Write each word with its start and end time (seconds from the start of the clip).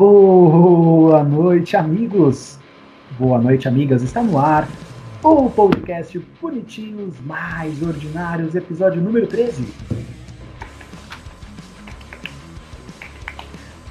Boa 0.00 1.22
noite, 1.22 1.76
amigos. 1.76 2.58
Boa 3.18 3.38
noite, 3.38 3.68
amigas. 3.68 4.02
Está 4.02 4.22
no 4.22 4.38
ar 4.38 4.66
o 5.22 5.50
podcast 5.50 6.18
Bonitinhos 6.40 7.16
Mais 7.26 7.82
Ordinários, 7.82 8.54
episódio 8.54 9.02
número 9.02 9.26
13. 9.26 9.62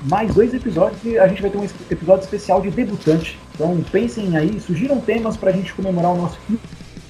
Mais 0.09 0.33
dois 0.33 0.51
episódios 0.51 0.99
e 1.05 1.19
a 1.19 1.27
gente 1.27 1.43
vai 1.43 1.51
ter 1.51 1.59
um 1.59 1.67
episódio 1.91 2.23
especial 2.23 2.59
de 2.59 2.71
debutante. 2.71 3.37
Então 3.53 3.79
pensem 3.91 4.35
aí, 4.35 4.59
sugiram 4.59 4.99
temas 4.99 5.37
para 5.37 5.51
a 5.51 5.53
gente 5.53 5.71
comemorar 5.75 6.13
o 6.13 6.17
nosso 6.17 6.39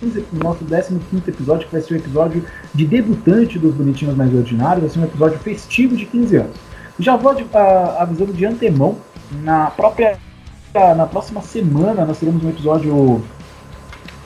15, 0.02 0.26
o 0.34 0.44
nosso 0.44 0.66
15 0.66 1.00
episódio, 1.26 1.68
que 1.68 1.72
vai 1.72 1.82
ser 1.82 1.94
o 1.94 1.98
episódio 1.98 2.44
de 2.76 2.86
debutante 2.86 3.58
dos 3.58 3.74
Bonitinhos 3.74 4.18
Mais 4.18 4.34
Ordinários, 4.34 4.82
vai 4.82 4.90
ser 4.90 5.00
um 5.00 5.06
episódio 5.06 5.40
festivo 5.40 5.96
de 5.96 6.06
15 6.06 6.36
anos. 6.36 6.70
Já 7.00 7.16
vou 7.16 7.34
avisando 7.98 8.34
de 8.34 8.46
antemão, 8.46 8.98
na 9.32 9.72
própria 9.72 10.18
na 10.74 11.06
próxima 11.06 11.42
semana 11.42 12.06
nós 12.06 12.20
teremos 12.20 12.44
um 12.44 12.50
episódio 12.50 13.24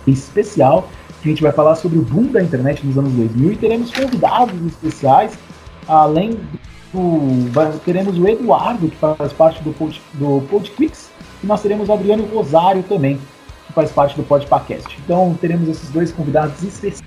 especial 0.05 0.89
que 1.21 1.29
a 1.29 1.31
gente 1.31 1.41
vai 1.41 1.53
falar 1.53 1.75
sobre 1.75 1.97
o 1.97 2.01
boom 2.01 2.25
da 2.25 2.43
internet 2.43 2.85
nos 2.85 2.97
anos 2.97 3.13
2000 3.13 3.53
e 3.53 3.55
teremos 3.55 3.91
convidados 3.91 4.65
especiais, 4.65 5.37
além 5.87 6.37
do 6.91 7.79
teremos 7.85 8.17
o 8.17 8.27
Eduardo 8.27 8.89
que 8.89 8.97
faz 8.97 9.31
parte 9.33 9.63
do 9.63 9.71
Pod, 9.71 10.01
do 10.15 10.43
e 11.43 11.47
nós 11.47 11.61
teremos 11.61 11.87
o 11.89 11.93
Adriano 11.93 12.25
Rosário 12.25 12.83
também 12.83 13.19
que 13.67 13.73
faz 13.73 13.91
parte 13.91 14.15
do 14.17 14.23
Podpacast. 14.23 14.99
Então 15.03 15.35
teremos 15.39 15.69
esses 15.69 15.89
dois 15.89 16.11
convidados 16.11 16.61
especiais 16.61 17.03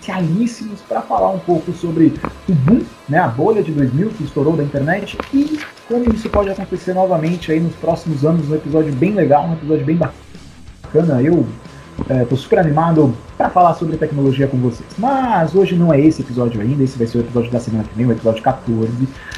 especialíssimos 0.00 0.80
para 0.88 1.02
falar 1.02 1.30
um 1.30 1.38
pouco 1.38 1.72
sobre 1.72 2.14
o 2.48 2.52
boom, 2.52 2.82
né, 3.08 3.18
a 3.18 3.28
bolha 3.28 3.62
de 3.62 3.70
2000 3.70 4.08
que 4.10 4.24
estourou 4.24 4.56
da 4.56 4.64
internet 4.64 5.18
e 5.32 5.60
como 5.86 6.12
isso 6.12 6.28
pode 6.30 6.50
acontecer 6.50 6.94
novamente 6.94 7.52
aí 7.52 7.60
nos 7.60 7.74
próximos 7.74 8.24
anos, 8.24 8.48
um 8.48 8.54
episódio 8.54 8.92
bem 8.92 9.12
legal, 9.12 9.46
um 9.46 9.52
episódio 9.52 9.84
bem 9.84 9.96
bacana. 9.96 11.22
Eu 11.22 11.46
é, 12.08 12.24
super 12.34 12.58
animado 12.58 13.14
para 13.36 13.50
falar 13.50 13.74
sobre 13.74 13.96
tecnologia 13.96 14.46
com 14.46 14.56
vocês. 14.56 14.88
Mas 14.96 15.54
hoje 15.54 15.76
não 15.76 15.92
é 15.92 16.00
esse 16.00 16.22
episódio 16.22 16.60
ainda, 16.60 16.82
esse 16.82 16.96
vai 16.96 17.06
ser 17.06 17.18
o 17.18 17.20
episódio 17.20 17.50
da 17.50 17.60
semana 17.60 17.84
que 17.84 17.94
vem, 17.94 18.06
o 18.06 18.12
episódio 18.12 18.42
14. 18.42 18.90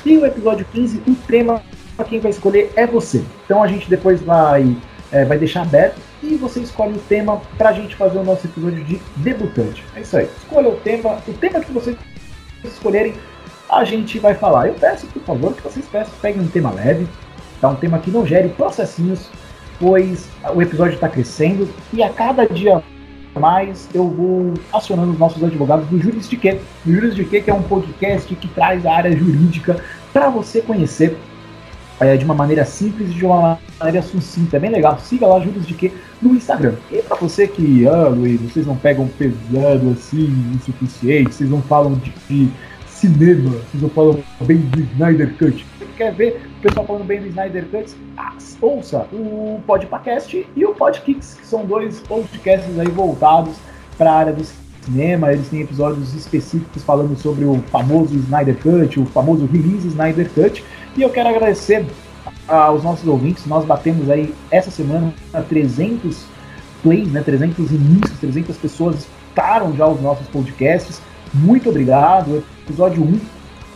E 0.05 0.19
o 0.19 0.25
episódio 0.25 0.65
15, 0.73 1.03
o 1.09 1.15
tema 1.27 1.61
quem 2.09 2.19
vai 2.19 2.31
escolher 2.31 2.73
é 2.75 2.85
você. 2.87 3.23
Então 3.45 3.63
a 3.63 3.69
gente 3.69 3.89
depois 3.89 4.21
vai, 4.21 4.77
é, 5.13 5.25
vai 5.25 5.39
deixar 5.39 5.63
aberto 5.63 6.01
e 6.23 6.37
você 6.37 6.61
escolhe 6.61 6.95
o 6.95 7.01
tema 7.01 7.41
para 7.59 7.71
a 7.71 7.73
gente 7.73 7.97
fazer 7.97 8.19
o 8.19 8.25
nosso 8.25 8.47
episódio 8.47 8.85
de 8.85 9.01
debutante. 9.17 9.85
É 9.97 10.01
isso 10.01 10.17
aí. 10.17 10.29
Escolha 10.39 10.69
o 10.69 10.77
tema, 10.77 11.19
o 11.27 11.33
tema 11.33 11.61
que 11.61 11.73
vocês 11.73 11.97
escolherem, 12.65 13.15
a 13.69 13.85
gente 13.85 14.19
vai 14.19 14.35
falar. 14.35 14.69
Eu 14.69 14.75
peço, 14.75 15.07
por 15.07 15.23
favor, 15.23 15.55
que 15.55 15.63
vocês 15.63 15.85
peçam, 15.87 16.15
peguem 16.21 16.43
um 16.43 16.49
tema 16.49 16.71
leve, 16.71 17.07
tá? 17.61 17.69
um 17.69 17.77
tema 17.77 17.99
que 17.99 18.11
não 18.11 18.25
gere 18.25 18.49
processinhos, 18.51 19.29
pois 19.81 20.29
o 20.55 20.63
episódio 20.63 20.95
está 20.95 21.09
crescendo 21.09 21.69
e 21.93 22.03
a 22.03 22.11
cada 22.11 22.47
dia 22.47 22.83
mais 23.35 23.89
eu 23.95 24.09
vou 24.09 24.55
acionando 24.73 25.13
os 25.13 25.19
nossos 25.19 25.43
advogados 25.43 25.87
do 25.89 25.99
Juris 25.99 26.29
de 26.29 26.37
Quê? 26.37 26.61
O 26.87 26.93
Juris 26.93 27.15
de 27.15 27.25
Quê, 27.25 27.41
que 27.41 27.51
é 27.51 27.55
um 27.55 27.63
podcast 27.63 28.33
que 28.35 28.49
traz 28.49 28.85
a 28.85 28.95
área 28.95 29.17
jurídica 29.17 29.83
para 30.13 30.29
você 30.29 30.61
conhecer 30.61 31.17
é, 32.05 32.17
de 32.17 32.25
uma 32.25 32.35
maneira 32.35 32.65
simples 32.65 33.11
e 33.11 33.15
de 33.15 33.25
uma 33.25 33.59
maneira 33.79 34.03
sucinta. 34.03 34.57
É 34.57 34.61
bem 34.61 34.71
legal. 34.71 34.99
Siga 34.99 35.27
lá 35.27 35.41
Juros 35.41 35.67
de 35.67 35.75
Que 35.75 35.93
no 36.21 36.35
Instagram. 36.35 36.75
E 36.91 37.03
para 37.03 37.17
você 37.17 37.47
que, 37.47 37.87
ah, 37.87 38.09
Luiz, 38.09 38.41
vocês 38.41 38.67
não 38.67 38.77
pegam 38.77 39.09
pesado 39.09 39.91
assim, 39.91 40.33
o 40.55 40.65
suficiente, 40.65 41.35
vocês 41.35 41.51
não 41.51 41.63
falam 41.63 41.95
de, 41.95 42.13
de 42.29 42.51
cinema, 42.87 43.51
vocês 43.51 43.83
não 43.83 43.91
falam 43.91 44.19
bem 44.43 44.59
do 44.59 44.81
Snyder 44.81 45.35
Cut. 45.37 45.67
Você 45.79 45.87
quer 45.97 46.15
ver 46.15 46.41
o 46.59 46.63
pessoal 46.63 46.87
falando 46.87 47.05
bem 47.05 47.21
do 47.21 47.27
Snyder 47.27 47.67
Cut? 47.67 47.93
Ah, 48.17 48.35
ouça 48.61 49.07
o 49.13 49.61
Podpacast 49.67 50.47
e 50.55 50.65
o 50.65 50.75
Podkicks, 50.75 51.35
que 51.41 51.47
são 51.47 51.67
dois 51.67 52.01
podcasts 52.01 52.79
aí 52.79 52.89
voltados 52.89 53.57
para 53.99 54.13
a 54.13 54.17
área 54.17 54.33
do 54.33 54.45
cinema. 54.85 55.33
Eles 55.33 55.49
têm 55.49 55.63
episódios 55.63 56.15
específicos 56.15 56.83
falando 56.85 57.17
sobre 57.19 57.45
o 57.45 57.59
famoso 57.71 58.15
Snyder 58.15 58.57
Cut, 58.57 59.01
o 59.01 59.07
famoso 59.07 59.47
release 59.47 59.89
Snyder 59.89 60.31
Cut. 60.31 60.65
E 60.97 61.01
eu 61.01 61.09
quero 61.09 61.31
agradecer 61.31 61.87
aos 62.47 62.83
nossos 62.83 63.07
ouvintes. 63.09 63.47
Nós 63.47 63.65
batemos 63.65 64.11
aí 64.11 64.35
essa 64.51 64.71
semana 64.71 65.13
300 65.49 66.25
plays, 66.83 67.11
né, 67.11 67.23
300 67.23 67.71
inícios, 67.71 68.19
300 68.21 68.57
pessoas 68.59 68.97
escutaram 69.01 69.75
já 69.75 69.87
os 69.87 70.01
nossos 70.03 70.27
podcasts. 70.29 71.01
Muito 71.33 71.71
obrigado. 71.71 72.45
Episódio 72.67 73.03
1 73.03 73.21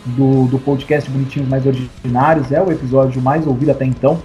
do, 0.05 0.47
do 0.47 0.59
podcast 0.59 1.09
Bonitinhos 1.09 1.49
Mais 1.49 1.65
Ordinários 1.65 2.51
é 2.51 2.61
o 2.61 2.71
episódio 2.71 3.19
mais 3.21 3.47
ouvido 3.47 3.71
até 3.71 3.85
então. 3.85 4.21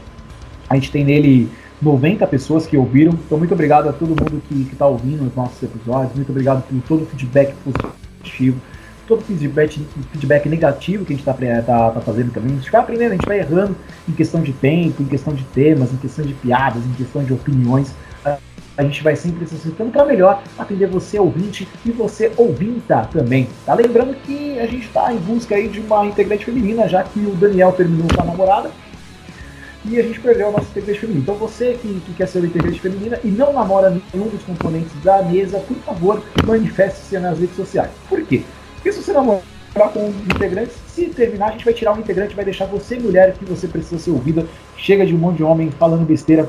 A 0.68 0.74
gente 0.74 0.90
tem 0.90 1.02
nele 1.02 1.48
90 1.80 2.26
pessoas 2.26 2.66
que 2.66 2.76
ouviram. 2.76 3.12
Então, 3.12 3.38
muito 3.38 3.54
obrigado 3.54 3.88
a 3.88 3.92
todo 3.92 4.08
mundo 4.08 4.42
que 4.48 4.68
está 4.70 4.86
ouvindo 4.86 5.26
os 5.26 5.34
nossos 5.34 5.62
episódios. 5.62 6.14
Muito 6.14 6.30
obrigado 6.30 6.62
por 6.62 6.80
todo 6.82 7.02
o 7.04 7.06
feedback 7.06 7.54
positivo 7.64 8.60
todo 9.06 9.22
feedback, 9.22 9.84
feedback 10.12 10.48
negativo 10.48 11.04
que 11.04 11.12
a 11.12 11.16
gente 11.16 11.28
está 11.28 11.62
tá, 11.62 11.90
tá 11.90 12.00
fazendo 12.00 12.32
também. 12.32 12.52
A 12.52 12.56
gente 12.56 12.70
vai 12.70 12.80
aprendendo, 12.80 13.10
a 13.10 13.14
gente 13.14 13.26
vai 13.26 13.38
errando 13.38 13.76
em 14.08 14.12
questão 14.12 14.40
de 14.40 14.52
tempo, 14.52 15.02
em 15.02 15.06
questão 15.06 15.34
de 15.34 15.44
temas, 15.44 15.92
em 15.92 15.96
questão 15.96 16.24
de 16.24 16.34
piadas, 16.34 16.84
em 16.84 16.92
questão 16.92 17.22
de 17.24 17.32
opiniões. 17.32 17.94
A 18.76 18.82
gente 18.82 19.02
vai 19.02 19.14
sempre 19.14 19.46
se 19.46 19.54
acertando 19.54 19.90
para 19.90 20.04
melhor 20.06 20.42
atender 20.58 20.86
você 20.86 21.18
ouvinte 21.18 21.68
e 21.84 21.90
você 21.90 22.32
ouvinta 22.36 23.06
também. 23.12 23.46
Tá 23.66 23.74
lembrando 23.74 24.14
que 24.22 24.58
a 24.58 24.66
gente 24.66 24.86
está 24.86 25.12
em 25.12 25.18
busca 25.18 25.54
aí 25.54 25.68
de 25.68 25.80
uma 25.80 26.06
integrante 26.06 26.46
feminina, 26.46 26.88
já 26.88 27.02
que 27.02 27.20
o 27.20 27.34
Daniel 27.34 27.72
terminou 27.72 28.08
com 28.14 28.22
a 28.22 28.24
namorada 28.24 28.70
e 29.84 29.98
a 29.98 30.02
gente 30.02 30.20
perdeu 30.20 30.48
a 30.48 30.52
nossa 30.52 30.70
integrante 30.70 31.00
feminina. 31.00 31.22
Então 31.22 31.34
você 31.34 31.76
que, 31.80 32.00
que 32.00 32.14
quer 32.14 32.26
ser 32.26 32.38
uma 32.38 32.46
integrante 32.46 32.80
feminina 32.80 33.18
e 33.22 33.28
não 33.28 33.52
namora 33.52 33.90
nenhum 33.90 34.28
dos 34.28 34.42
componentes 34.42 34.92
da 35.02 35.22
mesa, 35.22 35.58
por 35.58 35.76
favor, 35.78 36.22
manifeste-se 36.46 37.18
nas 37.18 37.38
redes 37.38 37.56
sociais. 37.56 37.90
Por 38.08 38.22
quê? 38.22 38.42
Porque 38.82 38.92
se 38.92 39.00
você 39.00 39.12
namorar 39.12 39.42
com 39.94 40.08
integrantes, 40.34 40.74
se 40.88 41.06
terminar, 41.06 41.50
a 41.50 41.50
gente 41.52 41.64
vai 41.64 41.72
tirar 41.72 41.94
um 41.94 42.00
integrante, 42.00 42.34
vai 42.34 42.44
deixar 42.44 42.66
você, 42.66 42.98
mulher, 42.98 43.32
que 43.34 43.44
você 43.44 43.68
precisa 43.68 43.96
ser 43.96 44.10
ouvida. 44.10 44.44
Chega 44.76 45.06
de 45.06 45.14
um 45.14 45.18
monte 45.18 45.36
de 45.36 45.44
homem 45.44 45.70
falando 45.70 46.04
besteira, 46.04 46.48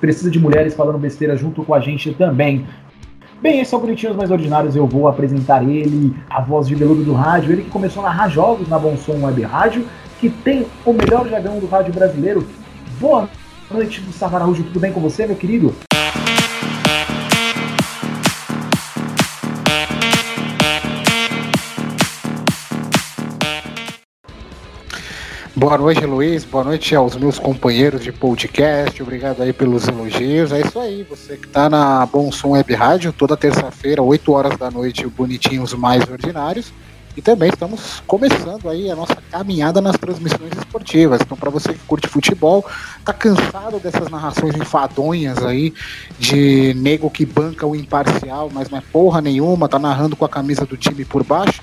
precisa 0.00 0.30
de 0.30 0.38
mulheres 0.38 0.74
falando 0.74 0.96
besteira 0.96 1.36
junto 1.36 1.64
com 1.64 1.74
a 1.74 1.80
gente 1.80 2.14
também. 2.14 2.64
Bem, 3.42 3.60
esse 3.60 3.74
é 3.74 3.76
o 3.76 3.80
Bonitinhos 3.80 4.14
Mais 4.14 4.30
Ordinários, 4.30 4.76
eu 4.76 4.86
vou 4.86 5.08
apresentar 5.08 5.68
ele, 5.68 6.14
a 6.30 6.40
voz 6.40 6.68
de 6.68 6.76
veludo 6.76 7.02
do 7.02 7.12
rádio, 7.14 7.50
ele 7.50 7.64
que 7.64 7.70
começou 7.70 8.06
a 8.06 8.08
narrar 8.08 8.28
jogos 8.28 8.68
na 8.68 8.78
Bom 8.78 8.96
Som 8.96 9.20
Web 9.20 9.42
Rádio, 9.42 9.84
que 10.20 10.30
tem 10.30 10.64
o 10.86 10.92
melhor 10.92 11.28
jargão 11.28 11.58
do 11.58 11.66
rádio 11.66 11.92
brasileiro. 11.92 12.46
Boa 13.00 13.28
noite, 13.68 14.00
Gustavo 14.02 14.36
Araújo, 14.36 14.62
tudo 14.62 14.78
bem 14.78 14.92
com 14.92 15.00
você, 15.00 15.26
meu 15.26 15.34
querido? 15.34 15.74
Boa 25.62 25.78
noite, 25.78 26.04
Luiz. 26.04 26.44
Boa 26.44 26.64
noite 26.64 26.92
aos 26.96 27.14
meus 27.14 27.38
companheiros 27.38 28.02
de 28.02 28.10
podcast. 28.10 29.00
Obrigado 29.00 29.44
aí 29.44 29.52
pelos 29.52 29.86
elogios. 29.86 30.50
É 30.50 30.60
isso 30.60 30.76
aí, 30.76 31.06
você 31.08 31.36
que 31.36 31.46
está 31.46 31.70
na 31.70 32.04
Bom 32.04 32.32
Som 32.32 32.48
Web 32.48 32.74
Rádio, 32.74 33.12
toda 33.12 33.36
terça-feira, 33.36 34.02
8 34.02 34.32
horas 34.32 34.58
da 34.58 34.72
noite, 34.72 35.06
bonitinhos 35.06 35.72
mais 35.74 36.02
ordinários. 36.10 36.72
E 37.16 37.22
também 37.22 37.48
estamos 37.48 38.02
começando 38.08 38.68
aí 38.68 38.90
a 38.90 38.96
nossa 38.96 39.16
caminhada 39.30 39.80
nas 39.80 39.96
transmissões 39.96 40.50
esportivas. 40.58 41.20
Então, 41.22 41.36
para 41.36 41.48
você 41.48 41.72
que 41.72 41.78
curte 41.86 42.08
futebol, 42.08 42.66
tá 43.04 43.12
cansado 43.12 43.78
dessas 43.78 44.10
narrações 44.10 44.56
enfadonhas 44.56 45.38
aí 45.44 45.72
de 46.18 46.74
nego 46.74 47.08
que 47.08 47.24
banca 47.24 47.64
o 47.68 47.76
imparcial, 47.76 48.50
mas 48.52 48.68
não 48.68 48.78
é 48.78 48.82
porra 48.92 49.20
nenhuma, 49.20 49.68
tá 49.68 49.78
narrando 49.78 50.16
com 50.16 50.24
a 50.24 50.28
camisa 50.28 50.66
do 50.66 50.76
time 50.76 51.04
por 51.04 51.22
baixo 51.22 51.62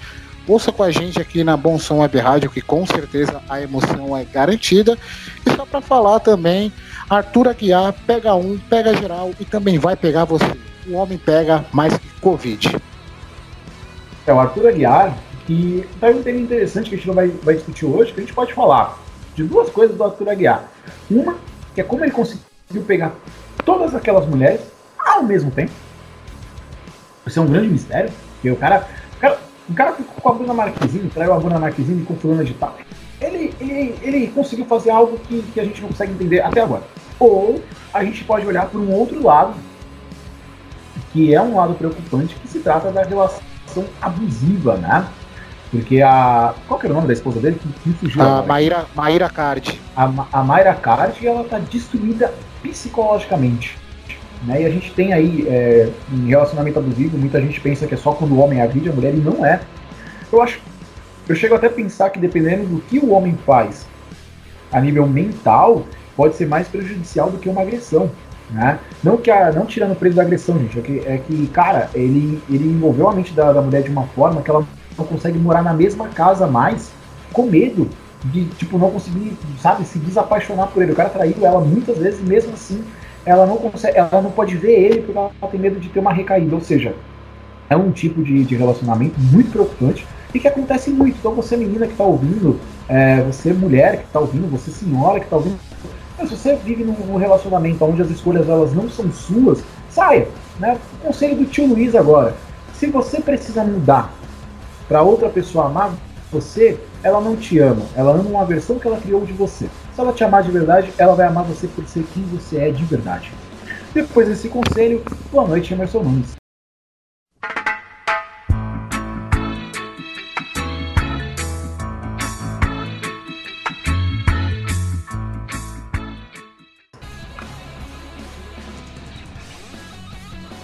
Ouça 0.49 0.71
com 0.71 0.81
a 0.81 0.89
gente 0.89 1.21
aqui 1.21 1.43
na 1.43 1.55
Bom 1.55 1.77
Som 1.77 1.99
Web 1.99 2.17
Rádio, 2.17 2.49
que 2.49 2.59
com 2.59 2.83
certeza 2.83 3.39
a 3.47 3.61
emoção 3.61 4.17
é 4.17 4.25
garantida. 4.25 4.97
E 5.45 5.55
só 5.55 5.63
para 5.63 5.79
falar 5.79 6.19
também, 6.21 6.73
Arthur 7.07 7.49
Aguiar 7.49 7.93
pega 8.07 8.33
um, 8.33 8.57
pega 8.57 8.95
geral 8.95 9.29
e 9.39 9.45
também 9.45 9.77
vai 9.77 9.95
pegar 9.95 10.25
você. 10.25 10.51
O 10.87 10.95
homem 10.95 11.19
pega 11.19 11.63
mais 11.71 11.95
que 11.95 12.09
Covid. 12.19 12.81
É, 14.25 14.33
o 14.33 14.39
Arthur 14.39 14.69
Aguiar, 14.69 15.15
que 15.45 15.87
tá 15.99 16.07
um 16.07 16.23
tema 16.23 16.39
interessante 16.39 16.89
que 16.89 16.95
a 16.95 16.97
gente 16.97 17.07
não 17.07 17.13
vai, 17.13 17.27
vai 17.27 17.53
discutir 17.53 17.85
hoje, 17.85 18.11
que 18.11 18.19
a 18.19 18.23
gente 18.23 18.33
pode 18.33 18.51
falar 18.51 18.97
de 19.35 19.43
duas 19.43 19.69
coisas 19.69 19.95
do 19.95 20.03
Arthur 20.03 20.29
Aguiar. 20.29 20.63
Uma, 21.11 21.35
que 21.75 21.81
é 21.81 21.83
como 21.83 22.03
ele 22.03 22.11
conseguiu 22.11 22.81
pegar 22.87 23.13
todas 23.63 23.93
aquelas 23.93 24.25
mulheres 24.25 24.61
ao 24.97 25.21
mesmo 25.21 25.51
tempo. 25.51 25.71
Isso 27.27 27.37
é 27.37 27.41
um 27.43 27.45
grande 27.45 27.67
mistério, 27.67 28.11
porque 28.33 28.49
o 28.49 28.55
cara, 28.55 28.87
o 29.15 29.19
cara 29.19 29.48
o 29.69 29.73
cara 29.73 29.91
com 29.93 30.29
a 30.29 30.33
Bruna 30.33 30.53
Marquezine, 30.53 31.09
traiu 31.09 31.33
a 31.33 31.39
Bruna 31.39 31.59
Marquezine 31.59 32.03
com 32.03 32.15
fulana 32.15 32.43
de 32.43 32.53
tal. 32.53 32.75
Ele, 33.21 33.53
ele, 33.59 33.95
ele 34.01 34.27
conseguiu 34.27 34.65
fazer 34.65 34.89
algo 34.89 35.17
que, 35.19 35.41
que 35.53 35.59
a 35.59 35.63
gente 35.65 35.81
não 35.81 35.89
consegue 35.89 36.13
entender 36.13 36.41
até 36.41 36.61
agora. 36.61 36.83
Ou 37.19 37.61
a 37.93 38.03
gente 38.03 38.23
pode 38.23 38.45
olhar 38.45 38.65
por 38.67 38.79
um 38.79 38.91
outro 38.91 39.21
lado, 39.21 39.53
que 41.11 41.33
é 41.33 41.41
um 41.41 41.55
lado 41.55 41.73
preocupante, 41.73 42.35
que 42.35 42.47
se 42.47 42.59
trata 42.59 42.91
da 42.91 43.03
relação 43.03 43.43
abusiva, 44.01 44.77
né? 44.77 45.07
Porque 45.69 46.01
a. 46.01 46.55
Qual 46.67 46.79
que 46.79 46.87
era 46.87 46.93
o 46.93 46.95
nome 46.95 47.07
da 47.07 47.13
esposa 47.13 47.39
dele? 47.39 47.59
Que, 47.83 47.93
fugiu? 47.93 48.21
A 48.23 48.41
Maíra, 48.41 48.85
Maíra 48.95 49.29
Card. 49.29 49.79
A, 49.95 50.11
a 50.33 50.43
Maíra 50.43 50.73
Card, 50.73 51.25
ela 51.25 51.43
tá 51.43 51.59
destruída 51.59 52.33
psicologicamente. 52.63 53.77
Né? 54.43 54.61
E 54.61 54.65
a 54.65 54.69
gente 54.69 54.91
tem 54.93 55.13
aí, 55.13 55.45
é, 55.47 55.89
em 56.11 56.27
relacionamento 56.27 56.79
abusivo, 56.79 57.17
muita 57.17 57.41
gente 57.41 57.59
pensa 57.59 57.85
que 57.87 57.93
é 57.93 57.97
só 57.97 58.13
quando 58.13 58.33
o 58.33 58.39
homem 58.39 58.61
agride 58.61 58.89
a 58.89 58.93
mulher, 58.93 59.13
e 59.13 59.17
não 59.17 59.45
é. 59.45 59.59
Eu 60.31 60.41
acho. 60.41 60.59
Eu 61.27 61.35
chego 61.35 61.55
até 61.55 61.67
a 61.67 61.71
pensar 61.71 62.09
que 62.09 62.19
dependendo 62.19 62.65
do 62.65 62.81
que 62.81 62.97
o 62.97 63.11
homem 63.11 63.37
faz 63.45 63.85
a 64.71 64.79
nível 64.79 65.07
mental, 65.07 65.85
pode 66.15 66.35
ser 66.35 66.47
mais 66.47 66.67
prejudicial 66.67 67.29
do 67.29 67.37
que 67.37 67.49
uma 67.49 67.61
agressão. 67.61 68.09
Né? 68.49 68.79
Não 69.03 69.17
que 69.17 69.29
a, 69.29 69.51
não 69.51 69.65
tirando 69.65 69.91
o 69.91 69.95
preço 69.95 70.15
da 70.15 70.23
agressão, 70.23 70.57
gente, 70.57 70.79
é 70.79 70.81
que, 70.81 70.99
é 71.05 71.17
que 71.17 71.47
cara, 71.47 71.89
ele, 71.93 72.41
ele 72.49 72.67
envolveu 72.67 73.07
a 73.07 73.13
mente 73.13 73.31
da, 73.33 73.53
da 73.53 73.61
mulher 73.61 73.83
de 73.83 73.89
uma 73.89 74.07
forma 74.07 74.41
que 74.41 74.49
ela 74.49 74.65
não 74.97 75.05
consegue 75.05 75.37
morar 75.37 75.61
na 75.61 75.73
mesma 75.73 76.07
casa 76.07 76.47
mais, 76.47 76.91
com 77.31 77.43
medo 77.43 77.87
de, 78.25 78.45
tipo, 78.45 78.77
não 78.77 78.91
conseguir, 78.91 79.37
sabe, 79.61 79.85
se 79.85 79.99
desapaixonar 79.99 80.67
por 80.67 80.81
ele. 80.81 80.91
O 80.91 80.95
cara 80.95 81.09
traiu 81.09 81.45
ela 81.45 81.61
muitas 81.61 81.97
vezes, 81.97 82.19
mesmo 82.21 82.53
assim, 82.53 82.83
ela 83.25 83.45
não 83.45 83.57
consegue, 83.57 83.97
ela 83.97 84.21
não 84.21 84.31
pode 84.31 84.55
ver 84.55 84.71
ele 84.71 85.01
porque 85.01 85.17
ela 85.17 85.31
tem 85.51 85.59
medo 85.59 85.79
de 85.79 85.89
ter 85.89 85.99
uma 85.99 86.13
recaída. 86.13 86.55
Ou 86.55 86.61
seja, 86.61 86.95
é 87.69 87.75
um 87.75 87.91
tipo 87.91 88.23
de, 88.23 88.43
de 88.43 88.55
relacionamento 88.55 89.19
muito 89.19 89.51
preocupante 89.51 90.07
e 90.33 90.39
que 90.39 90.47
acontece 90.47 90.89
muito. 90.89 91.17
Então, 91.17 91.33
você, 91.33 91.55
menina 91.55 91.85
que 91.85 91.93
está 91.93 92.03
ouvindo, 92.03 92.59
é, 92.87 93.21
você, 93.21 93.53
mulher 93.53 93.97
que 93.97 94.05
está 94.05 94.19
ouvindo, 94.19 94.49
você, 94.49 94.71
senhora 94.71 95.19
que 95.19 95.25
está 95.25 95.37
ouvindo, 95.37 95.59
se 96.19 96.35
você 96.35 96.55
vive 96.55 96.83
num, 96.83 97.17
relacionamento 97.17 97.83
onde 97.85 98.01
as 98.01 98.09
escolhas 98.09 98.49
elas 98.49 98.73
não 98.73 98.89
são 98.89 99.11
suas, 99.11 99.63
saia. 99.89 100.27
Né? 100.59 100.77
O 100.95 101.07
conselho 101.07 101.37
do 101.37 101.45
tio 101.45 101.67
Luiz 101.67 101.95
agora. 101.95 102.35
Se 102.73 102.87
você 102.87 103.21
precisa 103.21 103.63
mudar 103.63 104.13
para 104.87 105.01
outra 105.01 105.29
pessoa 105.29 105.65
amar 105.65 105.93
você, 106.31 106.77
ela 107.03 107.19
não 107.19 107.35
te 107.35 107.59
ama. 107.59 107.81
Ela 107.95 108.11
ama 108.11 108.29
uma 108.29 108.45
versão 108.45 108.77
que 108.77 108.87
ela 108.87 108.97
criou 108.97 109.25
de 109.25 109.33
você. 109.33 109.67
Se 109.99 110.01
ela 110.01 110.13
te 110.13 110.23
amar 110.23 110.43
de 110.43 110.49
verdade, 110.49 110.93
ela 110.97 111.13
vai 111.13 111.27
amar 111.27 111.43
você 111.43 111.67
por 111.67 111.85
ser 111.85 112.05
quem 112.13 112.23
você 112.23 112.57
é 112.57 112.71
de 112.71 112.85
verdade. 112.85 113.33
Depois 113.93 114.29
desse 114.29 114.47
conselho, 114.47 115.03
boa 115.29 115.45
noite, 115.45 115.73
Emerson 115.73 116.01
Nunes. 116.01 116.37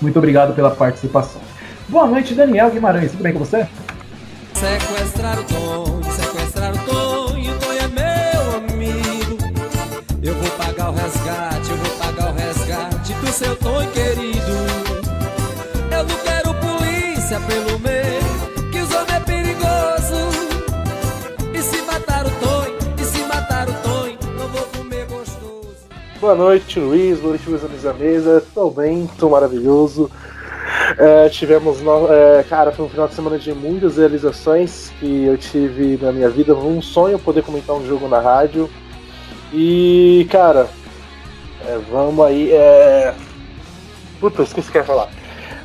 Muito 0.02 0.18
obrigado 0.18 0.56
pela 0.56 0.72
participação. 0.72 1.42
Boa 1.90 2.08
noite, 2.08 2.34
Daniel 2.34 2.72
Guimarães. 2.72 3.12
Tudo 3.12 3.24
bem 3.24 3.34
com 3.34 3.40
você? 3.40 3.68
Sequestrar 4.54 5.38
o 5.38 5.44
Tom, 5.44 6.02
seu 13.36 13.54
Tom 13.58 13.86
querido. 13.88 14.56
Eu 15.92 16.04
não 16.06 16.18
quero 16.24 16.54
polícia 16.54 17.38
pelo 17.42 17.78
meio, 17.80 18.72
que 18.72 18.80
os 18.80 18.90
homens 18.96 19.12
é 19.12 19.20
perigoso. 19.20 20.30
E 21.54 21.62
se 21.62 21.82
matar 21.82 22.26
o 22.26 22.30
Tom, 22.30 22.96
e 22.98 23.04
se 23.04 23.20
matar 23.24 23.68
o 23.68 23.74
Tom, 23.74 24.32
não 24.38 24.48
vou 24.48 24.66
comer 24.68 25.06
gostoso. 25.08 25.76
Boa 26.22 26.34
noite, 26.34 26.80
Luiz. 26.80 27.20
Boa 27.20 27.32
noite, 27.32 27.50
meus 27.50 27.62
amigos 27.66 27.84
da 27.84 27.94
mesa. 27.94 28.44
Tô 28.54 28.70
bem, 28.70 29.10
tô 29.20 29.28
maravilhoso. 29.28 30.10
É, 30.98 31.28
tivemos, 31.28 31.82
no, 31.82 32.08
é, 32.10 32.42
cara, 32.44 32.72
foi 32.72 32.86
um 32.86 32.90
final 32.90 33.10
de 33.10 33.16
semana 33.16 33.38
de 33.38 33.54
muitas 33.54 33.98
realizações 33.98 34.94
que 34.98 35.26
eu 35.26 35.38
tive 35.38 36.00
na 36.02 36.14
minha 36.14 36.30
vida. 36.30 36.56
Um 36.56 36.82
sonho 36.82 37.20
poder 37.20 37.44
comentar 37.44 37.76
um 37.76 37.86
jogo 37.86 38.08
na 38.08 38.22
rádio. 38.22 38.70
E, 39.54 40.26
cara, 40.32 40.70
é, 41.68 41.78
vamos 41.92 42.26
aí. 42.26 42.54
É... 42.54 43.14
Puta, 44.26 44.42
esqueci 44.42 44.70
o 44.70 44.72
que 44.72 44.78
eu 44.80 44.82
ia 44.82 44.88
falar. 44.88 45.08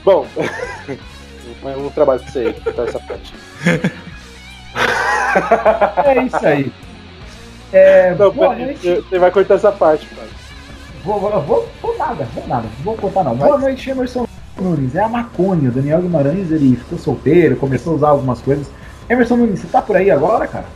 Bom, 0.05 0.27
mas 1.63 1.79
um 1.79 1.89
trabalho 1.89 2.21
pra 2.21 2.31
você 2.31 2.41
aí, 2.41 2.53
cortar 2.53 2.89
essa 2.89 2.99
parte. 2.99 3.35
é 6.05 6.25
isso 6.25 6.47
aí. 6.47 6.73
É, 7.73 8.15
não, 8.17 8.31
boa 8.31 8.55
noite. 8.55 8.97
Você 8.97 9.19
vai 9.19 9.31
cortar 9.31 9.55
essa 9.55 9.73
parte, 9.73 10.07
pai. 10.09 10.29
Vou, 11.03 11.19
vou, 11.19 11.41
vou, 11.41 11.69
vou 11.81 11.97
nada, 11.97 12.25
vou 12.35 12.47
nada, 12.47 12.69
vou 12.85 12.95
contar 12.99 13.25
não. 13.25 13.35
Boa 13.35 13.57
noite, 13.57 13.89
Emerson 13.89 14.27
Nunes, 14.61 14.95
é 14.95 15.01
a 15.01 15.09
maconha. 15.09 15.71
O 15.71 15.73
Daniel 15.73 16.03
Guimarães 16.03 16.53
ele 16.53 16.77
ficou 16.77 16.99
solteiro, 16.99 17.57
começou 17.57 17.95
a 17.95 17.97
usar 17.97 18.09
algumas 18.11 18.43
coisas. 18.43 18.71
Emerson 19.09 19.37
Nunes, 19.37 19.61
você 19.61 19.69
tá 19.69 19.81
por 19.81 19.97
aí 19.97 20.11
agora, 20.11 20.47
cara? 20.47 20.67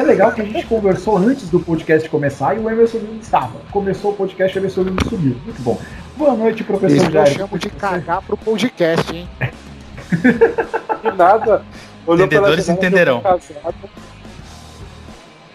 É 0.00 0.02
legal 0.02 0.32
que 0.32 0.40
a 0.40 0.44
gente 0.44 0.66
conversou 0.66 1.18
antes 1.18 1.50
do 1.50 1.60
podcast 1.60 2.08
começar 2.08 2.56
e 2.56 2.58
o 2.58 2.70
Emerson 2.70 2.96
Nunes 3.00 3.26
estava. 3.26 3.60
Começou 3.70 4.12
o 4.12 4.14
podcast, 4.16 4.56
o 4.56 4.58
Emerson 4.58 4.84
Nunes 4.84 5.06
subiu. 5.06 5.36
Muito 5.44 5.60
bom. 5.60 5.78
Boa 6.16 6.34
noite, 6.34 6.64
professor 6.64 6.96
Isso 6.96 7.10
Jair. 7.10 7.28
Eu 7.28 7.34
chamo 7.34 7.58
de 7.58 7.68
cagar 7.68 8.22
pro 8.22 8.34
podcast, 8.34 9.14
hein? 9.14 9.28
De 11.02 11.12
nada. 11.14 11.62
Olhou 12.06 12.24
Entendedores 12.24 12.64
janela, 12.64 12.86
entenderão. 12.86 13.22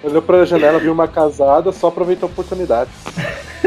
Olhou 0.03 0.21
pra 0.21 0.45
janela, 0.45 0.77
viu 0.77 0.93
uma 0.93 1.07
casada, 1.07 1.71
só 1.71 1.87
aproveitou 1.87 2.29
a 2.29 2.31
oportunidade. 2.31 2.91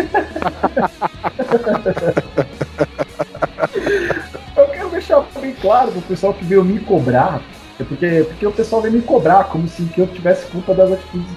eu 4.56 4.66
quero 4.68 4.90
deixar 4.90 5.24
bem 5.40 5.56
claro 5.60 5.90
pro 5.90 6.02
pessoal 6.02 6.32
que 6.32 6.44
veio 6.44 6.64
me 6.64 6.78
cobrar, 6.78 7.42
é 7.78 7.84
porque, 7.84 8.24
porque 8.28 8.46
o 8.46 8.52
pessoal 8.52 8.82
veio 8.82 8.94
me 8.94 9.02
cobrar 9.02 9.44
como 9.44 9.68
se 9.68 9.88
eu 9.96 10.06
tivesse 10.08 10.46
culpa 10.46 10.74
das 10.74 10.92
atitudes 10.92 11.30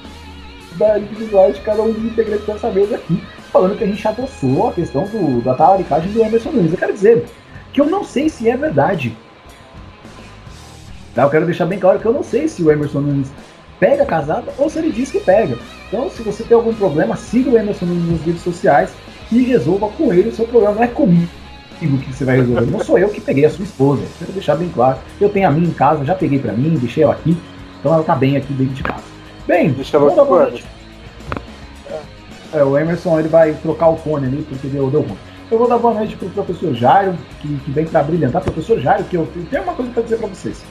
da 0.76 0.98
individuais 0.98 1.56
de 1.56 1.62
cada 1.62 1.82
um 1.82 1.92
dos 1.92 2.04
integrantes 2.04 2.46
dessa 2.46 2.70
mesa 2.70 2.96
aqui, 2.96 3.22
falando 3.52 3.78
que 3.78 3.84
a 3.84 3.88
gente 3.88 4.08
adoçou 4.08 4.70
a 4.70 4.74
questão 4.74 5.04
do, 5.04 5.42
da 5.42 5.54
talaricagem 5.54 6.12
do 6.12 6.24
Emerson 6.24 6.52
Nunes. 6.52 6.72
Eu 6.72 6.78
quero 6.78 6.94
dizer 6.94 7.26
que 7.72 7.80
eu 7.80 7.86
não 7.86 8.04
sei 8.04 8.30
se 8.30 8.50
é 8.50 8.58
verdade. 8.58 9.16
Tá? 11.14 11.24
Eu 11.24 11.30
quero 11.30 11.46
deixar 11.46 11.66
bem 11.66 11.78
claro 11.78 12.00
que 12.00 12.06
eu 12.06 12.14
não 12.14 12.24
sei 12.24 12.48
se 12.48 12.64
o 12.64 12.72
Emerson 12.72 13.02
Nunes 13.02 13.32
pega 13.80 14.06
casada 14.06 14.52
ou 14.58 14.70
se 14.70 14.80
ele 14.80 14.92
diz 14.92 15.12
que 15.12 15.20
pega. 15.20 15.58
Então, 15.88 16.10
se 16.10 16.24
você 16.24 16.44
tem 16.44 16.56
algum 16.56 16.74
problema, 16.74 17.16
siga 17.16 17.52
o 17.52 17.58
Emerson 17.58 17.86
Nunes 17.86 18.12
nas 18.12 18.22
redes 18.22 18.42
sociais 18.42 18.92
e 19.32 19.44
resolva 19.44 19.90
com 19.90 20.14
ele 20.14 20.30
o 20.30 20.36
seu 20.36 20.48
problema. 20.48 20.76
Não 20.76 20.84
é 20.84 20.88
comigo 20.88 21.41
que 21.88 22.14
você 22.14 22.26
vai 22.26 22.38
resolver. 22.38 22.66
Não 22.72 22.84
sou 22.84 22.98
eu 22.98 23.10
que 23.10 23.22
peguei 23.22 23.46
a 23.46 23.50
sua 23.50 23.64
esposa. 23.64 24.04
Quero 24.20 24.32
deixar 24.32 24.56
bem 24.56 24.70
claro. 24.70 25.00
Eu 25.20 25.30
tenho 25.30 25.48
a 25.48 25.52
minha 25.52 25.68
em 25.68 25.74
casa, 25.74 26.06
já 26.06 26.16
peguei 26.16 26.40
para 26.40 26.54
mim, 26.54 26.78
deixei 26.78 27.04
ela 27.04 27.14
aqui. 27.14 27.38
Então 27.80 27.94
ela 27.94 28.04
tá 28.04 28.16
bem 28.16 28.38
aqui 28.38 28.54
dentro 28.54 28.74
de 28.74 28.84
casa. 28.84 29.04
Bem, 29.48 29.72
Deixa 29.72 29.98
vamos 29.98 30.16
dar 30.16 30.26
boa 30.26 30.44
noite. 30.44 30.66
É, 32.54 32.64
o 32.64 32.78
Emerson 32.78 33.20
ele 33.20 33.30
vai 33.30 33.54
trocar 33.54 33.90
o 33.90 33.98
fone 33.98 34.28
ali 34.28 34.46
porque 34.48 34.68
deu, 34.68 34.90
deu 34.90 35.02
ruim. 35.02 35.18
Eu 35.50 35.58
vou 35.58 35.68
dar 35.68 35.78
boa 35.78 35.94
noite 35.94 36.16
pro 36.16 36.30
professor 36.30 36.74
Jairo, 36.74 37.18
que, 37.42 37.48
que 37.48 37.72
vem 37.72 37.86
para 37.86 38.04
brilhantar. 38.04 38.42
Professor 38.42 38.80
Jairo, 38.80 39.04
que 39.06 39.18
eu 39.18 39.28
tenho 39.50 39.64
uma 39.64 39.74
coisa 39.74 39.92
para 39.92 40.04
dizer 40.04 40.18
para 40.18 40.28
vocês. 40.28 40.64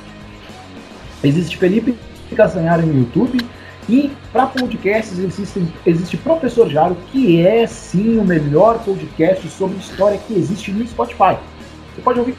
Existe 1.22 1.56
Felipe 1.56 1.98
Castanhari 2.34 2.86
no 2.86 2.98
YouTube. 2.98 3.38
E 3.90 4.09
para 4.32 4.47
podcasts 4.47 5.18
existe, 5.18 5.66
existe 5.85 6.16
Professor 6.16 6.70
Jaro, 6.70 6.97
que 7.11 7.44
é 7.44 7.66
sim 7.66 8.18
o 8.18 8.25
melhor 8.25 8.78
podcast 8.85 9.49
sobre 9.49 9.78
história 9.78 10.16
que 10.16 10.32
existe 10.32 10.70
no 10.70 10.87
Spotify. 10.87 11.37
Você 11.92 12.00
pode 12.00 12.20
ouvir 12.20 12.37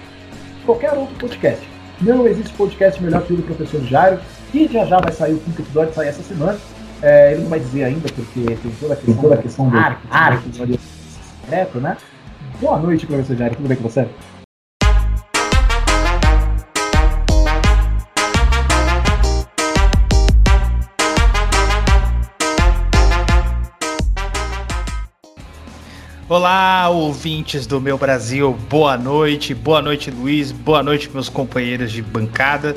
qualquer 0.66 0.94
outro 0.94 1.14
podcast. 1.16 1.62
Não 2.00 2.26
existe 2.26 2.54
podcast 2.54 3.04
melhor 3.04 3.24
que 3.24 3.34
o 3.34 3.36
do 3.36 3.44
Professor 3.44 3.82
Jairo, 3.82 4.22
que 4.50 4.66
já 4.72 4.86
já 4.86 5.02
vai 5.02 5.12
sair 5.12 5.34
o 5.34 5.40
quinto 5.40 5.62
episódio, 5.62 5.94
sai 5.94 6.08
essa 6.08 6.24
semana. 6.24 6.58
É, 7.02 7.34
ele 7.34 7.42
não 7.42 7.50
vai 7.50 7.60
dizer 7.60 7.84
ainda, 7.84 8.08
porque 8.08 8.46
tem 8.46 8.72
toda 8.80 8.94
a 8.94 8.96
questão, 8.96 9.16
toda 9.16 9.36
a 9.36 9.38
questão 9.38 9.68
do 9.68 9.76
marketing, 9.76 10.80
secreto, 11.42 11.80
né? 11.82 11.98
Boa 12.62 12.80
noite, 12.80 13.06
professor 13.06 13.36
Jairo, 13.36 13.56
tudo 13.58 13.68
bem 13.68 13.76
com 13.76 13.84
você? 13.90 14.08
Olá, 26.32 26.88
ouvintes 26.88 27.68
do 27.68 27.82
meu 27.82 27.98
Brasil, 27.98 28.58
boa 28.70 28.98
noite, 28.98 29.54
boa 29.54 29.82
noite 29.82 30.10
Luiz, 30.10 30.50
boa 30.50 30.82
noite 30.82 31.10
meus 31.10 31.28
companheiros 31.28 31.92
de 31.92 32.02
bancada. 32.02 32.70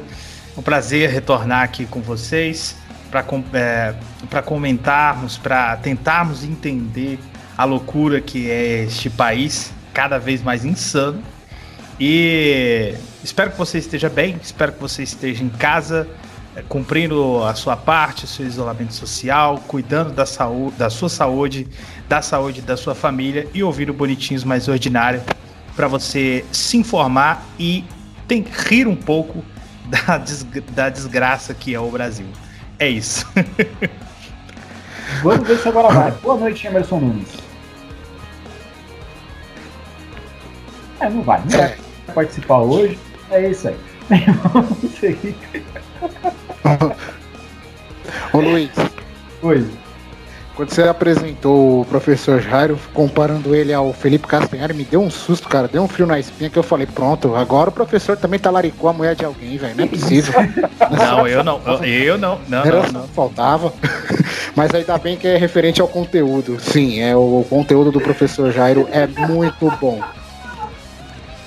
É 0.57 0.59
um 0.59 0.61
prazer 0.61 1.09
retornar 1.09 1.63
aqui 1.63 1.87
com 1.87 2.03
vocês 2.03 2.77
para 3.13 3.25
é, 3.53 3.95
comentarmos, 4.43 5.39
para 5.39 5.77
tentarmos 5.77 6.43
entender 6.43 7.17
a 7.57 7.65
loucura 7.65 8.21
que 8.21 8.51
é 8.51 8.83
este 8.83 9.09
país, 9.09 9.73
cada 9.93 10.19
vez 10.19 10.43
mais 10.43 10.65
insano. 10.65 11.23
E 12.01 12.97
espero 13.23 13.53
que 13.53 13.57
você 13.57 13.79
esteja 13.79 14.09
bem, 14.09 14.37
espero 14.43 14.73
que 14.73 14.81
você 14.81 15.05
esteja 15.05 15.45
em 15.45 15.49
casa, 15.49 16.09
cumprindo 16.63 17.43
a 17.45 17.55
sua 17.55 17.77
parte, 17.77 18.27
seu 18.27 18.47
isolamento 18.47 18.93
social, 18.93 19.59
cuidando 19.67 20.13
da, 20.13 20.25
saúde, 20.25 20.77
da 20.77 20.89
sua 20.89 21.09
saúde, 21.09 21.69
da 22.09 22.23
saúde 22.23 22.63
da 22.63 22.77
sua 22.77 22.95
família 22.95 23.49
e 23.53 23.63
ouvindo 23.63 23.93
Bonitinhos 23.93 24.45
Mais 24.45 24.69
Ordinário 24.69 25.23
para 25.75 25.89
você 25.89 26.45
se 26.53 26.77
informar 26.77 27.45
e 27.59 27.85
tem, 28.29 28.45
rir 28.69 28.87
um 28.87 28.97
pouco 28.97 29.45
da, 29.87 30.23
da 30.71 30.89
desgraça 30.89 31.53
que 31.55 31.75
é 31.75 31.81
o 31.81 31.91
Brasil. 31.91 32.27
É 32.79 32.89
isso. 32.89 33.27
Vamos 35.23 35.47
ver 35.47 35.59
se 35.59 35.69
agora 35.69 35.93
vai. 35.93 36.11
Boa 36.13 36.37
noite, 36.37 36.67
Emerson 36.67 36.99
Nunes. 36.99 37.29
É, 41.01 41.09
não 41.09 41.23
vai. 41.23 41.41
Não 41.41 41.59
vai 41.59 41.77
participar 42.15 42.59
hoje. 42.59 42.99
É 43.31 43.51
isso 43.51 43.69
aí. 43.69 43.77
Vamos 44.53 44.93
seguir. 44.99 45.37
Ô 48.33 48.41
Luiz. 48.41 48.71
Oi. 49.43 49.67
Quando 50.55 50.71
você 50.71 50.83
apresentou 50.85 51.81
o 51.81 51.85
professor 51.85 52.41
Jairo, 52.41 52.79
comparando 52.93 53.57
ele 53.57 53.73
ao 53.73 53.93
Felipe 53.93 54.29
Castanhari, 54.29 54.73
me 54.73 54.85
deu 54.85 55.03
um 55.03 55.11
susto, 55.11 55.49
cara. 55.49 55.67
Deu 55.67 55.83
um 55.83 55.89
frio 55.89 56.07
na 56.07 56.19
espinha 56.19 56.49
que 56.49 56.57
eu 56.57 56.63
falei, 56.63 56.87
pronto, 56.87 57.35
agora 57.35 57.71
o 57.71 57.73
professor 57.73 58.17
também 58.17 58.39
talaricou 58.39 58.89
a 58.89 58.93
mulher 58.93 59.17
de 59.17 59.25
alguém, 59.25 59.59
velho. 59.59 59.75
Não 59.77 59.85
é 59.85 59.89
possível. 59.89 60.33
não, 60.97 61.27
eu 61.27 61.43
não. 61.43 61.61
Eu, 61.67 61.85
eu 61.85 62.19
não. 62.19 62.39
Não, 62.49 62.65
Era 62.65 62.83
não, 62.85 63.01
não. 63.01 63.09
Faltava. 63.09 63.73
Mas 64.55 64.73
ainda 64.73 64.97
bem 64.97 65.17
que 65.17 65.27
é 65.27 65.37
referente 65.37 65.81
ao 65.81 65.89
conteúdo. 65.89 66.61
Sim, 66.61 67.01
é 67.01 67.17
o 67.17 67.45
conteúdo 67.51 67.91
do 67.91 68.01
professor 68.01 68.53
Jairo 68.53 68.89
é 68.93 69.09
muito 69.09 69.69
bom. 69.81 70.01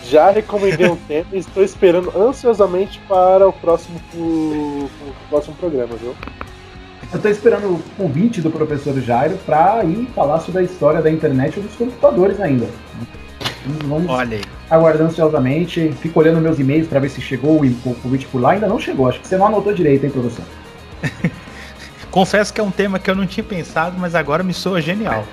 Já 0.10 0.32
recomendei 0.32 0.88
um 0.88 0.96
tema 0.96 1.28
e 1.34 1.38
estou 1.38 1.64
esperando 1.64 2.12
ansiosamente 2.18 3.00
para 3.08 3.48
o 3.48 3.52
próximo, 3.52 4.00
o, 4.16 4.86
o 4.86 5.14
próximo 5.30 5.56
programa, 5.56 5.96
viu? 5.96 6.16
Eu 7.12 7.16
estou 7.16 7.32
esperando 7.32 7.76
o 7.76 7.84
convite 7.98 8.42
do 8.42 8.50
professor 8.50 9.00
Jairo 9.02 9.38
para 9.46 9.84
ir 9.84 10.08
falar 10.16 10.40
sobre 10.40 10.62
a 10.62 10.64
história 10.64 11.02
da 11.02 11.12
internet 11.12 11.58
e 11.58 11.62
dos 11.62 11.76
computadores 11.76 12.40
ainda. 12.40 12.68
Vamos 13.86 14.10
Olha 14.10 14.38
aí. 14.38 14.44
aguardando 14.70 15.10
ansiosamente. 15.10 15.92
Fico 16.02 16.20
olhando 16.20 16.40
meus 16.40 16.58
e-mails 16.58 16.88
para 16.88 17.00
ver 17.00 17.10
se 17.10 17.22
chegou 17.22 17.62
o 17.62 17.96
convite 17.96 18.26
por 18.28 18.42
lá. 18.42 18.52
Ainda 18.52 18.68
não 18.68 18.80
chegou. 18.80 19.10
Acho 19.10 19.20
que 19.20 19.28
você 19.28 19.38
não 19.38 19.48
anotou 19.48 19.74
direito, 19.74 20.06
hein, 20.06 20.12
professor? 20.12 20.46
Confesso 22.12 22.54
que 22.54 22.62
é 22.62 22.64
um 22.64 22.72
tema 22.72 22.98
que 22.98 23.10
eu 23.10 23.16
não 23.16 23.28
tinha 23.28 23.44
pensado, 23.44 23.98
mas 24.00 24.16
agora 24.16 24.42
me 24.42 24.54
soa 24.54 24.82
genial. 24.82 25.26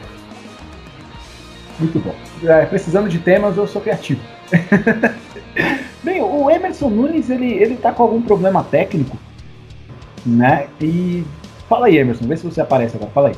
Muito 1.78 1.99
bom. 1.99 2.14
É, 2.45 2.66
precisando 2.66 3.09
de 3.09 3.19
temas, 3.19 3.57
eu 3.57 3.66
sou 3.66 3.81
criativo. 3.81 4.21
Bem, 6.03 6.21
o 6.21 6.51
Emerson 6.51 6.91
Nunes, 6.91 7.31
ele, 7.31 7.53
ele 7.53 7.77
tá 7.77 7.93
com 7.93 8.03
algum 8.03 8.21
problema 8.21 8.63
técnico, 8.65 9.17
né? 10.27 10.69
E 10.81 11.25
Fala 11.69 11.87
aí, 11.87 11.97
Emerson, 11.97 12.27
vê 12.27 12.37
se 12.37 12.45
você 12.45 12.61
aparece 12.61 12.97
agora. 12.97 13.11
Fala 13.13 13.29
aí. 13.29 13.37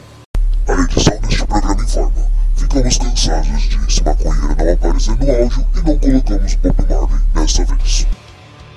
A 0.68 0.72
edição 0.82 1.18
deste 1.20 1.46
programa 1.46 1.82
informa. 1.82 2.12
Ficamos 2.56 2.98
cansados 2.98 3.62
de 3.62 3.76
esse 3.86 4.04
maconheiro 4.04 4.56
não 4.58 4.72
aparecer 4.72 5.16
no 5.16 5.30
áudio 5.30 5.66
e 5.74 5.82
não 5.82 5.98
colocamos 5.98 6.54
Bob 6.56 6.74
Marley 6.88 7.20
dessa 7.34 7.64
vez. 7.64 8.06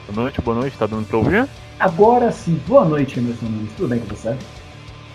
Boa 0.07 0.23
noite, 0.23 0.41
boa 0.41 0.57
noite, 0.57 0.77
tá 0.77 0.85
dando 0.85 1.07
pra 1.07 1.17
ouvir? 1.17 1.49
Agora 1.79 2.31
sim, 2.31 2.61
boa 2.67 2.85
noite, 2.85 3.19
Emerson 3.19 3.45
Nunes. 3.47 3.71
Tudo 3.75 3.89
bem 3.89 3.99
com 3.99 4.15
você? 4.15 4.37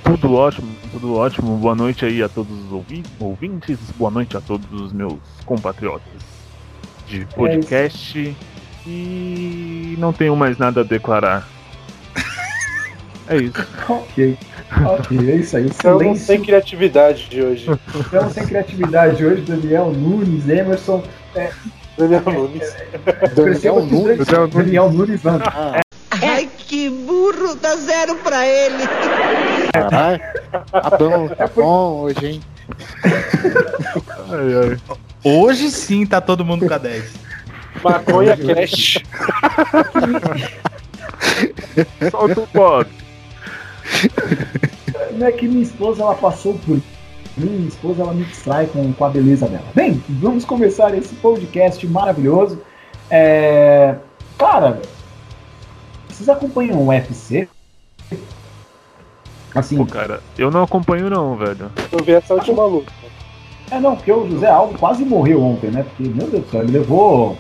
Tudo 0.03 0.35
ótimo, 0.35 0.69
tudo 0.91 1.15
ótimo. 1.15 1.57
Boa 1.57 1.75
noite 1.75 2.05
aí 2.05 2.23
a 2.23 2.29
todos 2.29 2.53
os 2.67 2.73
ouvintes, 3.21 3.91
boa 3.97 4.11
noite 4.11 4.37
a 4.37 4.41
todos 4.41 4.71
os 4.81 4.93
meus 4.93 5.15
compatriotas 5.47 6.34
de 7.07 7.23
é 7.23 7.25
podcast. 7.25 8.37
É 8.51 8.65
e 8.87 9.97
não 9.99 10.13
tenho 10.13 10.37
mais 10.37 10.59
nada 10.59 10.81
a 10.81 10.85
declarar. 10.85 11.49
É 13.27 13.39
isso. 13.39 13.67
ok. 13.89 14.37
Ok, 14.85 15.31
é 15.31 15.37
isso 15.37 15.57
aí. 15.57 15.65
Estamos 15.65 16.19
sem 16.21 16.43
criatividade 16.43 17.27
de 17.31 17.41
hoje. 17.41 17.71
Estamos 17.99 18.35
sem 18.35 18.45
criatividade 18.45 19.17
de 19.17 19.25
hoje. 19.25 19.41
Daniel 19.41 19.91
Nunes, 19.91 20.47
Emerson. 20.47 21.03
É, 21.35 21.51
Daniel 21.97 22.23
é, 22.27 22.33
Nunes. 22.33 22.77
É, 23.07 23.29
Daniel 23.29 23.87
Nunes. 23.87 24.27
Daniel 24.53 24.93
Nunes, 24.93 25.23
não. 25.23 25.37
Ah. 25.37 25.81
Ai, 26.11 26.51
que 26.59 26.91
burro, 26.91 27.55
dá 27.55 27.77
zero 27.77 28.17
pra 28.17 28.47
ele. 28.47 28.85
Caralho, 29.73 30.21
tá 30.71 30.91
bom, 30.99 31.29
tá 31.29 31.47
bom 31.49 32.01
hoje, 32.03 32.27
hein? 32.27 32.41
Ai, 34.31 34.71
ai. 34.71 34.99
Hoje 35.25 35.71
sim 35.71 36.05
tá 36.05 36.21
todo 36.21 36.45
mundo 36.45 36.69
com 36.69 36.75
a 36.75 36.79
10. 36.79 37.15
Maconha 37.83 38.37
Cash. 38.37 38.99
Solta 42.11 42.41
o 42.41 42.47
pop. 42.49 42.91
Não 45.13 45.27
é 45.27 45.33
que 45.33 45.49
minha 45.49 45.63
esposa 45.63 46.03
ela 46.03 46.15
passou 46.15 46.59
por 46.59 46.79
minha 47.37 47.67
esposa 47.67 48.03
ela 48.03 48.15
me 48.15 48.25
distrai 48.25 48.67
com, 48.67 48.93
com 48.93 49.05
a 49.05 49.09
beleza 49.09 49.49
dela. 49.49 49.65
Bem, 49.75 50.03
vamos 50.09 50.45
começar 50.45 50.95
esse 50.95 51.15
podcast 51.17 51.85
maravilhoso. 51.87 52.61
É... 53.11 53.97
Cara, 54.39 54.81
vocês 56.09 56.29
acompanham 56.29 56.79
o 56.79 56.89
UFC? 56.89 57.49
Assim. 59.55 59.77
Pô, 59.77 59.87
cara, 59.87 60.21
eu 60.37 60.51
não 60.51 60.63
acompanho 60.63 61.09
não, 61.09 61.37
velho. 61.37 61.71
Eu 61.91 62.05
vi 62.05 62.13
essa 62.13 62.35
última 62.35 62.65
luta. 62.67 62.93
É 63.71 63.81
não, 63.81 63.97
porque 63.97 64.13
o 64.13 64.29
José 64.31 64.49
Aldo 64.49 64.79
quase 64.79 65.05
morreu 65.05 65.43
ontem, 65.43 65.71
né? 65.71 65.85
Porque, 65.85 66.03
meu 66.13 66.29
Deus 66.29 66.45
do 66.45 66.51
céu, 66.51 66.63
ele 66.63 66.73
levou. 66.73 67.37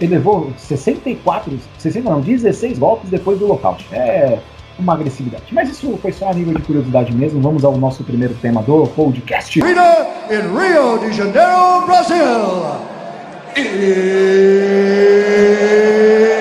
Ele 0.00 0.14
levou 0.14 0.52
64, 0.56 1.58
60, 1.76 2.08
não, 2.08 2.20
16 2.20 2.78
golpes 2.78 3.10
depois 3.10 3.38
do 3.38 3.48
lockout. 3.48 3.84
É 3.90 4.38
uma 4.78 4.94
agressividade. 4.94 5.44
Mas 5.50 5.70
isso 5.70 5.98
foi 6.00 6.12
só 6.12 6.30
a 6.30 6.34
nível 6.34 6.54
de 6.54 6.62
curiosidade 6.62 7.12
mesmo. 7.12 7.40
Vamos 7.40 7.64
ao 7.64 7.76
nosso 7.76 8.04
primeiro 8.04 8.34
tema 8.34 8.62
do 8.62 8.86
podcast. 8.88 9.60
Vida 9.60 10.06
em 10.30 10.40
Rio 10.40 10.98
de 10.98 11.12
Janeiro, 11.12 11.84
Brasil. 11.86 12.82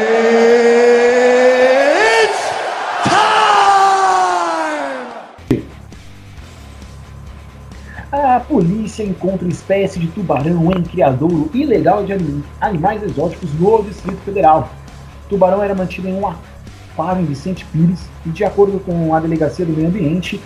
A 0.08 0.11
polícia 8.92 9.04
encontra 9.04 9.48
espécie 9.48 10.00
de 10.00 10.08
tubarão 10.08 10.70
em 10.72 10.84
criadouro 10.84 11.50
ilegal 11.54 12.04
de 12.04 12.14
animais 12.60 13.02
exóticos 13.02 13.50
no 13.54 13.82
Distrito 13.84 14.18
Federal. 14.24 14.70
O 15.26 15.30
tubarão 15.30 15.64
era 15.64 15.74
mantido 15.74 16.10
em 16.10 16.14
um 16.14 16.28
aquário 16.28 17.22
em 17.22 17.26
Vicente 17.26 17.66
Pires 17.72 18.02
e, 18.26 18.30
de 18.30 18.44
acordo 18.44 18.80
com 18.80 19.16
a 19.16 19.20
Delegacia 19.22 19.66
do 19.66 19.72
Meio 19.72 19.88
Ambiente, 19.88 20.42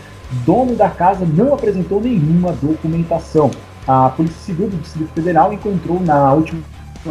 dono 0.45 0.75
da 0.75 0.89
casa 0.89 1.25
não 1.25 1.53
apresentou 1.55 1.99
nenhuma 1.99 2.51
documentação. 2.51 3.49
A 3.87 4.09
Polícia 4.09 4.39
Civil 4.41 4.69
do 4.69 4.77
Distrito 4.77 5.11
Federal 5.13 5.51
encontrou 5.51 5.99
na 5.99 6.31
última 6.33 6.61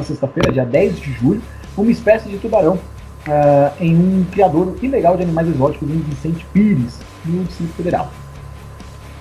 sexta-feira, 0.05 0.53
dia 0.53 0.65
10 0.65 1.01
de 1.01 1.13
julho, 1.15 1.43
uma 1.77 1.91
espécie 1.91 2.29
de 2.29 2.39
tubarão 2.39 2.75
uh, 2.75 3.73
em 3.81 3.97
um 3.97 4.25
criador 4.31 4.77
ilegal 4.81 5.17
de 5.17 5.25
animais 5.25 5.49
exóticos 5.49 5.89
em 5.89 5.99
Vicente 5.99 6.47
Pires, 6.53 7.01
no 7.25 7.43
Distrito 7.45 7.75
Federal. 7.75 8.11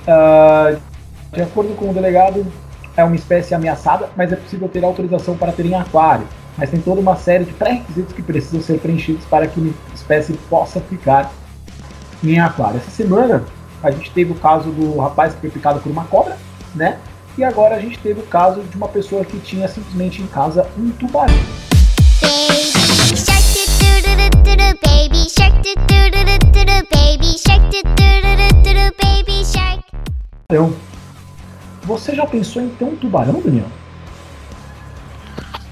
Uh, 0.08 0.93
de 1.34 1.42
acordo 1.42 1.76
com 1.76 1.90
o 1.90 1.94
delegado, 1.94 2.46
é 2.96 3.04
uma 3.04 3.16
espécie 3.16 3.56
ameaçada, 3.56 4.10
mas 4.16 4.32
é 4.32 4.36
possível 4.36 4.70
ter 4.70 4.84
autorização 4.84 5.36
para 5.36 5.52
ter 5.52 5.66
em 5.66 5.74
aquário. 5.74 6.28
Mas 6.56 6.70
tem 6.70 6.80
toda 6.80 7.02
uma 7.02 7.16
série 7.16 7.44
de 7.44 7.52
pré-requisitos 7.54 8.14
que 8.14 8.22
precisam 8.22 8.62
ser 8.62 8.80
preenchidos 8.80 9.26
para 9.26 9.48
que 9.48 9.60
uma 9.60 9.74
espécie 9.94 10.34
possa 10.50 10.80
ficar 10.80 11.32
em 12.24 12.40
aquário. 12.40 12.78
Essa 12.78 12.92
semana 12.92 13.44
a 13.82 13.90
gente 13.90 14.12
teve 14.12 14.32
o 14.32 14.36
caso 14.36 14.70
do 14.70 14.98
rapaz 15.00 15.34
que 15.34 15.42
foi 15.42 15.50
picado 15.50 15.80
por 15.80 15.92
uma 15.92 16.06
cobra, 16.06 16.38
né? 16.76 17.00
E 17.36 17.44
agora 17.44 17.76
a 17.76 17.80
gente 17.80 17.98
teve 17.98 18.20
o 18.20 18.24
caso 18.28 18.62
de 18.62 18.78
uma 18.78 18.88
pessoa 18.88 19.26
que 19.26 19.40
tinha 19.40 19.68
simplesmente 19.68 20.22
em 20.22 20.28
casa 20.28 20.68
um 20.78 20.92
tubarão. 20.92 21.34
Então, 30.46 30.72
você 31.84 32.16
já 32.16 32.26
pensou 32.26 32.62
em 32.62 32.70
ter 32.70 32.86
um 32.86 32.96
tubarão, 32.96 33.42
Daniel? 33.42 33.68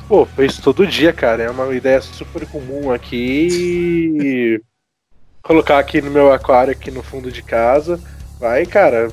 Pô, 0.07 0.25
fez 0.25 0.57
todo 0.57 0.85
dia, 0.85 1.13
cara. 1.13 1.43
É 1.43 1.49
uma 1.49 1.73
ideia 1.73 2.01
super 2.01 2.45
comum 2.45 2.91
aqui. 2.91 4.61
Colocar 5.41 5.79
aqui 5.79 6.01
no 6.01 6.11
meu 6.11 6.31
aquário, 6.31 6.73
aqui 6.73 6.91
no 6.91 7.01
fundo 7.01 7.31
de 7.31 7.41
casa. 7.41 7.99
Vai, 8.39 8.65
cara. 8.65 9.09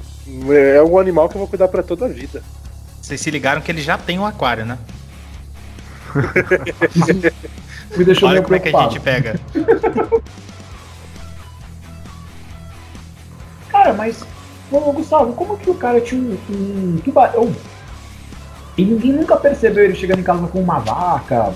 É 0.75 0.83
um 0.83 0.99
animal 0.99 1.28
que 1.28 1.37
eu 1.37 1.38
vou 1.38 1.49
cuidar 1.49 1.69
para 1.69 1.83
toda 1.83 2.07
a 2.07 2.09
vida. 2.09 2.43
Vocês 3.00 3.21
se 3.21 3.31
ligaram 3.31 3.62
que 3.62 3.71
ele 3.71 3.81
já 3.81 3.97
tem 3.97 4.19
um 4.19 4.26
aquário, 4.26 4.67
né? 4.67 4.76
Me 7.97 8.05
deixou 8.05 8.28
Olha 8.28 8.43
como 8.43 8.55
é 8.55 8.59
que 8.59 8.69
a 8.69 8.83
gente 8.83 9.00
pega. 9.00 9.40
cara, 13.71 13.93
mas 13.95 14.25
Ô, 14.70 14.92
Gustavo, 14.92 15.32
como 15.32 15.56
que 15.56 15.70
o 15.70 15.75
cara 15.75 16.00
tinha 16.00 16.20
um, 16.20 16.37
um 16.50 17.00
tubarão 17.02 17.50
e 18.76 18.84
ninguém 18.84 19.12
nunca 19.12 19.37
percebeu 19.37 19.84
ele 19.84 19.94
chegando 19.94 20.20
em 20.20 20.22
casa 20.25 20.46
com 20.46 20.60
uma 20.60 20.78
vaca, 20.78 21.52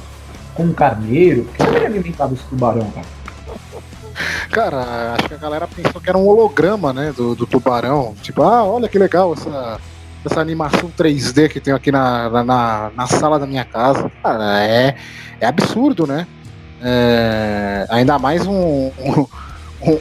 com 0.55 0.65
um 0.65 0.73
carneiro? 0.73 1.45
Por 1.45 1.67
que 1.67 1.77
ele 1.77 1.87
alimentava 1.87 2.35
esse 2.35 2.45
tubarão, 2.45 2.91
cara? 2.91 3.07
Cara, 4.51 5.15
acho 5.15 5.29
que 5.29 5.35
a 5.35 5.39
galera 5.39 5.69
pensou 5.69 6.01
que 6.01 6.09
era 6.09 6.19
um 6.19 6.27
holograma, 6.27 6.93
né, 6.93 7.13
do, 7.17 7.35
do 7.35 7.47
tubarão. 7.47 8.15
Tipo, 8.23 8.43
ah, 8.43 8.65
olha 8.65 8.89
que 8.89 8.99
legal 8.99 9.33
essa, 9.33 9.79
essa 10.25 10.41
animação 10.41 10.91
3D 10.91 11.49
que 11.49 11.61
tem 11.61 11.73
aqui 11.73 11.93
na, 11.93 12.29
na, 12.45 12.91
na 12.95 13.07
sala 13.07 13.39
da 13.39 13.47
minha 13.47 13.65
casa. 13.65 14.11
Cara, 14.23 14.63
é, 14.63 14.97
é 15.41 15.47
absurdo, 15.47 16.07
né? 16.07 16.27
É, 16.83 17.87
ainda 17.89 18.19
mais 18.19 18.47
um, 18.47 18.91
um, 18.99 19.27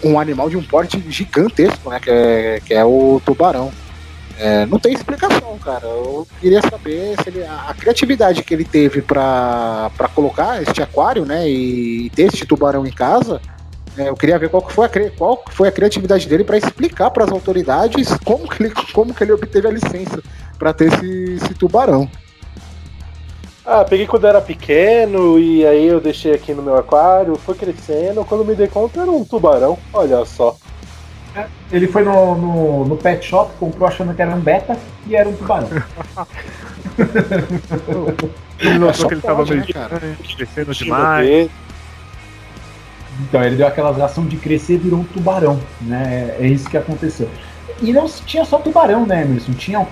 um, 0.04 0.20
animal 0.20 0.50
de 0.50 0.58
um 0.58 0.64
porte 0.64 1.04
gigantesco, 1.10 1.90
né? 1.90 2.00
Que 2.00 2.10
é, 2.10 2.60
que 2.66 2.74
é 2.74 2.84
o 2.84 3.22
tubarão. 3.26 3.72
É, 4.38 4.66
não 4.66 4.80
tem 4.80 4.94
explicação, 4.94 5.58
cara. 5.60 5.86
Eu 5.86 6.28
queria 6.40 6.62
saber 6.62 7.16
se 7.22 7.30
ele, 7.30 7.44
a, 7.44 7.70
a 7.70 7.74
criatividade 7.74 8.44
que 8.44 8.54
ele 8.54 8.66
teve 8.66 9.02
para 9.02 9.92
colocar 10.16 10.62
este 10.62 10.82
aquário, 10.82 11.26
né? 11.26 11.48
E, 11.48 12.06
e 12.06 12.10
ter 12.10 12.24
este 12.24 12.46
tubarão 12.46 12.86
em 12.86 12.92
casa 12.92 13.42
é, 13.98 14.08
eu 14.08 14.16
queria 14.16 14.40
ver 14.40 14.50
qual 14.50 14.68
foi 14.70 14.86
a, 14.86 14.90
qual 15.18 15.44
foi 15.50 15.68
a 15.68 15.72
criatividade 15.72 16.28
dele 16.28 16.44
para 16.44 16.58
explicar 16.58 17.12
para 17.12 17.26
as 17.26 17.32
autoridades 17.32 18.08
como 18.24 18.48
que, 18.48 18.64
ele, 18.64 18.74
como 18.94 19.14
que 19.14 19.24
ele 19.24 19.34
obteve 19.34 19.68
a 19.68 19.72
licença 19.72 20.24
para 20.58 20.74
ter 20.74 20.94
esse, 20.94 21.34
esse 21.34 21.54
tubarão. 21.54 22.10
Ah, 23.66 23.86
peguei 23.86 24.08
quando 24.08 24.26
era 24.26 24.42
pequeno 24.42 25.38
e 25.38 25.66
aí 25.66 25.86
eu 25.86 26.02
deixei 26.02 26.34
aqui 26.34 26.54
no 26.54 26.64
meu 26.64 26.76
aquário, 26.76 27.36
foi 27.36 27.56
crescendo. 27.56 28.26
Quando 28.26 28.44
me 28.44 28.56
dei 28.56 28.68
conta 28.68 29.02
era 29.02 29.12
um 29.12 29.24
tubarão, 29.24 29.78
olha 29.94 30.26
só. 30.26 30.58
É, 31.36 31.46
ele 31.72 31.88
foi 31.88 32.04
no, 32.04 32.36
no, 32.36 32.86
no, 32.86 32.98
pet 32.98 33.26
shop, 33.26 33.54
comprou 33.58 33.88
achando 33.88 34.14
que 34.14 34.22
era 34.22 34.32
um 34.32 34.40
beta 34.40 34.78
e 35.08 35.16
era 35.16 35.30
um 35.30 35.34
tubarão. 35.34 35.70
ele 38.60 38.80
notou 38.80 39.08
que 39.08 39.14
ele 39.14 39.22
tava 39.22 39.46
meio 39.46 39.62
né, 39.62 40.18
crescendo 40.36 40.74
demais. 40.74 41.50
Então, 43.22 43.44
ele 43.44 43.56
deu 43.56 43.68
aquela 43.68 43.92
ação 44.04 44.26
de 44.26 44.38
crescer 44.38 44.74
e 44.74 44.78
virou 44.78 45.00
um 45.00 45.04
tubarão, 45.04 45.60
né? 45.82 46.36
É 46.40 46.48
isso 46.48 46.70
que 46.70 46.78
aconteceu. 46.78 47.30
E 47.82 47.94
não 47.94 48.08
tinha 48.08 48.44
só 48.44 48.58
tubarão, 48.58 49.06
né, 49.06 49.22
Emerson? 49.22 49.54
Tinha 49.54 49.86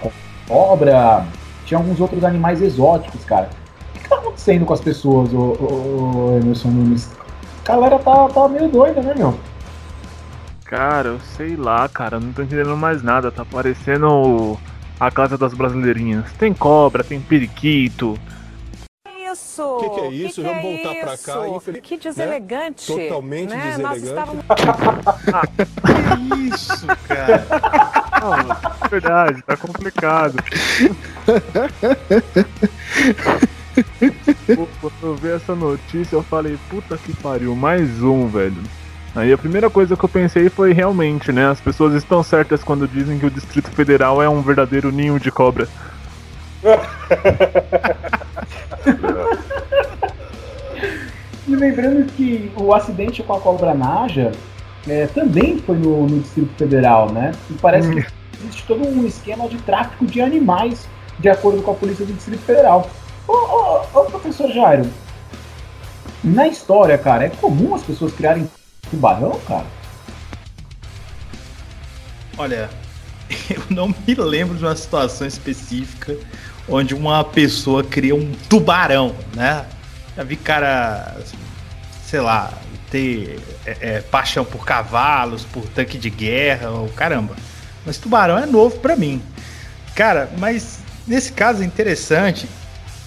cobra, 0.47 1.25
tinha 1.69 1.77
alguns 1.77 2.01
outros 2.01 2.23
animais 2.23 2.63
exóticos, 2.63 3.23
cara. 3.23 3.47
O 3.93 3.99
que, 3.99 4.09
tá 4.09 4.15
acontecendo 4.15 4.65
com 4.65 4.73
as 4.73 4.81
pessoas, 4.81 5.31
o, 5.31 5.37
o, 5.37 6.31
o 6.33 6.39
Emerson 6.41 6.69
Nunes? 6.69 7.11
A 7.63 7.73
galera 7.73 7.99
tá, 7.99 8.27
tá 8.27 8.47
meio 8.47 8.67
doida, 8.67 8.99
né, 9.01 9.13
meu? 9.15 9.37
Cara, 10.65 11.09
eu 11.09 11.19
sei 11.37 11.55
lá, 11.55 11.87
cara, 11.87 12.19
não 12.19 12.33
tô 12.33 12.41
entendendo 12.41 12.75
mais 12.75 13.03
nada. 13.03 13.31
Tá 13.31 13.45
parecendo 13.45 14.57
a 14.99 15.11
casa 15.11 15.37
das 15.37 15.53
brasileirinhas. 15.53 16.31
Tem 16.39 16.55
cobra, 16.55 17.03
tem 17.03 17.21
periquito, 17.21 18.17
isso? 19.33 19.63
O 19.63 19.79
que, 19.79 19.89
que, 19.89 19.99
é 19.99 20.07
isso? 20.09 20.35
Que 20.35 20.47
Vamos 20.47 20.61
que 20.61 20.67
voltar 20.67 20.95
é 20.95 21.01
para 21.01 21.17
cá. 21.17 21.47
Infeliz... 21.47 21.81
Que 21.81 21.97
deselegante. 21.97 22.95
Né? 22.95 23.03
Totalmente 23.03 23.49
né? 23.49 23.71
deselegante. 23.71 24.07
Estávamos... 24.07 24.45
que 26.25 26.49
isso, 26.49 26.87
cara? 27.07 27.47
Não, 28.21 28.33
é 28.35 28.87
verdade, 28.89 29.41
tá 29.43 29.57
complicado. 29.57 30.35
Quando 34.81 35.03
eu 35.03 35.15
vi 35.15 35.29
essa 35.29 35.55
notícia, 35.55 36.15
eu 36.15 36.23
falei, 36.23 36.57
puta 36.69 36.97
que 36.97 37.15
pariu, 37.15 37.55
mais 37.55 38.01
um, 38.01 38.27
velho. 38.27 38.61
Aí 39.15 39.33
a 39.33 39.37
primeira 39.37 39.69
coisa 39.69 39.97
que 39.97 40.03
eu 40.03 40.09
pensei 40.09 40.49
foi 40.49 40.73
realmente, 40.73 41.31
né? 41.31 41.49
As 41.49 41.59
pessoas 41.59 41.93
estão 41.93 42.21
certas 42.21 42.63
quando 42.63 42.87
dizem 42.87 43.17
que 43.17 43.25
o 43.25 43.31
Distrito 43.31 43.69
Federal 43.71 44.21
é 44.21 44.29
um 44.29 44.41
verdadeiro 44.41 44.91
ninho 44.91 45.19
de 45.19 45.31
cobra. 45.31 45.67
E 51.47 51.55
lembrando 51.55 52.11
que 52.13 52.51
o 52.57 52.73
acidente 52.73 53.23
com 53.23 53.33
a 53.33 53.39
cobra 53.39 53.73
Naja 53.73 54.31
é, 54.87 55.07
também 55.07 55.59
foi 55.59 55.77
no, 55.77 56.07
no, 56.07 56.19
Distrito 56.19 56.53
Federal, 56.57 57.11
né? 57.11 57.31
E 57.49 57.53
parece 57.53 57.89
que 57.89 58.05
existe 58.41 58.63
todo 58.67 58.87
um 58.87 59.05
esquema 59.05 59.47
de 59.47 59.57
tráfico 59.59 60.05
de 60.05 60.21
animais, 60.21 60.87
de 61.19 61.29
acordo 61.29 61.61
com 61.61 61.71
a 61.71 61.75
polícia 61.75 62.05
do 62.05 62.13
Distrito 62.13 62.41
Federal. 62.41 62.89
Ô, 63.27 63.33
ô, 63.33 63.81
ô 63.93 64.05
professor 64.05 64.49
Jairo, 64.51 64.89
na 66.23 66.47
história, 66.47 66.97
cara, 66.97 67.25
é 67.25 67.29
comum 67.29 67.75
as 67.75 67.83
pessoas 67.83 68.13
criarem 68.13 68.49
tubarão, 68.89 69.39
cara? 69.47 69.65
Olha, 72.37 72.69
eu 73.49 73.61
não 73.69 73.89
me 73.89 74.15
lembro 74.15 74.57
de 74.57 74.63
uma 74.63 74.75
situação 74.75 75.27
específica 75.27 76.17
onde 76.69 76.93
uma 76.93 77.23
pessoa 77.23 77.83
cria 77.83 78.15
um 78.15 78.31
tubarão, 78.47 79.15
né? 79.35 79.65
Já 80.15 80.23
vi 80.23 80.35
cara, 80.35 81.17
sei 82.05 82.19
lá, 82.19 82.53
ter 82.89 83.39
é, 83.65 83.77
é, 83.81 84.01
paixão 84.01 84.43
por 84.43 84.65
cavalos, 84.65 85.43
por 85.45 85.65
tanque 85.67 85.97
de 85.97 86.09
guerra, 86.09 86.69
ou 86.69 86.89
caramba. 86.89 87.35
Mas 87.85 87.97
tubarão 87.97 88.37
é 88.37 88.45
novo 88.45 88.79
para 88.79 88.95
mim. 88.95 89.21
Cara, 89.95 90.31
mas 90.37 90.79
nesse 91.07 91.31
caso 91.31 91.63
é 91.63 91.65
interessante. 91.65 92.47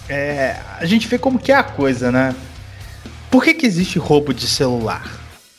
É, 0.09 0.57
a 0.79 0.85
gente 0.85 1.07
vê 1.09 1.19
como 1.19 1.39
que 1.39 1.53
é 1.53 1.57
a 1.57 1.63
coisa, 1.63 2.11
né? 2.11 2.35
Por 3.31 3.45
que, 3.45 3.55
que 3.55 3.67
existe 3.67 3.99
roubo 3.99 4.35
de 4.35 4.47
celular? 4.47 5.11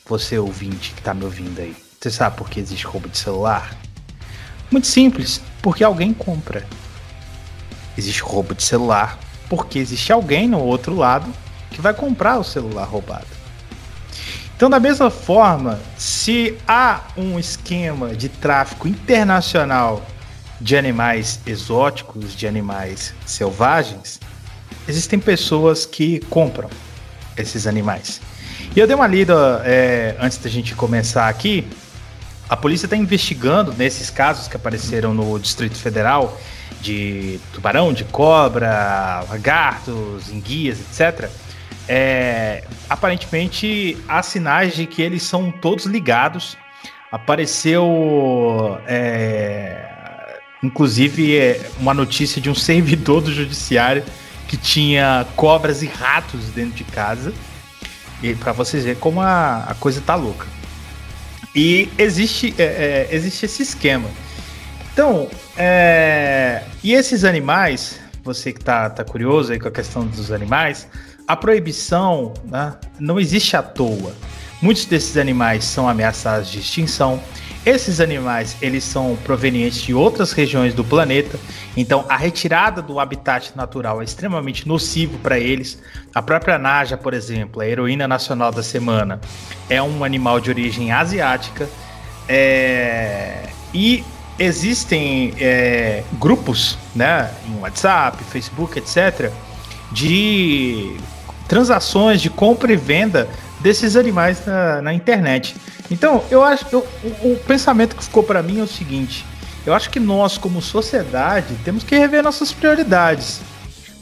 Você 0.05 0.37
ouvinte 0.37 0.93
que 0.93 1.01
tá 1.01 1.13
me 1.13 1.23
ouvindo 1.23 1.59
aí. 1.59 1.75
Você 1.99 2.11
sabe 2.11 2.37
por 2.37 2.49
que 2.49 2.59
existe 2.59 2.85
roubo 2.85 3.07
de 3.07 3.17
celular? 3.17 3.75
Muito 4.69 4.87
simples, 4.87 5.41
porque 5.61 5.83
alguém 5.83 6.13
compra 6.13 6.65
existe 7.97 8.21
roubo 8.21 8.53
de 8.55 8.63
celular, 8.63 9.17
porque 9.49 9.79
existe 9.79 10.11
alguém 10.11 10.47
no 10.47 10.59
outro 10.59 10.95
lado 10.95 11.31
que 11.69 11.81
vai 11.81 11.93
comprar 11.93 12.37
o 12.37 12.43
celular 12.43 12.85
roubado. 12.85 13.27
Então, 14.55 14.69
da 14.69 14.79
mesma 14.79 15.09
forma, 15.09 15.79
se 15.97 16.57
há 16.67 17.01
um 17.17 17.39
esquema 17.39 18.15
de 18.15 18.29
tráfico 18.29 18.87
internacional 18.87 20.05
de 20.61 20.77
animais 20.77 21.39
exóticos, 21.45 22.33
de 22.35 22.47
animais 22.47 23.13
selvagens, 23.25 24.19
existem 24.87 25.19
pessoas 25.19 25.85
que 25.85 26.19
compram 26.29 26.69
esses 27.35 27.67
animais. 27.67 28.21
E 28.75 28.79
eu 28.79 28.87
dei 28.87 28.95
uma 28.95 29.07
lida 29.07 29.61
é, 29.65 30.15
antes 30.19 30.37
da 30.37 30.49
gente 30.49 30.75
começar 30.75 31.27
aqui. 31.27 31.67
A 32.47 32.55
polícia 32.55 32.85
está 32.85 32.95
investigando 32.95 33.73
nesses 33.73 34.09
casos 34.09 34.47
que 34.47 34.55
apareceram 34.55 35.13
no 35.13 35.37
Distrito 35.39 35.77
Federal 35.77 36.39
de 36.83 37.39
tubarão, 37.53 37.93
de 37.93 38.03
cobra, 38.03 39.23
lagartos, 39.29 40.29
enguias, 40.29 40.79
etc. 40.81 41.29
É, 41.87 42.63
aparentemente 42.89 43.97
há 44.07 44.21
sinais 44.21 44.75
de 44.75 44.85
que 44.85 45.01
eles 45.01 45.23
são 45.23 45.49
todos 45.49 45.85
ligados. 45.85 46.57
Apareceu, 47.09 48.77
é, 48.85 50.39
inclusive, 50.61 51.37
é, 51.37 51.69
uma 51.79 51.93
notícia 51.93 52.41
de 52.41 52.49
um 52.49 52.55
servidor 52.55 53.21
do 53.21 53.31
judiciário 53.31 54.03
que 54.47 54.57
tinha 54.57 55.25
cobras 55.35 55.81
e 55.81 55.87
ratos 55.87 56.49
dentro 56.49 56.73
de 56.75 56.83
casa. 56.83 57.33
E 58.21 58.35
para 58.35 58.51
vocês 58.51 58.83
verem 58.83 58.99
como 58.99 59.21
a, 59.21 59.63
a, 59.67 59.75
coisa 59.75 60.01
tá 60.01 60.15
louca. 60.15 60.47
E 61.55 61.89
existe, 61.97 62.53
é, 62.57 63.07
é 63.11 63.15
existe 63.15 63.45
esse 63.45 63.63
esquema. 63.63 64.09
Então, 64.93 65.27
é... 65.57 66.61
e 66.83 66.93
esses 66.93 67.23
animais, 67.25 67.99
você 68.23 68.53
que 68.53 68.59
está 68.59 68.89
tá 68.91 69.03
curioso 69.03 69.51
aí 69.51 69.59
com 69.59 69.67
a 69.67 69.71
questão 69.71 70.05
dos 70.05 70.31
animais, 70.31 70.87
a 71.27 71.35
proibição 71.35 72.31
né, 72.45 72.75
não 72.99 73.19
existe 73.19 73.57
à 73.57 73.63
toa. 73.63 74.13
Muitos 74.61 74.85
desses 74.85 75.17
animais 75.17 75.65
são 75.65 75.89
ameaçados 75.89 76.49
de 76.49 76.59
extinção. 76.59 77.19
Esses 77.65 77.99
animais 77.99 78.55
eles 78.61 78.83
são 78.83 79.17
provenientes 79.23 79.81
de 79.81 79.95
outras 79.95 80.31
regiões 80.31 80.73
do 80.75 80.83
planeta, 80.83 81.39
então 81.75 82.05
a 82.07 82.15
retirada 82.15 82.81
do 82.81 82.99
habitat 82.99 83.53
natural 83.55 83.99
é 83.99 84.03
extremamente 84.03 84.67
nocivo 84.67 85.17
para 85.19 85.39
eles. 85.39 85.81
A 86.13 86.21
própria 86.21 86.59
Naja, 86.59 86.97
por 86.97 87.13
exemplo, 87.15 87.61
a 87.61 87.67
heroína 87.67 88.07
nacional 88.07 88.51
da 88.51 88.61
semana, 88.61 89.19
é 89.69 89.81
um 89.81 90.03
animal 90.03 90.39
de 90.39 90.51
origem 90.51 90.91
asiática. 90.91 91.67
É... 92.27 93.49
E 93.73 94.03
existem 94.37 95.33
é, 95.39 96.03
grupos, 96.13 96.77
né, 96.95 97.29
em 97.47 97.59
WhatsApp, 97.59 98.23
Facebook, 98.23 98.77
etc., 98.77 99.31
de 99.91 100.97
transações 101.47 102.21
de 102.21 102.29
compra 102.29 102.73
e 102.73 102.75
venda 102.75 103.29
desses 103.59 103.95
animais 103.95 104.45
na, 104.45 104.81
na 104.81 104.93
internet. 104.93 105.55
Então, 105.91 106.23
eu 106.31 106.43
acho 106.43 106.65
que 106.65 106.75
o, 106.75 106.83
o 107.23 107.39
pensamento 107.45 107.95
que 107.95 108.03
ficou 108.03 108.23
para 108.23 108.41
mim 108.41 108.59
é 108.59 108.63
o 108.63 108.67
seguinte: 108.67 109.25
eu 109.65 109.73
acho 109.73 109.89
que 109.89 109.99
nós, 109.99 110.37
como 110.37 110.61
sociedade, 110.61 111.55
temos 111.63 111.83
que 111.83 111.95
rever 111.95 112.23
nossas 112.23 112.51
prioridades. 112.51 113.41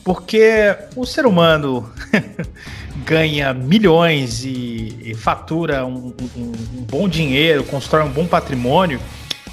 Porque 0.03 0.75
o 0.95 1.05
ser 1.05 1.27
humano 1.27 1.87
ganha 3.05 3.53
milhões 3.53 4.43
e, 4.43 4.97
e 5.03 5.13
fatura 5.13 5.85
um, 5.85 6.11
um, 6.35 6.51
um 6.77 6.83
bom 6.89 7.07
dinheiro, 7.07 7.63
constrói 7.63 8.03
um 8.03 8.09
bom 8.09 8.25
patrimônio 8.25 8.99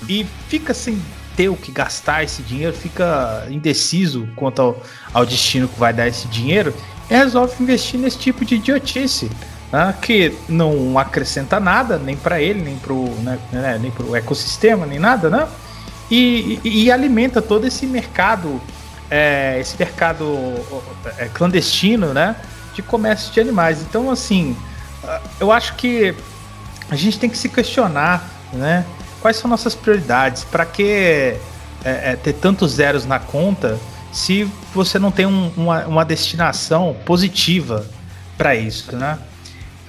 e 0.06 0.26
fica 0.48 0.74
sem 0.74 1.00
ter 1.36 1.48
o 1.48 1.56
que 1.56 1.70
gastar 1.70 2.24
esse 2.24 2.42
dinheiro, 2.42 2.76
fica 2.76 3.46
indeciso 3.48 4.28
quanto 4.34 4.60
ao, 4.60 4.82
ao 5.14 5.24
destino 5.24 5.68
que 5.68 5.78
vai 5.78 5.92
dar 5.92 6.08
esse 6.08 6.26
dinheiro, 6.28 6.74
e 7.08 7.14
resolve 7.14 7.54
investir 7.62 7.98
nesse 7.98 8.18
tipo 8.18 8.44
de 8.44 8.56
idiotice. 8.56 9.30
né, 9.72 9.94
que 10.00 10.34
não 10.48 10.98
acrescenta 10.98 11.60
nada, 11.60 11.98
nem 11.98 12.16
para 12.16 12.40
ele, 12.40 12.62
nem 12.62 12.76
para 12.76 12.92
o 12.92 13.08
né, 13.22 13.38
né, 13.52 13.80
ecossistema, 14.14 14.86
nem 14.86 14.98
nada, 14.98 15.28
né? 15.28 15.46
E, 16.10 16.58
e, 16.64 16.84
e 16.84 16.90
alimenta 16.90 17.42
todo 17.42 17.66
esse 17.66 17.86
mercado, 17.86 18.60
é, 19.10 19.58
esse 19.60 19.76
mercado 19.78 20.36
é, 21.18 21.26
clandestino, 21.26 22.14
né? 22.14 22.36
De 22.74 22.82
comércio 22.82 23.32
de 23.32 23.40
animais. 23.40 23.82
Então, 23.82 24.10
assim, 24.10 24.56
eu 25.38 25.52
acho 25.52 25.74
que 25.74 26.14
a 26.90 26.96
gente 26.96 27.18
tem 27.18 27.28
que 27.28 27.36
se 27.36 27.48
questionar, 27.48 28.26
né? 28.52 28.86
Quais 29.20 29.36
são 29.36 29.50
nossas 29.50 29.74
prioridades? 29.74 30.44
Para 30.44 30.64
que 30.64 30.82
é, 30.84 31.40
é, 31.84 32.16
ter 32.16 32.34
tantos 32.34 32.72
zeros 32.72 33.04
na 33.04 33.18
conta 33.18 33.78
se 34.12 34.48
você 34.74 34.98
não 34.98 35.10
tem 35.10 35.26
um, 35.26 35.52
uma, 35.56 35.86
uma 35.86 36.04
destinação 36.04 36.96
positiva 37.04 37.86
para 38.36 38.54
isso, 38.54 38.96
né? 38.96 39.18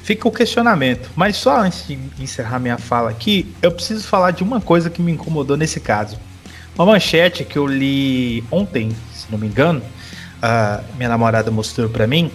Fica 0.04 0.28
o 0.28 0.32
questionamento. 0.32 1.10
Mas 1.16 1.38
só 1.38 1.62
antes 1.62 1.88
de 1.88 2.00
encerrar 2.20 2.60
minha 2.60 2.78
fala 2.78 3.12
aqui, 3.12 3.54
eu 3.62 3.72
preciso 3.72 4.08
falar 4.08 4.32
de 4.32 4.44
uma 4.44 4.60
coisa 4.60 4.90
que 4.90 5.02
me 5.02 5.12
incomodou 5.12 5.56
nesse 5.56 5.80
caso. 5.80 6.18
Uma 6.76 6.86
manchete 6.86 7.44
que 7.44 7.58
eu 7.58 7.68
li 7.68 8.44
ontem, 8.50 8.96
se 9.14 9.28
não 9.30 9.38
me 9.38 9.48
engano, 9.48 9.82
minha 10.96 11.10
namorada 11.10 11.52
mostrou 11.52 11.90
para 11.90 12.08
mim. 12.08 12.32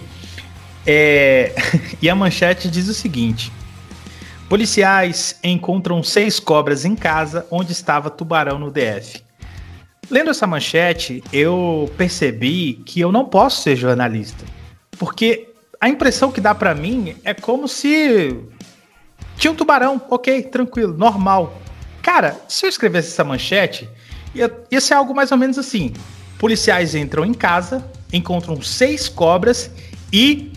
É... 0.85 1.53
e 2.01 2.09
a 2.09 2.15
manchete 2.15 2.69
diz 2.69 2.87
o 2.87 2.93
seguinte: 2.93 3.51
Policiais 4.55 5.37
encontram 5.43 6.01
seis 6.01 6.39
cobras 6.39 6.85
em 6.85 6.95
casa 6.95 7.45
onde 7.51 7.73
estava 7.73 8.09
tubarão 8.09 8.57
no 8.57 8.71
DF. 8.71 9.21
Lendo 10.09 10.29
essa 10.29 10.47
manchete, 10.47 11.21
eu 11.33 11.91
percebi 11.97 12.75
que 12.85 13.01
eu 13.01 13.11
não 13.11 13.25
posso 13.25 13.61
ser 13.61 13.75
jornalista, 13.75 14.45
porque 14.97 15.49
a 15.77 15.89
impressão 15.89 16.31
que 16.31 16.39
dá 16.39 16.55
para 16.55 16.73
mim 16.73 17.17
é 17.25 17.33
como 17.33 17.67
se 17.67 18.33
tinha 19.35 19.51
um 19.51 19.55
tubarão, 19.55 20.01
ok, 20.09 20.43
tranquilo, 20.43 20.97
normal. 20.97 21.61
Cara, 22.01 22.39
se 22.47 22.65
eu 22.65 22.69
escrevesse 22.69 23.09
essa 23.09 23.25
manchete, 23.25 23.89
ia, 24.33 24.49
ia 24.71 24.79
ser 24.79 24.93
algo 24.93 25.13
mais 25.13 25.33
ou 25.33 25.37
menos 25.37 25.57
assim: 25.57 25.91
policiais 26.39 26.95
entram 26.95 27.25
em 27.25 27.33
casa, 27.33 27.85
encontram 28.13 28.61
seis 28.61 29.09
cobras 29.09 29.69
e 30.13 30.53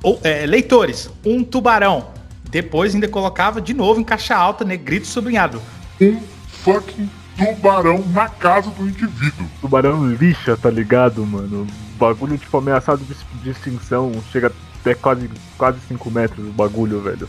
ou, 0.00 0.20
é, 0.22 0.46
leitores, 0.46 1.10
um 1.26 1.42
tubarão. 1.42 2.19
Depois 2.50 2.94
ainda 2.94 3.06
colocava 3.06 3.60
de 3.60 3.72
novo 3.72 4.00
em 4.00 4.04
caixa 4.04 4.34
alta, 4.34 4.64
negrito 4.64 5.06
sublinhado. 5.06 5.62
Um 6.00 6.20
fucking 6.64 7.08
tubarão 7.36 8.04
na 8.12 8.28
casa 8.28 8.70
do 8.70 8.88
indivíduo. 8.88 9.46
Tubarão 9.60 10.06
lixa, 10.12 10.56
tá 10.56 10.68
ligado, 10.68 11.24
mano? 11.24 11.66
Bagulho 11.98 12.36
tipo 12.36 12.56
ameaçado 12.58 13.02
de, 13.04 13.14
de 13.42 13.50
extinção. 13.50 14.12
Chega 14.32 14.52
até 14.80 14.94
quase, 14.94 15.30
quase 15.56 15.78
5 15.88 16.10
metros 16.10 16.48
o 16.48 16.50
bagulho, 16.50 17.00
velho. 17.00 17.28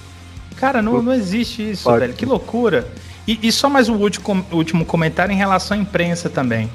Cara, 0.57 0.81
não, 0.81 1.01
não 1.01 1.13
existe 1.13 1.71
isso, 1.71 1.83
Pode. 1.83 1.99
velho. 1.99 2.13
Que 2.13 2.25
loucura. 2.25 2.87
E, 3.27 3.39
e, 3.43 3.51
só 3.51 3.69
mais 3.69 3.87
um 3.87 3.95
último, 3.95 4.45
último 4.51 4.85
comentário 4.85 5.31
em 5.31 5.37
relação 5.37 5.77
à 5.77 5.79
imprensa 5.79 6.29
também. 6.29 6.69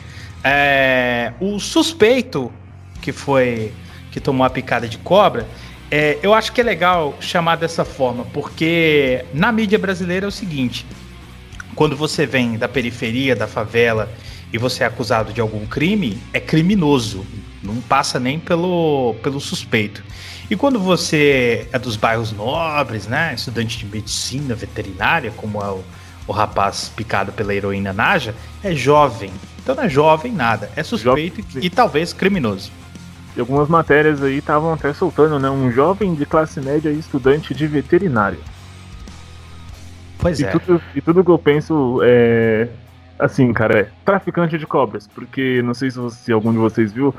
É, 0.45 1.33
o 1.41 1.59
suspeito 1.59 2.53
que 3.01 3.13
foi 3.13 3.73
que 4.13 4.21
tomou 4.21 4.47
a 4.47 4.51
picada 4.51 4.89
de 4.89 4.97
cobra, 4.99 5.47
é, 5.91 6.19
eu 6.23 6.35
acho 6.35 6.53
que 6.53 6.61
é 6.61 6.65
legal 6.65 7.17
chamar 7.21 7.57
dessa 7.57 7.85
forma, 7.85 8.25
porque 8.33 9.25
na 9.33 9.53
mídia 9.53 9.79
brasileira 9.79 10.27
é 10.27 10.29
o 10.29 10.33
seguinte: 10.33 10.87
quando 11.75 11.97
você 11.97 12.27
vem 12.27 12.57
da 12.57 12.69
periferia, 12.69 13.37
da 13.37 13.47
favela, 13.47 14.11
e 14.53 14.59
você 14.59 14.83
é 14.83 14.87
acusado 14.87 15.33
de 15.33 15.41
algum 15.41 15.67
crime, 15.67 16.19
é 16.33 16.41
criminoso, 16.41 17.25
não 17.63 17.77
passa 17.77 18.19
nem 18.19 18.39
pelo, 18.39 19.15
pelo 19.23 19.41
suspeito. 19.41 20.03
E 20.49 20.57
quando 20.57 20.79
você 20.79 21.69
é 21.73 21.79
dos 21.79 21.97
bairros 21.97 22.33
nobres, 22.33 23.07
né, 23.07 23.35
estudante 23.35 23.79
de 23.79 23.87
medicina 23.87 24.55
veterinária, 24.55 25.33
como 25.37 25.61
é 25.61 25.71
o, 25.71 25.85
o 26.27 26.33
rapaz 26.33 26.91
picado 26.95 27.33
pela 27.33 27.55
heroína 27.55 27.93
Naja, 27.93 28.35
é 28.63 28.75
jovem. 28.75 29.33
Então 29.59 29.75
não 29.75 29.83
é 29.83 29.89
jovem 29.89 30.33
nada, 30.33 30.71
é 30.77 30.83
suspeito 30.83 31.45
e, 31.59 31.67
e 31.67 31.71
talvez 31.71 32.13
criminoso. 32.13 32.71
E 33.37 33.41
algumas 33.41 33.69
matérias 33.69 34.23
aí 34.23 34.39
estavam 34.39 34.73
até 34.73 34.93
soltando, 34.95 35.39
né? 35.39 35.51
Um 35.51 35.71
jovem 35.71 36.15
de 36.15 36.25
classe 36.25 36.59
média 36.61 36.91
e 36.91 36.99
estudante 36.99 37.55
de 37.55 37.67
veterinário. 37.67 38.39
Pois 40.19 40.41
e 40.41 40.45
é. 40.45 40.49
Tudo, 40.49 40.81
e 40.95 41.01
tudo 41.01 41.23
que 41.23 41.31
eu 41.31 41.39
penso 41.39 42.01
é. 42.03 42.69
Assim, 43.19 43.53
cara, 43.53 43.81
é 43.81 43.89
traficante 44.05 44.59
de 44.59 44.67
cobras. 44.67 45.07
Porque 45.07 45.61
não 45.63 45.75
sei 45.75 45.91
se, 45.91 46.11
se 46.11 46.33
algum 46.33 46.51
de 46.51 46.59
vocês 46.59 46.93
viu, 46.93 47.15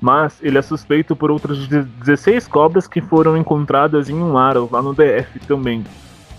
mas 0.00 0.38
ele 0.42 0.56
é 0.56 0.62
suspeito 0.62 1.14
por 1.14 1.30
outras 1.30 1.66
16 1.68 2.48
cobras 2.48 2.88
que 2.88 3.02
foram 3.02 3.36
encontradas 3.36 4.08
em 4.08 4.14
um 4.14 4.38
aro 4.38 4.68
lá 4.72 4.80
no 4.80 4.94
DF 4.94 5.38
também, 5.46 5.84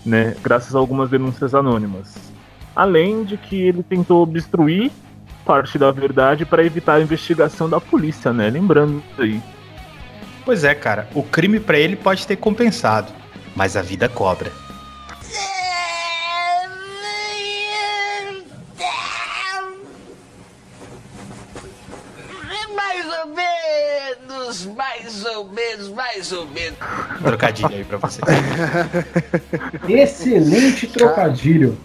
né? 0.04 0.34
Graças 0.42 0.74
a 0.74 0.78
algumas 0.78 1.10
denúncias 1.10 1.54
anônimas. 1.54 2.32
Além 2.74 3.22
de 3.22 3.36
que 3.36 3.60
ele 3.60 3.82
tentou 3.82 4.22
obstruir 4.22 4.90
parte 5.44 5.78
da 5.78 5.90
verdade 5.90 6.44
para 6.44 6.64
evitar 6.64 6.94
a 6.94 7.00
investigação 7.00 7.68
da 7.68 7.80
polícia, 7.80 8.32
né? 8.32 8.48
Lembrando 8.50 9.02
aí. 9.18 9.40
Pois 10.44 10.64
é, 10.64 10.74
cara, 10.74 11.08
o 11.14 11.22
crime 11.22 11.60
para 11.60 11.78
ele 11.78 11.96
pode 11.96 12.26
ter 12.26 12.36
compensado, 12.36 13.12
mas 13.54 13.76
a 13.76 13.82
vida 13.82 14.08
cobra. 14.08 14.50
Mais 22.74 23.06
ou 23.06 23.26
menos, 23.26 24.66
mais 24.66 25.24
ou 25.24 25.44
menos, 25.48 25.88
mais 25.90 26.32
ou 26.32 26.46
menos. 26.46 26.78
Trocadilho 27.22 27.68
aí 27.68 27.84
pra 27.84 27.98
você. 27.98 28.20
Excelente 29.88 30.86
trocadilho. 30.88 31.78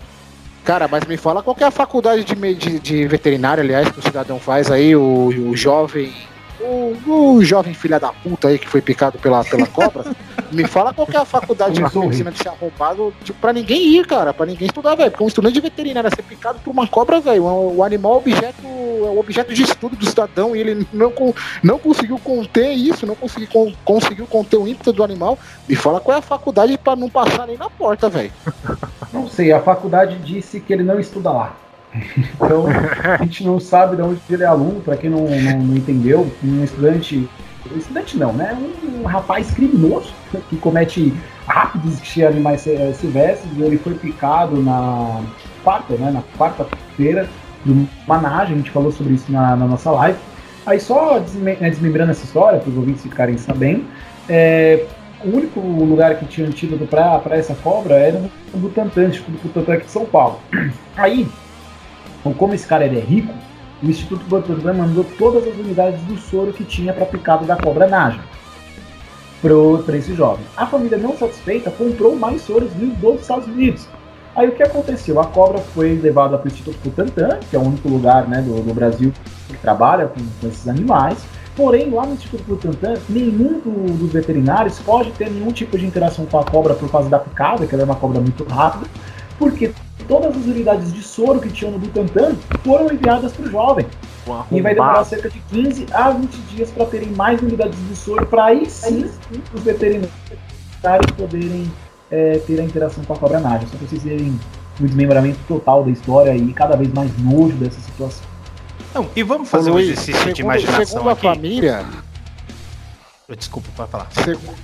Cara, 0.68 0.86
mas 0.86 1.06
me 1.06 1.16
fala 1.16 1.42
qual 1.42 1.56
é 1.62 1.64
a 1.64 1.72
faculdade 1.72 2.26
de, 2.26 2.54
de, 2.54 2.80
de 2.80 3.08
veterinária, 3.08 3.64
aliás, 3.64 3.90
que 3.90 4.00
o 4.00 4.02
cidadão 4.02 4.38
faz 4.38 4.70
aí, 4.70 4.94
o, 4.98 5.28
o 5.28 5.56
jovem. 5.56 6.14
O, 6.60 6.98
o, 7.08 7.42
jovem 7.46 7.74
filha 7.74 7.98
da 7.98 8.12
puta 8.12 8.50
aí 8.50 8.60
que 8.60 8.68
foi 8.68 8.82
picado 8.82 9.18
pela, 9.18 9.46
pela 9.46 9.66
cobra. 9.72 10.04
me 10.52 10.68
fala 10.68 10.94
qual 10.94 11.08
é 11.14 11.16
a 11.16 11.24
faculdade 11.24 11.76
de 11.76 11.98
medicina 11.98 12.32
de 12.34 12.40
ser 12.40 12.50
arrombado, 12.50 13.14
tipo, 13.24 13.40
pra 13.40 13.54
ninguém 13.54 13.96
ir, 13.96 14.06
cara, 14.06 14.34
pra 14.34 14.46
ninguém 14.46 14.68
estudar, 14.68 14.96
velho. 14.96 15.10
Porque 15.10 15.24
um 15.24 15.30
estudante 15.30 15.54
de 15.54 15.62
veterinária 15.62 16.10
ser 16.10 16.24
picado 16.24 16.60
por 16.60 16.72
uma 16.72 16.86
cobra, 16.86 17.22
velho, 17.22 17.44
o, 17.44 17.78
o 17.78 17.84
animal 17.84 18.16
é 18.16 18.18
objeto, 18.18 18.62
é 18.66 19.10
o 19.10 19.20
objeto 19.20 19.54
de 19.54 19.64
estudo 19.64 19.96
do 19.96 20.06
cidadão 20.06 20.54
e 20.54 20.60
ele 20.60 20.86
não, 20.92 21.14
não 21.64 21.80
conseguiu 21.80 22.20
conter 22.20 22.74
isso, 22.74 23.06
não 23.06 23.16
conseguiu, 23.16 23.74
conseguiu 23.86 24.28
conter 24.28 24.58
o 24.58 24.68
ímpeto 24.68 24.92
do 24.92 25.02
animal. 25.02 25.40
Me 25.66 25.78
fala 25.78 26.02
qual 26.02 26.18
é 26.18 26.20
a 26.20 26.22
faculdade 26.22 26.78
pra 26.78 26.94
não 26.94 27.10
passar 27.10 27.48
nem 27.48 27.56
na 27.56 27.70
porta, 27.70 28.10
velho. 28.10 28.34
Não 29.12 29.28
sei, 29.28 29.52
a 29.52 29.60
faculdade 29.60 30.18
disse 30.20 30.60
que 30.60 30.74
ele 30.74 30.84
não 30.84 31.00
estuda 31.00 31.32
lá. 31.32 31.56
Então, 32.36 32.66
a 32.68 33.24
gente 33.24 33.44
não 33.44 33.60
sabe 33.60 33.96
de 33.96 34.02
onde 34.02 34.20
ele 34.30 34.44
é 34.44 34.46
aluno, 34.46 34.82
para 34.82 34.96
quem 34.96 35.10
não, 35.10 35.26
não, 35.26 35.60
não, 35.60 35.76
entendeu, 35.76 36.30
um 36.44 36.64
estudante. 36.64 37.28
Estudante 37.76 38.18
não, 38.18 38.32
né? 38.34 38.56
Um, 38.56 39.02
um 39.02 39.06
rapaz 39.06 39.52
criminoso 39.52 40.14
que 40.50 40.56
comete 40.58 41.14
rápidos 41.48 42.02
de 42.02 42.26
animais 42.26 42.62
silvestres. 42.62 43.52
Ele 43.58 43.78
foi 43.78 43.94
picado 43.96 44.62
na 44.62 45.22
quarta, 45.64 45.96
né? 45.96 46.12
Na 46.12 46.24
quarta-feira, 46.38 47.28
de 47.66 47.72
uma 47.72 48.40
a 48.40 48.46
gente 48.46 48.72
falou 48.72 48.92
sobre 48.92 49.16
isso 49.16 49.32
na, 49.32 49.56
na 49.56 49.66
nossa 49.66 49.92
live. 49.92 50.18
Aí 50.66 50.80
só 50.80 51.20
né, 51.36 51.56
desmembrando 51.70 52.12
essa 52.12 52.26
história, 52.26 52.60
para 52.60 52.70
os 52.70 52.78
ouvintes 52.78 53.02
ficarem 53.02 53.38
sabendo, 53.38 53.86
é, 54.28 54.86
o 55.24 55.36
único 55.36 55.60
lugar 55.60 56.16
que 56.18 56.26
tinha 56.26 56.48
antídoto 56.48 56.86
para 56.86 57.36
essa 57.36 57.56
cobra 57.56 57.96
era 57.96 58.20
no 58.20 58.60
Butantan, 58.60 59.10
Instituto 59.10 59.40
Butantan 59.44 59.74
aqui 59.74 59.86
de 59.86 59.92
São 59.92 60.06
Paulo. 60.06 60.40
Aí, 60.96 61.28
como 62.38 62.54
esse 62.54 62.68
cara 62.68 62.86
é 62.86 62.90
rico, 62.90 63.34
o 63.82 63.90
Instituto 63.90 64.24
Butantan 64.26 64.74
mandou 64.74 65.04
todas 65.18 65.48
as 65.48 65.56
unidades 65.56 66.00
do 66.02 66.18
soro 66.18 66.54
que 66.54 66.64
tinha 66.64 66.94
para 66.94 67.06
picado 67.06 67.46
da 67.46 67.56
cobra 67.56 67.88
Naja 67.88 68.20
para 69.86 69.98
esse 69.98 70.14
jovem. 70.16 70.44
A 70.56 70.66
família 70.66 70.98
não 70.98 71.16
satisfeita 71.16 71.70
comprou 71.70 72.16
mais 72.16 72.42
soros 72.42 72.74
vindos 72.74 72.98
dos 72.98 73.22
Estados 73.22 73.48
Unidos. 73.48 73.88
Aí 74.36 74.48
o 74.50 74.52
que 74.52 74.64
aconteceu? 74.64 75.20
A 75.20 75.26
cobra 75.26 75.60
foi 75.60 75.96
levada 75.96 76.38
para 76.38 76.48
o 76.48 76.52
Instituto 76.52 76.78
Butantan, 76.84 77.40
que 77.50 77.56
é 77.56 77.60
o 77.60 77.64
único 77.64 77.88
lugar 77.88 78.28
né, 78.28 78.42
do, 78.42 78.62
do 78.62 78.74
Brasil 78.74 79.12
que 79.48 79.58
trabalha 79.58 80.08
com, 80.08 80.20
com 80.42 80.48
esses 80.48 80.68
animais, 80.68 81.18
Porém, 81.58 81.90
lá 81.90 82.06
no 82.06 82.14
Instituto 82.14 82.44
Butantan, 82.44 82.94
nenhum 83.10 83.60
do, 83.60 83.98
dos 83.98 84.14
veterinários 84.14 84.80
pode 84.80 85.12
ter 85.14 85.28
nenhum 85.32 85.52
tipo 85.52 85.76
de 85.76 85.88
interação 85.88 86.24
com 86.28 86.38
a 86.38 86.44
cobra 86.44 86.76
por 86.76 86.88
causa 86.90 87.10
da 87.10 87.18
picada, 87.18 87.66
que 87.66 87.74
ela 87.74 87.82
é 87.82 87.86
uma 87.86 87.96
cobra 87.96 88.22
muito 88.22 88.44
rápida, 88.44 88.86
porque 89.40 89.74
todas 90.08 90.38
as 90.38 90.46
unidades 90.46 90.94
de 90.94 91.02
soro 91.02 91.40
que 91.40 91.50
tinham 91.50 91.72
no 91.72 91.80
Butantan 91.80 92.36
foram 92.64 92.94
enviadas 92.94 93.34
para 93.34 93.46
o 93.46 93.50
jovem. 93.50 93.88
E 94.52 94.62
vai 94.62 94.76
demorar 94.76 95.04
cerca 95.04 95.32
de 95.32 95.40
15 95.50 95.88
a 95.92 96.12
20 96.12 96.32
dias 96.54 96.70
para 96.70 96.86
terem 96.86 97.10
mais 97.10 97.42
unidades 97.42 97.80
de 97.90 97.96
soro, 97.96 98.28
para 98.28 98.46
aí 98.46 98.70
sim 98.70 99.10
os 99.52 99.64
veterinários 99.64 100.12
poderem 101.18 101.72
é, 102.12 102.38
ter 102.46 102.60
a 102.60 102.64
interação 102.64 103.04
com 103.04 103.14
a 103.14 103.18
cobra 103.18 103.40
naja. 103.40 103.66
Só 103.66 103.78
para 103.78 103.88
vocês 103.88 104.04
verem 104.04 104.40
o 104.80 104.86
desmembramento 104.86 105.40
total 105.48 105.84
da 105.84 105.90
história 105.90 106.36
e 106.36 106.54
cada 106.54 106.76
vez 106.76 106.94
mais 106.94 107.12
nojo 107.18 107.56
dessa 107.56 107.80
situação. 107.82 108.37
Não, 108.98 109.08
e 109.16 109.22
vamos 109.22 109.48
fazer 109.48 109.70
um 109.70 109.78
exercício 109.78 110.16
segundo, 110.16 110.34
de 110.34 110.42
imaginação 110.42 110.86
segundo 110.86 111.10
aqui. 111.10 111.28
a 111.28 111.36
família... 111.36 111.86
Desculpa, 113.38 113.68
pode 113.76 113.92
falar. 113.92 114.08
Segundo, 114.12 114.56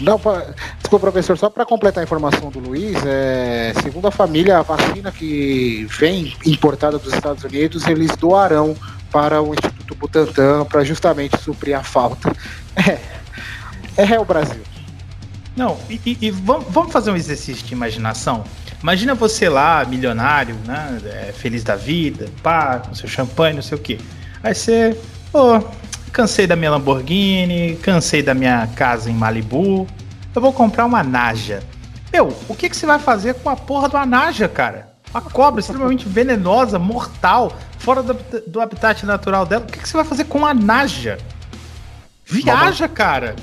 Não, 0.00 0.18
pra, 0.18 0.54
desculpa, 0.78 1.06
professor, 1.06 1.38
só 1.38 1.48
para 1.48 1.64
completar 1.64 2.00
a 2.00 2.04
informação 2.04 2.50
do 2.50 2.58
Luiz, 2.58 2.96
é, 3.06 3.72
segundo 3.80 4.08
a 4.08 4.10
família, 4.10 4.58
a 4.58 4.62
vacina 4.62 5.12
que 5.12 5.86
vem 5.98 6.34
importada 6.44 6.98
dos 6.98 7.12
Estados 7.12 7.44
Unidos, 7.44 7.86
eles 7.86 8.16
doarão 8.16 8.74
para 9.12 9.40
o 9.40 9.54
Instituto 9.54 9.94
Butantan 9.94 10.64
para 10.64 10.82
justamente 10.82 11.38
suprir 11.40 11.78
a 11.78 11.82
falta. 11.84 12.34
É, 13.96 14.14
é 14.14 14.20
o 14.20 14.24
Brasil. 14.24 14.62
Não, 15.56 15.76
e, 15.90 16.00
e, 16.06 16.18
e 16.22 16.30
vamos, 16.30 16.66
vamos 16.70 16.92
fazer 16.92 17.10
um 17.10 17.16
exercício 17.16 17.66
de 17.66 17.74
imaginação? 17.74 18.44
Imagina 18.82 19.14
você 19.14 19.48
lá, 19.48 19.84
milionário, 19.84 20.56
né? 20.64 21.00
É, 21.04 21.32
feliz 21.32 21.62
da 21.62 21.76
vida, 21.76 22.28
pá, 22.42 22.78
com 22.78 22.94
seu 22.94 23.08
champanhe, 23.08 23.54
não 23.54 23.62
sei 23.62 23.76
o 23.76 23.80
quê. 23.80 23.98
Aí 24.42 24.54
você, 24.54 24.98
pô, 25.30 25.62
cansei 26.12 26.46
da 26.46 26.56
minha 26.56 26.70
Lamborghini, 26.70 27.76
cansei 27.82 28.22
da 28.22 28.34
minha 28.34 28.66
casa 28.74 29.10
em 29.10 29.14
Malibu, 29.14 29.86
eu 30.34 30.40
vou 30.40 30.52
comprar 30.52 30.86
uma 30.86 31.02
Naja. 31.02 31.62
Meu, 32.12 32.34
o 32.48 32.54
que, 32.54 32.68
que 32.68 32.76
você 32.76 32.86
vai 32.86 32.98
fazer 32.98 33.34
com 33.34 33.50
a 33.50 33.56
porra 33.56 33.88
do 33.88 33.98
Naja, 34.06 34.48
cara? 34.48 34.90
Uma 35.12 35.20
cobra 35.20 35.60
extremamente 35.60 36.08
venenosa, 36.08 36.78
mortal, 36.78 37.52
fora 37.78 38.02
do, 38.02 38.16
do 38.46 38.60
habitat 38.60 39.04
natural 39.04 39.44
dela. 39.44 39.64
O 39.64 39.66
que, 39.66 39.78
que 39.78 39.88
você 39.88 39.96
vai 39.96 40.06
fazer 40.06 40.24
com 40.24 40.46
a 40.46 40.54
Naja? 40.54 41.18
Viaja, 42.24 42.88
cara. 42.88 43.36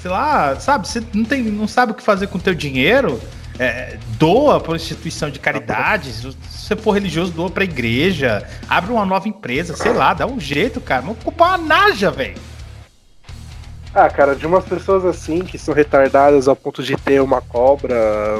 Sei 0.00 0.10
lá, 0.10 0.58
sabe? 0.58 0.88
Você 0.88 1.02
não, 1.12 1.24
tem, 1.24 1.42
não 1.42 1.68
sabe 1.68 1.92
o 1.92 1.94
que 1.94 2.02
fazer 2.02 2.26
com 2.26 2.38
o 2.38 2.40
teu 2.40 2.54
dinheiro? 2.54 3.20
É, 3.62 3.96
doa 4.18 4.58
para 4.58 4.72
uma 4.72 4.76
instituição 4.76 5.30
de 5.30 5.38
caridade. 5.38 6.12
Se 6.12 6.32
você 6.50 6.74
for 6.74 6.90
religioso, 6.90 7.30
doa 7.30 7.48
para 7.48 7.62
igreja. 7.62 8.44
Abre 8.68 8.90
uma 8.92 9.06
nova 9.06 9.28
empresa, 9.28 9.76
sei 9.76 9.92
lá, 9.92 10.12
dá 10.12 10.26
um 10.26 10.40
jeito, 10.40 10.80
cara. 10.80 11.02
Vamos 11.02 11.18
ocupar 11.20 11.56
uma 11.56 11.68
Naja, 11.68 12.10
velho. 12.10 12.34
Ah, 13.94 14.08
cara, 14.08 14.34
de 14.34 14.44
umas 14.48 14.64
pessoas 14.64 15.04
assim 15.04 15.44
que 15.44 15.56
são 15.58 15.72
retardadas 15.72 16.48
ao 16.48 16.56
ponto 16.56 16.82
de 16.82 16.96
ter 16.96 17.22
uma 17.22 17.40
cobra 17.40 17.96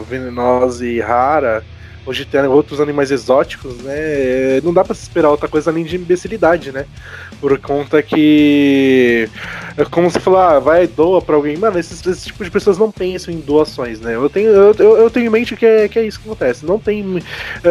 venenosa 0.09 0.85
e 0.85 0.99
rara, 0.99 1.65
de 2.11 2.25
ter 2.25 2.45
outros 2.47 2.81
animais 2.81 3.11
exóticos, 3.11 3.77
né? 3.79 4.61
Não 4.63 4.73
dá 4.73 4.83
para 4.83 4.95
se 4.95 5.03
esperar 5.03 5.31
outra 5.31 5.49
coisa 5.49 5.71
além 5.71 5.85
de 5.85 5.97
imbecilidade, 5.97 6.73
né? 6.73 6.87
Por 7.41 7.57
conta 7.59 8.03
que. 8.03 9.29
É 9.77 9.85
como 9.85 10.11
você 10.11 10.19
falar, 10.19 10.57
ah, 10.57 10.59
vai 10.59 10.87
doa 10.87 11.23
pra 11.23 11.37
alguém. 11.37 11.57
Mano, 11.57 11.79
esses, 11.79 12.05
esse 12.05 12.27
tipo 12.27 12.43
de 12.45 12.51
pessoas 12.51 12.77
não 12.77 12.91
pensam 12.91 13.33
em 13.33 13.39
doações, 13.39 14.01
né? 14.01 14.15
Eu 14.15 14.29
tenho, 14.29 14.51
eu, 14.51 14.75
eu, 14.97 15.11
tenho 15.11 15.27
em 15.27 15.31
mente 15.31 15.55
que 15.55 15.65
é, 15.65 15.89
que 15.89 15.99
é 15.99 16.05
isso 16.05 16.19
que 16.19 16.27
acontece. 16.27 16.67
Não, 16.67 16.79
tem, 16.79 17.23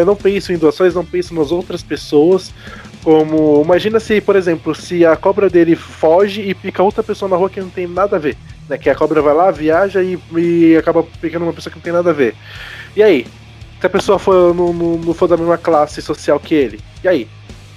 não 0.05 0.15
pensam 0.15 0.55
em 0.55 0.59
doações, 0.59 0.95
não 0.95 1.05
pensam 1.05 1.37
nas 1.37 1.51
outras 1.51 1.83
pessoas. 1.83 2.53
Como. 3.03 3.61
Imagina 3.63 3.99
se, 3.99 4.21
por 4.21 4.35
exemplo, 4.35 4.73
se 4.73 5.05
a 5.05 5.15
cobra 5.17 5.49
dele 5.49 5.75
foge 5.75 6.41
e 6.41 6.53
pica 6.53 6.83
outra 6.83 7.03
pessoa 7.03 7.27
na 7.27 7.35
rua 7.35 7.49
que 7.49 7.59
não 7.59 7.69
tem 7.69 7.87
nada 7.87 8.15
a 8.15 8.19
ver. 8.19 8.37
Né? 8.69 8.77
Que 8.77 8.89
a 8.89 8.95
cobra 8.95 9.21
vai 9.21 9.33
lá, 9.33 9.51
viaja 9.51 10.01
e, 10.01 10.17
e 10.37 10.77
acaba 10.77 11.03
picando 11.03 11.43
uma 11.43 11.53
pessoa 11.53 11.71
que 11.71 11.77
não 11.77 11.83
tem 11.83 11.93
nada 11.93 12.11
a 12.11 12.13
ver. 12.13 12.33
E 12.95 13.03
aí? 13.03 13.25
Se 13.81 13.87
a 13.87 13.89
pessoa 13.89 14.19
for, 14.19 14.53
não, 14.53 14.71
não, 14.71 14.97
não 14.97 15.13
for 15.13 15.27
da 15.27 15.35
mesma 15.35 15.57
classe 15.57 16.01
social 16.03 16.39
que 16.39 16.53
ele, 16.53 16.79
e 17.03 17.07
aí? 17.07 17.27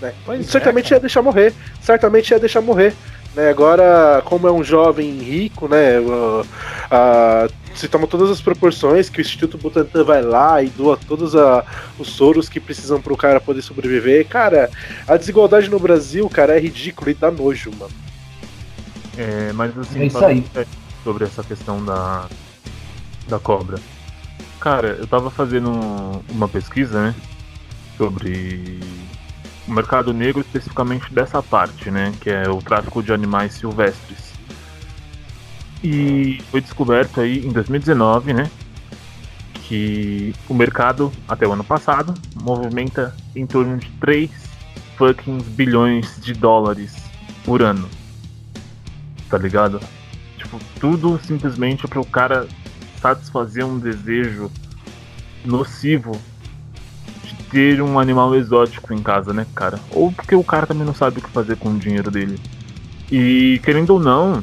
Né? 0.00 0.12
certamente 0.42 0.92
é, 0.92 0.96
ia 0.96 1.00
deixar 1.00 1.22
morrer. 1.22 1.54
Certamente 1.80 2.30
ia 2.30 2.38
deixar 2.38 2.60
morrer. 2.60 2.94
Né? 3.34 3.48
Agora, 3.48 4.22
como 4.26 4.46
é 4.46 4.52
um 4.52 4.62
jovem 4.62 5.18
rico, 5.18 5.66
né? 5.66 5.98
Uh, 5.98 6.42
uh, 6.42 7.52
se 7.74 7.88
toma 7.88 8.06
todas 8.06 8.30
as 8.30 8.40
proporções 8.40 9.08
que 9.08 9.18
o 9.18 9.22
Instituto 9.22 9.56
Butantan 9.56 10.04
vai 10.04 10.20
lá 10.20 10.62
e 10.62 10.68
doa 10.68 10.96
todos 10.96 11.34
a, 11.34 11.64
os 11.98 12.08
soros 12.08 12.50
que 12.50 12.60
precisam 12.60 13.00
pro 13.00 13.16
cara 13.16 13.40
poder 13.40 13.62
sobreviver. 13.62 14.28
Cara, 14.28 14.70
a 15.08 15.16
desigualdade 15.16 15.70
no 15.70 15.78
Brasil, 15.78 16.28
cara, 16.28 16.54
é 16.54 16.60
ridículo 16.60 17.10
e 17.10 17.14
dá 17.14 17.30
nojo, 17.30 17.70
mano. 17.78 17.92
É, 19.16 19.52
mas 19.54 19.76
assim, 19.78 20.00
é 20.00 20.06
isso 20.06 20.24
aí. 20.24 20.44
sobre 21.02 21.24
essa 21.24 21.42
questão 21.42 21.84
da, 21.84 22.26
da 23.26 23.38
cobra. 23.38 23.78
Cara, 24.64 24.96
eu 24.98 25.06
tava 25.06 25.30
fazendo 25.30 25.70
uma 26.30 26.48
pesquisa, 26.48 27.08
né? 27.08 27.14
Sobre 27.98 28.80
o 29.68 29.70
mercado 29.70 30.10
negro, 30.14 30.40
especificamente 30.40 31.12
dessa 31.12 31.42
parte, 31.42 31.90
né? 31.90 32.14
Que 32.18 32.30
é 32.30 32.48
o 32.48 32.62
tráfico 32.62 33.02
de 33.02 33.12
animais 33.12 33.52
silvestres. 33.52 34.32
E 35.82 36.42
foi 36.50 36.62
descoberto 36.62 37.20
aí 37.20 37.46
em 37.46 37.52
2019, 37.52 38.32
né? 38.32 38.50
Que 39.52 40.34
o 40.48 40.54
mercado, 40.54 41.12
até 41.28 41.46
o 41.46 41.52
ano 41.52 41.62
passado, 41.62 42.14
movimenta 42.34 43.14
em 43.36 43.46
torno 43.46 43.76
de 43.76 43.90
3 44.00 44.30
fucking 44.96 45.42
bilhões 45.42 46.18
de 46.22 46.32
dólares 46.32 46.96
por 47.44 47.60
ano. 47.60 47.86
Tá 49.28 49.36
ligado? 49.36 49.78
Tipo, 50.38 50.58
tudo 50.80 51.20
simplesmente 51.22 51.86
para 51.86 52.00
o 52.00 52.06
cara 52.06 52.48
satisfazer 53.04 53.66
um 53.66 53.78
desejo 53.78 54.50
nocivo 55.44 56.18
de 57.22 57.34
ter 57.50 57.82
um 57.82 57.98
animal 57.98 58.34
exótico 58.34 58.94
em 58.94 59.02
casa, 59.02 59.30
né, 59.34 59.46
cara? 59.54 59.78
Ou 59.90 60.10
porque 60.10 60.34
o 60.34 60.42
cara 60.42 60.66
também 60.66 60.86
não 60.86 60.94
sabe 60.94 61.18
o 61.18 61.22
que 61.22 61.28
fazer 61.28 61.56
com 61.56 61.68
o 61.68 61.78
dinheiro 61.78 62.10
dele. 62.10 62.40
E 63.12 63.60
querendo 63.62 63.90
ou 63.90 64.00
não, 64.00 64.42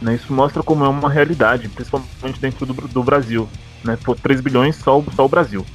né, 0.00 0.14
isso 0.14 0.32
mostra 0.32 0.62
como 0.62 0.84
é 0.84 0.88
uma 0.88 1.10
realidade, 1.10 1.68
principalmente 1.68 2.40
dentro 2.40 2.64
do, 2.64 2.72
do 2.72 3.02
Brasil. 3.02 3.48
Né? 3.82 3.98
Pô, 4.04 4.14
3 4.14 4.40
bilhões 4.40 4.76
só, 4.76 5.02
só 5.16 5.24
o 5.24 5.28
Brasil. 5.28 5.66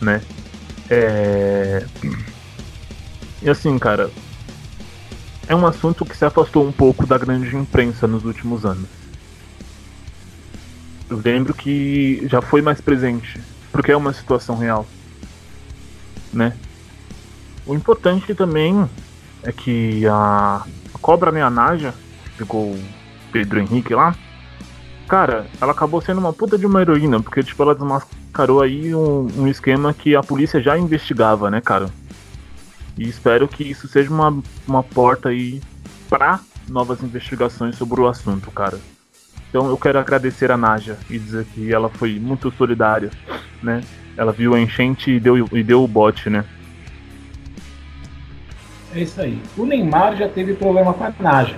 Né? 0.00 0.20
É... 0.90 1.86
E 3.40 3.48
assim, 3.48 3.78
cara, 3.78 4.10
é 5.46 5.54
um 5.54 5.64
assunto 5.64 6.04
que 6.04 6.16
se 6.16 6.24
afastou 6.24 6.66
um 6.66 6.72
pouco 6.72 7.06
da 7.06 7.16
grande 7.16 7.54
imprensa 7.54 8.08
nos 8.08 8.24
últimos 8.24 8.66
anos 8.66 9.03
lembro 11.08 11.54
que 11.54 12.26
já 12.28 12.40
foi 12.40 12.62
mais 12.62 12.80
presente, 12.80 13.40
porque 13.70 13.92
é 13.92 13.96
uma 13.96 14.12
situação 14.12 14.56
real, 14.56 14.86
né? 16.32 16.56
O 17.66 17.74
importante 17.74 18.34
também 18.34 18.88
é 19.42 19.52
que 19.52 20.06
a, 20.06 20.64
a 20.94 20.98
cobra 20.98 21.30
né, 21.30 21.42
a 21.42 21.50
Naja, 21.50 21.94
ficou 22.36 22.76
Pedro 23.32 23.60
Henrique 23.60 23.94
lá, 23.94 24.14
cara, 25.08 25.46
ela 25.60 25.72
acabou 25.72 26.00
sendo 26.00 26.18
uma 26.18 26.32
puta 26.32 26.58
de 26.58 26.66
uma 26.66 26.80
heroína, 26.80 27.20
porque 27.20 27.42
tipo, 27.42 27.62
ela 27.62 27.74
desmascarou 27.74 28.62
aí 28.62 28.94
um, 28.94 29.28
um 29.36 29.46
esquema 29.46 29.94
que 29.94 30.14
a 30.16 30.22
polícia 30.22 30.60
já 30.60 30.78
investigava, 30.78 31.50
né, 31.50 31.60
cara? 31.60 31.88
E 32.96 33.08
espero 33.08 33.48
que 33.48 33.64
isso 33.64 33.88
seja 33.88 34.10
uma, 34.10 34.42
uma 34.66 34.82
porta 34.82 35.30
aí 35.30 35.60
pra 36.08 36.40
novas 36.68 37.02
investigações 37.02 37.76
sobre 37.76 38.00
o 38.00 38.06
assunto, 38.06 38.50
cara. 38.50 38.78
Então 39.54 39.68
eu 39.68 39.78
quero 39.78 40.00
agradecer 40.00 40.50
a 40.50 40.56
Naja 40.56 40.98
e 41.08 41.16
dizer 41.16 41.46
que 41.54 41.72
ela 41.72 41.88
foi 41.88 42.18
muito 42.18 42.50
solidária, 42.50 43.08
né? 43.62 43.84
Ela 44.16 44.32
viu 44.32 44.52
a 44.52 44.58
enchente 44.58 45.12
e 45.12 45.20
deu, 45.20 45.48
e 45.52 45.62
deu 45.62 45.84
o 45.84 45.86
bote, 45.86 46.28
né? 46.28 46.44
É 48.92 49.02
isso 49.02 49.20
aí. 49.20 49.40
O 49.56 49.64
Neymar 49.64 50.16
já 50.16 50.28
teve 50.28 50.54
problema 50.54 50.92
com 50.92 51.04
a 51.04 51.14
Naja. 51.20 51.56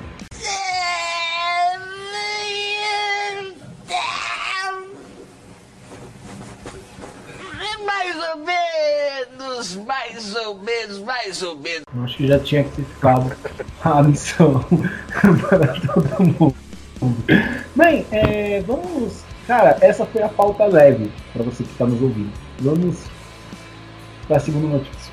Mais 7.86 8.14
ou 8.28 8.44
menos, 8.44 9.76
mais 9.86 10.36
ou 10.36 10.58
menos, 10.60 10.98
mais 10.98 11.42
ou 11.42 11.56
menos. 11.56 11.84
Acho 12.04 12.16
que 12.18 12.26
já 12.26 12.38
tinha 12.40 12.62
que 12.62 12.76
ter 12.76 12.84
ficado 12.84 13.32
a 13.82 14.02
missão 14.02 14.62
para 15.48 15.80
todo 15.80 16.22
mundo. 16.38 16.65
Bem, 17.74 18.06
é, 18.10 18.62
vamos. 18.66 19.24
Cara, 19.46 19.76
essa 19.80 20.04
foi 20.06 20.22
a 20.22 20.28
pauta 20.28 20.64
leve 20.66 21.10
para 21.32 21.44
você 21.44 21.62
que 21.62 21.70
está 21.70 21.86
nos 21.86 22.00
ouvindo. 22.02 22.32
Vamos 22.60 23.04
para 24.26 24.38
a 24.38 24.40
segunda 24.40 24.66
notícia. 24.66 25.12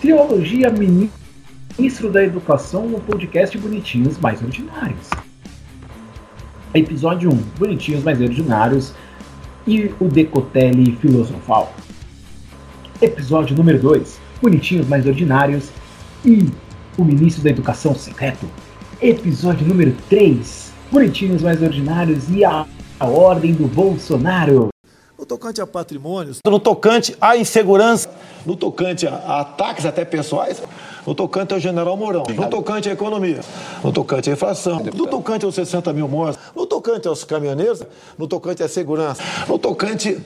Teologia 0.00 0.70
Ministro 0.70 2.10
da 2.10 2.22
Educação 2.22 2.88
no 2.88 3.00
podcast 3.00 3.56
Bonitinhos 3.58 4.18
Mais 4.18 4.42
Ordinários. 4.42 5.10
Episódio 6.74 7.30
1: 7.30 7.36
Bonitinhos 7.58 8.02
Mais 8.02 8.20
Ordinários 8.20 8.94
e 9.66 9.92
o 10.00 10.04
Decotele 10.06 10.96
Filosofal. 11.00 11.74
Episódio 13.00 13.56
número 13.56 13.78
2: 13.78 14.20
Bonitinhos 14.40 14.88
Mais 14.88 15.06
Ordinários 15.06 15.70
e 16.24 16.48
o 16.96 17.04
Ministro 17.04 17.42
da 17.42 17.50
Educação 17.50 17.94
Secreto. 17.94 18.46
Episódio 19.00 19.66
número 19.66 19.94
3: 20.08 20.71
bonitinhos 20.92 21.40
mais 21.40 21.60
ordinários 21.62 22.28
e 22.28 22.44
a, 22.44 22.66
a 23.00 23.06
ordem 23.06 23.54
do 23.54 23.66
Bolsonaro. 23.66 24.68
No 25.18 25.24
tocante 25.24 25.60
a 25.60 25.66
patrimônios, 25.66 26.40
no 26.44 26.60
tocante 26.60 27.16
à 27.18 27.34
insegurança, 27.36 28.10
no 28.44 28.56
tocante 28.56 29.06
a, 29.06 29.14
a 29.14 29.40
ataques 29.40 29.86
até 29.86 30.04
pessoais, 30.04 30.62
no 31.06 31.14
tocante 31.14 31.54
ao 31.54 31.60
general 31.60 31.96
Mourão, 31.96 32.24
no 32.28 32.50
tocante 32.50 32.90
à 32.90 32.92
economia, 32.92 33.40
no 33.82 33.90
tocante 33.90 34.28
à 34.28 34.34
inflação, 34.34 34.82
no 34.94 35.06
tocante 35.06 35.46
aos 35.46 35.54
60 35.54 35.92
mil 35.94 36.08
mortos, 36.08 36.38
no 36.54 36.66
tocante 36.66 37.08
aos 37.08 37.24
caminhoneiros, 37.24 37.82
no 38.18 38.28
tocante 38.28 38.62
à 38.62 38.68
segurança, 38.68 39.22
no 39.48 39.58
tocante 39.58 40.20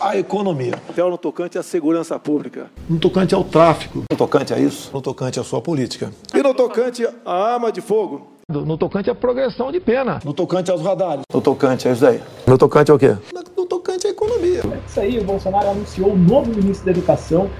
à 0.00 0.16
economia, 0.16 0.80
até 0.88 1.02
no 1.02 1.18
tocante 1.18 1.58
à 1.58 1.62
segurança 1.62 2.18
pública, 2.18 2.70
no 2.88 2.98
tocante 2.98 3.34
ao 3.34 3.44
tráfico, 3.44 4.04
no 4.10 4.16
tocante 4.16 4.54
a 4.54 4.58
isso, 4.58 4.90
no 4.94 5.02
tocante 5.02 5.38
à 5.38 5.44
sua 5.44 5.60
política, 5.60 6.10
e 6.34 6.42
no 6.42 6.54
tocante 6.54 7.06
à 7.24 7.54
arma 7.54 7.70
de 7.70 7.80
fogo, 7.82 8.35
No 8.48 8.78
tocante 8.78 9.10
à 9.10 9.14
progressão 9.14 9.72
de 9.72 9.80
pena. 9.80 10.20
No 10.24 10.32
tocante 10.32 10.70
aos 10.70 10.80
radares. 10.80 11.22
No 11.34 11.40
tocante 11.40 11.88
a 11.88 11.90
isso 11.90 12.00
daí. 12.00 12.22
No 12.46 12.56
tocante 12.56 12.92
ao 12.92 12.96
quê? 12.96 13.16
No 13.56 13.66
tocante 13.66 14.06
à 14.06 14.10
economia. 14.10 14.62
É 14.70 14.80
isso 14.86 15.00
aí, 15.00 15.18
o 15.18 15.24
Bolsonaro 15.24 15.70
anunciou 15.70 16.12
o 16.12 16.16
novo 16.16 16.54
ministro 16.54 16.86
da 16.86 16.92
Educação, 16.92 17.50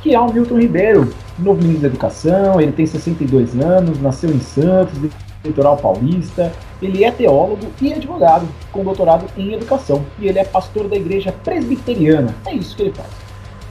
que 0.00 0.14
é 0.14 0.20
o 0.20 0.32
Milton 0.32 0.60
Ribeiro. 0.60 1.12
Novo 1.36 1.60
ministro 1.60 1.82
da 1.82 1.88
Educação, 1.88 2.60
ele 2.60 2.70
tem 2.70 2.86
62 2.86 3.58
anos, 3.58 4.00
nasceu 4.00 4.30
em 4.30 4.38
Santos, 4.38 4.96
litoral 5.44 5.78
paulista. 5.78 6.52
Ele 6.80 7.02
é 7.02 7.10
teólogo 7.10 7.66
e 7.82 7.92
advogado, 7.92 8.46
com 8.70 8.84
doutorado 8.84 9.26
em 9.36 9.52
educação. 9.52 10.06
E 10.16 10.28
ele 10.28 10.38
é 10.38 10.44
pastor 10.44 10.86
da 10.86 10.94
igreja 10.94 11.32
presbiteriana. 11.32 12.32
É 12.46 12.54
isso 12.54 12.76
que 12.76 12.82
ele 12.82 12.92
faz. 12.92 13.10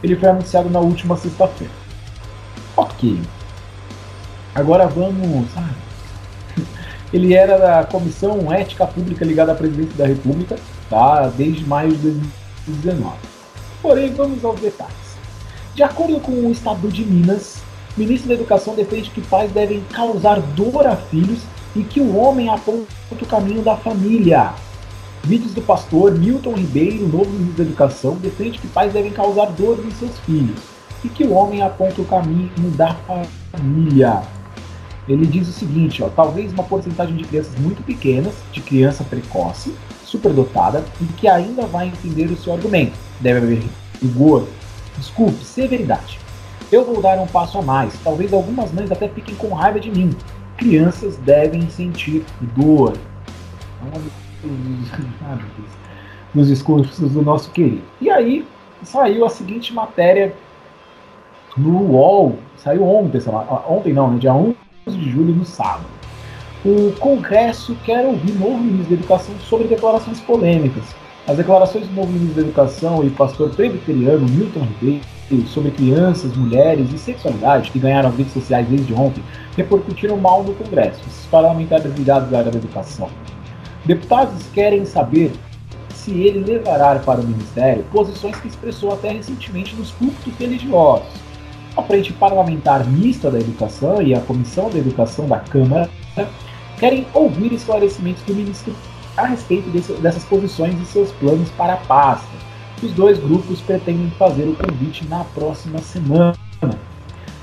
Ele 0.04 0.18
foi 0.18 0.28
anunciado 0.28 0.70
na 0.70 0.82
última 0.82 1.16
sexta-feira. 1.16 1.72
Ok. 2.76 3.18
Agora 4.54 4.88
vamos. 4.88 5.48
Ah, 5.56 5.70
ele 7.14 7.34
era 7.34 7.58
da 7.58 7.84
Comissão 7.84 8.52
Ética 8.52 8.86
Pública 8.86 9.24
ligada 9.24 9.52
à 9.52 9.56
Presidência 9.56 9.96
da 9.96 10.06
República, 10.06 10.58
tá? 10.90 11.32
Desde 11.36 11.66
maio 11.66 11.92
de 11.92 12.12
2019. 12.68 13.16
Porém, 13.82 14.14
vamos 14.14 14.44
aos 14.44 14.60
detalhes. 14.60 14.96
De 15.76 15.84
acordo 15.84 16.20
com 16.20 16.32
o 16.32 16.52
Estado 16.52 16.88
de 16.88 17.04
Minas, 17.04 17.58
o 17.96 18.00
ministro 18.00 18.30
da 18.30 18.36
Educação 18.36 18.76
defende 18.76 19.10
que 19.10 19.22
pais 19.22 19.52
devem 19.52 19.82
causar 19.94 20.40
dor 20.40 20.88
a 20.88 20.96
filhos 20.96 21.40
e 21.76 21.84
que 21.84 22.00
o 22.00 22.16
homem 22.16 22.50
aponta 22.50 22.86
o 23.12 23.26
caminho 23.26 23.62
da 23.62 23.76
família. 23.76 24.54
Vídeos 25.24 25.54
do 25.54 25.62
pastor 25.62 26.14
Milton 26.14 26.54
Ribeiro, 26.54 27.08
novo 27.08 27.30
ministro 27.30 27.58
da 27.58 27.64
Educação, 27.64 28.16
defende 28.16 28.60
que 28.60 28.68
pais 28.68 28.94
devem 28.94 29.12
causar 29.12 29.48
dor 29.48 29.84
em 29.86 29.92
seus 29.92 30.18
filhos 30.20 30.60
e 31.04 31.10
que 31.10 31.24
o 31.24 31.34
homem 31.34 31.62
aponta 31.62 32.02
o 32.02 32.06
caminho 32.06 32.50
da 32.76 32.96
família. 33.52 34.24
Ele 35.08 35.26
diz 35.26 35.48
o 35.48 35.52
seguinte, 35.52 36.02
ó, 36.02 36.10
talvez 36.10 36.52
uma 36.52 36.64
porcentagem 36.64 37.16
de 37.16 37.24
crianças 37.24 37.56
muito 37.60 37.84
pequenas, 37.84 38.34
de 38.52 38.60
criança 38.60 39.04
precoce, 39.04 39.76
superdotada, 40.04 40.84
e 41.00 41.06
que 41.14 41.28
ainda 41.28 41.66
vai 41.68 41.88
entender 41.88 42.26
o 42.26 42.38
seu 42.38 42.54
argumento. 42.54 42.94
Deve 43.20 43.38
haver 43.38 43.64
rigor, 44.02 44.48
desculpe, 44.98 45.44
severidade. 45.44 46.20
Eu 46.72 46.84
vou 46.84 47.02
dar 47.02 47.20
um 47.20 47.28
passo 47.28 47.60
a 47.60 47.62
mais. 47.62 47.94
Talvez 48.04 48.34
algumas 48.34 48.72
mães 48.72 48.92
até 48.92 49.08
fiquem 49.08 49.36
com 49.36 49.54
raiva 49.54 49.80
de 49.80 49.92
mim. 49.92 50.10
Crianças 50.58 51.18
devem 51.18 51.70
sentir 51.70 52.26
dor. 52.56 52.98
Nos 56.34 56.48
discursos 56.50 57.12
do 57.12 57.22
nosso 57.22 57.52
querido. 57.52 57.84
E 58.02 58.10
aí 58.10 58.48
saiu 58.82 59.24
a 59.24 59.30
seguinte 59.30 59.72
matéria 59.72 60.34
no 61.56 61.92
UOL. 61.92 62.40
Saiu 62.58 62.84
ontem, 62.84 63.22
ontem 63.68 63.94
não, 63.94 64.10
no 64.10 64.18
dia 64.18 64.34
11 64.34 64.65
de 64.94 65.10
julho, 65.10 65.34
no 65.34 65.46
sábado. 65.46 65.86
O 66.64 66.92
Congresso 67.00 67.76
quer 67.84 68.06
ouvir 68.06 68.34
novo 68.34 68.58
ministro 68.58 68.96
da 68.96 69.02
Educação 69.02 69.36
sobre 69.40 69.68
declarações 69.68 70.20
polêmicas. 70.22 70.84
As 71.28 71.38
declarações 71.38 71.88
do 71.88 71.94
novo 71.94 72.12
ministro 72.12 72.36
da 72.36 72.42
Educação 72.42 73.04
e 73.04 73.10
pastor 73.10 73.50
presbiteriano 73.50 74.28
Milton 74.30 74.68
Ribeiro 74.80 75.48
sobre 75.48 75.72
crianças, 75.72 76.36
mulheres 76.36 76.94
e 76.94 77.00
sexualidade 77.00 77.72
que 77.72 77.80
ganharam 77.80 78.12
redes 78.12 78.34
sociais 78.34 78.68
desde 78.68 78.94
ontem 78.94 79.24
repercutiram 79.58 80.18
mal 80.18 80.44
no 80.44 80.54
Congresso, 80.54 81.02
os 81.08 81.26
parlamentares 81.32 81.92
ligados 81.96 82.32
à 82.32 82.38
área 82.38 82.52
da 82.52 82.58
educação. 82.58 83.10
Deputados 83.86 84.46
querem 84.54 84.86
saber 84.86 85.32
se 85.90 86.12
ele 86.12 86.40
levará 86.40 87.00
para 87.00 87.22
o 87.22 87.24
Ministério 87.24 87.84
posições 87.92 88.36
que 88.36 88.48
expressou 88.48 88.94
até 88.94 89.10
recentemente 89.10 89.76
nos 89.76 89.90
púlpitos 89.92 90.34
religiosos, 90.38 91.25
a 91.76 91.84
Frente 91.84 92.14
Parlamentar 92.14 92.88
Mista 92.88 93.30
da 93.30 93.40
Educação 93.40 94.02
e 94.02 94.14
a 94.14 94.22
Comissão 94.22 94.70
da 94.70 94.78
Educação 94.78 95.28
da 95.28 95.40
Câmara 95.40 95.90
querem 96.80 97.06
ouvir 97.14 97.52
esclarecimentos 97.54 98.24
do 98.24 98.34
ministro 98.34 98.74
a 99.18 99.26
respeito 99.26 99.70
desse, 99.70 99.94
dessas 99.94 100.24
posições 100.24 100.80
e 100.82 100.86
seus 100.86 101.12
planos 101.14 101.50
para 101.52 101.74
a 101.74 101.78
pasta. 101.78 102.28
Os 102.82 102.92
dois 102.92 103.18
grupos 103.18 103.62
pretendem 103.62 104.10
fazer 104.12 104.44
o 104.44 104.56
convite 104.56 105.06
na 105.08 105.24
próxima 105.24 105.80
semana. 105.80 106.36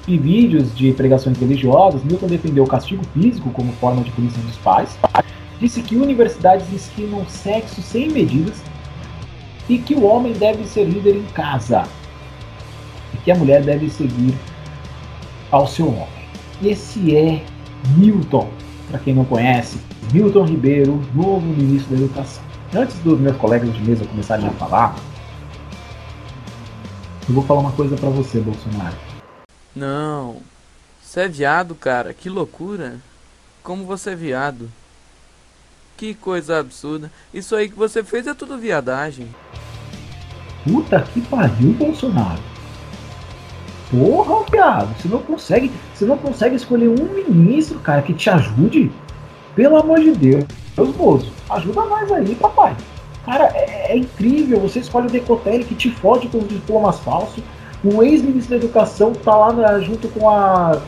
Em 0.07 0.19
vídeos 0.19 0.75
de 0.75 0.93
pregações 0.93 1.39
religiosas, 1.39 2.03
Milton 2.03 2.27
defendeu 2.27 2.65
o 2.65 2.69
castigo 2.69 3.05
físico 3.15 3.51
como 3.51 3.73
forma 3.75 4.03
de 4.03 4.11
punição 4.11 4.43
dos 4.45 4.57
pais, 4.57 4.99
disse 5.61 5.81
que 5.81 5.97
universidades 5.97 6.71
ensinam 6.73 7.25
sexo 7.27 7.81
sem 7.81 8.11
medidas 8.11 8.61
e 9.69 9.79
que 9.79 9.95
o 9.95 10.05
homem 10.05 10.33
deve 10.33 10.65
ser 10.65 10.85
líder 10.85 11.17
em 11.17 11.25
casa 11.33 11.85
que 13.25 13.31
a 13.31 13.35
mulher 13.35 13.63
deve 13.63 13.89
seguir 13.89 14.35
ao 15.51 15.67
seu 15.67 15.89
homem. 15.89 16.23
Esse 16.63 17.17
é 17.17 17.45
Milton, 17.97 18.49
para 18.89 18.99
quem 18.99 19.15
não 19.15 19.25
conhece, 19.25 19.79
Milton 20.13 20.45
Ribeiro, 20.45 21.03
novo 21.15 21.41
ministro 21.41 21.97
da 21.97 22.03
Educação. 22.03 22.43
Antes 22.75 22.97
dos 23.01 23.19
meus 23.21 23.37
colegas 23.37 23.73
de 23.73 23.83
mesa 23.83 24.05
começarem 24.07 24.47
a 24.47 24.53
falar, 24.53 24.97
eu 27.29 27.35
vou 27.35 27.45
falar 27.45 27.61
uma 27.61 27.73
coisa 27.73 27.97
para 27.97 28.09
você, 28.09 28.41
Bolsonaro. 28.41 28.97
Não, 29.75 30.37
você 31.03 31.21
é 31.21 31.29
viado, 31.29 31.75
cara, 31.75 32.15
que 32.15 32.29
loucura. 32.29 32.97
Como 33.63 33.85
você 33.85 34.11
é 34.11 34.17
viado. 34.17 34.71
Que 35.97 36.15
coisa 36.15 36.59
absurda. 36.59 37.13
Isso 37.33 37.55
aí 37.55 37.69
que 37.69 37.77
você 37.77 38.03
fez 38.03 38.27
é 38.27 38.35
tudo 38.35 38.59
viadagem. 38.59 39.29
Puta 40.65 41.01
que 41.03 41.21
pariu, 41.21 41.73
Bolsonaro. 41.75 42.52
Porra, 43.93 44.47
viado, 44.51 44.97
você 44.97 45.07
não 45.07 45.19
consegue, 45.19 45.71
você 45.93 46.07
não 46.07 46.17
consegue 46.17 46.57
escolher 46.57 46.89
um 46.89 47.29
ministro, 47.29 47.79
cara, 47.81 48.01
que 48.01 48.15
te 48.15 48.31
ajude? 48.31 48.91
Pelo 49.55 49.77
amor 49.77 50.01
de 50.01 50.13
Deus, 50.13 50.45
Deus 50.75 50.97
moço, 50.97 51.31
ajuda 51.51 51.85
mais 51.85 52.11
aí, 52.11 52.35
papai. 52.35 52.75
Cara, 53.27 53.53
é, 53.55 53.93
é 53.93 53.97
incrível, 53.99 54.59
você 54.61 54.79
escolhe 54.79 55.09
o 55.09 55.11
Decotelli 55.11 55.65
que 55.65 55.75
te 55.75 55.91
fode 55.91 56.27
com 56.29 56.39
os 56.39 56.49
diplomas 56.49 57.01
falsos. 57.01 57.45
Um 57.85 58.03
ex-ministro 58.03 58.57
da 58.59 58.65
Educação 58.65 59.13
tá 59.13 59.37
lá 59.37 59.53
na, 59.53 59.81
junto 59.81 60.09
com 60.09 60.27
a 60.27 60.81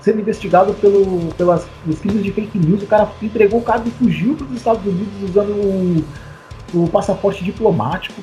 sendo 0.00 0.20
investigado 0.20 0.72
pelo, 0.74 1.32
pelas 1.34 1.66
crimes 2.00 2.22
de 2.22 2.30
fake 2.30 2.58
news. 2.58 2.82
O 2.82 2.86
cara 2.86 3.10
entregou 3.20 3.58
o 3.58 3.62
cara 3.62 3.82
e 3.84 3.90
fugiu 3.90 4.36
para 4.36 4.46
os 4.46 4.56
Estados 4.56 4.86
Unidos 4.86 5.30
usando 5.30 5.50
o, 5.50 6.04
o 6.74 6.88
passaporte 6.88 7.42
diplomático. 7.42 8.20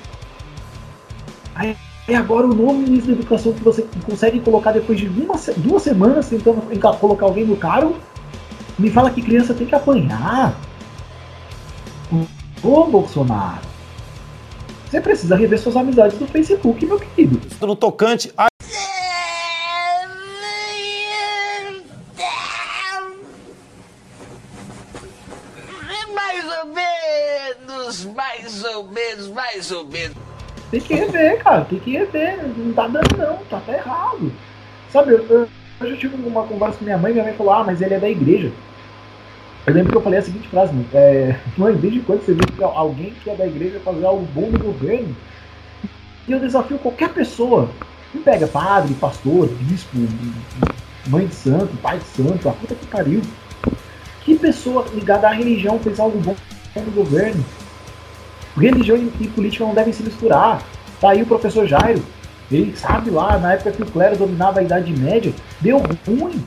Aí 1.55 1.75
é 2.08 2.16
agora 2.16 2.46
o 2.46 2.54
novo 2.54 2.74
ministro 2.74 3.13
da 3.13 3.20
Educação 3.20 3.54
que 3.54 3.63
você 3.63 3.88
consegue 4.06 4.39
colocar 4.42 4.72
depois 4.72 5.00
de 5.00 5.08
uma, 5.08 5.36
duas 5.58 5.84
semanas 5.84 6.28
tentando 6.28 6.62
colocar 7.00 7.26
alguém 7.26 7.46
no 7.46 7.56
cargo. 7.56 7.96
Me 8.78 8.89
fala 8.89 9.10
que 9.10 9.22
criança 9.22 9.54
tem 9.54 9.68
que 9.68 9.76
apanhar. 9.76 10.54
Ô 12.62 12.86
Bolsonaro, 12.86 13.62
você 14.89 15.00
precisa 15.00 15.36
rever 15.36 15.60
suas 15.60 15.76
amizades 15.76 16.20
no 16.20 16.28
Facebook, 16.28 16.86
meu 16.86 17.00
querido. 17.00 17.39
No 17.62 17.76
tocante 17.76 18.32
a 18.38 18.48
Mais 26.13 26.46
ou 26.60 26.66
menos, 26.74 28.06
mais 28.06 28.63
ou 28.63 28.88
menos, 28.88 29.28
mais 29.30 29.72
ou 29.72 29.86
menos. 29.86 30.33
Tem 30.73 30.81
que 30.81 30.95
rever, 30.95 31.43
cara. 31.43 31.65
Tem 31.65 31.77
que 31.77 31.91
rever. 31.91 32.39
Não 32.57 32.73
tá 32.73 32.88
dando, 32.88 33.15
não. 33.15 33.38
Tá 33.47 33.57
até 33.57 33.77
errado. 33.77 34.31
Sabe, 34.91 35.12
eu, 35.12 35.47
eu, 35.81 35.97
tive 35.97 36.15
uma 36.15 36.47
conversa 36.47 36.79
com 36.79 36.86
minha 36.86 36.97
mãe. 36.97 37.13
Minha 37.13 37.25
mãe 37.25 37.33
falou: 37.36 37.53
Ah, 37.53 37.63
mas 37.63 37.79
ele 37.79 37.93
é 37.93 37.99
da 37.99 38.09
igreja. 38.09 38.51
Eu 39.67 39.73
lembro 39.73 39.91
que 39.91 39.97
eu 39.99 40.01
falei 40.01 40.17
a 40.17 40.23
seguinte 40.23 40.47
frase: 40.47 40.73
mãe, 40.73 40.88
é, 40.95 41.36
mãe 41.55 41.75
desde 41.75 41.99
quando 41.99 42.25
você 42.25 42.33
vê 42.33 42.63
alguém 42.63 43.13
que 43.23 43.29
é 43.29 43.36
da 43.36 43.45
igreja 43.45 43.79
fazer 43.86 44.03
algo 44.03 44.27
bom 44.33 44.49
no 44.49 44.57
governo? 44.57 45.15
E 46.27 46.31
eu 46.31 46.39
desafio 46.39 46.79
qualquer 46.79 47.09
pessoa. 47.09 47.69
Não 48.12 48.23
pega 48.23 48.47
padre, 48.47 48.95
pastor, 48.95 49.49
bispo, 49.49 49.95
mãe 51.07 51.27
de 51.27 51.36
santo, 51.36 51.77
pai 51.83 51.99
de 51.99 52.05
santo, 52.05 52.49
a 52.49 52.51
puta 52.51 52.73
que 52.73 52.88
pariu. 52.88 53.21
Que 54.21 54.36
pessoa 54.39 54.86
ligada 54.91 55.27
à 55.27 55.31
religião 55.31 55.77
fez 55.77 55.99
algo 55.99 56.19
bom 56.19 56.36
no 56.75 56.91
governo? 56.91 57.43
Religião 58.58 58.98
e 59.20 59.28
política 59.28 59.66
não 59.66 59.74
devem 59.74 59.93
se 59.93 60.04
misturar. 60.04 60.62
Tá 61.01 61.10
aí 61.12 61.22
o 61.22 61.26
professor 61.26 61.66
Jairo. 61.66 62.04
Ele 62.51 62.76
sabe 62.78 63.10
lá, 63.10 63.38
na 63.38 63.54
época 63.54 63.72
que 63.72 63.82
o 63.82 63.86
clero 63.86 64.16
dominava 64.16 64.60
a 64.60 64.64
Idade 64.64 64.93
Média, 64.93 65.34
deu 65.60 65.82
ruim. 66.08 66.43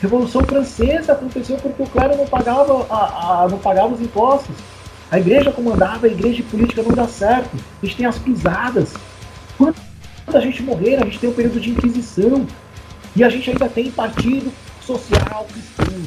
Revolução 0.00 0.42
Francesa 0.42 1.12
aconteceu 1.12 1.56
porque 1.56 1.82
o 1.82 1.86
clero 1.86 2.16
não 2.16 2.26
pagava, 2.26 2.86
a, 2.90 3.44
a, 3.44 3.48
não 3.48 3.58
pagava 3.58 3.94
os 3.94 4.00
impostos. 4.00 4.54
A 5.10 5.18
igreja 5.18 5.52
comandava, 5.52 6.06
a 6.06 6.10
igreja 6.10 6.42
política 6.50 6.82
não 6.82 6.92
dá 6.92 7.06
certo. 7.06 7.56
A 7.82 7.86
gente 7.86 7.96
tem 7.96 8.06
as 8.06 8.18
pisadas. 8.18 8.94
Quanta 9.56 10.40
gente 10.40 10.62
morrer, 10.62 10.96
a 10.96 11.04
gente 11.04 11.18
tem 11.20 11.30
um 11.30 11.34
período 11.34 11.60
de 11.60 11.70
inquisição. 11.70 12.46
E 13.14 13.22
a 13.22 13.28
gente 13.28 13.50
ainda 13.50 13.68
tem 13.68 13.90
partido 13.90 14.52
social 14.80 15.46
cristão. 15.52 16.02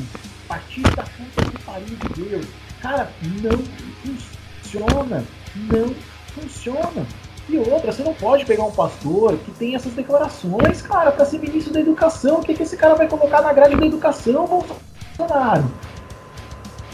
Partido 0.47 0.95
da 0.95 1.04
puta 1.04 1.52
que 1.52 1.64
pariu 1.64 1.86
de 1.86 2.22
Deus. 2.22 2.45
Cara, 2.82 3.10
não 3.41 3.58
funciona 4.04 4.39
funciona. 4.70 5.26
Não 5.55 5.95
funciona. 6.34 7.07
E 7.47 7.57
outra, 7.57 7.91
você 7.91 8.03
não 8.03 8.13
pode 8.13 8.45
pegar 8.45 8.63
um 8.63 8.72
pastor 8.72 9.38
que 9.38 9.51
tem 9.51 9.74
essas 9.74 9.93
declarações, 9.93 10.82
cara, 10.84 11.11
para 11.11 11.26
ser 11.26 11.39
ministro 11.39 11.74
da 11.74 11.80
educação. 11.80 12.39
O 12.39 12.43
que, 12.43 12.53
que 12.53 12.63
esse 12.63 12.78
cara 12.78 12.93
vai 12.93 13.07
colocar 13.07 13.41
na 13.41 13.51
grade 13.51 13.76
da 13.76 13.86
educação, 13.86 14.45
Bolsonaro? 14.45 15.72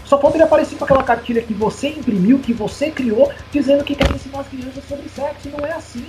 Só 0.05 0.19
falta 0.19 0.37
ele 0.37 0.43
aparecer 0.43 0.77
com 0.77 0.85
aquela 0.85 1.03
cartilha 1.03 1.41
que 1.41 1.53
você 1.53 1.89
imprimiu, 1.89 2.39
que 2.39 2.53
você 2.53 2.89
criou, 2.89 3.31
dizendo 3.51 3.83
que 3.83 3.95
quer 3.95 4.09
ensinar 4.11 4.41
as 4.41 4.47
crianças 4.47 4.83
sobre 4.87 5.09
sexo. 5.09 5.49
Não 5.49 5.65
é 5.65 5.73
assim. 5.73 6.05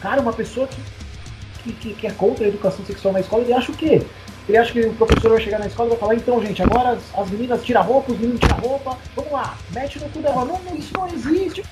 Cara, 0.00 0.22
uma 0.22 0.32
pessoa 0.32 0.66
que, 0.66 1.72
que, 1.74 1.94
que 1.94 2.06
é 2.06 2.12
contra 2.12 2.46
a 2.46 2.48
educação 2.48 2.84
sexual 2.86 3.12
na 3.12 3.20
escola, 3.20 3.42
ele 3.42 3.52
acha 3.52 3.70
o 3.70 3.76
quê? 3.76 4.06
Ele 4.48 4.58
acha 4.58 4.72
que 4.72 4.80
o 4.80 4.92
professor 4.94 5.30
vai 5.30 5.40
chegar 5.40 5.58
na 5.60 5.66
escola 5.66 5.88
e 5.88 5.90
vai 5.90 5.98
falar, 5.98 6.14
então, 6.16 6.44
gente, 6.44 6.62
agora 6.62 6.90
as, 6.90 7.18
as 7.18 7.30
meninas 7.30 7.62
tiram 7.62 7.82
roupa, 7.82 8.12
os 8.12 8.18
meninos 8.18 8.40
tiram 8.40 8.56
roupa, 8.56 8.98
vamos 9.14 9.32
lá, 9.32 9.56
mete 9.72 10.00
no 10.00 10.08
cu 10.08 10.18
dela. 10.18 10.44
Não, 10.44 10.58
não, 10.58 10.76
isso 10.76 10.92
não 10.94 11.06
existe. 11.08 11.62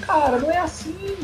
Cara, 0.00 0.38
não 0.38 0.50
é 0.50 0.58
assim. 0.58 1.16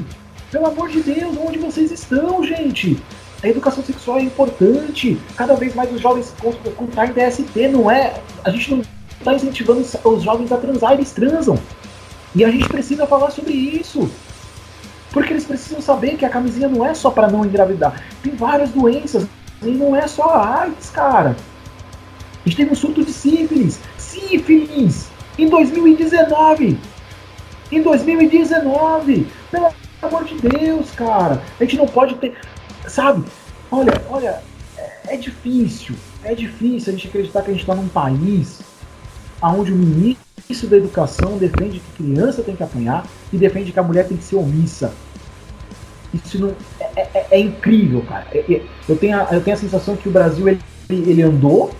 Pelo 0.50 0.66
amor 0.66 0.88
de 0.88 1.00
Deus, 1.02 1.36
onde 1.36 1.58
vocês 1.58 1.92
estão, 1.92 2.42
gente? 2.44 3.00
A 3.42 3.48
educação 3.48 3.84
sexual 3.84 4.18
é 4.18 4.22
importante. 4.22 5.20
Cada 5.36 5.54
vez 5.54 5.74
mais 5.74 5.92
os 5.92 6.00
jovens 6.00 6.34
contraem 6.76 7.12
DST, 7.12 7.68
não 7.68 7.90
é? 7.90 8.20
A 8.42 8.50
gente 8.50 8.70
não 8.70 8.82
está 9.18 9.34
incentivando 9.34 9.80
os 9.80 10.22
jovens 10.22 10.50
a 10.50 10.56
transar, 10.56 10.92
eles 10.94 11.12
transam. 11.12 11.58
E 12.34 12.44
a 12.44 12.50
gente 12.50 12.68
precisa 12.68 13.06
falar 13.06 13.30
sobre 13.30 13.52
isso. 13.52 14.10
Porque 15.12 15.32
eles 15.32 15.44
precisam 15.44 15.80
saber 15.80 16.16
que 16.16 16.24
a 16.24 16.28
camisinha 16.28 16.68
não 16.68 16.84
é 16.84 16.94
só 16.94 17.10
para 17.10 17.28
não 17.28 17.44
engravidar. 17.44 18.02
Tem 18.22 18.34
várias 18.34 18.70
doenças. 18.70 19.26
E 19.62 19.70
não 19.70 19.94
é 19.96 20.06
só 20.06 20.36
AIDS, 20.36 20.90
cara. 20.90 21.36
A 22.44 22.48
gente 22.48 22.56
teve 22.56 22.72
um 22.72 22.76
surto 22.76 23.04
de 23.04 23.12
sífilis. 23.12 23.80
Sífilis! 23.96 25.08
Em 25.38 25.48
2019! 25.48 26.78
Em 27.70 27.82
2019! 27.82 29.26
Pelo 29.50 29.74
amor 30.02 30.24
de 30.24 30.34
Deus, 30.36 30.90
cara! 30.92 31.42
A 31.58 31.64
gente 31.64 31.76
não 31.76 31.86
pode 31.86 32.14
ter. 32.16 32.36
Sabe? 32.86 33.24
Olha, 33.70 33.92
olha, 34.08 34.42
é, 34.76 35.14
é 35.14 35.16
difícil. 35.16 35.94
É 36.24 36.34
difícil 36.34 36.92
a 36.92 36.96
gente 36.96 37.08
acreditar 37.08 37.42
que 37.42 37.50
a 37.50 37.52
gente 37.52 37.62
está 37.62 37.74
num 37.74 37.88
país 37.88 38.60
onde 39.42 39.72
o 39.72 39.76
ministro 39.76 40.68
da 40.68 40.76
educação 40.76 41.38
defende 41.38 41.80
que 41.80 42.02
criança 42.02 42.42
tem 42.42 42.56
que 42.56 42.62
apanhar 42.62 43.06
e 43.32 43.36
defende 43.36 43.72
que 43.72 43.78
a 43.78 43.82
mulher 43.82 44.06
tem 44.08 44.16
que 44.16 44.24
ser 44.24 44.36
omissa. 44.36 44.92
Isso 46.12 46.38
não, 46.38 46.54
é, 46.96 47.00
é, 47.14 47.26
é 47.32 47.40
incrível, 47.40 48.02
cara. 48.02 48.26
É, 48.32 48.38
é, 48.38 48.62
eu, 48.88 48.96
tenho 48.96 49.20
a, 49.20 49.28
eu 49.32 49.40
tenho 49.42 49.56
a 49.56 49.60
sensação 49.60 49.96
que 49.96 50.08
o 50.08 50.12
Brasil 50.12 50.48
ele, 50.48 50.60
ele 50.88 51.22
andou 51.22 51.70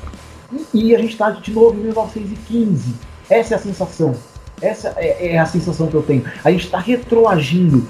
e, 0.74 0.90
e 0.90 0.94
a 0.94 0.98
gente 0.98 1.12
está 1.12 1.30
de 1.30 1.52
novo 1.52 1.78
em 1.78 1.84
1915. 1.84 2.94
Essa 3.30 3.54
é 3.54 3.56
a 3.56 3.60
sensação. 3.60 4.14
Essa 4.60 4.94
é, 4.96 5.34
é 5.34 5.38
a 5.38 5.46
sensação 5.46 5.86
que 5.86 5.94
eu 5.94 6.02
tenho. 6.02 6.24
A 6.44 6.50
gente 6.50 6.64
está 6.64 6.78
retroagindo. 6.78 7.86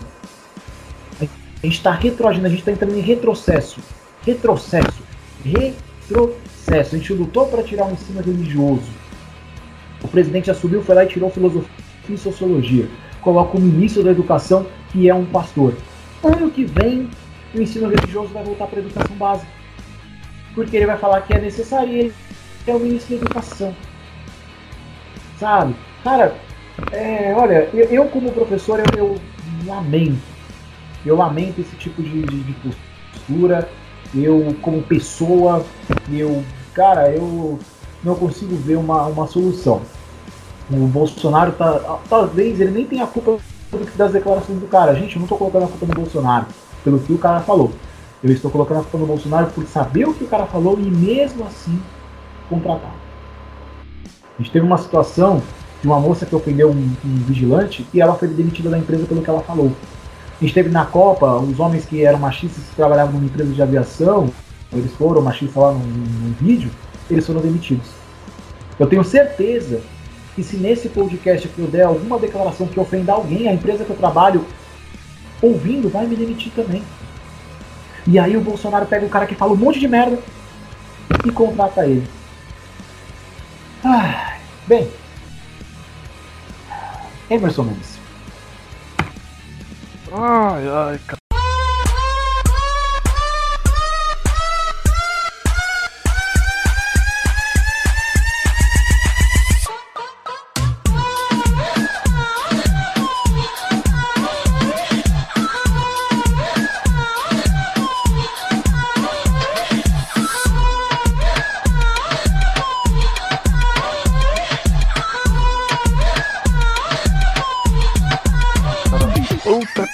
A 1.20 1.66
gente 1.66 1.76
está 1.76 1.90
retroagindo, 1.90 2.46
a 2.46 2.50
gente 2.50 2.60
está 2.60 2.70
entrando 2.70 2.96
em 2.96 3.00
retrocesso. 3.00 3.80
Retrocesso. 4.24 5.02
Retrocesso. 5.44 6.94
A 6.94 6.98
gente 6.98 7.12
lutou 7.12 7.46
para 7.46 7.62
tirar 7.62 7.86
o 7.86 7.92
ensino 7.92 8.20
religioso. 8.20 8.88
O 10.02 10.06
presidente 10.06 10.50
assumiu, 10.50 10.82
foi 10.82 10.94
lá 10.94 11.04
e 11.04 11.08
tirou 11.08 11.30
filosofia 11.30 11.68
e 12.08 12.16
sociologia. 12.16 12.88
Coloca 13.20 13.56
o 13.56 13.60
ministro 13.60 14.04
da 14.04 14.12
educação, 14.12 14.66
que 14.92 15.08
é 15.08 15.14
um 15.14 15.24
pastor. 15.24 15.74
Ano 16.22 16.50
que 16.50 16.64
vem, 16.64 17.08
o 17.54 17.60
ensino 17.60 17.88
religioso 17.88 18.32
vai 18.32 18.42
voltar 18.44 18.66
para 18.66 18.80
a 18.80 18.82
educação 18.82 19.16
básica. 19.16 19.50
Porque 20.54 20.76
ele 20.76 20.86
vai 20.86 20.98
falar 20.98 21.22
que 21.22 21.34
é 21.34 21.40
necessário 21.40 21.92
e 21.92 21.98
ele 22.00 22.14
é 22.66 22.74
o 22.74 22.80
ministro 22.80 23.16
da 23.16 23.24
educação. 23.24 23.74
Sabe? 25.38 25.74
Cara, 26.02 26.34
é, 26.92 27.34
olha, 27.36 27.68
eu, 27.72 27.84
eu, 27.86 28.04
como 28.06 28.32
professor, 28.32 28.80
eu, 28.80 28.98
eu, 28.98 29.20
lamento. 29.66 30.18
Eu 31.06 31.16
lamento 31.16 31.60
esse 31.60 31.76
tipo 31.76 32.02
de, 32.02 32.22
de, 32.22 32.42
de 32.42 32.52
postura. 32.54 33.68
Eu, 34.14 34.56
como 34.62 34.82
pessoa, 34.82 35.64
eu, 36.10 36.42
cara, 36.74 37.10
eu 37.10 37.58
não 38.02 38.14
consigo 38.14 38.56
ver 38.56 38.76
uma, 38.76 39.06
uma 39.06 39.26
solução. 39.26 39.82
O 40.70 40.86
Bolsonaro 40.86 41.52
tá. 41.52 41.98
Talvez 42.08 42.60
ele 42.60 42.70
nem 42.70 42.84
tenha 42.84 43.06
culpa 43.06 43.38
das 43.96 44.12
declarações 44.12 44.58
do 44.58 44.66
cara. 44.66 44.94
Gente, 44.94 45.16
eu 45.16 45.20
não 45.20 45.24
estou 45.24 45.38
colocando 45.38 45.64
a 45.64 45.68
culpa 45.68 45.86
no 45.86 45.94
Bolsonaro 45.94 46.46
pelo 46.82 46.98
que 46.98 47.12
o 47.12 47.18
cara 47.18 47.40
falou. 47.40 47.72
Eu 48.22 48.32
estou 48.32 48.50
colocando 48.50 48.80
a 48.80 48.82
culpa 48.82 48.98
no 48.98 49.06
Bolsonaro 49.06 49.46
por 49.48 49.64
saber 49.66 50.08
o 50.08 50.14
que 50.14 50.24
o 50.24 50.26
cara 50.26 50.46
falou 50.46 50.78
e 50.78 50.90
mesmo 50.90 51.44
assim 51.44 51.80
contratar. 52.48 52.92
A 54.38 54.42
gente 54.42 54.50
teve 54.50 54.64
uma 54.64 54.78
situação 54.78 55.42
de 55.80 55.86
uma 55.86 56.00
moça 56.00 56.26
que 56.26 56.34
ofendeu 56.34 56.70
um, 56.70 56.96
um 57.04 57.16
vigilante 57.26 57.86
e 57.92 58.00
ela 58.00 58.14
foi 58.14 58.28
demitida 58.28 58.70
da 58.70 58.78
empresa 58.78 59.04
pelo 59.06 59.22
que 59.22 59.30
ela 59.30 59.40
falou. 59.40 59.72
A 60.40 60.44
gente 60.44 60.54
teve 60.54 60.68
na 60.70 60.86
Copa 60.86 61.36
os 61.36 61.58
homens 61.58 61.84
que 61.84 62.04
eram 62.04 62.18
machistas 62.18 62.64
que 62.64 62.76
trabalhavam 62.76 63.14
numa 63.14 63.26
empresa 63.26 63.52
de 63.52 63.60
aviação, 63.60 64.30
eles 64.72 64.92
foram 64.92 65.20
machistas 65.20 65.56
lá 65.56 65.72
num, 65.72 65.80
num 65.80 66.34
vídeo, 66.40 66.70
eles 67.10 67.26
foram 67.26 67.40
demitidos. 67.40 67.86
Eu 68.78 68.86
tenho 68.86 69.02
certeza 69.02 69.80
que 70.38 70.44
se 70.44 70.56
nesse 70.56 70.88
podcast 70.88 71.48
que 71.48 71.58
eu 71.58 71.66
der 71.66 71.82
alguma 71.82 72.16
declaração 72.16 72.68
que 72.68 72.78
ofenda 72.78 73.12
alguém, 73.12 73.48
a 73.48 73.52
empresa 73.52 73.84
que 73.84 73.90
eu 73.90 73.96
trabalho 73.96 74.46
ouvindo 75.42 75.88
vai 75.88 76.06
me 76.06 76.14
demitir 76.14 76.52
também. 76.52 76.80
E 78.06 78.20
aí 78.20 78.36
o 78.36 78.40
Bolsonaro 78.40 78.86
pega 78.86 79.04
o 79.04 79.08
cara 79.08 79.26
que 79.26 79.34
fala 79.34 79.52
um 79.52 79.56
monte 79.56 79.80
de 79.80 79.88
merda 79.88 80.16
e 81.26 81.32
contrata 81.32 81.84
ele. 81.84 82.06
Ah, 83.84 84.36
bem. 84.68 84.88
Emerson 87.28 87.64
Mendes. 87.64 87.98
Ai, 90.12 90.68
ai, 90.68 91.00
cara. 91.04 91.27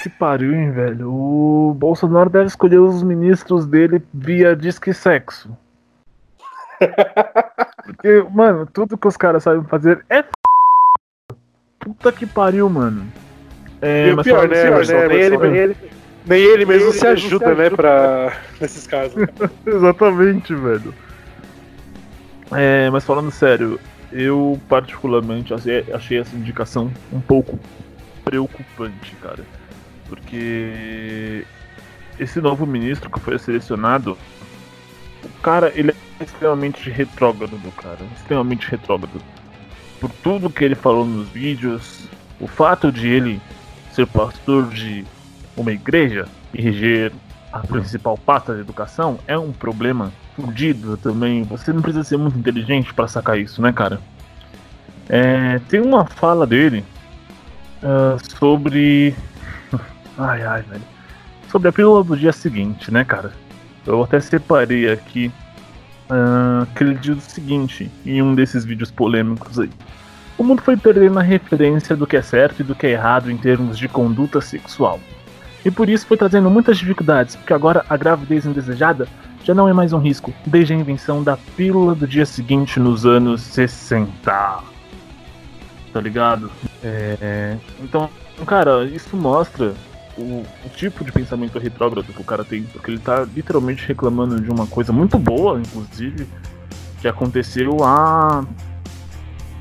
Pariu, 0.09 0.53
hein, 0.53 0.71
velho. 0.71 1.11
O 1.11 1.73
Bolsonaro 1.73 2.29
deve 2.29 2.45
escolher 2.45 2.79
os 2.79 3.03
ministros 3.03 3.65
dele 3.65 4.01
via 4.13 4.55
disque 4.55 4.93
sexo. 4.93 5.55
Porque, 7.85 8.25
mano, 8.31 8.65
tudo 8.65 8.97
que 8.97 9.07
os 9.07 9.17
caras 9.17 9.43
sabem 9.43 9.63
fazer 9.65 10.03
é 10.09 10.19
f... 10.19 10.29
Puta 11.79 12.11
que 12.11 12.25
pariu, 12.25 12.69
mano. 12.69 13.05
É, 13.81 14.09
e 14.09 14.13
o 14.13 14.23
pior, 14.23 14.47
né, 14.47 14.67
Emerson, 14.67 14.93
né, 14.93 15.07
nem, 15.07 15.19
ele, 15.19 15.37
nem, 15.37 15.55
ele, 15.55 15.77
nem 16.25 16.41
ele 16.41 16.65
mesmo 16.65 16.91
se 16.91 17.05
ajuda, 17.05 17.53
né, 17.53 17.69
pra... 17.69 18.35
nesses 18.59 18.87
casos. 18.87 19.15
Exatamente, 19.65 20.55
velho. 20.55 20.93
É, 22.51 22.89
mas 22.89 23.03
falando 23.03 23.31
sério, 23.31 23.79
eu 24.11 24.59
particularmente 24.67 25.53
achei, 25.53 25.85
achei 25.93 26.19
essa 26.19 26.35
indicação 26.35 26.91
um 27.11 27.19
pouco 27.19 27.59
preocupante, 28.23 29.15
cara 29.21 29.43
porque 30.07 31.45
esse 32.19 32.39
novo 32.39 32.65
ministro 32.65 33.09
que 33.09 33.19
foi 33.19 33.37
selecionado, 33.37 34.17
o 35.23 35.41
cara, 35.41 35.71
ele 35.75 35.91
é 36.19 36.23
extremamente 36.23 36.89
retrógrado, 36.89 37.59
cara, 37.77 37.99
extremamente 38.15 38.69
retrógrado. 38.69 39.21
Por 39.99 40.09
tudo 40.09 40.49
que 40.49 40.63
ele 40.63 40.75
falou 40.75 41.05
nos 41.05 41.27
vídeos, 41.29 42.07
o 42.39 42.47
fato 42.47 42.91
de 42.91 43.07
ele 43.07 43.41
ser 43.91 44.05
pastor 44.07 44.67
de 44.69 45.05
uma 45.55 45.71
igreja 45.71 46.27
e 46.53 46.61
reger 46.61 47.11
a 47.51 47.59
principal 47.59 48.17
pasta 48.17 48.53
da 48.53 48.59
educação 48.59 49.17
é 49.27 49.37
um 49.37 49.53
problema 49.53 50.11
fudido 50.35 50.97
também. 50.97 51.43
Você 51.43 51.71
não 51.71 51.81
precisa 51.81 52.03
ser 52.03 52.17
muito 52.17 52.37
inteligente 52.37 52.93
para 52.93 53.07
sacar 53.07 53.39
isso, 53.39 53.61
né, 53.61 53.71
cara? 53.71 54.01
É, 55.07 55.59
tem 55.69 55.79
uma 55.79 56.05
fala 56.05 56.45
dele 56.45 56.83
uh, 57.81 58.37
sobre 58.37 59.15
Ai, 60.17 60.43
ai, 60.43 60.61
velho. 60.61 60.83
Sobre 61.49 61.69
a 61.69 61.71
pílula 61.71 62.03
do 62.03 62.17
dia 62.17 62.31
seguinte, 62.31 62.91
né, 62.91 63.03
cara? 63.03 63.31
Eu 63.85 64.03
até 64.03 64.19
separei 64.19 64.91
aqui 64.91 65.31
uh, 66.09 66.65
que 66.75 67.11
o 67.11 67.21
seguinte 67.21 67.91
em 68.05 68.21
um 68.21 68.33
desses 68.33 68.65
vídeos 68.65 68.91
polêmicos 68.91 69.59
aí. 69.59 69.69
O 70.37 70.43
mundo 70.43 70.61
foi 70.61 70.75
perdendo 70.75 71.17
a 71.19 71.21
referência 71.21 71.95
do 71.95 72.05
que 72.05 72.17
é 72.17 72.21
certo 72.21 72.59
e 72.59 72.63
do 72.63 72.75
que 72.75 72.87
é 72.87 72.91
errado 72.91 73.31
em 73.31 73.37
termos 73.37 73.77
de 73.77 73.87
conduta 73.87 74.41
sexual. 74.41 74.99
E 75.63 75.71
por 75.71 75.89
isso 75.89 76.05
foi 76.05 76.17
trazendo 76.17 76.49
muitas 76.49 76.77
dificuldades, 76.77 77.35
porque 77.35 77.53
agora 77.53 77.85
a 77.89 77.95
gravidez 77.95 78.45
indesejada 78.45 79.07
já 79.43 79.53
não 79.53 79.69
é 79.69 79.73
mais 79.73 79.93
um 79.93 79.99
risco, 79.99 80.33
desde 80.45 80.73
a 80.73 80.75
invenção 80.75 81.23
da 81.23 81.37
pílula 81.37 81.95
do 81.95 82.07
dia 82.07 82.25
seguinte 82.25 82.79
nos 82.79 83.05
anos 83.05 83.41
60. 83.41 84.09
Tá 85.93 86.01
ligado? 86.01 86.51
É... 86.83 87.57
Então, 87.79 88.09
cara, 88.45 88.83
isso 88.85 89.15
mostra 89.15 89.73
o, 90.17 90.43
o, 90.65 90.69
tipo 90.75 91.03
de 91.03 91.11
pensamento 91.11 91.59
retrógrado 91.59 92.13
que 92.13 92.21
o 92.21 92.23
cara 92.23 92.43
tem, 92.43 92.63
porque 92.63 92.91
ele 92.91 92.99
tá 92.99 93.25
literalmente 93.35 93.85
reclamando 93.85 94.39
de 94.39 94.49
uma 94.49 94.67
coisa 94.67 94.93
muito 94.93 95.17
boa, 95.17 95.59
inclusive, 95.59 96.27
que 97.01 97.07
aconteceu 97.07 97.83
há 97.83 98.45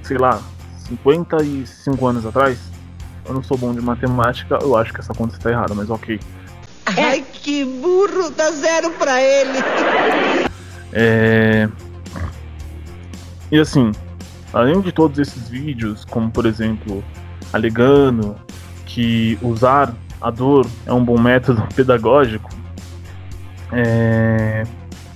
sei 0.04 0.18
lá, 0.18 0.40
55 0.86 2.06
anos 2.06 2.26
atrás. 2.26 2.58
Eu 3.26 3.34
não 3.34 3.42
sou 3.42 3.56
bom 3.56 3.72
de 3.72 3.80
matemática, 3.80 4.58
eu 4.60 4.76
acho 4.76 4.92
que 4.92 5.00
essa 5.00 5.14
conta 5.14 5.34
está 5.34 5.50
errada, 5.50 5.74
mas 5.74 5.88
ok. 5.90 6.20
Ai, 6.86 7.24
que 7.32 7.64
burro, 7.64 8.30
dá 8.30 8.50
zero 8.52 8.90
pra 8.92 9.20
ele. 9.20 9.58
É... 10.96 11.68
E 13.50 13.58
assim, 13.58 13.90
além 14.52 14.80
de 14.80 14.92
todos 14.92 15.18
esses 15.18 15.48
vídeos, 15.48 16.04
como 16.04 16.30
por 16.30 16.46
exemplo, 16.46 17.02
alegando 17.52 18.36
que 18.86 19.36
usar 19.42 19.92
a 20.24 20.30
dor 20.30 20.66
é 20.86 20.92
um 20.92 21.04
bom 21.04 21.20
método 21.20 21.62
pedagógico, 21.76 22.48
é... 23.70 24.64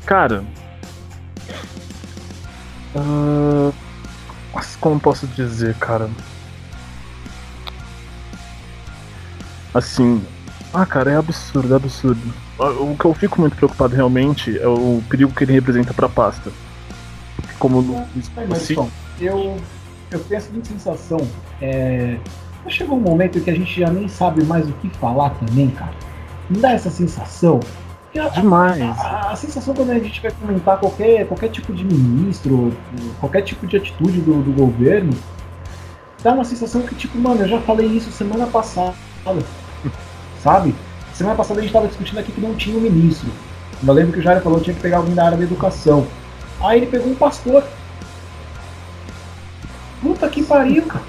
cara, 0.04 0.44
uh... 2.94 3.72
como 4.78 5.00
posso 5.00 5.26
dizer, 5.28 5.74
cara? 5.76 6.11
Assim, 9.72 10.22
ah, 10.74 10.84
cara, 10.84 11.12
é 11.12 11.16
absurdo, 11.16 11.72
é 11.72 11.76
absurdo. 11.76 12.20
O 12.59 12.94
que 12.96 13.04
eu 13.04 13.14
fico 13.14 13.40
muito 13.40 13.56
preocupado 13.56 13.94
realmente 13.94 14.59
é 14.59 14.66
o 14.66 15.02
perigo 15.09 15.32
que 15.32 15.44
ele 15.44 15.52
representa 15.52 15.94
pra 15.94 16.09
pasta. 16.09 16.50
Como 17.59 18.06
mas, 18.48 18.70
bom, 18.72 18.90
eu, 19.20 19.56
eu 20.11 20.20
tenho 20.24 20.38
a 20.38 20.42
seguinte 20.42 20.68
sensação. 20.68 21.18
É, 21.62 22.18
chegou 22.68 22.98
um 22.98 23.00
momento 23.00 23.40
que 23.40 23.50
a 23.50 23.54
gente 23.54 23.80
já 23.80 23.90
nem 23.90 24.09
sabe 24.09 24.44
mais 24.44 24.68
o 24.68 24.72
que 24.74 24.88
falar 24.90 25.30
também, 25.30 25.70
cara. 25.70 25.94
Não 26.50 26.61
dá 26.61 26.72
essa 26.72 26.90
sensação? 26.90 27.61
A, 28.18 28.28
Demais. 28.28 28.80
A, 28.82 28.92
a, 28.92 29.32
a, 29.32 29.36
sensação 29.36 29.74
quando 29.74 29.90
a 29.90 29.98
gente 29.98 30.20
vai 30.20 30.30
comentar 30.32 30.78
qualquer, 30.78 31.26
qualquer 31.26 31.48
tipo 31.50 31.72
de 31.72 31.84
ministro, 31.84 32.72
qualquer 33.20 33.42
tipo 33.42 33.66
de 33.66 33.76
atitude 33.76 34.20
do, 34.20 34.42
do 34.42 34.52
governo, 34.52 35.12
dá 36.22 36.32
uma 36.32 36.44
sensação 36.44 36.82
que, 36.82 36.94
tipo, 36.94 37.18
mano, 37.18 37.42
eu 37.42 37.48
já 37.48 37.61
falei 37.61 37.86
isso 37.86 38.11
semana 38.11 38.46
passada 38.46 38.94
sabe? 40.42 40.74
Semana 41.12 41.36
passada 41.36 41.61
a 41.61 41.62
gente 41.62 41.70
estava 41.70 41.88
discutindo 41.88 42.18
aqui 42.18 42.32
que 42.32 42.40
não 42.40 42.54
tinha 42.54 42.76
um 42.76 42.80
ministro. 42.80 43.28
Eu 43.86 43.92
lembro 43.92 44.12
que 44.12 44.18
o 44.18 44.22
Jair 44.22 44.42
falou 44.42 44.59
que 44.59 44.66
tinha 44.66 44.76
que 44.76 44.82
pegar 44.82 44.98
alguém 44.98 45.14
da 45.14 45.26
área 45.26 45.36
da 45.36 45.44
educação. 45.44 46.06
Aí 46.61 46.78
ele 46.78 46.86
pegou 46.86 47.11
um 47.11 47.14
pastor. 47.14 47.64
Puta 50.00 50.28
que 50.28 50.42
pariu, 50.42 50.84
cara. 50.84 51.04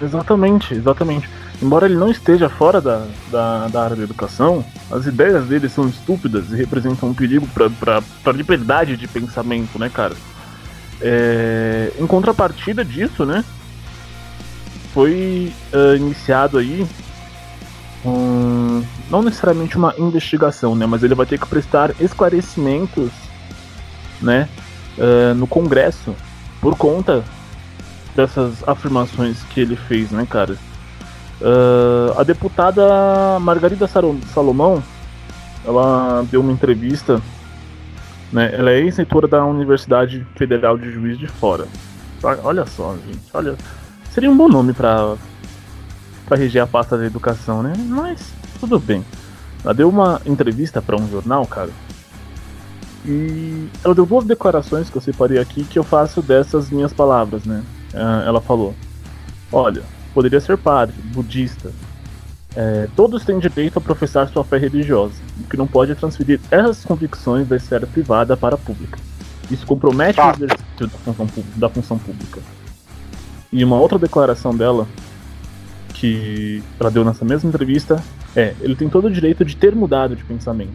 Exatamente, 0.00 0.74
exatamente. 0.74 1.28
Embora 1.60 1.86
ele 1.86 1.96
não 1.96 2.10
esteja 2.10 2.48
fora 2.48 2.80
da, 2.80 3.04
da, 3.30 3.66
da, 3.66 3.84
área 3.84 3.96
da 3.96 4.02
educação, 4.04 4.64
as 4.90 5.06
ideias 5.06 5.46
dele 5.46 5.68
são 5.68 5.88
estúpidas 5.88 6.52
e 6.52 6.56
representam 6.56 7.08
um 7.08 7.14
perigo 7.14 7.48
para 7.48 8.02
a 8.24 8.32
liberdade 8.32 8.96
de 8.96 9.08
pensamento, 9.08 9.78
né, 9.78 9.90
cara? 9.92 10.14
É, 11.00 11.92
em 11.98 12.06
contrapartida 12.06 12.84
disso, 12.84 13.24
né, 13.24 13.44
foi 14.92 15.52
uh, 15.72 15.96
iniciado 15.96 16.58
aí 16.58 16.84
um, 18.04 18.82
não 19.08 19.22
necessariamente 19.22 19.76
uma 19.76 19.94
investigação, 19.96 20.74
né, 20.74 20.86
mas 20.86 21.04
ele 21.04 21.14
vai 21.14 21.26
ter 21.26 21.38
que 21.38 21.46
prestar 21.46 21.94
esclarecimentos, 22.00 23.10
né, 24.20 24.48
uh, 24.96 25.34
no 25.34 25.46
Congresso 25.46 26.14
por 26.60 26.76
conta 26.76 27.22
dessas 28.18 28.66
afirmações 28.66 29.44
que 29.44 29.60
ele 29.60 29.76
fez, 29.76 30.10
né, 30.10 30.26
cara. 30.28 30.56
Uh, 31.40 32.18
a 32.18 32.24
deputada 32.24 33.38
Margarida 33.40 33.86
Salomão, 33.86 34.82
ela 35.64 36.26
deu 36.28 36.40
uma 36.40 36.50
entrevista, 36.50 37.22
né, 38.32 38.50
ela 38.52 38.72
é 38.72 38.80
ex-reitora 38.80 39.28
da 39.28 39.44
Universidade 39.44 40.26
Federal 40.34 40.76
de 40.76 40.90
Juiz 40.90 41.16
de 41.16 41.28
Fora. 41.28 41.68
Olha 42.42 42.66
só, 42.66 42.96
gente, 43.06 43.20
olha, 43.32 43.54
seria 44.10 44.28
um 44.28 44.36
bom 44.36 44.48
nome 44.48 44.72
para 44.72 45.14
para 46.26 46.36
reger 46.36 46.62
a 46.62 46.66
pasta 46.66 46.98
da 46.98 47.06
educação, 47.06 47.62
né? 47.62 47.72
Mas 47.78 48.34
tudo 48.60 48.78
bem. 48.78 49.02
Ela 49.64 49.72
deu 49.72 49.88
uma 49.88 50.20
entrevista 50.26 50.82
para 50.82 50.94
um 50.94 51.08
jornal, 51.08 51.46
cara. 51.46 51.70
E 53.06 53.68
ela 53.82 53.94
deu 53.94 54.04
duas 54.04 54.26
declarações 54.26 54.90
que 54.90 54.96
eu 54.98 55.00
separei 55.00 55.38
aqui 55.38 55.64
que 55.64 55.78
eu 55.78 55.84
faço 55.84 56.20
dessas 56.20 56.68
minhas 56.68 56.92
palavras, 56.92 57.44
né? 57.46 57.62
Ah, 57.94 58.24
ela 58.26 58.40
falou: 58.40 58.74
Olha, 59.52 59.82
poderia 60.14 60.40
ser 60.40 60.56
padre, 60.58 60.94
budista. 61.14 61.72
É, 62.56 62.88
todos 62.96 63.24
têm 63.24 63.38
direito 63.38 63.78
a 63.78 63.80
professar 63.80 64.28
sua 64.28 64.42
fé 64.42 64.58
religiosa, 64.58 65.14
o 65.38 65.44
que 65.44 65.56
não 65.56 65.66
pode 65.66 65.94
transferir 65.94 66.40
essas 66.50 66.84
convicções 66.84 67.46
da 67.46 67.56
esfera 67.56 67.86
privada 67.86 68.36
para 68.36 68.54
a 68.54 68.58
pública. 68.58 68.98
Isso 69.50 69.66
compromete 69.66 70.16
tá. 70.16 70.32
o 70.32 70.34
exercício 70.34 70.86
da 71.06 71.12
função, 71.12 71.44
da 71.56 71.68
função 71.68 71.98
pública. 71.98 72.40
E 73.52 73.64
uma 73.64 73.76
outra 73.76 73.98
declaração 73.98 74.54
dela 74.54 74.86
que 75.94 76.62
ela 76.78 76.90
deu 76.90 77.04
nessa 77.04 77.24
mesma 77.24 77.48
entrevista 77.48 78.02
é: 78.34 78.54
ele 78.60 78.76
tem 78.76 78.88
todo 78.88 79.06
o 79.06 79.10
direito 79.10 79.44
de 79.44 79.56
ter 79.56 79.74
mudado 79.74 80.14
de 80.14 80.24
pensamento. 80.24 80.72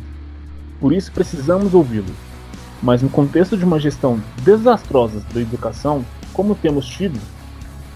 Por 0.80 0.92
isso 0.94 1.12
precisamos 1.12 1.74
ouvi-lo. 1.74 2.14
Mas 2.82 3.02
no 3.02 3.10
contexto 3.10 3.56
de 3.56 3.64
uma 3.64 3.80
gestão 3.80 4.22
desastrosa 4.44 5.24
da 5.34 5.40
educação, 5.40 6.04
como 6.34 6.56
temos 6.56 6.86
tido, 6.86 7.20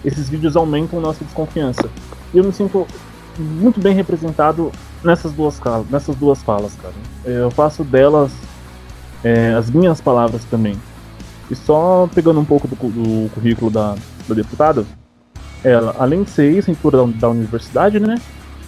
esses 0.04 0.28
vídeos 0.28 0.56
aumentam 0.56 1.00
nossa 1.00 1.24
desconfiança. 1.24 1.88
E 2.32 2.38
eu 2.38 2.44
me 2.44 2.52
sinto 2.52 2.86
muito 3.38 3.80
bem 3.80 3.94
representado 3.94 4.72
nessas 5.02 5.32
duas, 5.32 5.60
nessas 5.90 6.16
duas 6.16 6.42
falas, 6.42 6.72
cara. 6.80 6.94
Eu 7.24 7.50
faço 7.50 7.84
delas 7.84 8.32
é, 9.22 9.54
as 9.54 9.70
minhas 9.70 10.00
palavras 10.00 10.44
também. 10.44 10.76
E 11.50 11.54
só 11.54 12.08
pegando 12.14 12.40
um 12.40 12.44
pouco 12.44 12.68
do, 12.68 12.74
do 12.74 13.30
currículo 13.30 13.70
da, 13.70 13.94
da 14.28 14.34
deputada, 14.34 14.84
ela, 15.64 15.96
além 15.98 16.22
de 16.22 16.30
ser 16.30 16.52
ex-reitora 16.52 16.98
da, 16.98 17.06
da 17.06 17.28
universidade, 17.28 17.98
né? 17.98 18.20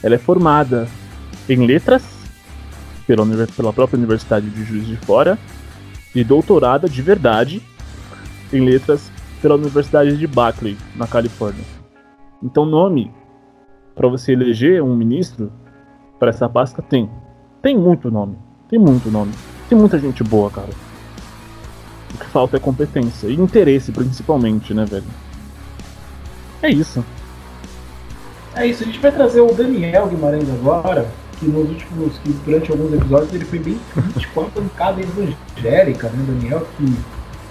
Ela 0.03 0.15
é 0.15 0.19
formada 0.19 0.89
em 1.49 1.67
letras 1.67 2.03
pela, 3.07 3.25
pela 3.47 3.73
própria 3.73 3.99
Universidade 3.99 4.49
de 4.49 4.65
Juiz 4.65 4.87
de 4.87 4.97
Fora 4.97 5.39
e 6.15 6.25
doutorada 6.25 6.89
de 6.89 7.03
verdade 7.03 7.63
em 8.53 8.65
letras 8.65 9.11
pela 9.41 9.55
Universidade 9.55 10.17
de 10.17 10.27
Berkeley, 10.27 10.77
na 10.97 11.07
Califórnia. 11.07 11.65
Então, 12.43 12.65
nome 12.65 13.13
para 13.95 14.09
você 14.09 14.33
eleger 14.33 14.83
um 14.83 14.95
ministro 14.95 15.53
para 16.19 16.31
essa 16.31 16.49
pasta 16.49 16.81
tem. 16.81 17.11
Tem 17.63 17.77
muito 17.77 18.11
nome. 18.11 18.37
Tem 18.69 18.79
muito 18.79 19.11
nome. 19.11 19.33
Tem 19.69 19.77
muita 19.77 19.99
gente 19.99 20.23
boa, 20.23 20.51
cara. 20.51 20.71
O 22.15 22.19
que 22.19 22.27
falta 22.27 22.57
é 22.57 22.61
competência 22.61 23.29
e 23.29 23.35
interesse, 23.35 23.93
principalmente, 23.93 24.73
né, 24.73 24.85
velho? 24.85 25.05
É 26.63 26.71
isso. 26.71 27.05
É 28.55 28.67
isso, 28.67 28.83
a 28.83 28.87
gente 28.87 28.99
vai 28.99 29.13
trazer 29.13 29.41
o 29.41 29.53
Daniel 29.55 30.09
Guimarães 30.09 30.49
agora, 30.51 31.09
que 31.39 31.47
nos 31.47 31.69
últimos, 31.69 32.19
que 32.19 32.33
durante 32.45 32.71
alguns 32.71 32.93
episódios 32.93 33.33
ele 33.33 33.45
foi 33.45 33.59
bem 33.61 33.79
crítico 33.95 34.41
a 34.41 34.61
bancada 34.61 35.01
evangélica, 35.01 36.09
né, 36.09 36.25
Daniel, 36.27 36.67
que, 36.77 36.85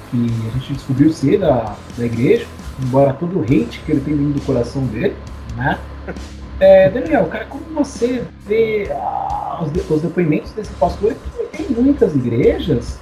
que 0.10 0.18
a 0.48 0.60
gente 0.60 0.74
descobriu 0.74 1.12
ser 1.12 1.40
da, 1.40 1.76
da 1.98 2.06
igreja, 2.06 2.46
embora 2.82 3.14
todo 3.14 3.40
o 3.40 3.44
hate 3.44 3.82
que 3.86 3.92
ele 3.92 4.02
tem 4.02 4.16
dentro 4.16 4.34
do 4.34 4.42
coração 4.42 4.86
dele, 4.88 5.16
né? 5.56 5.80
É, 6.62 6.90
Daniel, 6.90 7.26
cara, 7.28 7.46
como 7.46 7.64
você 7.74 8.26
vê 8.46 8.92
ah, 8.92 9.62
os, 9.64 9.72
de, 9.72 9.80
os 9.80 10.02
depoimentos 10.02 10.52
desse 10.52 10.74
pastor 10.74 11.16
que 11.54 11.64
em 11.64 11.68
muitas 11.74 12.14
igrejas 12.14 13.00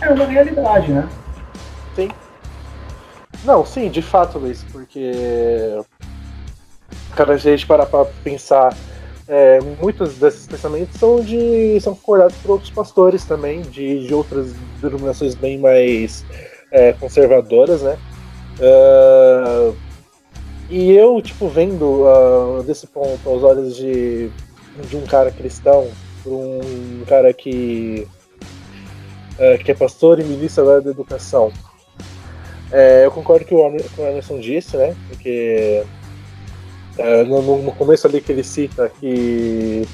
é 0.00 0.08
uma 0.08 0.24
realidade, 0.24 0.92
né? 0.92 1.08
Sim. 1.96 2.08
Não, 3.44 3.66
sim, 3.66 3.90
de 3.90 4.02
fato, 4.02 4.38
Luiz, 4.38 4.64
porque. 4.70 5.82
Cara, 7.16 7.34
a 7.34 7.36
gente 7.36 7.66
parar 7.66 7.86
pra 7.86 8.04
pensar, 8.04 8.74
é, 9.28 9.60
muitos 9.80 10.18
desses 10.18 10.46
pensamentos 10.46 10.98
são 10.98 11.20
de. 11.20 11.80
são 11.80 11.94
concordados 11.94 12.36
por 12.38 12.52
outros 12.52 12.70
pastores 12.70 13.24
também, 13.24 13.62
de, 13.62 14.06
de 14.06 14.14
outras 14.14 14.52
denominações 14.80 15.34
bem 15.34 15.58
mais 15.58 16.24
é, 16.70 16.92
conservadoras, 16.94 17.82
né? 17.82 17.96
Uh, 18.58 19.74
e 20.68 20.90
eu, 20.92 21.20
tipo, 21.22 21.48
vendo 21.48 22.04
uh, 22.04 22.62
desse 22.64 22.86
ponto 22.86 23.28
aos 23.28 23.42
olhos 23.42 23.76
de, 23.76 24.30
de 24.88 24.96
um 24.96 25.06
cara 25.06 25.30
cristão, 25.30 25.88
por 26.22 26.32
um 26.32 27.04
cara 27.06 27.32
que, 27.32 28.06
uh, 29.34 29.62
que 29.64 29.70
é 29.70 29.74
pastor 29.74 30.18
e 30.18 30.24
ministro 30.24 30.64
da 30.80 30.90
educação, 30.90 31.52
é, 32.72 33.04
eu 33.04 33.10
concordo 33.10 33.44
que 33.44 33.54
o 33.54 33.66
Anderson 33.66 34.40
disse, 34.40 34.78
né? 34.78 34.96
Porque 35.08 35.84
é, 36.98 37.24
no, 37.24 37.62
no, 37.62 37.72
começo 37.72 38.06
ali 38.06 38.20
que 38.20 38.32
ele 38.32 38.44
cita 38.44 38.90
que 39.00 39.86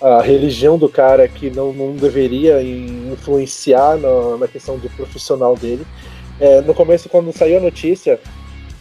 a 0.00 0.20
religião 0.20 0.78
do 0.78 0.88
cara 0.88 1.26
que 1.28 1.50
não, 1.50 1.72
não 1.72 1.92
deveria 1.94 2.62
influenciar 2.62 3.96
na, 3.96 4.36
na 4.38 4.48
questão 4.48 4.78
do 4.78 4.88
profissional 4.90 5.56
dele. 5.56 5.86
É, 6.38 6.60
no 6.60 6.74
começo, 6.74 7.08
quando 7.08 7.32
saiu 7.32 7.58
a 7.58 7.60
notícia, 7.60 8.20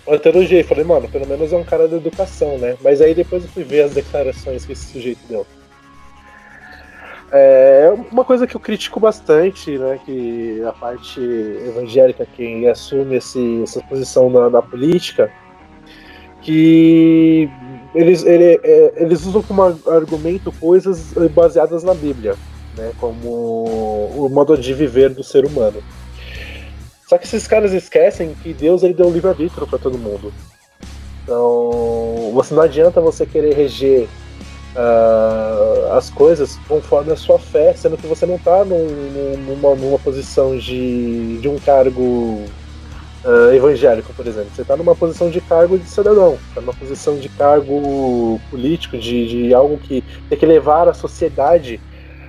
eu 0.05 0.13
até 0.13 0.29
elogiei, 0.29 0.63
falei, 0.63 0.83
mano, 0.83 1.07
pelo 1.07 1.25
menos 1.25 1.51
é 1.51 1.57
um 1.57 1.63
cara 1.63 1.87
da 1.87 1.97
educação, 1.97 2.57
né? 2.57 2.77
Mas 2.81 3.01
aí 3.01 3.13
depois 3.13 3.43
eu 3.43 3.49
fui 3.49 3.63
ver 3.63 3.83
as 3.83 3.93
declarações 3.93 4.65
que 4.65 4.73
esse 4.73 4.91
sujeito 4.91 5.21
deu. 5.27 5.45
É 7.31 7.91
uma 8.11 8.23
coisa 8.23 8.45
que 8.45 8.55
eu 8.55 8.59
critico 8.59 8.99
bastante, 8.99 9.77
né? 9.77 9.99
Que 10.05 10.61
a 10.67 10.71
parte 10.73 11.19
evangélica, 11.19 12.27
quem 12.35 12.67
assume 12.69 13.15
esse, 13.15 13.63
essa 13.63 13.81
posição 13.81 14.29
na, 14.29 14.49
na 14.49 14.61
política, 14.61 15.31
que 16.45 17.49
eles, 17.95 18.23
ele, 18.23 18.59
é, 18.63 18.93
eles 18.97 19.25
usam 19.25 19.41
como 19.41 19.63
argumento 19.63 20.51
coisas 20.51 21.11
baseadas 21.33 21.83
na 21.83 21.95
Bíblia, 21.95 22.35
né? 22.77 22.91
Como 22.99 23.29
o 24.15 24.29
modo 24.29 24.55
de 24.55 24.71
viver 24.71 25.09
do 25.09 25.23
ser 25.23 25.43
humano. 25.43 25.81
Só 27.07 27.17
que 27.17 27.25
esses 27.25 27.47
caras 27.47 27.73
esquecem 27.73 28.35
que 28.43 28.53
Deus 28.53 28.83
ele 28.83 28.93
deu 28.93 29.09
livre-arbítrio 29.09 29.65
para 29.65 29.79
todo 29.79 29.97
mundo. 29.97 30.31
Então, 31.23 32.31
você 32.33 32.53
não 32.53 32.61
adianta 32.61 33.01
você 33.01 33.25
querer 33.25 33.55
reger 33.55 34.07
uh, 34.75 35.93
as 35.93 36.11
coisas 36.11 36.59
conforme 36.67 37.11
a 37.11 37.15
sua 37.15 37.39
fé, 37.39 37.73
sendo 37.73 37.97
que 37.97 38.05
você 38.05 38.27
não 38.27 38.35
está 38.35 38.63
num, 38.63 38.87
numa, 39.47 39.75
numa, 39.75 39.97
posição 39.97 40.55
de, 40.57 41.39
de 41.39 41.47
um 41.47 41.57
cargo 41.57 42.45
uh, 43.25 43.53
evangélico, 43.53 44.13
por 44.13 44.25
exemplo. 44.25 44.49
Você 44.53 44.61
está 44.61 44.77
numa 44.77 44.95
posição 44.95 45.29
de 45.29 45.41
cargo 45.41 45.77
de 45.77 45.89
cidadão, 45.89 46.37
está 46.49 46.61
numa 46.61 46.73
posição 46.73 47.17
de 47.17 47.27
cargo 47.29 48.39
político, 48.49 48.97
de, 48.97 49.27
de 49.27 49.53
algo 49.53 49.77
que 49.77 50.03
tem 50.29 50.37
que 50.37 50.45
levar 50.45 50.87
a 50.87 50.93
sociedade 50.93 51.81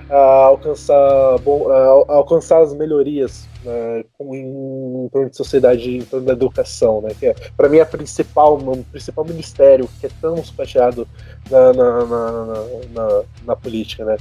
a 0.09 0.45
alcançar, 0.45 1.37
bom, 1.39 1.69
a 1.69 2.13
alcançar 2.13 2.61
as 2.61 2.73
melhorias 2.73 3.45
né, 3.63 4.05
em, 4.21 5.05
em 5.05 5.09
torno 5.09 5.29
de 5.29 5.35
sociedade, 5.35 5.97
em 5.97 6.01
torno 6.01 6.25
da 6.25 6.33
educação, 6.33 7.01
né, 7.01 7.09
que 7.17 7.25
é, 7.25 7.35
para 7.55 7.67
mim, 7.67 7.79
é 7.79 7.85
principal, 7.85 8.57
o 8.57 8.83
principal 8.85 9.25
ministério 9.25 9.89
que 9.99 10.05
é 10.05 10.09
tão 10.21 10.41
sucateado 10.43 11.05
na, 11.51 11.73
na, 11.73 12.05
na, 12.05 12.53
na, 12.93 13.23
na 13.45 13.55
política, 13.55 14.05
né? 14.05 14.17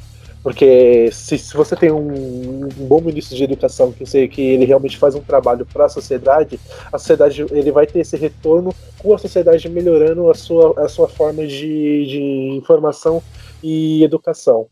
Porque 0.46 1.10
se, 1.10 1.36
se 1.36 1.56
você 1.56 1.74
tem 1.74 1.90
um, 1.90 2.06
um, 2.06 2.86
bom 2.86 3.00
ministro 3.00 3.36
de 3.36 3.42
educação 3.42 3.90
que 3.90 4.06
sei 4.06 4.28
que 4.28 4.40
ele 4.40 4.64
realmente 4.64 4.96
faz 4.96 5.16
um 5.16 5.20
trabalho 5.20 5.66
para 5.66 5.86
a 5.86 5.88
sociedade, 5.88 6.60
a 6.92 6.96
sociedade 6.98 7.44
ele 7.50 7.72
vai 7.72 7.84
ter 7.84 7.98
esse 7.98 8.16
retorno 8.16 8.72
com 8.96 9.12
a 9.12 9.18
sociedade 9.18 9.68
melhorando 9.68 10.30
a 10.30 10.34
sua, 10.36 10.72
a 10.84 10.88
sua 10.88 11.08
forma 11.08 11.44
de, 11.44 12.06
de 12.06 12.20
informação 12.56 13.20
e 13.60 14.04
educação. 14.04 14.68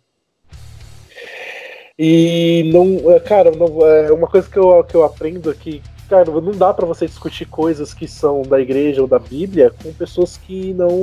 E 1.98 2.70
não, 2.72 3.10
é, 3.10 3.18
cara, 3.18 3.50
não, 3.50 3.84
é 3.84 4.12
uma 4.12 4.28
coisa 4.28 4.48
que 4.48 4.56
eu, 4.56 4.84
que 4.84 4.94
eu 4.94 5.02
aprendo 5.02 5.50
aqui, 5.50 5.82
cara, 6.08 6.30
não 6.30 6.52
dá 6.52 6.72
para 6.72 6.86
você 6.86 7.06
discutir 7.06 7.46
coisas 7.46 7.94
que 7.94 8.06
são 8.06 8.42
da 8.42 8.60
igreja 8.60 9.00
ou 9.00 9.08
da 9.08 9.18
Bíblia 9.18 9.72
com 9.82 9.92
pessoas 9.92 10.36
que 10.36 10.72
não 10.74 10.94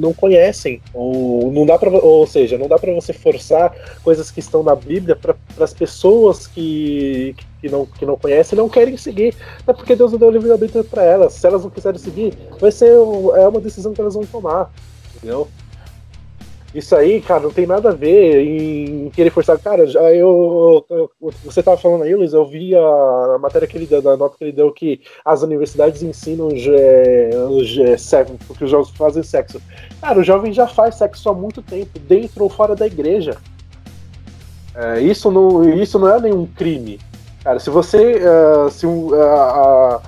não 0.00 0.12
conhecem, 0.12 0.80
ou 0.92 1.50
não 1.52 1.64
dá 1.66 1.78
para, 1.78 1.90
ou 1.90 2.26
seja, 2.26 2.58
não 2.58 2.68
dá 2.68 2.78
para 2.78 2.92
você 2.92 3.12
forçar 3.12 3.74
coisas 4.02 4.30
que 4.30 4.40
estão 4.40 4.62
na 4.62 4.74
Bíblia 4.74 5.16
para 5.16 5.36
as 5.58 5.72
pessoas 5.72 6.46
que, 6.46 7.34
que 7.60 7.68
não 7.68 7.86
que 7.86 8.04
não 8.04 8.16
conhecem 8.16 8.56
não 8.56 8.68
querem 8.68 8.96
seguir, 8.96 9.34
é 9.66 9.72
porque 9.72 9.96
Deus 9.96 10.12
não 10.12 10.18
deu 10.18 10.30
livre 10.30 10.50
arbítrio 10.50 10.84
para 10.84 11.04
elas. 11.04 11.34
Se 11.34 11.46
elas 11.46 11.62
não 11.62 11.70
quiserem 11.70 11.98
seguir, 11.98 12.34
vai 12.60 12.72
ser 12.72 12.92
é 12.92 13.48
uma 13.48 13.60
decisão 13.60 13.92
que 13.92 14.00
elas 14.00 14.14
vão 14.14 14.24
tomar, 14.24 14.70
entendeu? 15.16 15.48
Isso 16.72 16.94
aí, 16.94 17.20
cara, 17.20 17.40
não 17.40 17.50
tem 17.50 17.66
nada 17.66 17.90
a 17.90 17.94
ver 17.94 18.44
em 18.44 19.10
querer 19.10 19.30
forçar. 19.30 19.58
Cara, 19.58 19.86
já 19.86 20.00
eu, 20.12 20.84
eu 20.88 21.10
você 21.44 21.62
tava 21.62 21.76
falando 21.76 22.04
aí, 22.04 22.14
Luiz, 22.14 22.32
eu 22.32 22.46
vi 22.46 22.76
a, 22.76 23.38
matéria 23.40 23.66
que 23.66 23.76
ele 23.76 23.86
deu, 23.86 24.00
da 24.00 24.16
nota 24.16 24.36
que 24.38 24.44
ele 24.44 24.52
deu 24.52 24.70
que 24.70 25.00
as 25.24 25.42
universidades 25.42 26.00
ensinam 26.02 26.48
é, 26.52 27.30
é, 27.92 27.96
sexo, 27.96 28.34
porque 28.46 28.64
os 28.64 28.70
jovens 28.70 28.96
fazem 28.96 29.22
sexo. 29.24 29.60
Cara, 30.00 30.20
o 30.20 30.22
jovem 30.22 30.52
já 30.52 30.68
faz 30.68 30.94
sexo 30.94 31.28
há 31.28 31.34
muito 31.34 31.60
tempo, 31.60 31.98
dentro 31.98 32.44
ou 32.44 32.48
fora 32.48 32.76
da 32.76 32.86
igreja. 32.86 33.36
É, 34.76 35.00
isso, 35.00 35.28
não, 35.30 35.68
isso 35.68 35.98
não 35.98 36.08
é 36.08 36.20
nenhum 36.20 36.46
crime. 36.46 37.00
Cara, 37.42 37.58
se 37.58 37.70
você. 37.70 38.20
Uh, 38.20 38.70
se 38.70 38.86
um, 38.86 39.08
uh, 39.08 39.96
uh, 39.96 40.00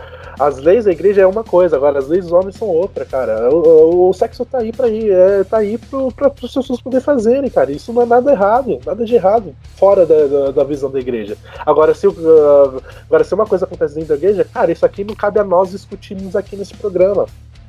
as 0.47 0.59
leis 0.59 0.85
da 0.85 0.93
igreja 0.93 1.23
é 1.23 1.27
uma 1.27 1.45
coisa, 1.45 1.77
agora 1.77 1.99
as 1.99 2.09
leis 2.09 2.25
dos 2.25 2.33
homens 2.33 2.57
são 2.57 2.69
outra, 2.69 3.05
cara. 3.05 3.49
O, 3.51 3.63
o, 3.63 4.11
o 4.11 4.13
sexo 4.13 4.45
tá 4.45 4.59
aí 4.59 4.73
pra 4.73 4.89
ir, 4.89 5.11
é, 5.11 5.45
tá 5.45 5.59
aí 5.59 5.79
pro, 5.79 6.11
pra, 6.13 6.29
as 6.29 6.55
pessoas 6.55 6.81
poderem 6.81 7.05
fazerem, 7.05 7.49
cara. 7.49 7.71
Isso 7.71 7.93
não 7.93 8.03
é 8.03 8.07
nada 8.07 8.31
errado, 8.31 8.81
nada 8.85 9.05
de 9.05 9.15
errado, 9.15 9.55
fora 9.77 10.05
da, 10.05 10.27
da, 10.27 10.51
da 10.51 10.65
visão 10.65 10.91
da 10.91 10.99
igreja. 10.99 11.37
Agora 11.65 11.95
se, 11.95 12.07
uh, 12.07 12.83
agora, 13.07 13.25
se 13.25 13.35
uma 13.35 13.47
coisa 13.47 13.65
acontece 13.65 13.95
dentro 13.95 14.11
da 14.11 14.15
igreja, 14.17 14.45
cara, 14.45 14.73
isso 14.73 14.85
aqui 14.85 15.05
não 15.05 15.15
cabe 15.15 15.39
a 15.39 15.45
nós 15.45 15.71
discutirmos 15.71 16.35
aqui 16.35 16.57
nesse 16.57 16.75
programa. 16.75 17.27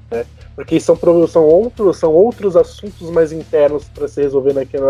Né? 0.09 0.25
Porque 0.55 0.79
são, 0.79 0.97
são, 1.27 1.43
outros, 1.43 1.97
são 1.97 2.11
outros 2.11 2.55
assuntos 2.55 3.09
mais 3.09 3.31
internos 3.31 3.85
para 3.85 4.07
se 4.07 4.21
resolver 4.21 4.53
naquele, 4.53 4.83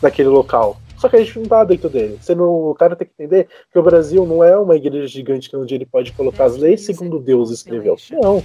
naquele 0.00 0.28
local. 0.28 0.76
Só 1.02 1.08
que 1.08 1.16
a 1.16 1.18
gente 1.18 1.36
não 1.36 1.46
tá 1.46 1.64
dentro 1.64 1.88
dele. 1.90 2.16
Você 2.20 2.32
não, 2.32 2.70
o 2.70 2.74
cara 2.76 2.94
tem 2.94 3.08
que 3.08 3.12
entender 3.18 3.48
que 3.72 3.76
o 3.76 3.82
Brasil 3.82 4.24
não 4.24 4.44
é 4.44 4.56
uma 4.56 4.76
igreja 4.76 5.08
gigante 5.08 5.50
onde 5.56 5.74
ele 5.74 5.84
pode 5.84 6.12
colocar 6.12 6.44
as 6.44 6.56
leis 6.56 6.82
segundo 6.82 7.18
Deus 7.18 7.50
escreveu. 7.50 7.96
Não. 8.12 8.38
O 8.38 8.44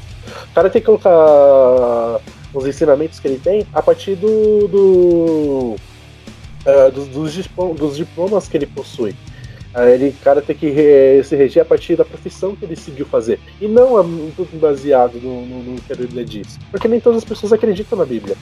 cara 0.56 0.68
tem 0.68 0.82
que 0.82 0.88
colocar 0.88 2.20
os 2.52 2.66
ensinamentos 2.66 3.20
que 3.20 3.28
ele 3.28 3.38
tem 3.38 3.68
a 3.72 3.80
partir 3.80 4.16
do, 4.16 4.68
do 4.68 5.76
uh, 6.66 6.92
dos, 6.92 7.08
dos, 7.76 7.96
diplomas 7.96 8.48
que 8.48 8.58
ele 8.58 8.66
possui. 8.66 9.12
Uh, 9.76 9.90
ele, 9.94 10.16
cara 10.24 10.42
tem 10.42 10.56
que 10.56 10.72
re, 10.72 11.24
se 11.24 11.36
reger 11.36 11.62
a 11.62 11.66
partir 11.66 11.96
da 11.96 12.04
profissão 12.04 12.56
que 12.56 12.66
ele 12.66 12.76
seguiu 12.76 13.06
fazer. 13.06 13.40
E 13.62 13.68
não 13.68 14.00
é 14.00 14.04
tudo 14.36 14.60
baseado 14.60 15.22
no, 15.22 15.46
no, 15.46 15.62
no 15.62 15.82
que 15.84 15.94
a 15.94 15.96
Bíblia 15.96 16.26
diz. 16.26 16.58
Porque 16.72 16.88
nem 16.88 17.00
todas 17.00 17.20
as 17.20 17.24
pessoas 17.24 17.54
acreditam 17.54 18.00
na 18.00 18.06
Bíblia. 18.06 18.36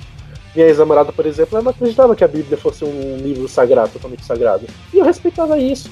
Minha 0.56 0.68
ex-namorada, 0.68 1.12
por 1.12 1.26
exemplo, 1.26 1.56
ela 1.56 1.64
não 1.64 1.72
acreditava 1.72 2.16
que 2.16 2.24
a 2.24 2.28
Bíblia 2.28 2.58
fosse 2.58 2.86
um 2.86 3.18
livro 3.18 3.48
sagrado, 3.48 3.92
totalmente 3.92 4.24
sagrado. 4.24 4.66
E 4.94 4.98
eu 4.98 5.04
respeitava 5.04 5.58
isso. 5.60 5.92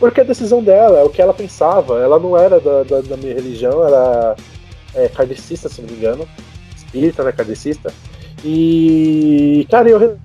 Porque 0.00 0.20
a 0.20 0.24
decisão 0.24 0.62
dela, 0.62 1.00
é 1.00 1.02
o 1.02 1.10
que 1.10 1.20
ela 1.20 1.34
pensava. 1.34 2.00
Ela 2.00 2.18
não 2.18 2.36
era 2.36 2.58
da, 2.58 2.84
da, 2.84 3.00
da 3.00 3.16
minha 3.16 3.34
religião, 3.34 3.86
era 3.86 4.36
é, 4.94 5.08
kardecista, 5.08 5.68
se 5.68 5.82
não 5.82 5.88
me 5.90 5.96
engano. 5.96 6.26
Espírita, 6.74 7.22
né? 7.22 7.32
Kardecista. 7.32 7.92
E, 8.44 9.66
cara, 9.70 9.88
eu 9.90 10.18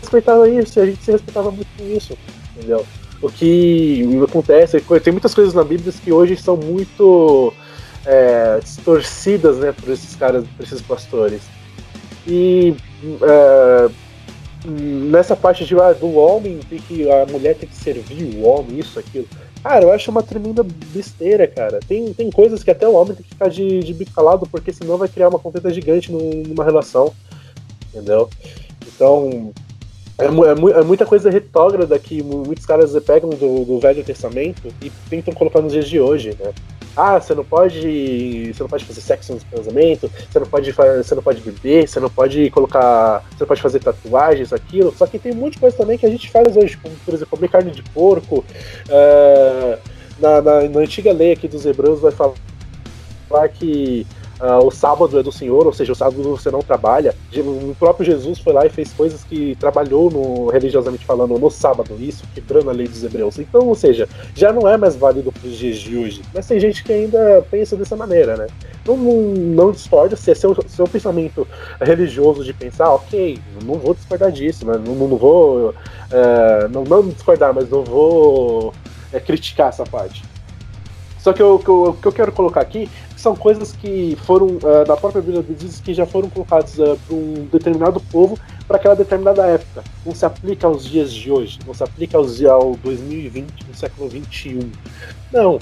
respeitava 0.00 0.48
isso, 0.48 0.80
a 0.80 0.86
gente 0.86 1.04
se 1.04 1.12
respeitava 1.12 1.50
muito 1.50 1.68
com 1.76 1.84
isso, 1.84 2.16
entendeu? 2.56 2.84
O 3.20 3.30
que 3.30 4.04
acontece, 4.26 4.80
tem 5.02 5.12
muitas 5.12 5.34
coisas 5.34 5.52
na 5.52 5.64
Bíblia 5.64 5.92
que 5.92 6.12
hoje 6.12 6.36
são 6.36 6.56
muito 6.56 7.52
é, 8.06 8.58
distorcidas, 8.62 9.58
né, 9.58 9.72
por 9.72 9.92
esses 9.92 10.14
caras, 10.16 10.44
por 10.56 10.62
esses 10.62 10.80
pastores. 10.80 11.42
E 12.28 12.76
é, 13.22 13.90
nessa 14.68 15.34
parte 15.34 15.64
de, 15.64 15.74
ah, 15.80 15.92
do 15.92 16.14
homem, 16.14 16.60
tem 16.68 16.78
que, 16.78 17.10
a 17.10 17.24
mulher 17.26 17.56
tem 17.56 17.68
que 17.68 17.74
servir 17.74 18.36
o 18.36 18.46
homem, 18.46 18.78
isso, 18.78 18.98
aquilo. 18.98 19.26
Cara, 19.62 19.84
eu 19.84 19.92
acho 19.92 20.10
uma 20.10 20.22
tremenda 20.22 20.62
besteira, 20.92 21.46
cara. 21.46 21.80
Tem, 21.88 22.12
tem 22.12 22.30
coisas 22.30 22.62
que 22.62 22.70
até 22.70 22.86
o 22.86 22.94
homem 22.94 23.14
tem 23.14 23.24
que 23.24 23.30
ficar 23.30 23.48
de, 23.48 23.80
de 23.80 23.94
bico 23.94 24.12
calado, 24.12 24.46
porque 24.46 24.72
senão 24.72 24.98
vai 24.98 25.08
criar 25.08 25.28
uma 25.28 25.38
contenta 25.38 25.72
gigante 25.72 26.12
numa 26.12 26.64
relação. 26.64 27.12
Entendeu? 27.88 28.28
Então, 28.86 29.52
é, 30.18 30.24
é, 30.24 30.80
é, 30.80 30.84
muita 30.84 31.06
coisa 31.06 31.30
retrógrada 31.30 31.98
que 31.98 32.22
muitos 32.22 32.66
caras 32.66 32.92
pegam 33.04 33.30
do, 33.30 33.64
do 33.64 33.78
Velho 33.78 34.04
Testamento 34.04 34.68
e 34.82 34.90
tentam 35.08 35.32
colocar 35.32 35.60
nos 35.60 35.72
dias 35.72 35.88
de 35.88 36.00
hoje, 36.00 36.36
né? 36.38 36.52
ah, 36.98 37.20
você 37.20 37.32
não 37.32 37.44
pode. 37.44 38.52
Você 38.52 38.60
não 38.60 38.68
pode 38.68 38.84
fazer 38.84 39.00
sexo 39.00 39.32
no 39.32 39.40
casamento, 39.56 40.10
você 40.28 40.40
não 40.40 40.46
pode 40.46 40.72
você 40.72 41.14
não 41.14 41.22
pode 41.22 41.40
beber, 41.40 41.88
você 41.88 42.00
não 42.00 42.10
pode 42.10 42.50
colocar. 42.50 43.24
Você 43.30 43.36
não 43.40 43.46
pode 43.46 43.62
fazer 43.62 43.78
tatuagens, 43.78 44.52
aquilo. 44.52 44.92
Só 44.96 45.06
que 45.06 45.16
tem 45.16 45.32
de 45.32 45.58
coisa 45.58 45.76
também 45.76 45.96
que 45.96 46.04
a 46.04 46.10
gente 46.10 46.28
faz 46.28 46.56
hoje, 46.56 46.76
como 46.76 46.94
por 47.04 47.14
exemplo, 47.14 47.36
comer 47.36 47.48
carne 47.48 47.70
de 47.70 47.84
porco. 47.84 48.44
Uh, 48.88 49.78
na, 50.18 50.42
na, 50.42 50.68
na, 50.68 50.80
antiga 50.80 51.12
lei 51.12 51.32
aqui 51.32 51.46
dos 51.46 51.64
hebreus 51.64 52.00
vai 52.00 52.10
falar 52.10 53.48
que 53.48 54.04
Uh, 54.40 54.64
o 54.64 54.70
sábado 54.70 55.18
é 55.18 55.22
do 55.22 55.32
Senhor, 55.32 55.66
ou 55.66 55.72
seja, 55.72 55.92
o 55.92 55.96
sábado 55.96 56.22
você 56.22 56.48
não 56.48 56.60
trabalha. 56.60 57.12
O 57.36 57.74
próprio 57.76 58.06
Jesus 58.06 58.38
foi 58.38 58.52
lá 58.52 58.64
e 58.64 58.70
fez 58.70 58.92
coisas 58.92 59.24
que 59.24 59.56
trabalhou 59.56 60.08
no, 60.10 60.48
religiosamente 60.48 61.04
falando 61.04 61.36
no 61.36 61.50
sábado, 61.50 61.96
isso 61.98 62.22
quebrando 62.32 62.70
a 62.70 62.72
lei 62.72 62.86
dos 62.86 63.02
hebreus. 63.02 63.36
Então, 63.38 63.66
ou 63.66 63.74
seja, 63.74 64.08
já 64.36 64.52
não 64.52 64.68
é 64.68 64.76
mais 64.76 64.94
válido 64.94 65.32
para 65.32 65.48
os 65.48 65.56
dias 65.56 65.78
de 65.78 65.96
hoje. 65.96 66.22
Mas 66.32 66.46
tem 66.46 66.60
gente 66.60 66.84
que 66.84 66.92
ainda 66.92 67.44
pensa 67.50 67.74
dessa 67.74 67.96
maneira, 67.96 68.36
né? 68.36 68.46
Não, 68.86 68.96
não, 68.96 69.20
não 69.20 69.72
discorda 69.72 70.14
se 70.14 70.30
é 70.30 70.34
seu, 70.36 70.56
seu 70.68 70.86
pensamento 70.86 71.46
religioso 71.80 72.44
de 72.44 72.52
pensar, 72.52 72.92
ok, 72.94 73.40
não 73.64 73.74
vou 73.74 73.92
discordar 73.92 74.30
disso, 74.30 74.64
mas 74.64 74.80
não, 74.80 74.94
não 74.94 75.16
vou. 75.16 75.70
Uh, 75.70 76.68
não, 76.70 76.84
não 76.84 77.08
discordar, 77.08 77.52
mas 77.52 77.68
não 77.68 77.82
vou 77.82 78.72
é, 79.12 79.18
criticar 79.18 79.70
essa 79.70 79.84
parte. 79.84 80.22
Só 81.18 81.32
que 81.32 81.42
o 81.42 81.58
que 81.58 82.06
eu 82.06 82.12
quero 82.12 82.30
colocar 82.30 82.60
aqui 82.60 82.88
são 83.28 83.36
coisas 83.36 83.72
que 83.72 84.16
foram, 84.24 84.46
uh, 84.46 84.86
na 84.86 84.96
própria 84.96 85.20
Bíblia 85.20 85.44
diz 85.46 85.80
que 85.80 85.92
já 85.92 86.06
foram 86.06 86.30
colocadas 86.30 86.78
uh, 86.78 86.98
para 87.06 87.14
um 87.14 87.46
determinado 87.52 88.00
povo 88.10 88.38
para 88.66 88.78
aquela 88.78 88.96
determinada 88.96 89.46
época. 89.46 89.84
Não 90.04 90.14
se 90.14 90.24
aplica 90.24 90.66
aos 90.66 90.82
dias 90.82 91.12
de 91.12 91.30
hoje, 91.30 91.58
não 91.66 91.74
se 91.74 91.84
aplica 91.84 92.16
aos, 92.16 92.42
ao 92.42 92.74
2020, 92.76 93.66
no 93.68 93.74
século 93.74 94.08
21. 94.08 94.70
Não. 95.30 95.58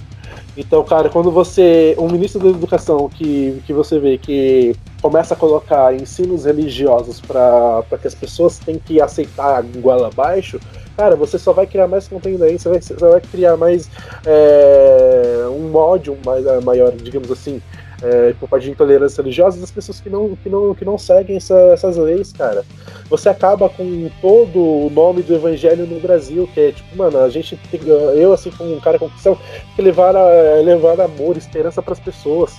Então, 0.56 0.84
cara, 0.84 1.08
quando 1.08 1.30
você. 1.32 1.96
Um 1.98 2.08
ministro 2.08 2.40
da 2.40 2.50
educação 2.50 3.08
que, 3.08 3.60
que 3.66 3.72
você 3.72 3.98
vê 3.98 4.16
que 4.16 4.76
começa 5.02 5.34
a 5.34 5.36
colocar 5.36 5.92
ensinos 5.92 6.44
religiosos 6.44 7.20
para 7.20 7.82
que 8.00 8.06
as 8.06 8.14
pessoas 8.14 8.60
tenham 8.60 8.80
que 8.80 9.00
aceitar 9.00 9.62
goela 9.62 10.06
abaixo, 10.06 10.60
cara, 10.96 11.14
você 11.14 11.38
só 11.38 11.52
vai 11.52 11.66
criar 11.66 11.86
mais 11.86 12.08
conteúdo 12.08 12.44
aí, 12.44 12.58
você 12.58 12.68
vai, 12.68 12.80
você 12.80 12.94
vai 12.94 13.20
criar 13.20 13.56
mais 13.56 13.90
é, 14.24 15.46
um 15.50 15.74
ódio 15.74 16.16
mais, 16.24 16.44
maior, 16.64 16.92
digamos 16.92 17.30
assim, 17.30 17.60
é, 18.02 18.34
por 18.38 18.48
parte 18.48 18.64
de 18.64 18.70
intolerância 18.70 19.22
religiosa 19.22 19.60
das 19.60 19.70
pessoas 19.70 20.00
que 20.00 20.10
não, 20.10 20.36
que 20.36 20.48
não, 20.48 20.74
que 20.74 20.84
não 20.84 20.98
seguem 20.98 21.36
essa, 21.36 21.58
essas 21.72 21.96
leis, 21.96 22.32
cara. 22.32 22.64
Você 23.08 23.28
acaba 23.28 23.68
com 23.68 24.10
todo 24.20 24.58
o 24.58 24.90
nome 24.90 25.22
do 25.22 25.34
evangelho 25.34 25.86
no 25.86 26.00
Brasil, 26.00 26.48
que 26.52 26.60
é 26.60 26.72
tipo, 26.72 26.96
mano, 26.96 27.18
a 27.18 27.28
gente 27.28 27.56
tem, 27.70 27.80
eu, 27.86 28.32
assim, 28.32 28.50
como 28.50 28.74
um 28.74 28.80
cara 28.80 28.98
com 28.98 29.08
tem 29.08 29.36
que 29.74 29.82
levar, 29.82 30.14
levar 30.64 31.00
amor, 31.00 31.36
esperança 31.36 31.82
para 31.82 31.92
as 31.92 32.00
pessoas. 32.00 32.56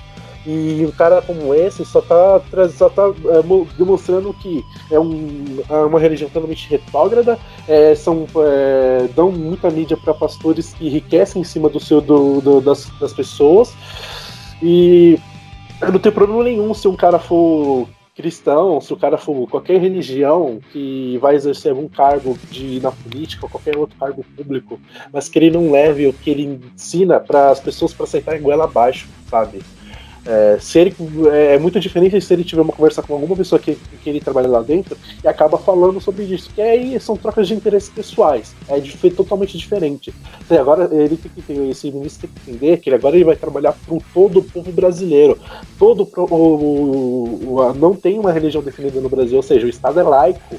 E 0.49 0.85
um 0.85 0.91
cara 0.91 1.21
como 1.21 1.53
esse 1.53 1.83
só 1.83 1.99
tá, 1.99 2.41
só 2.69 2.87
tá 2.87 3.03
é, 3.09 3.75
demonstrando 3.77 4.33
que 4.33 4.63
é, 4.89 4.97
um, 4.97 5.61
é 5.69 5.75
uma 5.79 5.99
religião 5.99 6.29
totalmente 6.29 6.69
retrógrada, 6.69 7.37
é, 7.67 7.93
são, 7.93 8.25
é, 8.37 9.09
dão 9.13 9.29
muita 9.29 9.69
mídia 9.69 9.97
para 9.97 10.13
pastores 10.13 10.73
que 10.73 10.87
enriquecem 10.87 11.41
em 11.41 11.45
cima 11.45 11.67
do 11.67 11.81
seu, 11.81 11.99
do, 11.99 12.39
do, 12.39 12.61
das, 12.61 12.89
das 12.97 13.11
pessoas. 13.11 13.73
E 14.63 15.19
não 15.81 15.99
tenho 15.99 16.15
problema 16.15 16.45
nenhum 16.45 16.73
se 16.73 16.87
um 16.87 16.95
cara 16.95 17.19
for 17.19 17.85
cristão, 18.15 18.79
se 18.79 18.93
o 18.93 18.97
cara 18.97 19.17
for 19.17 19.49
qualquer 19.49 19.81
religião 19.81 20.61
que 20.71 21.17
vai 21.17 21.35
exercer 21.35 21.71
algum 21.71 21.89
cargo 21.89 22.37
de, 22.49 22.79
na 22.79 22.91
política 22.91 23.45
ou 23.45 23.49
qualquer 23.49 23.77
outro 23.77 23.99
cargo 23.99 24.25
público, 24.35 24.79
mas 25.11 25.27
que 25.27 25.37
ele 25.37 25.51
não 25.51 25.69
leve 25.69 26.07
o 26.07 26.13
que 26.13 26.29
ele 26.29 26.61
ensina 26.73 27.19
para 27.19 27.51
as 27.51 27.59
pessoas 27.59 27.93
para 27.93 28.05
aceitar 28.05 28.39
goela 28.39 28.63
abaixo, 28.63 29.09
sabe? 29.29 29.59
É, 30.27 30.57
se 30.59 30.77
ele, 30.77 30.93
é, 31.31 31.55
é, 31.55 31.59
muito 31.59 31.79
diferente 31.79 32.19
se 32.19 32.33
ele 32.33 32.43
tiver 32.43 32.61
uma 32.61 32.73
conversa 32.73 33.01
com 33.01 33.13
alguma 33.13 33.33
pessoa 33.35 33.57
que, 33.57 33.75
que 33.75 34.09
ele 34.09 34.19
trabalha 34.19 34.49
lá 34.49 34.61
dentro 34.61 34.97
e 35.23 35.27
acaba 35.27 35.57
falando 35.57 36.01
sobre 36.01 36.25
isso, 36.25 36.49
que 36.53 36.61
aí 36.61 36.99
são 36.99 37.15
trocas 37.15 37.47
de 37.47 37.53
interesses 37.53 37.89
pessoais, 37.89 38.53
é 38.67 38.77
de, 38.77 38.97
totalmente 39.11 39.57
diferente. 39.57 40.13
Então, 40.41 40.59
agora 40.59 40.89
ele 40.93 41.15
tem 41.15 41.31
que 41.33 41.41
ter, 41.41 41.69
esse 41.69 41.89
ministro 41.89 42.27
tem 42.27 42.29
que 42.29 42.51
entender 42.51 42.77
que 42.77 42.89
ele, 42.89 42.97
agora 42.97 43.15
ele 43.15 43.23
vai 43.23 43.37
trabalhar 43.37 43.71
para 43.71 43.97
todo 44.13 44.39
o 44.39 44.43
povo 44.43 44.69
brasileiro. 44.69 45.37
Todo 45.79 46.09
o, 46.17 46.35
o, 46.35 47.55
o, 47.55 47.73
não 47.73 47.95
tem 47.95 48.19
uma 48.19 48.31
religião 48.31 48.61
definida 48.61 48.99
no 48.99 49.07
Brasil, 49.07 49.37
ou 49.37 49.43
seja, 49.43 49.65
o 49.65 49.69
Estado 49.69 49.97
é 49.97 50.03
laico 50.03 50.57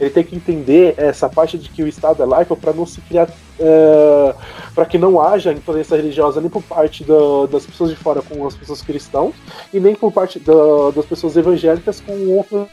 ele 0.00 0.10
tem 0.10 0.24
que 0.24 0.36
entender 0.36 0.94
essa 0.96 1.28
parte 1.28 1.56
de 1.58 1.68
que 1.68 1.82
o 1.82 1.88
Estado 1.88 2.22
é 2.22 2.26
laico 2.26 2.56
para 2.56 2.72
não 2.72 2.86
se 2.86 3.00
criar. 3.02 3.28
É, 3.60 4.34
para 4.74 4.86
que 4.86 4.98
não 4.98 5.20
haja 5.20 5.52
intolerância 5.52 5.96
religiosa 5.96 6.40
nem 6.40 6.50
por 6.50 6.62
parte 6.62 7.04
da, 7.04 7.46
das 7.50 7.66
pessoas 7.66 7.90
de 7.90 7.96
fora 7.96 8.22
com 8.22 8.46
as 8.46 8.56
pessoas 8.56 8.82
cristãs 8.82 9.34
e 9.72 9.78
nem 9.78 9.94
por 9.94 10.10
parte 10.10 10.40
da, 10.40 10.90
das 10.94 11.04
pessoas 11.04 11.36
evangélicas 11.36 12.00
com 12.00 12.12
outras 12.28 12.68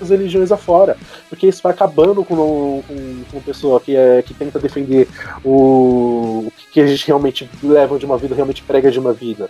religiões 0.00 0.50
afora, 0.50 0.96
porque 1.28 1.46
isso 1.46 1.62
vai 1.62 1.72
acabando 1.72 2.24
com, 2.24 2.82
com, 2.86 3.24
com 3.30 3.40
pessoa 3.40 3.80
que, 3.80 3.94
é, 3.94 4.22
que 4.22 4.34
tenta 4.34 4.58
defender 4.58 5.08
o, 5.44 6.46
o 6.46 6.52
que 6.72 6.80
a 6.80 6.86
gente 6.86 7.06
realmente 7.06 7.48
leva 7.62 7.98
de 7.98 8.04
uma 8.04 8.18
vida, 8.18 8.34
realmente 8.34 8.62
prega 8.62 8.90
de 8.90 8.98
uma 8.98 9.12
vida. 9.12 9.48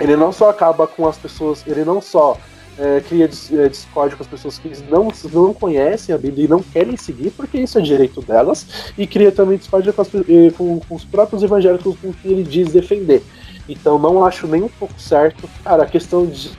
Ele 0.00 0.16
não 0.16 0.32
só 0.32 0.48
acaba 0.48 0.86
com 0.86 1.06
as 1.06 1.18
pessoas, 1.18 1.64
ele 1.66 1.84
não 1.84 2.00
só 2.00 2.38
é, 2.78 3.00
cria 3.00 3.24
é, 3.24 3.68
discórdia 3.68 4.16
com 4.16 4.22
as 4.22 4.28
pessoas 4.28 4.58
que 4.58 4.70
não, 4.88 5.08
não 5.32 5.52
conhecem 5.52 6.14
a 6.14 6.18
Bíblia 6.18 6.44
e 6.44 6.48
não 6.48 6.62
querem 6.62 6.96
seguir, 6.96 7.30
porque 7.30 7.58
isso 7.58 7.78
é 7.78 7.82
direito 7.82 8.22
delas, 8.22 8.92
e 8.96 9.06
cria 9.06 9.32
também 9.32 9.58
discórdia 9.58 9.92
com, 9.92 10.02
as, 10.02 10.08
com, 10.56 10.80
com 10.80 10.94
os 10.94 11.04
próprios 11.04 11.42
evangélicos 11.42 11.96
com 12.00 12.12
que 12.12 12.28
ele 12.28 12.42
diz 12.42 12.72
defender. 12.72 13.22
Então 13.68 13.98
não 13.98 14.24
acho 14.24 14.46
nem 14.46 14.62
um 14.62 14.68
pouco 14.68 14.98
certo. 14.98 15.48
Cara, 15.62 15.82
a 15.82 15.86
questão 15.86 16.24
de, 16.24 16.50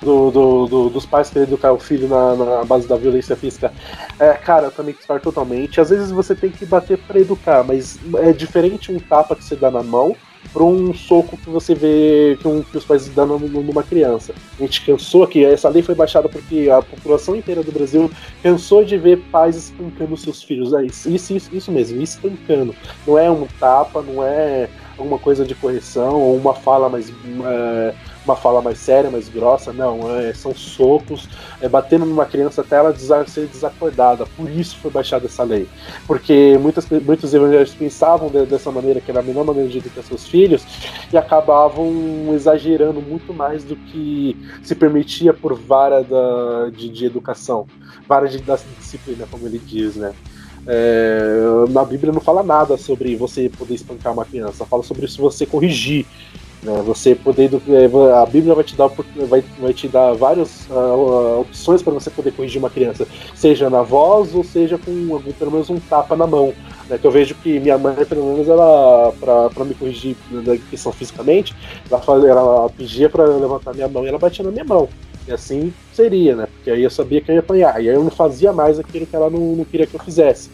do, 0.00 0.30
do, 0.30 0.66
do, 0.66 0.90
dos 0.90 1.06
pais 1.06 1.30
querendo 1.30 1.50
educar 1.50 1.72
o 1.72 1.78
filho 1.78 2.08
na, 2.08 2.34
na 2.34 2.64
base 2.64 2.88
da 2.88 2.96
violência 2.96 3.36
física, 3.36 3.72
é, 4.18 4.32
cara, 4.32 4.66
eu 4.66 4.72
também 4.72 4.94
discordo 4.94 5.22
totalmente. 5.22 5.80
Às 5.80 5.90
vezes 5.90 6.10
você 6.10 6.34
tem 6.34 6.50
que 6.50 6.64
bater 6.64 6.98
para 6.98 7.20
educar, 7.20 7.62
mas 7.62 7.98
é 8.18 8.32
diferente 8.32 8.90
um 8.90 8.98
tapa 8.98 9.36
que 9.36 9.44
você 9.44 9.54
dá 9.54 9.70
na 9.70 9.82
mão 9.82 10.16
para 10.52 10.64
um 10.64 10.92
soco 10.92 11.36
que 11.36 11.48
você 11.48 11.74
vê 11.74 12.36
que, 12.40 12.48
um, 12.48 12.62
que 12.62 12.76
os 12.76 12.84
pais 12.84 13.08
dão 13.08 13.38
numa 13.38 13.82
criança. 13.82 14.34
A 14.58 14.62
gente 14.62 14.84
cansou 14.84 15.22
aqui, 15.22 15.44
essa 15.44 15.68
lei 15.68 15.82
foi 15.82 15.94
baixada 15.94 16.28
porque 16.28 16.68
a 16.70 16.82
população 16.82 17.36
inteira 17.36 17.62
do 17.62 17.70
Brasil 17.70 18.10
cansou 18.42 18.84
de 18.84 18.96
ver 18.98 19.18
pais 19.30 19.56
espancando 19.56 20.16
seus 20.16 20.42
filhos. 20.42 20.72
É 20.72 20.82
isso, 20.84 21.08
isso, 21.10 21.50
isso 21.52 21.70
mesmo, 21.70 22.02
espancando. 22.02 22.74
Não 23.06 23.18
é 23.18 23.30
um 23.30 23.46
tapa, 23.58 24.02
não 24.02 24.24
é 24.24 24.68
alguma 24.98 25.18
coisa 25.18 25.44
de 25.44 25.54
correção 25.54 26.20
ou 26.20 26.36
uma 26.36 26.54
fala 26.54 26.88
mais. 26.88 27.10
É, 27.44 27.94
uma 28.30 28.36
fala 28.36 28.62
mais 28.62 28.78
séria, 28.78 29.10
mais 29.10 29.28
grossa, 29.28 29.72
não, 29.72 30.16
é, 30.16 30.32
são 30.32 30.54
socos, 30.54 31.28
é, 31.60 31.68
batendo 31.68 32.06
numa 32.06 32.24
criança 32.24 32.60
até 32.60 32.76
ela 32.76 32.94
ser 33.26 33.46
desacordada. 33.46 34.26
Por 34.36 34.48
isso 34.48 34.76
foi 34.78 34.90
baixada 34.90 35.26
essa 35.26 35.42
lei. 35.42 35.68
Porque 36.06 36.58
muitas, 36.60 36.88
muitos 36.88 37.34
evangélicos 37.34 37.74
pensavam 37.74 38.28
de, 38.28 38.46
dessa 38.46 38.70
maneira, 38.70 39.00
que 39.00 39.10
era 39.10 39.20
a 39.20 39.22
melhor 39.22 39.44
maneira 39.44 39.68
de 39.68 39.78
educar 39.78 40.02
seus 40.02 40.26
filhos, 40.26 40.64
e 41.12 41.16
acabavam 41.16 42.32
exagerando 42.34 43.00
muito 43.00 43.34
mais 43.34 43.64
do 43.64 43.76
que 43.76 44.36
se 44.62 44.74
permitia 44.74 45.34
por 45.34 45.54
vara 45.54 46.02
da, 46.02 46.70
de, 46.70 46.88
de 46.88 47.04
educação, 47.04 47.66
vara 48.08 48.28
de, 48.28 48.38
da 48.38 48.58
disciplina, 48.78 49.26
como 49.30 49.46
ele 49.46 49.58
diz, 49.58 49.96
né? 49.96 50.12
É, 50.66 51.30
na 51.70 51.84
Bíblia 51.84 52.12
não 52.12 52.20
fala 52.20 52.42
nada 52.42 52.76
sobre 52.76 53.16
você 53.16 53.48
poder 53.48 53.74
espancar 53.74 54.12
uma 54.12 54.24
criança, 54.24 54.64
fala 54.66 54.82
sobre 54.82 55.08
se 55.08 55.18
você 55.18 55.46
corrigir. 55.46 56.06
Né? 56.62 56.82
Você 56.84 57.14
poder 57.14 57.50
é, 57.68 58.12
a 58.22 58.26
Bíblia 58.26 58.54
vai 58.54 58.64
te 58.64 58.76
dar 58.76 58.88
vai, 59.28 59.42
vai 59.58 59.72
te 59.72 59.88
dar 59.88 60.12
várias 60.12 60.66
uh, 60.68 61.40
opções 61.40 61.82
para 61.82 61.92
você 61.92 62.10
poder 62.10 62.32
corrigir 62.32 62.58
uma 62.58 62.68
criança, 62.68 63.06
seja 63.34 63.70
na 63.70 63.82
voz 63.82 64.34
ou 64.34 64.44
seja 64.44 64.76
com 64.76 65.20
pelo 65.38 65.50
menos 65.50 65.70
um 65.70 65.80
tapa 65.80 66.14
na 66.14 66.26
mão. 66.26 66.52
Né? 66.88 66.98
Que 66.98 67.06
eu 67.06 67.10
vejo 67.10 67.34
que 67.36 67.58
minha 67.58 67.78
mãe, 67.78 67.94
pelo 68.04 68.32
menos, 68.32 68.48
ela 68.48 69.12
para 69.18 69.64
me 69.64 69.74
corrigir 69.74 70.16
na 70.30 70.56
questão 70.56 70.92
fisicamente, 70.92 71.54
ela, 71.90 72.00
faz, 72.00 72.24
ela 72.24 72.68
pedia 72.70 73.08
para 73.08 73.24
levantar 73.24 73.72
minha 73.72 73.88
mão 73.88 74.04
e 74.04 74.08
ela 74.08 74.18
batia 74.18 74.44
na 74.44 74.50
minha 74.50 74.64
mão. 74.64 74.88
E 75.26 75.32
assim 75.32 75.72
seria, 75.92 76.34
né? 76.34 76.46
Porque 76.46 76.70
aí 76.70 76.82
eu 76.82 76.90
sabia 76.90 77.20
que 77.20 77.30
eu 77.30 77.34
ia 77.34 77.40
apanhar. 77.40 77.82
E 77.82 77.88
aí 77.88 77.94
eu 77.94 78.02
não 78.02 78.10
fazia 78.10 78.52
mais 78.52 78.78
aquilo 78.78 79.06
que 79.06 79.14
ela 79.14 79.30
não, 79.30 79.56
não 79.56 79.64
queria 79.64 79.86
que 79.86 79.94
eu 79.94 80.00
fizesse 80.00 80.50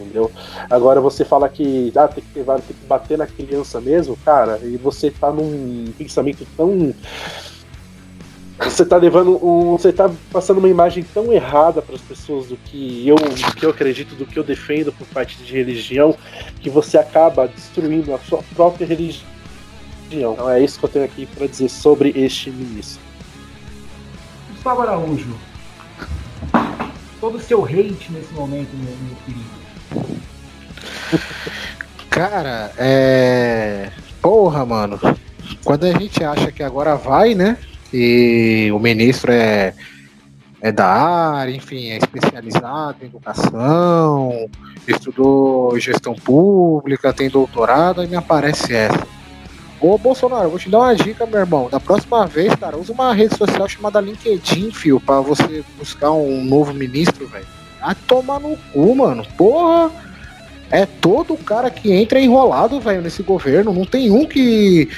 entendeu? 0.00 0.30
Agora 0.68 1.00
você 1.00 1.24
fala 1.24 1.48
que 1.48 1.92
ah, 1.96 2.08
tem 2.08 2.22
que 2.22 2.30
ter 2.30 2.44
tem 2.44 2.60
que 2.60 2.86
bater 2.86 3.18
na 3.18 3.26
criança 3.26 3.80
mesmo, 3.80 4.16
cara, 4.24 4.58
e 4.62 4.76
você 4.76 5.10
tá 5.10 5.30
num 5.30 5.92
pensamento 5.96 6.46
tão 6.56 6.94
você 8.58 8.84
tá 8.84 8.98
levando 8.98 9.42
um, 9.44 9.76
você 9.78 9.90
tá 9.90 10.10
passando 10.30 10.58
uma 10.58 10.68
imagem 10.68 11.02
tão 11.14 11.32
errada 11.32 11.80
para 11.80 11.94
as 11.94 12.00
pessoas 12.02 12.48
do 12.48 12.56
que 12.56 13.08
eu 13.08 13.16
do 13.16 13.54
que 13.56 13.64
eu 13.64 13.70
acredito, 13.70 14.14
do 14.14 14.26
que 14.26 14.38
eu 14.38 14.44
defendo 14.44 14.92
por 14.92 15.06
parte 15.06 15.38
de 15.38 15.52
religião, 15.52 16.14
que 16.60 16.68
você 16.68 16.98
acaba 16.98 17.48
destruindo 17.48 18.14
a 18.14 18.18
sua 18.18 18.42
própria 18.54 18.86
religião. 18.86 19.24
Então 20.10 20.50
é 20.50 20.62
isso 20.62 20.78
que 20.78 20.84
eu 20.84 20.90
tenho 20.90 21.04
aqui 21.04 21.24
para 21.24 21.46
dizer 21.46 21.68
sobre 21.68 22.12
este 22.14 22.50
ministro. 22.50 23.00
Gustavo 24.50 24.82
Araújo, 24.82 25.38
todo 27.20 27.36
o 27.36 27.40
seu 27.40 27.64
hate 27.64 28.12
nesse 28.12 28.32
momento, 28.34 28.70
meu, 28.74 28.94
meu 28.94 29.16
querido. 29.24 29.59
Cara, 32.10 32.72
é. 32.76 33.90
Porra, 34.20 34.64
mano. 34.66 34.98
Quando 35.64 35.84
a 35.84 35.92
gente 35.92 36.22
acha 36.22 36.52
que 36.52 36.62
agora 36.62 36.96
vai, 36.96 37.34
né? 37.34 37.56
E 37.92 38.70
o 38.72 38.78
ministro 38.78 39.32
é, 39.32 39.74
é 40.60 40.70
da 40.70 40.86
área, 40.86 41.54
enfim, 41.54 41.90
é 41.90 41.96
especializado 41.96 42.98
em 43.02 43.06
educação, 43.06 44.48
estudou 44.86 45.78
gestão 45.78 46.14
pública, 46.14 47.12
tem 47.12 47.28
doutorado, 47.28 48.00
aí 48.00 48.06
me 48.06 48.16
aparece 48.16 48.74
essa. 48.74 49.06
Ô 49.80 49.96
Bolsonaro, 49.96 50.50
vou 50.50 50.58
te 50.58 50.68
dar 50.68 50.80
uma 50.80 50.94
dica, 50.94 51.26
meu 51.26 51.40
irmão. 51.40 51.68
Da 51.70 51.80
próxima 51.80 52.26
vez, 52.26 52.54
cara, 52.54 52.76
usa 52.76 52.92
uma 52.92 53.14
rede 53.14 53.36
social 53.36 53.66
chamada 53.66 54.00
LinkedIn, 54.00 54.70
fio, 54.70 55.00
pra 55.00 55.20
você 55.20 55.64
buscar 55.78 56.12
um 56.12 56.44
novo 56.44 56.74
ministro, 56.74 57.26
velho. 57.26 57.59
Vai 57.80 57.94
tomar 58.06 58.40
no 58.40 58.56
cu, 58.72 58.94
mano. 58.94 59.26
Porra! 59.36 59.90
É 60.70 60.86
todo 60.86 61.36
cara 61.36 61.68
que 61.68 61.92
entra 61.92 62.20
enrolado, 62.20 62.80
velho, 62.80 63.02
nesse 63.02 63.22
governo. 63.22 63.72
Não 63.72 63.84
tem 63.84 64.10
um 64.10 64.24
que, 64.24 64.88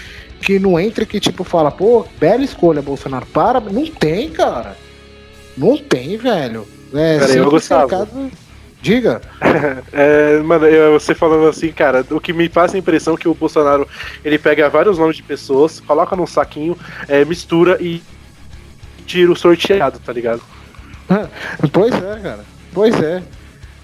que 0.42 0.58
não 0.58 0.78
entre 0.78 1.06
que, 1.06 1.18
tipo, 1.18 1.44
fala, 1.44 1.70
pô, 1.70 2.06
bela 2.20 2.42
escolha, 2.42 2.82
Bolsonaro. 2.82 3.24
Para. 3.26 3.58
Não 3.60 3.86
tem, 3.86 4.30
cara. 4.30 4.76
Não 5.56 5.78
tem, 5.78 6.16
velho. 6.18 6.66
É, 6.92 7.18
Peraí, 7.18 7.36
eu 7.38 7.50
gostava. 7.50 8.08
Diga. 8.82 9.22
é, 9.92 10.38
mano, 10.40 10.66
você 10.92 11.14
falando 11.14 11.46
assim, 11.46 11.70
cara, 11.70 12.04
o 12.10 12.20
que 12.20 12.32
me 12.32 12.48
passa 12.48 12.76
a 12.76 12.78
impressão 12.80 13.14
é 13.14 13.16
que 13.16 13.28
o 13.28 13.34
Bolsonaro 13.34 13.86
ele 14.24 14.38
pega 14.38 14.68
vários 14.68 14.98
nomes 14.98 15.16
de 15.16 15.22
pessoas, 15.22 15.78
coloca 15.78 16.16
num 16.16 16.26
saquinho, 16.26 16.76
é, 17.06 17.24
mistura 17.24 17.78
e 17.80 18.02
tira 19.06 19.30
o 19.30 19.36
sorteado, 19.36 20.00
tá 20.00 20.12
ligado? 20.12 20.42
pois 21.72 21.94
é, 21.94 22.20
cara. 22.20 22.51
Pois 22.72 22.94
é. 23.00 23.22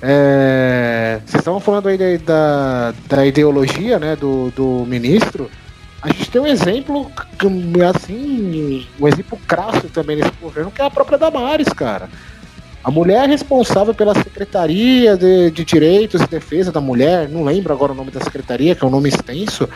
É, 0.00 1.20
vocês 1.26 1.40
estavam 1.40 1.58
falando 1.58 1.88
aí 1.88 2.18
da, 2.18 2.94
da 3.08 3.26
ideologia 3.26 3.98
né, 3.98 4.14
do, 4.14 4.50
do 4.52 4.86
ministro. 4.86 5.50
A 6.00 6.08
gente 6.08 6.30
tem 6.30 6.40
um 6.40 6.46
exemplo, 6.46 7.10
assim, 7.90 8.86
um 9.00 9.08
exemplo 9.08 9.38
crasso 9.48 9.88
também 9.88 10.16
nesse 10.16 10.30
governo, 10.40 10.70
que 10.70 10.80
é 10.80 10.84
a 10.84 10.90
própria 10.90 11.18
Damares, 11.18 11.68
cara. 11.68 12.08
A 12.84 12.90
mulher 12.90 13.24
é 13.24 13.26
responsável 13.26 13.92
pela 13.92 14.14
Secretaria 14.14 15.16
de, 15.16 15.50
de 15.50 15.64
Direitos 15.64 16.22
e 16.22 16.26
Defesa 16.28 16.70
da 16.70 16.80
Mulher, 16.80 17.28
não 17.28 17.42
lembro 17.42 17.72
agora 17.72 17.90
o 17.90 17.94
nome 17.96 18.12
da 18.12 18.20
secretaria, 18.20 18.76
que 18.76 18.84
é 18.84 18.86
um 18.86 18.90
nome 18.90 19.08
extenso, 19.08 19.68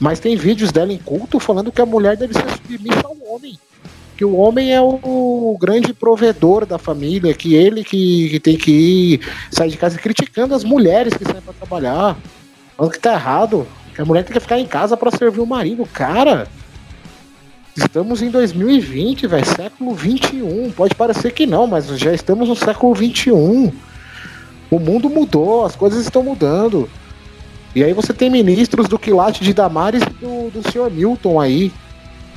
mas 0.00 0.18
tem 0.18 0.36
vídeos 0.36 0.72
dela 0.72 0.92
em 0.92 0.98
culto 0.98 1.38
falando 1.38 1.70
que 1.70 1.80
a 1.80 1.86
mulher 1.86 2.16
deve 2.16 2.34
ser 2.34 2.50
submissa 2.50 3.06
ao 3.06 3.16
homem 3.32 3.56
que 4.20 4.24
o 4.26 4.36
homem 4.36 4.70
é 4.70 4.82
o 4.82 5.56
grande 5.58 5.94
provedor 5.94 6.66
da 6.66 6.76
família, 6.76 7.32
que 7.32 7.54
ele 7.54 7.82
que, 7.82 8.28
que 8.28 8.38
tem 8.38 8.54
que 8.54 8.70
ir 8.70 9.20
sair 9.50 9.70
de 9.70 9.78
casa 9.78 9.98
criticando 9.98 10.54
as 10.54 10.62
mulheres 10.62 11.14
que 11.14 11.24
saem 11.24 11.40
para 11.40 11.54
trabalhar, 11.54 12.18
falando 12.76 12.92
que 12.92 12.98
tá 12.98 13.14
errado, 13.14 13.66
que 13.94 14.02
a 14.02 14.04
mulher 14.04 14.22
tem 14.22 14.34
que 14.34 14.40
ficar 14.40 14.58
em 14.58 14.66
casa 14.66 14.94
para 14.94 15.10
servir 15.10 15.40
o 15.40 15.46
marido. 15.46 15.86
Cara, 15.86 16.46
estamos 17.74 18.20
em 18.20 18.28
2020, 18.28 19.26
velho, 19.26 19.46
século 19.46 19.94
21. 19.94 20.70
Pode 20.72 20.94
parecer 20.94 21.32
que 21.32 21.46
não, 21.46 21.66
mas 21.66 21.86
já 21.98 22.12
estamos 22.12 22.46
no 22.46 22.54
século 22.54 22.92
21. 22.94 23.72
O 24.70 24.78
mundo 24.78 25.08
mudou, 25.08 25.64
as 25.64 25.74
coisas 25.74 26.02
estão 26.02 26.22
mudando. 26.22 26.90
E 27.74 27.82
aí 27.82 27.94
você 27.94 28.12
tem 28.12 28.28
ministros 28.28 28.86
do 28.86 28.98
quilate 28.98 29.42
de 29.42 29.54
Damares 29.54 30.02
e 30.02 30.10
do, 30.22 30.50
do 30.50 30.70
senhor 30.70 30.90
Milton 30.90 31.40
aí. 31.40 31.72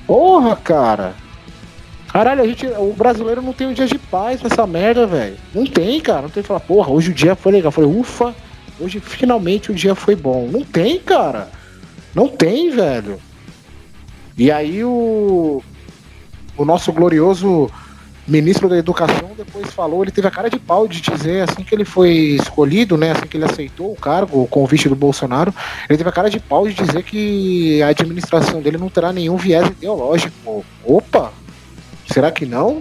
Porra, 0.08 0.56
cara. 0.56 1.23
Caralho, 2.14 2.44
a 2.44 2.48
gente, 2.48 2.68
o 2.68 2.94
brasileiro 2.94 3.42
não 3.42 3.54
tem 3.54 3.66
um 3.66 3.74
dia 3.74 3.88
de 3.88 3.98
paz 3.98 4.40
nessa 4.40 4.68
merda, 4.68 5.08
velho. 5.08 5.36
Não 5.52 5.66
tem, 5.66 6.00
cara. 6.00 6.22
Não 6.22 6.30
tem 6.30 6.44
que 6.44 6.48
falar, 6.48 6.60
porra, 6.60 6.92
hoje 6.92 7.10
o 7.10 7.14
dia 7.14 7.36
foi 7.36 7.52
legal. 7.52 7.70
Eu 7.70 7.72
falei, 7.72 7.90
ufa, 7.90 8.36
hoje 8.80 9.00
finalmente 9.00 9.72
o 9.72 9.74
dia 9.74 9.96
foi 9.96 10.16
bom. 10.16 10.48
Não 10.48 10.64
tem, 10.64 11.00
cara. 11.00 11.50
Não 12.14 12.28
tem, 12.28 12.70
velho. 12.70 13.20
E 14.38 14.52
aí 14.52 14.84
o, 14.84 15.64
o 16.56 16.64
nosso 16.64 16.94
glorioso 16.94 17.68
ministro 18.28 18.70
da 18.70 18.78
Educação 18.78 19.32
depois 19.36 19.74
falou, 19.74 20.04
ele 20.04 20.12
teve 20.12 20.28
a 20.28 20.32
cara 20.32 20.52
de 20.52 20.60
pau 20.60 20.88
de 20.88 21.02
dizer, 21.02 21.50
assim 21.50 21.64
que 21.64 21.74
ele 21.74 21.84
foi 21.84 22.38
escolhido, 22.40 22.96
né, 22.96 23.12
assim 23.12 23.26
que 23.28 23.36
ele 23.36 23.44
aceitou 23.44 23.92
o 23.92 23.96
cargo, 23.96 24.42
o 24.42 24.48
convite 24.48 24.88
do 24.88 24.96
Bolsonaro, 24.96 25.54
ele 25.90 25.98
teve 25.98 26.10
a 26.10 26.14
cara 26.14 26.30
de 26.30 26.40
pau 26.40 26.66
de 26.66 26.74
dizer 26.74 27.04
que 27.04 27.82
a 27.82 27.88
administração 27.88 28.62
dele 28.62 28.78
não 28.78 28.88
terá 28.88 29.12
nenhum 29.12 29.36
viés 29.36 29.68
ideológico. 29.68 30.64
Opa, 30.86 31.34
Será 32.14 32.32
que 32.32 32.46
não? 32.46 32.80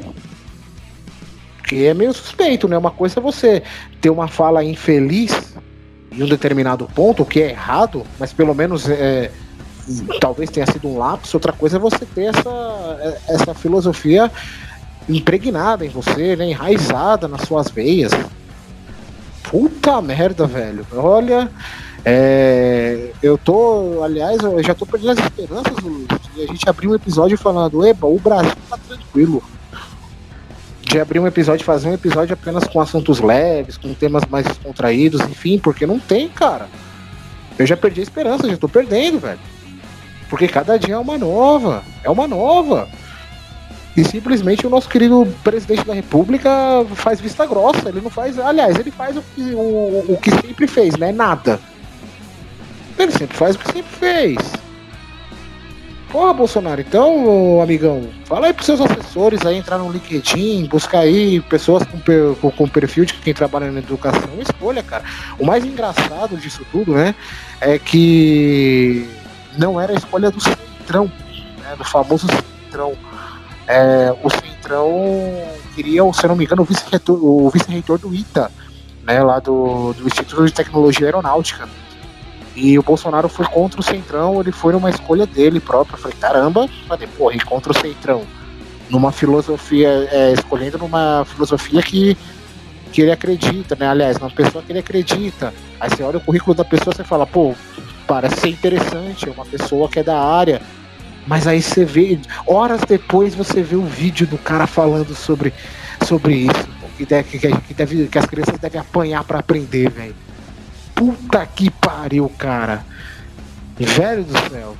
Porque 1.56 1.76
é 1.86 1.94
meio 1.94 2.12
suspeito, 2.12 2.68
né? 2.68 2.76
Uma 2.76 2.90
coisa 2.90 3.18
é 3.18 3.22
você 3.22 3.62
ter 3.98 4.10
uma 4.10 4.28
fala 4.28 4.62
infeliz 4.62 5.54
em 6.12 6.22
um 6.22 6.28
determinado 6.28 6.86
ponto, 6.94 7.22
o 7.22 7.26
que 7.26 7.40
é 7.40 7.48
errado, 7.48 8.04
mas 8.20 8.30
pelo 8.30 8.54
menos 8.54 8.86
é, 8.90 9.30
talvez 10.20 10.50
tenha 10.50 10.66
sido 10.66 10.86
um 10.86 10.98
lápis. 10.98 11.32
Outra 11.32 11.50
coisa 11.50 11.78
é 11.78 11.80
você 11.80 12.04
ter 12.04 12.24
essa, 12.24 13.18
essa 13.26 13.54
filosofia 13.54 14.30
impregnada 15.08 15.86
em 15.86 15.88
você, 15.88 16.36
né? 16.36 16.50
enraizada 16.50 17.26
nas 17.26 17.40
suas 17.48 17.70
veias. 17.70 18.12
Puta 19.44 20.02
merda, 20.02 20.46
velho. 20.46 20.86
Olha, 20.92 21.50
é, 22.04 23.12
eu 23.22 23.38
tô, 23.38 24.02
aliás, 24.02 24.42
eu 24.42 24.62
já 24.62 24.74
tô 24.74 24.84
perdendo 24.84 25.20
as 25.20 25.24
esperanças, 25.24 25.76
Luiz, 25.82 26.08
de 26.34 26.42
a 26.42 26.46
gente 26.46 26.68
abrir 26.68 26.88
um 26.88 26.94
episódio 26.94 27.38
falando, 27.38 27.86
eba, 27.86 28.06
o 28.06 28.18
Brasil 28.18 28.52
tá 28.68 28.76
tranquilo. 28.76 29.42
De 30.80 31.00
abrir 31.00 31.20
um 31.20 31.26
episódio, 31.26 31.64
fazer 31.64 31.88
um 31.88 31.94
episódio 31.94 32.34
apenas 32.34 32.64
com 32.64 32.80
assuntos 32.80 33.20
leves, 33.20 33.76
com 33.76 33.94
temas 33.94 34.24
mais 34.28 34.46
descontraídos, 34.46 35.20
enfim, 35.22 35.58
porque 35.58 35.86
não 35.86 35.98
tem, 35.98 36.28
cara. 36.28 36.68
Eu 37.58 37.66
já 37.66 37.76
perdi 37.76 38.00
a 38.00 38.02
esperança, 38.02 38.48
já 38.48 38.56
tô 38.56 38.68
perdendo, 38.68 39.20
velho. 39.20 39.38
Porque 40.28 40.48
cada 40.48 40.78
dia 40.78 40.94
é 40.94 40.98
uma 40.98 41.16
nova, 41.16 41.82
é 42.02 42.10
uma 42.10 42.26
nova. 42.26 42.88
E 43.96 44.02
simplesmente 44.02 44.66
o 44.66 44.70
nosso 44.70 44.88
querido 44.88 45.32
presidente 45.44 45.84
da 45.84 45.92
República 45.92 46.50
faz 46.94 47.20
vista 47.20 47.46
grossa. 47.46 47.90
Ele 47.90 48.00
não 48.00 48.10
faz. 48.10 48.38
Aliás, 48.38 48.78
ele 48.78 48.90
faz 48.90 49.16
o 49.16 49.22
que, 49.34 49.42
o, 49.54 50.04
o 50.08 50.18
que 50.20 50.30
sempre 50.30 50.66
fez, 50.66 50.96
né? 50.96 51.12
Nada. 51.12 51.60
Ele 53.02 53.12
sempre 53.12 53.36
faz 53.36 53.56
o 53.56 53.58
que 53.58 53.72
sempre 53.72 53.90
fez. 53.98 54.38
Porra, 56.12 56.34
Bolsonaro, 56.34 56.80
então, 56.80 57.60
amigão, 57.62 58.06
fala 58.26 58.46
aí 58.46 58.52
pros 58.52 58.66
seus 58.66 58.82
assessores 58.82 59.46
aí 59.46 59.56
entrar 59.56 59.78
no 59.78 59.90
LinkedIn, 59.90 60.66
buscar 60.66 61.00
aí 61.00 61.40
pessoas 61.40 61.84
com, 61.84 61.98
com, 62.34 62.50
com 62.50 62.68
perfil 62.68 63.06
de 63.06 63.14
quem 63.14 63.32
trabalha 63.32 63.72
na 63.72 63.78
educação. 63.78 64.28
Escolha, 64.38 64.82
cara. 64.82 65.02
O 65.38 65.46
mais 65.46 65.64
engraçado 65.64 66.36
disso 66.36 66.66
tudo, 66.70 66.92
né, 66.92 67.14
é 67.62 67.78
que 67.78 69.08
não 69.56 69.80
era 69.80 69.94
a 69.94 69.96
escolha 69.96 70.30
do 70.30 70.38
Centrão, 70.38 71.10
né, 71.62 71.74
do 71.78 71.84
famoso 71.84 72.26
Centrão. 72.28 72.92
É, 73.66 74.14
o 74.22 74.28
Centrão 74.28 74.92
queria, 75.74 76.02
se 76.12 76.28
não 76.28 76.36
me 76.36 76.44
engano, 76.44 76.62
o 76.62 76.66
vice-reitor 77.50 77.98
vice 77.98 78.06
do 78.06 78.14
ITA, 78.14 78.50
né, 79.02 79.22
lá 79.22 79.38
do, 79.38 79.94
do 79.94 80.06
Instituto 80.06 80.44
de 80.44 80.52
Tecnologia 80.52 81.06
Aeronáutica. 81.06 81.66
E 82.54 82.78
o 82.78 82.82
Bolsonaro 82.82 83.28
foi 83.28 83.46
contra 83.46 83.80
o 83.80 83.82
Centrão, 83.82 84.40
ele 84.40 84.52
foi 84.52 84.72
numa 84.72 84.90
escolha 84.90 85.26
dele 85.26 85.58
próprio. 85.58 85.94
Eu 85.96 86.00
falei, 86.00 86.16
caramba, 86.20 86.68
falei, 86.86 87.08
porra, 87.16 87.34
e 87.34 87.40
contra 87.40 87.72
o 87.72 87.78
Centrão? 87.78 88.22
Numa 88.90 89.10
filosofia, 89.10 89.88
é, 90.10 90.32
escolhendo 90.32 90.76
numa 90.76 91.24
filosofia 91.24 91.82
que, 91.82 92.16
que 92.92 93.00
ele 93.00 93.10
acredita, 93.10 93.74
né? 93.74 93.88
Aliás, 93.88 94.18
uma 94.18 94.30
pessoa 94.30 94.62
que 94.62 94.70
ele 94.70 94.80
acredita. 94.80 95.54
Aí 95.80 95.88
você 95.88 96.02
olha 96.02 96.18
o 96.18 96.20
currículo 96.20 96.54
da 96.54 96.64
pessoa 96.64 96.94
e 96.98 97.04
fala, 97.04 97.26
pô, 97.26 97.54
parece 98.06 98.40
ser 98.40 98.48
interessante, 98.48 99.28
é 99.28 99.32
uma 99.32 99.46
pessoa 99.46 99.88
que 99.88 100.00
é 100.00 100.02
da 100.02 100.20
área. 100.20 100.60
Mas 101.26 101.46
aí 101.46 101.62
você 101.62 101.84
vê, 101.84 102.18
horas 102.46 102.82
depois 102.86 103.34
você 103.34 103.62
vê 103.62 103.76
o 103.76 103.84
vídeo 103.84 104.26
do 104.26 104.36
cara 104.36 104.66
falando 104.66 105.14
sobre, 105.14 105.54
sobre 106.06 106.34
isso. 106.34 106.82
Que, 106.98 107.06
deve, 107.06 107.38
que, 107.38 107.74
deve, 107.74 108.06
que 108.08 108.18
as 108.18 108.26
crianças 108.26 108.58
devem 108.58 108.78
apanhar 108.78 109.24
para 109.24 109.38
aprender, 109.38 109.88
velho. 109.88 110.14
Puta 111.02 111.44
que 111.44 111.68
pariu, 111.68 112.30
cara. 112.38 112.84
Velho 113.76 114.22
do 114.22 114.38
céu. 114.48 114.76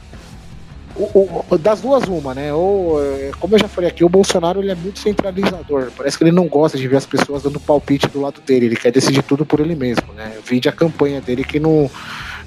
O, 0.95 1.45
o, 1.51 1.59
das 1.59 1.81
duas, 1.81 2.05
uma, 2.05 2.33
né? 2.33 2.55
Ou, 2.55 3.03
é, 3.03 3.33
como 3.41 3.57
eu 3.57 3.59
já 3.59 3.67
falei 3.67 3.91
aqui, 3.91 4.05
o 4.05 4.09
Bolsonaro 4.09 4.61
ele 4.61 4.71
é 4.71 4.75
muito 4.77 5.01
centralizador. 5.01 5.91
Parece 5.97 6.17
que 6.17 6.23
ele 6.23 6.31
não 6.31 6.47
gosta 6.47 6.79
de 6.79 6.87
ver 6.87 6.99
as 6.99 7.07
pessoas 7.07 7.43
dando 7.43 7.59
palpite 7.59 8.07
do 8.07 8.21
lado 8.21 8.41
dele. 8.41 8.67
Ele 8.67 8.77
quer 8.77 8.93
decidir 8.93 9.23
tudo 9.23 9.45
por 9.45 9.59
ele 9.59 9.75
mesmo, 9.75 10.13
né? 10.13 10.39
Vide 10.47 10.69
a 10.69 10.73
campanha 10.73 11.21
dele 11.21 11.43
que 11.43 11.59
não, 11.59 11.91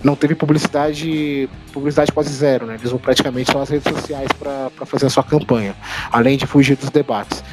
não 0.01 0.15
teve 0.15 0.35
publicidade, 0.35 1.49
publicidade 1.73 2.13
quase 2.13 2.31
zero, 2.31 2.65
né? 2.65 2.75
Eles 2.75 2.85
usam 2.85 2.97
praticamente 2.97 3.51
só 3.51 3.61
as 3.61 3.67
redes 3.67 3.91
sociais 3.91 4.29
para 4.39 4.85
fazer 4.85 5.07
a 5.07 5.09
sua 5.09 5.23
campanha, 5.23 5.75
além 6.13 6.37
de 6.37 6.45
fugir 6.47 6.77
dos 6.77 6.89
debates. 6.89 7.43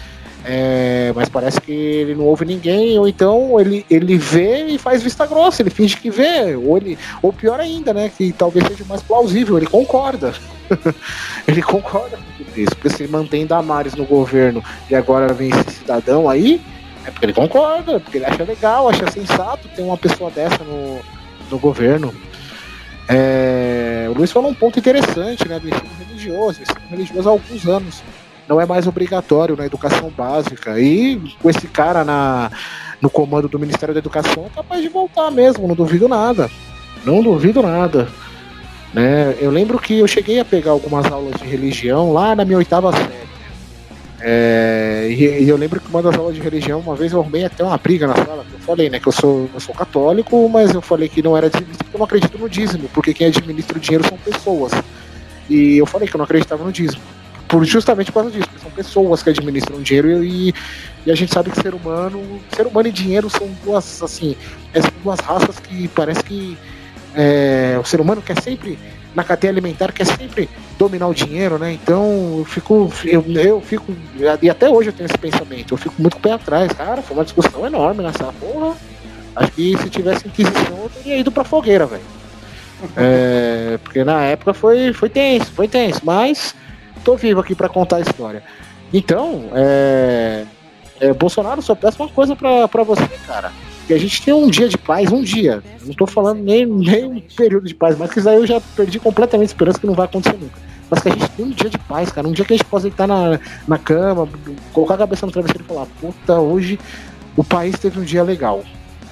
É, 0.44 1.12
mas 1.14 1.28
parece 1.28 1.60
que 1.60 1.72
ele 1.72 2.14
não 2.16 2.24
ouve 2.24 2.44
ninguém, 2.44 2.98
ou 2.98 3.06
então 3.06 3.60
ele, 3.60 3.86
ele 3.88 4.18
vê 4.18 4.66
e 4.66 4.78
faz 4.78 5.02
vista 5.02 5.24
grossa, 5.24 5.62
ele 5.62 5.70
finge 5.70 5.96
que 5.96 6.10
vê, 6.10 6.56
ou, 6.56 6.76
ele, 6.76 6.98
ou 7.22 7.32
pior 7.32 7.60
ainda, 7.60 7.94
né? 7.94 8.10
Que 8.16 8.32
talvez 8.32 8.66
seja 8.66 8.84
mais 8.84 9.02
plausível, 9.02 9.56
ele 9.56 9.66
concorda. 9.66 10.34
ele 11.46 11.62
concorda 11.62 12.16
com 12.16 12.44
tudo 12.44 12.60
isso, 12.60 12.74
porque 12.74 12.90
se 12.90 13.06
mantém 13.06 13.46
Damares 13.46 13.94
no 13.94 14.04
governo 14.04 14.64
e 14.90 14.94
agora 14.96 15.32
vem 15.32 15.50
esse 15.50 15.78
cidadão 15.78 16.28
aí, 16.28 16.60
é 17.06 17.10
porque 17.10 17.26
ele 17.26 17.32
concorda, 17.32 18.00
porque 18.00 18.18
ele 18.18 18.26
acha 18.26 18.42
legal, 18.42 18.88
acha 18.88 19.08
sensato 19.10 19.68
ter 19.68 19.82
uma 19.82 19.96
pessoa 19.96 20.30
dessa 20.30 20.64
no, 20.64 21.00
no 21.50 21.58
governo. 21.58 22.12
É, 23.08 24.06
o 24.08 24.14
Luiz 24.14 24.32
falou 24.32 24.50
um 24.50 24.54
ponto 24.54 24.78
interessante, 24.78 25.46
né, 25.46 25.60
do 25.60 25.68
ensino 25.68 25.90
religioso, 25.98 26.62
ensino 26.62 26.80
religioso 26.90 27.28
há 27.28 27.32
alguns 27.32 27.66
anos 27.66 28.02
não 28.52 28.60
é 28.60 28.66
mais 28.66 28.86
obrigatório 28.86 29.56
na 29.56 29.64
educação 29.64 30.10
básica. 30.10 30.78
E 30.78 31.18
com 31.40 31.48
esse 31.48 31.66
cara 31.66 32.04
na, 32.04 32.50
no 33.00 33.08
comando 33.08 33.48
do 33.48 33.58
Ministério 33.58 33.94
da 33.94 33.98
Educação, 33.98 34.44
é 34.46 34.54
capaz 34.54 34.82
de 34.82 34.88
voltar 34.88 35.30
mesmo, 35.30 35.66
não 35.66 35.74
duvido 35.74 36.06
nada. 36.06 36.50
Não 37.04 37.22
duvido 37.22 37.62
nada. 37.62 38.08
Né? 38.92 39.34
Eu 39.40 39.50
lembro 39.50 39.78
que 39.78 39.98
eu 39.98 40.06
cheguei 40.06 40.38
a 40.38 40.44
pegar 40.44 40.72
algumas 40.72 41.10
aulas 41.10 41.40
de 41.40 41.46
religião 41.46 42.12
lá 42.12 42.36
na 42.36 42.44
minha 42.44 42.58
oitava 42.58 42.92
série. 42.92 43.32
É, 44.24 45.08
e, 45.10 45.44
e, 45.44 45.48
eu 45.48 45.56
lembro 45.56 45.80
que 45.80 45.88
uma 45.88 46.00
das 46.00 46.14
aulas 46.14 46.36
de 46.36 46.40
religião, 46.40 46.78
uma 46.78 46.94
vez 46.94 47.12
eu 47.12 47.20
arrumei 47.20 47.44
até 47.44 47.64
uma 47.64 47.78
briga 47.78 48.06
na 48.06 48.14
sala. 48.14 48.44
Eu 48.52 48.58
falei, 48.60 48.90
né, 48.90 49.00
que 49.00 49.08
eu 49.08 49.12
sou, 49.12 49.48
eu 49.52 49.58
sou 49.58 49.74
católico, 49.74 50.48
mas 50.48 50.72
eu 50.74 50.82
falei 50.82 51.08
que 51.08 51.22
não 51.22 51.36
era 51.36 51.48
dizimista 51.48 51.82
porque 51.82 51.96
eu 51.96 51.98
não 51.98 52.04
acredito 52.04 52.38
no 52.38 52.48
dízimo, 52.48 52.88
porque 52.92 53.14
quem 53.14 53.28
administra 53.28 53.78
o 53.78 53.80
dinheiro 53.80 54.06
são 54.06 54.18
pessoas. 54.18 54.72
E 55.48 55.78
eu 55.78 55.86
falei 55.86 56.06
que 56.06 56.14
eu 56.14 56.18
não 56.18 56.24
acreditava 56.24 56.62
no 56.62 56.70
dízimo 56.70 57.02
por 57.52 57.66
justamente 57.66 58.10
por 58.10 58.22
causa 58.22 58.30
disso. 58.30 58.48
São 58.62 58.70
pessoas 58.70 59.22
que 59.22 59.28
administram 59.28 59.82
dinheiro 59.82 60.24
e, 60.24 60.54
e 61.04 61.12
a 61.12 61.14
gente 61.14 61.34
sabe 61.34 61.50
que 61.50 61.60
ser 61.60 61.74
humano, 61.74 62.40
ser 62.56 62.66
humano 62.66 62.88
e 62.88 62.92
dinheiro 62.92 63.28
são 63.28 63.46
duas 63.62 64.02
assim, 64.02 64.34
é, 64.72 64.80
são 64.80 64.90
duas 65.04 65.20
raças 65.20 65.58
que 65.60 65.86
parece 65.88 66.24
que 66.24 66.56
É, 67.14 67.78
o 67.78 67.84
ser 67.84 68.00
humano 68.00 68.22
quer 68.22 68.40
sempre, 68.40 68.78
na 69.14 69.22
cadeia 69.22 69.52
alimentar, 69.52 69.92
quer 69.92 70.06
sempre 70.06 70.48
dominar 70.78 71.08
o 71.08 71.12
dinheiro, 71.14 71.58
né? 71.58 71.74
Então 71.74 72.38
eu 72.38 72.44
fico, 72.46 72.90
eu, 73.04 73.22
eu 73.36 73.60
fico, 73.60 73.94
e 74.40 74.48
até 74.48 74.70
hoje 74.70 74.88
eu 74.88 74.94
tenho 74.94 75.06
esse 75.10 75.18
pensamento, 75.18 75.74
eu 75.74 75.78
fico 75.78 75.94
muito 75.98 76.14
com 76.14 76.20
o 76.20 76.22
pé 76.22 76.32
atrás, 76.32 76.72
cara. 76.72 77.02
Foi 77.02 77.14
uma 77.14 77.24
discussão 77.24 77.66
enorme 77.66 78.02
nessa 78.02 78.32
porra. 78.32 78.74
Acho 79.36 79.52
que 79.52 79.76
se 79.76 79.90
tivesse 79.90 80.26
Inquisição 80.26 80.78
eu 80.84 80.88
teria 80.88 81.18
ido 81.18 81.30
pra 81.30 81.44
fogueira, 81.44 81.84
velho. 81.86 82.02
É, 82.96 83.78
porque 83.84 84.02
na 84.02 84.22
época 84.24 84.52
foi, 84.54 84.92
foi 84.92 85.08
tenso, 85.08 85.52
foi 85.52 85.68
tenso, 85.68 86.00
mas 86.02 86.54
tô 87.02 87.16
vivo 87.16 87.40
aqui 87.40 87.54
para 87.54 87.68
contar 87.68 87.96
a 87.96 88.00
história. 88.00 88.42
Então, 88.92 89.50
é, 89.54 90.44
é, 91.00 91.12
Bolsonaro 91.12 91.62
só 91.62 91.74
peço 91.74 92.02
uma 92.02 92.08
coisa 92.08 92.36
para 92.36 92.82
você, 92.84 93.08
cara. 93.26 93.52
Que 93.86 93.94
a 93.94 93.98
gente 93.98 94.22
tem 94.22 94.32
um 94.32 94.48
dia 94.48 94.68
de 94.68 94.78
paz, 94.78 95.10
um 95.10 95.22
dia. 95.22 95.62
Não 95.84 95.94
tô 95.94 96.06
falando 96.06 96.42
nem, 96.42 96.64
nem 96.64 97.04
um 97.04 97.20
período 97.20 97.66
de 97.66 97.74
paz, 97.74 97.98
mas 97.98 98.10
que 98.10 98.20
isso 98.20 98.28
aí 98.28 98.36
eu 98.36 98.46
já 98.46 98.60
perdi 98.76 99.00
completamente 99.00 99.48
a 99.48 99.52
esperança 99.52 99.80
que 99.80 99.86
não 99.86 99.94
vai 99.94 100.06
acontecer 100.06 100.36
nunca. 100.38 100.58
Mas 100.88 101.00
que 101.00 101.08
a 101.08 101.12
gente 101.12 101.28
tem 101.30 101.44
um 101.46 101.50
dia 101.50 101.70
de 101.70 101.78
paz, 101.78 102.12
cara. 102.12 102.28
Um 102.28 102.32
dia 102.32 102.44
que 102.44 102.52
a 102.52 102.56
gente 102.56 102.66
possa 102.66 102.86
estar 102.86 103.06
na, 103.06 103.40
na 103.66 103.78
cama, 103.78 104.28
colocar 104.72 104.94
a 104.94 104.98
cabeça 104.98 105.26
no 105.26 105.32
travesseiro 105.32 105.64
e 105.64 105.66
falar, 105.66 105.86
puta, 106.00 106.38
hoje 106.38 106.78
o 107.36 107.42
país 107.42 107.78
teve 107.78 107.98
um 107.98 108.04
dia 108.04 108.22
legal. 108.22 108.62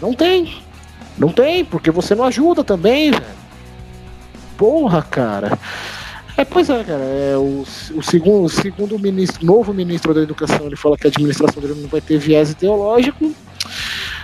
Não 0.01 0.15
tem. 0.15 0.63
Não 1.19 1.31
tem, 1.31 1.65
porque 1.65 1.91
você 1.91 2.15
não 2.15 2.25
ajuda 2.25 2.63
também, 2.63 3.11
velho 3.11 3.41
porra, 4.61 5.01
cara. 5.01 5.59
É, 6.41 6.45
pois 6.47 6.71
é, 6.71 6.83
cara. 6.83 7.03
É, 7.03 7.37
o, 7.37 7.67
o, 7.95 8.03
segundo, 8.03 8.47
o 8.47 8.49
segundo 8.49 8.99
ministro, 8.99 9.45
novo 9.45 9.75
ministro 9.75 10.15
da 10.15 10.23
Educação, 10.23 10.65
ele 10.65 10.75
fala 10.75 10.97
que 10.97 11.07
a 11.07 11.11
administração 11.11 11.61
dele 11.61 11.79
não 11.83 11.89
vai 11.91 12.01
ter 12.01 12.17
viés 12.17 12.53
ideológico. 12.53 13.35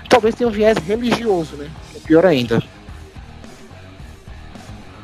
Talvez 0.08 0.34
tenha 0.34 0.48
um 0.48 0.52
viés 0.52 0.78
religioso, 0.78 1.56
né? 1.56 1.68
É 1.94 1.98
pior 1.98 2.24
ainda. 2.24 2.62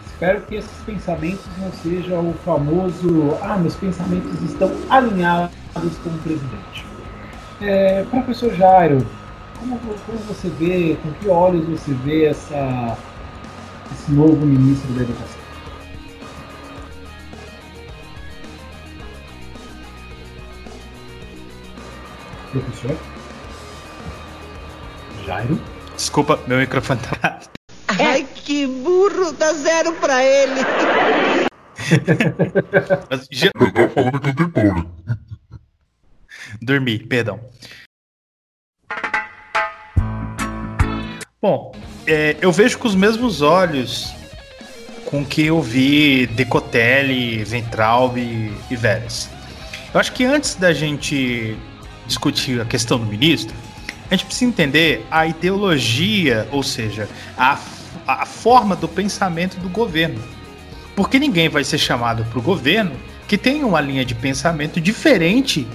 Espero 0.07 0.41
que 0.47 0.55
esses 0.55 0.71
pensamentos 0.87 1.45
não 1.59 1.71
sejam 1.83 2.31
o 2.31 2.35
famoso 2.47 3.37
Ah, 3.43 3.59
meus 3.59 3.75
pensamentos 3.75 4.41
estão 4.51 4.73
alinhados 4.89 5.53
com 6.03 6.09
o 6.09 6.19
presidente. 6.23 6.87
É, 7.61 8.05
professor 8.05 8.55
Jairo, 8.55 9.07
como, 9.61 9.79
como 9.79 10.19
você 10.29 10.49
vê, 10.49 10.97
com 11.03 11.13
que 11.13 11.29
olhos 11.29 11.69
você 11.69 11.93
vê 11.93 12.25
essa 12.25 12.97
esse 13.93 14.11
novo 14.13 14.47
ministro 14.47 14.91
da 14.95 15.03
Educação? 15.03 15.42
Professor? 22.53 22.97
Jairo? 25.25 25.59
Desculpa, 25.97 26.39
meu 26.47 26.59
microfone 26.59 27.01
tá. 27.01 27.41
Ai, 27.89 28.27
que 28.35 28.67
burro! 28.67 29.33
Dá 29.33 29.55
zero 29.55 29.93
pra 29.95 30.23
ele! 30.23 30.61
Já... 33.31 33.51
falando 33.95 34.21
que 34.21 34.29
eu 34.29 34.51
tenho 34.51 34.91
Dormi, 36.61 36.99
perdão. 36.99 37.41
Bom, 41.41 41.73
é, 42.07 42.37
eu 42.41 42.53
vejo 42.53 42.79
com 42.79 42.87
os 42.87 42.95
mesmos 42.95 43.41
olhos 43.41 44.15
com 45.07 45.25
que 45.25 45.47
eu 45.47 45.61
vi 45.61 46.27
Decotelli, 46.27 47.43
Ventralbe 47.45 48.53
e 48.71 48.77
Vélez. 48.77 49.31
Eu 49.93 50.01
acho 50.01 50.13
que 50.13 50.25
antes 50.25 50.55
da 50.55 50.73
gente 50.73 51.57
discutir 52.13 52.61
a 52.61 52.65
questão 52.65 52.99
do 52.99 53.07
ministro, 53.07 53.55
a 54.11 54.15
gente 54.15 54.27
precisa 54.27 54.49
entender 54.49 55.07
a 55.11 55.27
ideologia, 55.27 56.47
ou 56.51 56.63
seja, 56.63 57.09
a, 57.37 57.59
a 58.07 58.27
forma 58.27 58.77
do 58.77 58.87
pensamento 58.87 59.57
do 59.59 59.69
governo. 59.69 60.23
Porque 60.95 61.19
ninguém 61.19 61.49
vai 61.49 61.65
ser 61.65 61.79
chamado 61.79 62.25
para 62.25 62.39
o 62.39 62.43
governo 62.43 62.93
que 63.27 63.39
tem 63.39 63.65
uma 63.65 63.81
linha 63.81 64.05
de 64.05 64.15
pensamento 64.15 64.81
diferente 64.81 65.67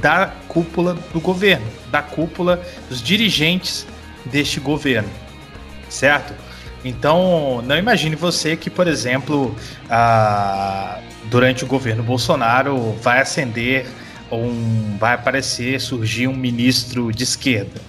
da 0.00 0.32
cúpula 0.48 0.94
do 1.12 1.20
governo, 1.20 1.66
da 1.90 2.00
cúpula 2.02 2.62
dos 2.88 3.02
dirigentes 3.02 3.86
deste 4.24 4.58
governo 4.58 5.10
certo? 5.94 6.34
Então, 6.84 7.62
não 7.64 7.78
imagine 7.78 8.14
você 8.14 8.56
que, 8.56 8.68
por 8.68 8.86
exemplo, 8.86 9.54
ah, 9.88 10.98
durante 11.30 11.64
o 11.64 11.66
governo 11.66 12.02
Bolsonaro 12.02 12.92
vai 13.00 13.20
ascender 13.20 13.86
um, 14.30 14.96
vai 14.98 15.14
aparecer, 15.14 15.80
surgir 15.80 16.28
um 16.28 16.36
ministro 16.36 17.12
de 17.12 17.24
esquerda. 17.24 17.80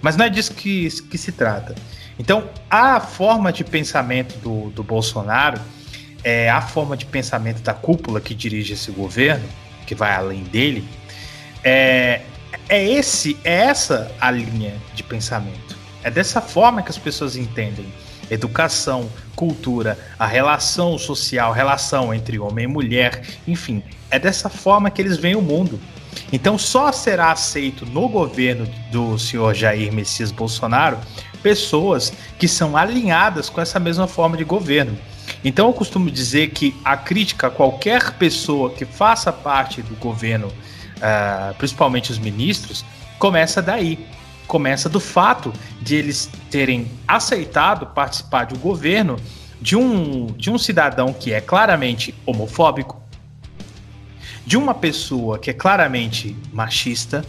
Mas 0.00 0.16
não 0.16 0.24
é 0.24 0.28
disso 0.28 0.54
que, 0.54 0.88
que 1.02 1.16
se 1.16 1.32
trata. 1.32 1.74
Então, 2.18 2.48
a 2.68 3.00
forma 3.00 3.52
de 3.52 3.64
pensamento 3.64 4.38
do, 4.38 4.70
do 4.70 4.82
Bolsonaro 4.82 5.60
é 6.24 6.50
a 6.50 6.60
forma 6.60 6.96
de 6.96 7.04
pensamento 7.06 7.62
da 7.62 7.74
cúpula 7.74 8.20
que 8.20 8.34
dirige 8.34 8.74
esse 8.74 8.90
governo, 8.90 9.48
que 9.86 9.94
vai 9.94 10.14
além 10.14 10.42
dele, 10.44 10.86
é, 11.64 12.22
é 12.68 12.84
esse 12.84 13.36
é 13.44 13.54
essa 13.54 14.10
a 14.20 14.30
linha 14.30 14.74
de 14.94 15.02
pensamento. 15.02 15.76
É 16.02 16.10
dessa 16.10 16.40
forma 16.40 16.82
que 16.82 16.90
as 16.90 16.98
pessoas 16.98 17.36
entendem 17.36 17.86
educação, 18.30 19.10
cultura, 19.36 19.98
a 20.18 20.26
relação 20.26 20.96
social, 20.98 21.52
relação 21.52 22.14
entre 22.14 22.38
homem 22.38 22.64
e 22.64 22.68
mulher, 22.68 23.22
enfim, 23.46 23.82
é 24.12 24.18
dessa 24.18 24.48
forma 24.48 24.90
que 24.90 25.02
eles 25.02 25.16
veem 25.16 25.34
o 25.34 25.42
mundo. 25.42 25.80
Então 26.30 26.58
só 26.58 26.92
será 26.92 27.32
aceito 27.32 27.86
no 27.86 28.08
governo 28.08 28.68
do 28.92 29.18
senhor 29.18 29.54
Jair 29.54 29.92
Messias 29.92 30.30
Bolsonaro 30.30 30.98
pessoas 31.42 32.12
que 32.38 32.46
são 32.46 32.76
alinhadas 32.76 33.48
com 33.48 33.60
essa 33.60 33.80
mesma 33.80 34.06
forma 34.06 34.36
de 34.36 34.44
governo. 34.44 34.96
Então 35.42 35.66
eu 35.66 35.72
costumo 35.72 36.10
dizer 36.10 36.50
que 36.50 36.76
a 36.84 36.96
crítica 36.96 37.48
a 37.48 37.50
qualquer 37.50 38.12
pessoa 38.12 38.70
que 38.70 38.84
faça 38.84 39.32
parte 39.32 39.82
do 39.82 39.96
governo, 39.96 40.46
uh, 40.48 41.54
principalmente 41.54 42.12
os 42.12 42.18
ministros, 42.18 42.84
começa 43.18 43.60
daí 43.60 44.06
começa 44.46 44.88
do 44.88 45.00
fato 45.00 45.52
de 45.80 45.94
eles 45.96 46.28
terem 46.50 46.90
aceitado 47.08 47.86
participar 47.86 48.44
de 48.44 48.54
um 48.54 48.58
governo 48.58 49.16
de 49.62 49.76
um, 49.76 50.26
de 50.26 50.50
um 50.50 50.58
cidadão 50.58 51.12
que 51.12 51.32
é 51.32 51.40
claramente 51.40 52.14
homofóbico, 52.26 53.01
de 54.46 54.56
uma 54.56 54.74
pessoa 54.74 55.38
que 55.38 55.50
é 55.50 55.52
claramente 55.52 56.36
machista, 56.52 57.24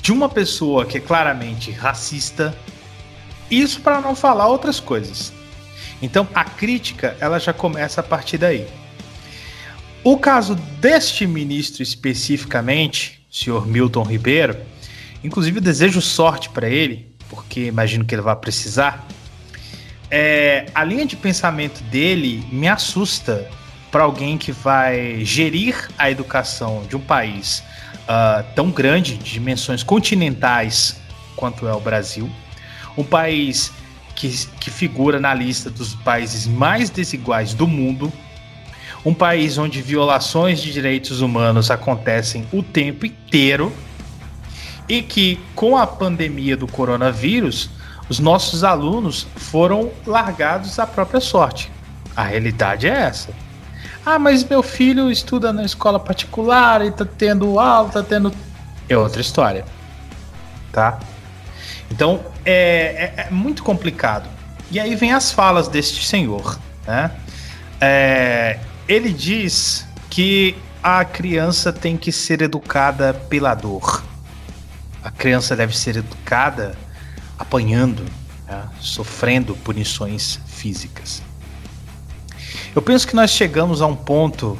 de 0.00 0.12
uma 0.12 0.28
pessoa 0.28 0.84
que 0.84 0.98
é 0.98 1.00
claramente 1.00 1.70
racista, 1.70 2.56
isso 3.50 3.80
para 3.80 4.00
não 4.00 4.16
falar 4.16 4.48
outras 4.48 4.80
coisas. 4.80 5.32
Então 6.00 6.26
a 6.34 6.44
crítica 6.44 7.16
ela 7.20 7.38
já 7.38 7.52
começa 7.52 8.00
a 8.00 8.04
partir 8.04 8.38
daí. 8.38 8.66
O 10.02 10.18
caso 10.18 10.54
deste 10.80 11.26
ministro 11.26 11.82
especificamente, 11.82 13.24
senhor 13.30 13.66
Milton 13.66 14.02
Ribeiro, 14.02 14.56
Inclusive, 15.24 15.60
desejo 15.60 16.00
sorte 16.00 16.48
para 16.48 16.68
ele, 16.68 17.06
porque 17.28 17.66
imagino 17.66 18.04
que 18.04 18.14
ele 18.14 18.22
vai 18.22 18.34
precisar. 18.34 19.06
É, 20.10 20.66
a 20.74 20.84
linha 20.84 21.06
de 21.06 21.16
pensamento 21.16 21.82
dele 21.84 22.44
me 22.50 22.68
assusta 22.68 23.48
para 23.92 24.04
alguém 24.04 24.38
que 24.38 24.50
vai 24.50 25.22
gerir 25.22 25.90
a 25.98 26.10
educação 26.10 26.82
de 26.88 26.96
um 26.96 27.00
país 27.00 27.62
uh, 28.08 28.42
tão 28.54 28.70
grande, 28.70 29.18
de 29.18 29.32
dimensões 29.32 29.82
continentais 29.82 30.96
quanto 31.36 31.68
é 31.68 31.74
o 31.74 31.80
Brasil, 31.80 32.28
um 32.96 33.04
país 33.04 33.70
que, 34.16 34.46
que 34.58 34.70
figura 34.70 35.20
na 35.20 35.34
lista 35.34 35.68
dos 35.68 35.94
países 35.94 36.46
mais 36.46 36.88
desiguais 36.88 37.52
do 37.52 37.66
mundo, 37.66 38.10
um 39.04 39.12
país 39.12 39.58
onde 39.58 39.82
violações 39.82 40.62
de 40.62 40.72
direitos 40.72 41.20
humanos 41.20 41.70
acontecem 41.70 42.46
o 42.50 42.62
tempo 42.62 43.04
inteiro 43.04 43.72
e 44.88 45.02
que 45.02 45.38
com 45.54 45.76
a 45.76 45.86
pandemia 45.86 46.56
do 46.56 46.66
coronavírus, 46.66 47.68
os 48.08 48.18
nossos 48.18 48.64
alunos 48.64 49.26
foram 49.36 49.90
largados 50.06 50.78
à 50.78 50.86
própria 50.86 51.20
sorte. 51.20 51.70
A 52.16 52.24
realidade 52.24 52.86
é 52.86 52.90
essa. 52.90 53.34
Ah, 54.04 54.18
mas 54.18 54.42
meu 54.44 54.62
filho 54.62 55.10
estuda 55.10 55.52
na 55.52 55.64
escola 55.64 55.98
particular 55.98 56.84
e 56.84 56.90
tá 56.90 57.04
tendo 57.04 57.58
aula, 57.58 57.88
tá 57.88 58.02
tendo. 58.02 58.32
É 58.88 58.96
outra 58.96 59.20
história. 59.20 59.64
Tá? 60.72 60.98
Então 61.90 62.20
é, 62.44 63.12
é, 63.16 63.26
é 63.28 63.30
muito 63.30 63.62
complicado. 63.62 64.28
E 64.70 64.80
aí 64.80 64.94
vem 64.96 65.12
as 65.12 65.30
falas 65.30 65.68
deste 65.68 66.06
senhor. 66.06 66.58
Né? 66.86 67.10
É, 67.80 68.58
ele 68.88 69.12
diz 69.12 69.86
que 70.10 70.56
a 70.82 71.04
criança 71.04 71.72
tem 71.72 71.96
que 71.96 72.10
ser 72.10 72.42
educada 72.42 73.14
pela 73.28 73.54
dor 73.54 74.02
a 75.02 75.10
criança 75.10 75.56
deve 75.56 75.76
ser 75.76 75.96
educada 75.96 76.76
apanhando, 77.38 78.04
né, 78.46 78.68
sofrendo 78.80 79.56
punições 79.56 80.38
físicas. 80.46 81.22
Eu 82.74 82.80
penso 82.80 83.06
que 83.06 83.14
nós 83.14 83.30
chegamos 83.30 83.82
a 83.82 83.86
um 83.86 83.94
ponto 83.94 84.58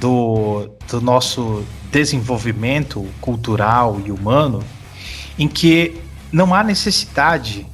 do, 0.00 0.68
do 0.88 1.00
nosso 1.00 1.64
desenvolvimento 1.92 3.08
cultural 3.20 4.00
e 4.04 4.10
humano 4.10 4.64
em 5.38 5.46
que 5.46 6.00
não 6.32 6.52
há 6.52 6.64
necessidade 6.64 7.64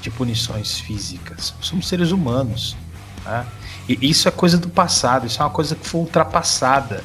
de 0.00 0.10
punições 0.10 0.78
físicas. 0.78 1.52
Somos 1.60 1.88
seres 1.88 2.12
humanos. 2.12 2.76
Tá? 3.24 3.44
E 3.88 4.08
isso 4.08 4.28
é 4.28 4.30
coisa 4.30 4.56
do 4.56 4.68
passado, 4.68 5.26
isso 5.26 5.42
é 5.42 5.44
uma 5.44 5.50
coisa 5.50 5.74
que 5.74 5.86
foi 5.86 6.02
ultrapassada. 6.02 7.02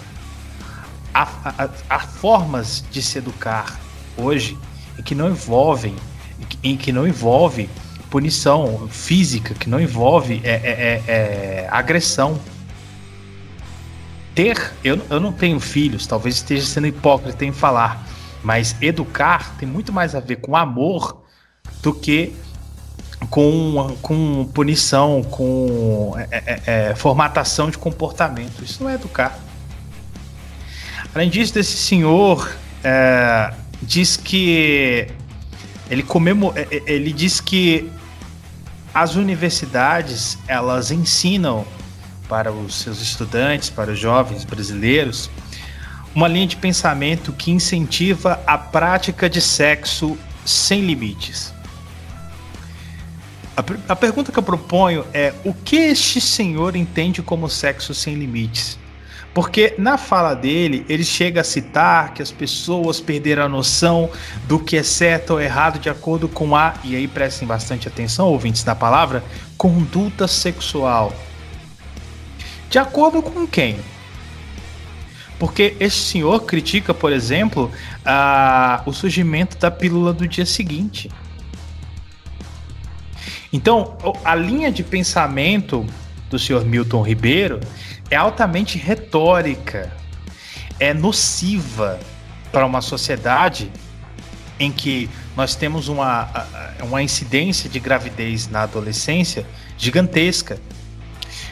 Há, 1.11 1.27
há, 1.43 1.69
há 1.89 1.99
formas 1.99 2.85
de 2.91 3.01
se 3.01 3.17
educar 3.17 3.79
hoje 4.15 4.55
em 4.99 5.01
que 5.01 5.15
não 5.15 5.29
envolvem, 5.29 5.95
em 6.63 6.77
que 6.77 6.91
não 6.91 7.07
envolve 7.07 7.67
punição 8.09 8.87
física, 8.89 9.53
que 9.53 9.69
não 9.69 9.79
envolve 9.79 10.41
é, 10.43 10.49
é, 10.49 10.53
é, 10.53 11.03
é 11.07 11.67
agressão. 11.69 12.39
Ter, 14.33 14.73
eu, 14.83 15.01
eu 15.09 15.19
não 15.19 15.31
tenho 15.31 15.59
filhos, 15.59 16.05
talvez 16.05 16.35
esteja 16.35 16.65
sendo 16.65 16.87
hipócrita 16.87 17.43
em 17.43 17.51
falar, 17.51 18.07
mas 18.43 18.75
educar 18.81 19.55
tem 19.57 19.67
muito 19.67 19.91
mais 19.91 20.13
a 20.13 20.19
ver 20.19 20.37
com 20.37 20.55
amor 20.55 21.23
do 21.81 21.93
que 21.93 22.33
com, 23.29 23.97
com 24.01 24.45
punição, 24.53 25.23
com 25.23 26.13
é, 26.29 26.61
é, 26.65 26.95
formatação 26.95 27.69
de 27.69 27.77
comportamento. 27.77 28.63
Isso 28.63 28.83
não 28.83 28.89
é 28.89 28.93
educar. 28.93 29.37
Além 31.15 31.29
disso, 31.29 31.57
esse 31.57 31.75
senhor 31.75 32.55
diz 33.81 34.15
que 34.15 35.07
ele 35.89 36.03
comemor, 36.03 36.53
é, 36.57 36.67
é, 36.71 36.93
ele 36.93 37.11
diz 37.11 37.39
que 37.39 37.89
as 38.93 39.15
universidades 39.15 40.37
elas 40.47 40.91
ensinam 40.91 41.65
para 42.27 42.51
os 42.51 42.75
seus 42.75 43.01
estudantes, 43.01 43.69
para 43.69 43.91
os 43.91 43.99
jovens 43.99 44.43
brasileiros, 44.43 45.29
uma 46.13 46.27
linha 46.27 46.47
de 46.47 46.55
pensamento 46.55 47.31
que 47.31 47.51
incentiva 47.51 48.41
a 48.45 48.57
prática 48.57 49.29
de 49.29 49.39
sexo 49.39 50.17
sem 50.45 50.81
limites. 50.81 51.53
A, 53.55 53.63
a 53.93 53.95
pergunta 53.95 54.31
que 54.31 54.39
eu 54.39 54.43
proponho 54.43 55.05
é: 55.13 55.33
o 55.43 55.53
que 55.53 55.75
este 55.75 56.19
senhor 56.19 56.75
entende 56.75 57.21
como 57.21 57.49
sexo 57.49 57.93
sem 57.93 58.15
limites? 58.15 58.77
Porque 59.37 59.75
na 59.77 59.99
fala 59.99 60.33
dele, 60.33 60.83
ele 60.89 61.03
chega 61.03 61.41
a 61.41 61.43
citar 61.43 62.11
que 62.11 62.23
as 62.23 62.31
pessoas 62.31 62.99
perderam 62.99 63.43
a 63.43 63.47
noção 63.47 64.09
do 64.47 64.57
que 64.57 64.75
é 64.75 64.81
certo 64.81 65.33
ou 65.33 65.39
errado 65.39 65.77
de 65.77 65.91
acordo 65.91 66.27
com 66.27 66.55
a, 66.55 66.73
e 66.83 66.95
aí 66.95 67.07
prestem 67.07 67.47
bastante 67.47 67.87
atenção, 67.87 68.29
ouvintes 68.29 68.63
da 68.63 68.73
palavra, 68.73 69.23
conduta 69.55 70.27
sexual. 70.27 71.13
De 72.67 72.79
acordo 72.79 73.21
com 73.21 73.45
quem? 73.45 73.77
Porque 75.37 75.75
esse 75.79 75.97
senhor 75.97 76.39
critica, 76.45 76.91
por 76.91 77.13
exemplo, 77.13 77.71
a, 78.03 78.81
o 78.87 78.91
surgimento 78.91 79.55
da 79.59 79.69
pílula 79.69 80.13
do 80.13 80.27
dia 80.27 80.47
seguinte. 80.47 81.11
Então, 83.53 83.95
a 84.25 84.33
linha 84.33 84.71
de 84.71 84.81
pensamento 84.81 85.85
do 86.27 86.39
senhor 86.39 86.65
Milton 86.65 87.03
Ribeiro 87.03 87.59
é 88.09 88.15
altamente 88.15 88.77
retórica, 88.77 89.91
é 90.79 90.93
nociva 90.93 91.99
para 92.51 92.65
uma 92.65 92.81
sociedade 92.81 93.71
em 94.59 94.71
que 94.71 95.09
nós 95.35 95.55
temos 95.55 95.87
uma, 95.87 96.29
uma 96.81 97.01
incidência 97.01 97.69
de 97.69 97.79
gravidez 97.79 98.47
na 98.47 98.63
adolescência 98.63 99.45
gigantesca, 99.77 100.59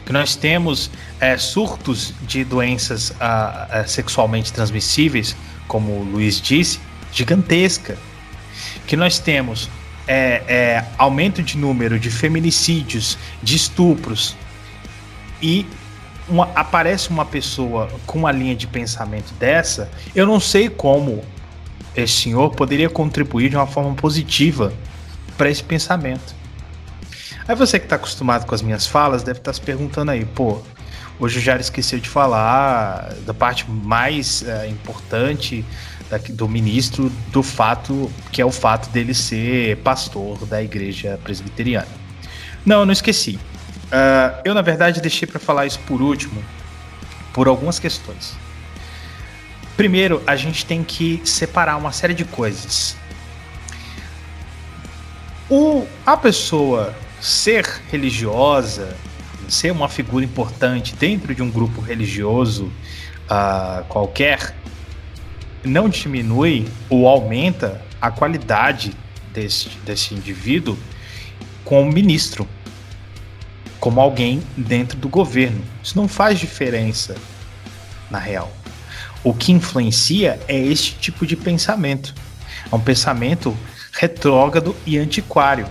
que 0.04 0.12
nós 0.12 0.36
temos 0.36 0.90
é, 1.20 1.36
surtos 1.36 2.14
de 2.22 2.44
doenças 2.44 3.12
a, 3.20 3.80
a, 3.80 3.86
sexualmente 3.86 4.52
transmissíveis, 4.52 5.36
como 5.68 5.92
o 5.92 6.04
Luiz 6.04 6.40
disse, 6.40 6.80
gigantesca, 7.12 7.96
que 8.86 8.96
nós 8.96 9.18
temos 9.18 9.68
é, 10.06 10.42
é, 10.46 10.84
aumento 10.96 11.42
de 11.42 11.56
número 11.56 11.98
de 11.98 12.10
feminicídios, 12.10 13.18
de 13.42 13.56
estupros, 13.56 14.36
e 15.42 15.66
uma, 16.28 16.48
aparece 16.54 17.08
uma 17.10 17.24
pessoa 17.24 17.88
com 18.06 18.18
uma 18.18 18.32
linha 18.32 18.54
de 18.54 18.66
pensamento 18.66 19.32
dessa, 19.34 19.90
eu 20.14 20.26
não 20.26 20.40
sei 20.40 20.68
como 20.68 21.22
esse 21.94 22.12
senhor 22.12 22.50
poderia 22.50 22.90
contribuir 22.90 23.50
de 23.50 23.56
uma 23.56 23.66
forma 23.66 23.94
positiva 23.94 24.72
para 25.36 25.50
esse 25.50 25.62
pensamento. 25.62 26.34
Aí 27.48 27.54
você 27.54 27.78
que 27.78 27.86
está 27.86 27.96
acostumado 27.96 28.44
com 28.44 28.54
as 28.54 28.62
minhas 28.62 28.86
falas 28.86 29.22
deve 29.22 29.38
estar 29.38 29.52
tá 29.52 29.54
se 29.54 29.60
perguntando 29.60 30.10
aí, 30.10 30.24
pô, 30.24 30.58
hoje 31.18 31.38
o 31.38 31.40
Jair 31.40 31.60
esqueceu 31.60 31.98
de 32.00 32.08
falar 32.08 33.14
da 33.24 33.32
parte 33.32 33.70
mais 33.70 34.42
é, 34.42 34.68
importante 34.68 35.64
do 36.30 36.48
ministro 36.48 37.10
do 37.32 37.42
fato 37.42 38.10
que 38.30 38.40
é 38.40 38.44
o 38.44 38.50
fato 38.52 38.88
dele 38.90 39.12
ser 39.14 39.76
pastor 39.78 40.44
da 40.46 40.62
igreja 40.62 41.18
presbiteriana. 41.22 41.88
Não, 42.64 42.80
eu 42.80 42.86
não 42.86 42.92
esqueci. 42.92 43.38
Uh, 43.86 44.40
eu, 44.44 44.54
na 44.54 44.62
verdade, 44.62 45.00
deixei 45.00 45.26
para 45.26 45.38
falar 45.38 45.66
isso 45.66 45.78
por 45.80 46.02
último, 46.02 46.42
por 47.32 47.46
algumas 47.46 47.78
questões. 47.78 48.36
Primeiro, 49.76 50.22
a 50.26 50.34
gente 50.36 50.64
tem 50.64 50.82
que 50.82 51.20
separar 51.24 51.76
uma 51.76 51.92
série 51.92 52.14
de 52.14 52.24
coisas. 52.24 52.96
O, 55.48 55.86
a 56.04 56.16
pessoa 56.16 56.94
ser 57.20 57.64
religiosa, 57.90 58.96
ser 59.48 59.70
uma 59.70 59.88
figura 59.88 60.24
importante 60.24 60.94
dentro 60.94 61.34
de 61.34 61.42
um 61.42 61.50
grupo 61.50 61.80
religioso 61.80 62.72
uh, 63.26 63.84
qualquer, 63.84 64.56
não 65.62 65.88
diminui 65.88 66.66
ou 66.88 67.06
aumenta 67.06 67.80
a 68.00 68.10
qualidade 68.10 68.92
desse, 69.32 69.68
desse 69.84 70.14
indivíduo 70.14 70.76
como 71.64 71.92
ministro, 71.92 72.48
como 73.86 74.00
alguém 74.00 74.42
dentro 74.56 74.98
do 74.98 75.08
governo. 75.08 75.62
Isso 75.80 75.96
não 75.96 76.08
faz 76.08 76.40
diferença 76.40 77.14
na 78.10 78.18
real. 78.18 78.50
O 79.22 79.32
que 79.32 79.52
influencia 79.52 80.40
é 80.48 80.58
este 80.58 80.96
tipo 80.96 81.24
de 81.24 81.36
pensamento. 81.36 82.12
É 82.68 82.74
um 82.74 82.80
pensamento 82.80 83.56
retrógrado 83.92 84.74
e 84.84 84.98
antiquário. 84.98 85.68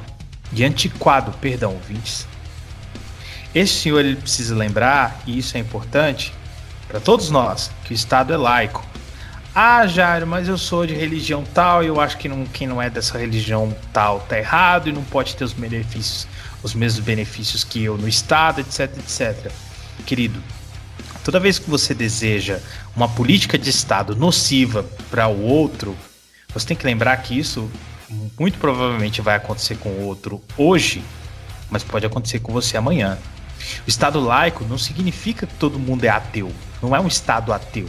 E 0.54 0.64
antiquado, 0.64 1.34
perdão, 1.42 1.74
ouvintes. 1.74 2.26
Este 3.54 3.82
senhor 3.82 4.00
ele 4.00 4.16
precisa 4.16 4.56
lembrar, 4.56 5.22
e 5.28 5.38
isso 5.38 5.58
é 5.58 5.60
importante 5.60 6.34
para 6.88 7.02
todos 7.02 7.30
nós, 7.30 7.70
que 7.84 7.92
o 7.92 7.94
Estado 7.94 8.32
é 8.32 8.38
laico. 8.38 8.82
Ah, 9.54 9.86
Jairo, 9.88 10.26
mas 10.26 10.48
eu 10.48 10.58
sou 10.58 10.86
de 10.86 10.94
religião 10.94 11.44
tal 11.54 11.84
e 11.84 11.88
eu 11.88 12.00
acho 12.00 12.18
que 12.18 12.30
não, 12.30 12.46
quem 12.46 12.66
não 12.66 12.82
é 12.82 12.90
dessa 12.90 13.18
religião 13.18 13.76
tal 13.92 14.22
tá 14.22 14.38
errado 14.38 14.88
e 14.88 14.94
não 14.94 15.04
pode 15.04 15.36
ter 15.36 15.44
os 15.44 15.52
benefícios, 15.54 16.28
os 16.66 16.74
mesmos 16.74 17.06
benefícios 17.06 17.64
que 17.64 17.84
eu 17.84 17.96
no 17.96 18.08
Estado, 18.08 18.60
etc, 18.60 18.98
etc. 18.98 19.52
Querido, 20.04 20.42
toda 21.24 21.40
vez 21.40 21.60
que 21.60 21.70
você 21.70 21.94
deseja 21.94 22.60
uma 22.96 23.08
política 23.08 23.56
de 23.56 23.70
Estado 23.70 24.16
nociva 24.16 24.84
para 25.12 25.28
o 25.28 25.44
outro, 25.44 25.96
você 26.52 26.66
tem 26.66 26.76
que 26.76 26.84
lembrar 26.84 27.16
que 27.18 27.38
isso 27.38 27.70
muito 28.40 28.58
provavelmente 28.58 29.22
vai 29.22 29.36
acontecer 29.36 29.78
com 29.78 29.90
o 29.90 30.06
outro 30.06 30.42
hoje, 30.58 31.04
mas 31.70 31.84
pode 31.84 32.04
acontecer 32.04 32.40
com 32.40 32.52
você 32.52 32.76
amanhã. 32.76 33.20
O 33.86 33.90
Estado 33.90 34.20
laico 34.20 34.66
não 34.66 34.80
significa 34.80 35.46
que 35.46 35.54
todo 35.54 35.78
mundo 35.78 36.04
é 36.04 36.10
ateu. 36.10 36.52
Não 36.82 36.96
é 36.96 37.00
um 37.00 37.08
Estado 37.08 37.54
ateu. 37.54 37.88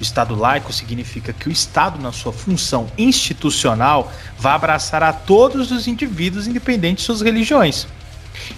O 0.00 0.02
Estado 0.02 0.34
laico 0.34 0.72
significa 0.72 1.34
que 1.34 1.50
o 1.50 1.52
Estado, 1.52 2.00
na 2.00 2.12
sua 2.12 2.32
função 2.32 2.86
institucional, 2.96 4.10
vai 4.38 4.54
abraçar 4.54 5.02
a 5.02 5.12
todos 5.12 5.70
os 5.70 5.86
indivíduos, 5.86 6.46
independente 6.46 6.98
de 6.98 7.02
suas 7.02 7.20
religiões. 7.20 7.86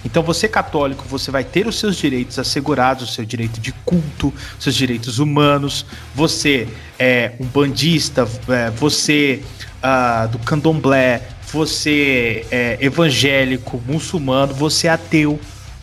Então, 0.05 0.23
você 0.23 0.49
católico, 0.49 1.05
você 1.09 1.31
vai 1.31 1.45
ter 1.45 1.67
os 1.67 1.79
seus 1.79 1.97
direitos 1.97 2.39
assegurados, 2.39 3.11
o 3.11 3.13
seu 3.13 3.25
direito 3.25 3.61
de 3.61 3.73
culto, 3.73 4.33
seus 4.59 4.75
direitos 4.75 5.19
humanos. 5.19 5.85
Você 6.15 6.69
é 6.99 7.33
um 7.41 7.47
bandista, 7.47 8.29
é, 8.49 8.71
você 8.71 9.43
uh, 9.83 10.29
do 10.29 10.39
candomblé, 10.39 11.23
você 11.53 12.47
é 12.51 12.79
evangélico, 12.81 13.83
muçulmano, 13.87 14.55
você 14.55 14.87
é 14.87 14.91
ateu. 14.91 15.41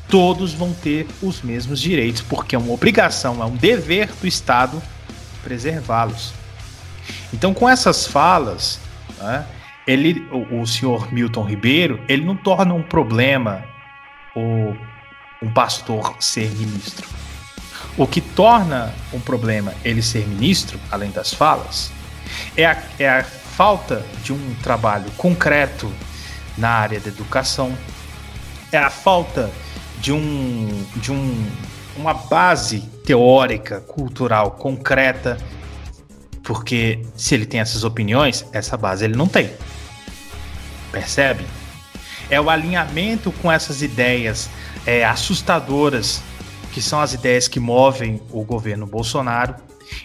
Todos 0.08 0.54
vão 0.54 0.72
ter 0.72 1.08
os 1.22 1.42
mesmos 1.42 1.82
direitos, 1.82 2.22
porque 2.22 2.56
é 2.56 2.60
uma 2.60 2.72
obrigação, 2.72 3.42
é 3.42 3.46
um 3.46 3.56
dever 3.56 4.10
do 4.22 4.28
Estado 4.28 4.82
preservá-los. 5.44 6.34
Então, 7.34 7.54
com 7.54 7.68
essas 7.68 8.06
falas, 8.08 8.80
né, 9.20 9.46
ele, 9.88 10.28
o, 10.32 10.62
o, 10.62 10.68
senhor 10.68 11.12
Milton 11.12 11.44
Ribeiro, 11.44 12.00
ele 12.08 12.24
não 12.24 12.36
torna 12.36 12.74
um 12.74 12.82
problema 12.84 13.64
o, 14.36 14.76
um 15.42 15.52
pastor 15.54 16.16
ser 16.20 16.50
ministro. 16.52 17.08
O 17.98 18.06
que 18.06 18.20
torna 18.20 18.94
um 19.14 19.20
problema 19.20 19.74
ele 19.84 20.02
ser 20.02 20.28
ministro, 20.28 20.80
além 20.92 21.12
das 21.12 21.34
falas, 21.34 21.92
é 22.58 22.66
a, 22.66 22.84
é 23.00 23.10
a 23.10 23.24
falta 23.24 24.06
de 24.24 24.34
um 24.34 24.56
trabalho 24.62 25.10
concreto 25.12 25.92
na 26.58 26.70
área 26.70 27.00
da 27.00 27.08
educação, 27.08 27.76
é 28.72 28.78
a 28.78 28.90
falta 28.90 29.50
de 30.00 30.12
um, 30.12 30.86
de 30.98 31.12
um 31.12 31.46
uma 31.96 32.14
base 32.14 32.82
teórica, 33.06 33.80
cultural, 33.82 34.52
concreta, 34.52 35.38
porque 36.44 37.02
se 37.16 37.34
ele 37.34 37.46
tem 37.46 37.60
essas 37.60 37.84
opiniões, 37.84 38.46
essa 38.52 38.78
base 38.78 39.06
ele 39.06 39.16
não 39.16 39.28
tem. 39.28 39.52
Percebe? 40.92 41.46
É 42.30 42.40
o 42.40 42.50
alinhamento 42.50 43.32
com 43.42 43.52
essas 43.52 43.82
ideias 43.82 44.50
é, 44.86 45.06
assustadoras, 45.06 46.22
que 46.72 46.82
são 46.82 47.00
as 47.00 47.14
ideias 47.14 47.48
que 47.48 47.60
movem 47.60 48.22
o 48.32 48.44
governo 48.44 48.86
Bolsonaro. 48.86 49.56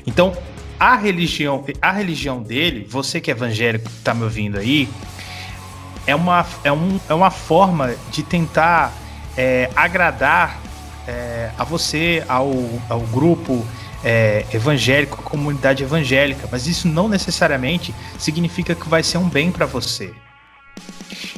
Então, 0.07 0.37
a 0.79 0.97
religião, 0.97 1.65
a 1.81 1.93
religião 1.93 2.43
dele, 2.43 2.87
você 2.89 3.21
que 3.21 3.31
é 3.31 3.35
evangélico 3.35 3.85
que 3.85 3.97
está 3.99 4.15
me 4.15 4.25
ouvindo 4.25 4.59
aí, 4.59 4.89
é 6.07 6.15
uma, 6.15 6.47
é, 6.65 6.73
um, 6.73 6.99
é 7.09 7.15
uma 7.15 7.31
forma 7.31 7.95
de 8.11 8.23
tentar 8.23 8.93
é, 9.37 9.71
agradar 9.77 10.61
é, 11.07 11.51
a 11.59 11.65
você, 11.65 12.25
ao, 12.29 12.51
ao 12.89 13.01
grupo 13.01 13.67
é, 14.05 14.47
evangélico, 14.53 15.21
à 15.21 15.23
comunidade 15.23 15.83
evangélica, 15.83 16.49
mas 16.51 16.67
isso 16.67 16.89
não 16.89 17.09
necessariamente 17.09 17.95
significa 18.19 18.75
que 18.75 18.89
vai 18.89 19.03
ser 19.03 19.19
um 19.19 19.29
bem 19.29 19.51
para 19.53 19.67
você. 19.67 20.13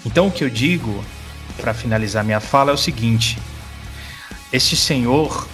Então, 0.05 0.27
o 0.27 0.31
que 0.31 0.45
eu 0.45 0.51
digo, 0.51 1.05
para 1.57 1.73
finalizar 1.73 2.25
minha 2.25 2.41
fala, 2.41 2.71
é 2.71 2.75
o 2.75 2.79
seguinte: 2.79 3.39
este 4.53 4.77
senhor, 4.77 5.49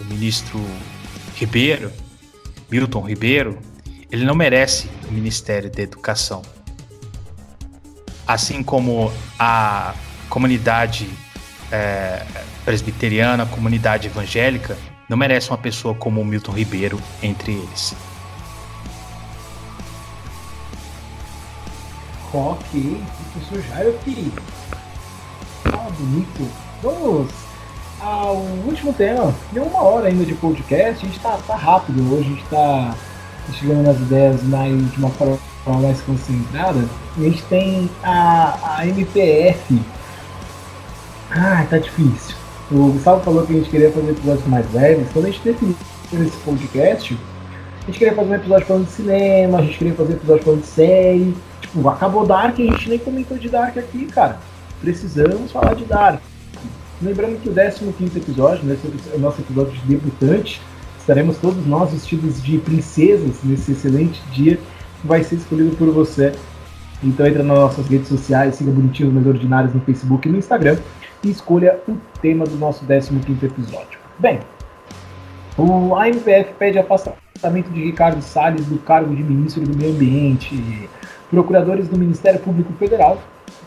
o 0.00 0.04
ministro 0.04 0.60
Ribeiro, 1.36 1.92
Milton 2.70 3.02
Ribeiro, 3.02 3.58
ele 4.10 4.24
não 4.24 4.34
merece 4.34 4.88
o 5.08 5.12
Ministério 5.12 5.70
da 5.70 5.82
Educação. 5.82 6.42
Assim 8.26 8.62
como 8.62 9.12
a 9.38 9.94
comunidade 10.28 11.08
é, 11.70 12.24
presbiteriana, 12.64 13.42
a 13.42 13.46
comunidade 13.46 14.08
evangélica, 14.08 14.76
não 15.08 15.16
merece 15.16 15.50
uma 15.50 15.58
pessoa 15.58 15.94
como 15.94 16.20
o 16.20 16.24
Milton 16.24 16.52
Ribeiro 16.52 17.00
entre 17.22 17.52
eles. 17.52 17.94
Ok, 22.36 23.00
professor 23.32 23.62
Jairo 23.62 23.96
querido. 24.04 24.42
Ah, 25.66 25.88
bonito. 25.96 26.50
Vamos 26.82 27.30
ao 28.00 28.38
último 28.66 28.92
tema. 28.92 29.32
Deu 29.52 29.62
uma 29.62 29.80
hora 29.80 30.08
ainda 30.08 30.24
de 30.24 30.34
podcast, 30.34 31.06
a 31.06 31.08
gente 31.08 31.20
tá, 31.20 31.38
tá 31.46 31.54
rápido 31.54 32.12
hoje, 32.12 32.26
a 32.26 32.34
gente 32.34 32.44
tá 32.46 32.94
chegando 33.52 33.84
nas 33.84 33.96
ideias 33.98 34.42
mais 34.42 34.90
de 34.90 34.98
uma 34.98 35.10
forma 35.10 35.38
mais 35.80 36.00
concentrada. 36.00 36.84
E 37.16 37.24
a 37.24 37.30
gente 37.30 37.42
tem 37.44 37.88
a, 38.02 38.78
a 38.78 38.86
MPF. 38.88 39.80
Ah, 41.30 41.64
tá 41.70 41.78
difícil. 41.78 42.34
O 42.68 42.90
Gustavo 42.90 43.22
falou 43.22 43.46
que 43.46 43.52
a 43.52 43.56
gente 43.56 43.70
queria 43.70 43.92
fazer 43.92 44.10
episódios 44.10 44.46
mais 44.48 44.72
leves. 44.72 45.06
Quando 45.12 45.26
a 45.26 45.30
gente 45.30 45.44
definiu 45.44 45.76
esse 46.12 46.36
podcast, 46.38 47.16
a 47.84 47.86
gente 47.86 47.98
queria 47.98 48.14
fazer 48.14 48.30
um 48.30 48.34
episódio 48.34 48.66
falando 48.66 48.86
de 48.86 48.92
cinema, 48.92 49.58
a 49.58 49.62
gente 49.62 49.76
queria 49.76 49.94
fazer 49.94 50.12
um 50.14 50.16
episódio 50.16 50.42
falando 50.42 50.60
de 50.62 50.66
série. 50.66 51.36
Tipo, 51.60 51.88
acabou 51.90 52.26
Dark 52.26 52.58
a 52.58 52.62
gente 52.62 52.88
nem 52.88 52.98
comentou 52.98 53.36
de 53.36 53.50
Dark 53.50 53.76
aqui, 53.76 54.06
cara. 54.06 54.38
Precisamos 54.80 55.52
falar 55.52 55.74
de 55.74 55.84
Dark. 55.84 56.20
Lembrando 57.02 57.38
que 57.42 57.48
o 57.50 57.52
15 57.92 58.18
episódio, 58.18 58.64
né, 58.64 58.78
o 59.12 59.18
nosso 59.18 59.42
episódio 59.42 59.72
de 59.72 59.80
debutante, 59.86 60.62
estaremos 60.98 61.36
todos 61.36 61.66
nós 61.66 61.90
vestidos 61.90 62.42
de 62.42 62.56
princesas 62.56 63.42
nesse 63.44 63.72
excelente 63.72 64.22
dia 64.32 64.58
vai 65.04 65.22
ser 65.22 65.34
escolhido 65.34 65.76
por 65.76 65.90
você. 65.90 66.32
Então 67.02 67.26
entra 67.26 67.42
nas 67.42 67.58
nossas 67.58 67.86
redes 67.86 68.08
sociais, 68.08 68.54
siga 68.54 68.70
Bonitinhos 68.70 69.12
Mais 69.12 69.26
Ordinários 69.26 69.74
no 69.74 69.80
Facebook 69.82 70.26
e 70.26 70.32
no 70.32 70.38
Instagram 70.38 70.78
e 71.22 71.30
escolha 71.30 71.78
o 71.86 71.98
tema 72.22 72.46
do 72.46 72.56
nosso 72.56 72.82
15 72.86 73.44
episódio. 73.44 73.98
Bem, 74.18 74.40
o 75.58 75.94
AMPF 75.94 76.54
pede 76.58 76.78
afastamento 76.78 77.23
de 77.50 77.84
Ricardo 77.84 78.22
Salles 78.22 78.64
do 78.66 78.78
cargo 78.78 79.14
de 79.14 79.22
ministro 79.22 79.62
do 79.62 79.76
Meio 79.76 79.92
Ambiente. 79.92 80.88
Procuradores 81.30 81.88
do 81.88 81.98
Ministério 81.98 82.40
Público 82.40 82.72
Federal 82.74 83.20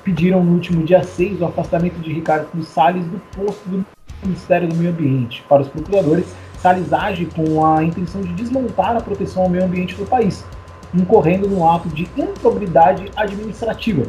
pediram 0.04 0.44
no 0.44 0.54
último 0.54 0.84
dia 0.84 1.04
6 1.04 1.42
o 1.42 1.46
afastamento 1.46 2.00
de 2.00 2.12
Ricardo 2.12 2.64
Salles 2.64 3.06
do 3.06 3.20
posto 3.36 3.70
do 3.70 3.86
Ministério 4.24 4.68
do 4.68 4.76
Meio 4.76 4.90
Ambiente. 4.90 5.46
Para 5.48 5.62
os 5.62 5.68
procuradores, 5.68 6.26
Salles 6.60 6.92
age 6.92 7.26
com 7.28 7.64
a 7.64 7.84
intenção 7.84 8.22
de 8.22 8.34
desmontar 8.34 8.98
a 8.98 9.02
proteção 9.02 9.44
ao 9.44 9.50
meio 9.50 9.66
ambiente 9.66 9.94
do 9.94 10.06
país, 10.06 10.44
incorrendo 10.92 11.48
no 11.48 11.70
ato 11.70 11.88
de 11.90 12.10
improbidade 12.18 13.12
administrativa. 13.16 14.06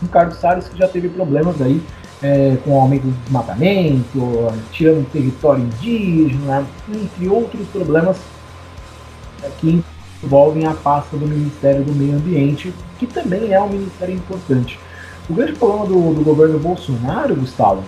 Ricardo 0.00 0.32
Salles 0.32 0.68
que 0.68 0.78
já 0.78 0.86
teve 0.86 1.08
problemas 1.08 1.60
aí 1.60 1.82
é, 2.22 2.56
com 2.62 2.70
o 2.70 2.80
aumento 2.80 3.02
do 3.02 3.22
desmatamento, 3.24 4.20
tirando 4.70 5.10
território 5.10 5.64
indígena, 5.64 6.64
entre 6.88 7.28
outros 7.28 7.66
problemas 7.68 8.35
que 9.58 9.82
envolvem 10.22 10.66
a 10.66 10.74
pasta 10.74 11.16
do 11.16 11.26
Ministério 11.26 11.84
do 11.84 11.92
Meio 11.92 12.16
Ambiente, 12.16 12.72
que 12.98 13.06
também 13.06 13.52
é 13.52 13.60
um 13.60 13.68
ministério 13.68 14.14
importante. 14.14 14.78
O 15.28 15.34
grande 15.34 15.52
problema 15.52 15.86
do, 15.86 16.14
do 16.14 16.22
governo 16.22 16.58
Bolsonaro, 16.58 17.34
Gustavo, 17.34 17.82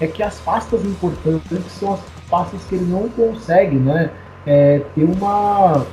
é 0.00 0.06
que 0.06 0.22
as 0.22 0.38
pastas 0.40 0.84
importantes 0.84 1.72
são 1.72 1.94
as 1.94 2.00
pastas 2.30 2.60
que 2.68 2.76
ele 2.76 2.86
não 2.86 3.08
consegue 3.08 3.76
né, 3.76 4.10
é, 4.46 4.80
ter 4.94 5.04
uma. 5.04 5.86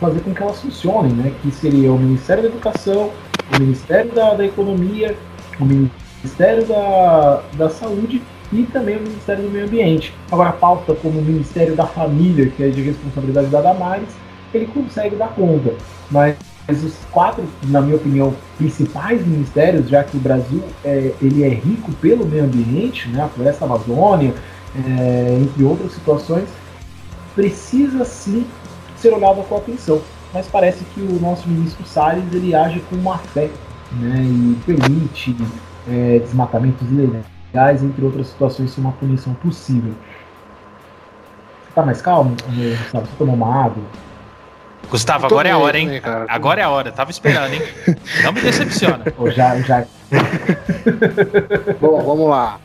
fazer 0.00 0.20
com 0.20 0.32
que 0.32 0.42
elas 0.42 0.60
funcionem, 0.60 1.12
né? 1.12 1.32
Que 1.42 1.50
seria 1.50 1.92
o 1.92 1.98
Ministério 1.98 2.44
da 2.44 2.48
Educação, 2.48 3.10
o 3.54 3.60
Ministério 3.60 4.12
da, 4.12 4.34
da 4.34 4.44
Economia, 4.44 5.16
o 5.58 5.64
Ministério 5.64 6.64
da, 6.66 7.42
da 7.54 7.68
Saúde 7.68 8.22
e 8.52 8.62
também 8.64 8.96
o 8.96 9.00
Ministério 9.00 9.44
do 9.44 9.50
Meio 9.50 9.66
Ambiente. 9.66 10.14
Agora, 10.30 10.52
pauta 10.52 10.94
como 10.94 11.18
o 11.18 11.22
Ministério 11.22 11.74
da 11.74 11.86
Família, 11.86 12.48
que 12.48 12.62
é 12.62 12.68
de 12.68 12.82
responsabilidade 12.82 13.48
da 13.48 13.60
Damares, 13.60 14.08
ele 14.52 14.66
consegue 14.66 15.16
dar 15.16 15.28
conta. 15.28 15.74
Mas 16.10 16.36
os 16.68 16.94
quatro, 17.10 17.44
na 17.64 17.80
minha 17.80 17.96
opinião, 17.96 18.34
principais 18.56 19.26
ministérios, 19.26 19.88
já 19.88 20.04
que 20.04 20.16
o 20.16 20.20
Brasil 20.20 20.62
é, 20.84 21.12
ele 21.20 21.42
é 21.42 21.48
rico 21.48 21.92
pelo 21.94 22.26
meio 22.26 22.44
ambiente, 22.44 23.08
né, 23.08 23.22
a 23.22 23.28
floresta 23.28 23.64
amazônia, 23.64 24.34
é, 24.76 25.38
entre 25.40 25.64
outras 25.64 25.92
situações, 25.92 26.48
precisa 27.34 28.04
sim 28.04 28.46
ser 28.96 29.12
olhado 29.12 29.42
com 29.48 29.56
atenção. 29.56 30.00
Mas 30.32 30.46
parece 30.46 30.84
que 30.94 31.00
o 31.00 31.20
nosso 31.20 31.48
ministro 31.48 31.84
Salles 31.84 32.24
ele 32.32 32.54
age 32.54 32.80
com 32.88 32.96
má 32.96 33.18
fé 33.18 33.50
né, 33.92 34.22
e 34.22 34.56
permite 34.64 35.36
é, 35.88 36.20
desmatamentos 36.20 36.88
ilegais, 36.88 37.82
entre 37.82 38.04
outras 38.04 38.28
situações, 38.28 38.70
sem 38.70 38.84
uma 38.84 38.92
punição 38.92 39.34
possível. 39.34 39.92
Você 41.66 41.74
tá 41.74 41.84
mais 41.84 42.00
calmo, 42.00 42.36
Gustavo? 42.46 43.06
Você 43.06 43.12
tomou 43.18 43.34
uma 43.34 43.64
água? 43.64 43.82
Gustavo, 44.90 45.26
agora 45.26 45.48
é 45.48 45.52
a 45.52 45.58
hora, 45.58 45.78
hein? 45.78 46.00
Cara, 46.00 46.26
agora 46.28 46.60
é 46.60 46.64
a 46.64 46.68
hora, 46.68 46.90
tava 46.90 47.10
esperando, 47.10 47.54
hein? 47.54 47.62
Não 48.24 48.32
me 48.32 48.40
decepciona. 48.40 49.04
Pô, 49.16 49.30
já, 49.30 49.56
já. 49.60 49.84
Bom, 51.80 52.02
vamos 52.02 52.28
lá. 52.28 52.58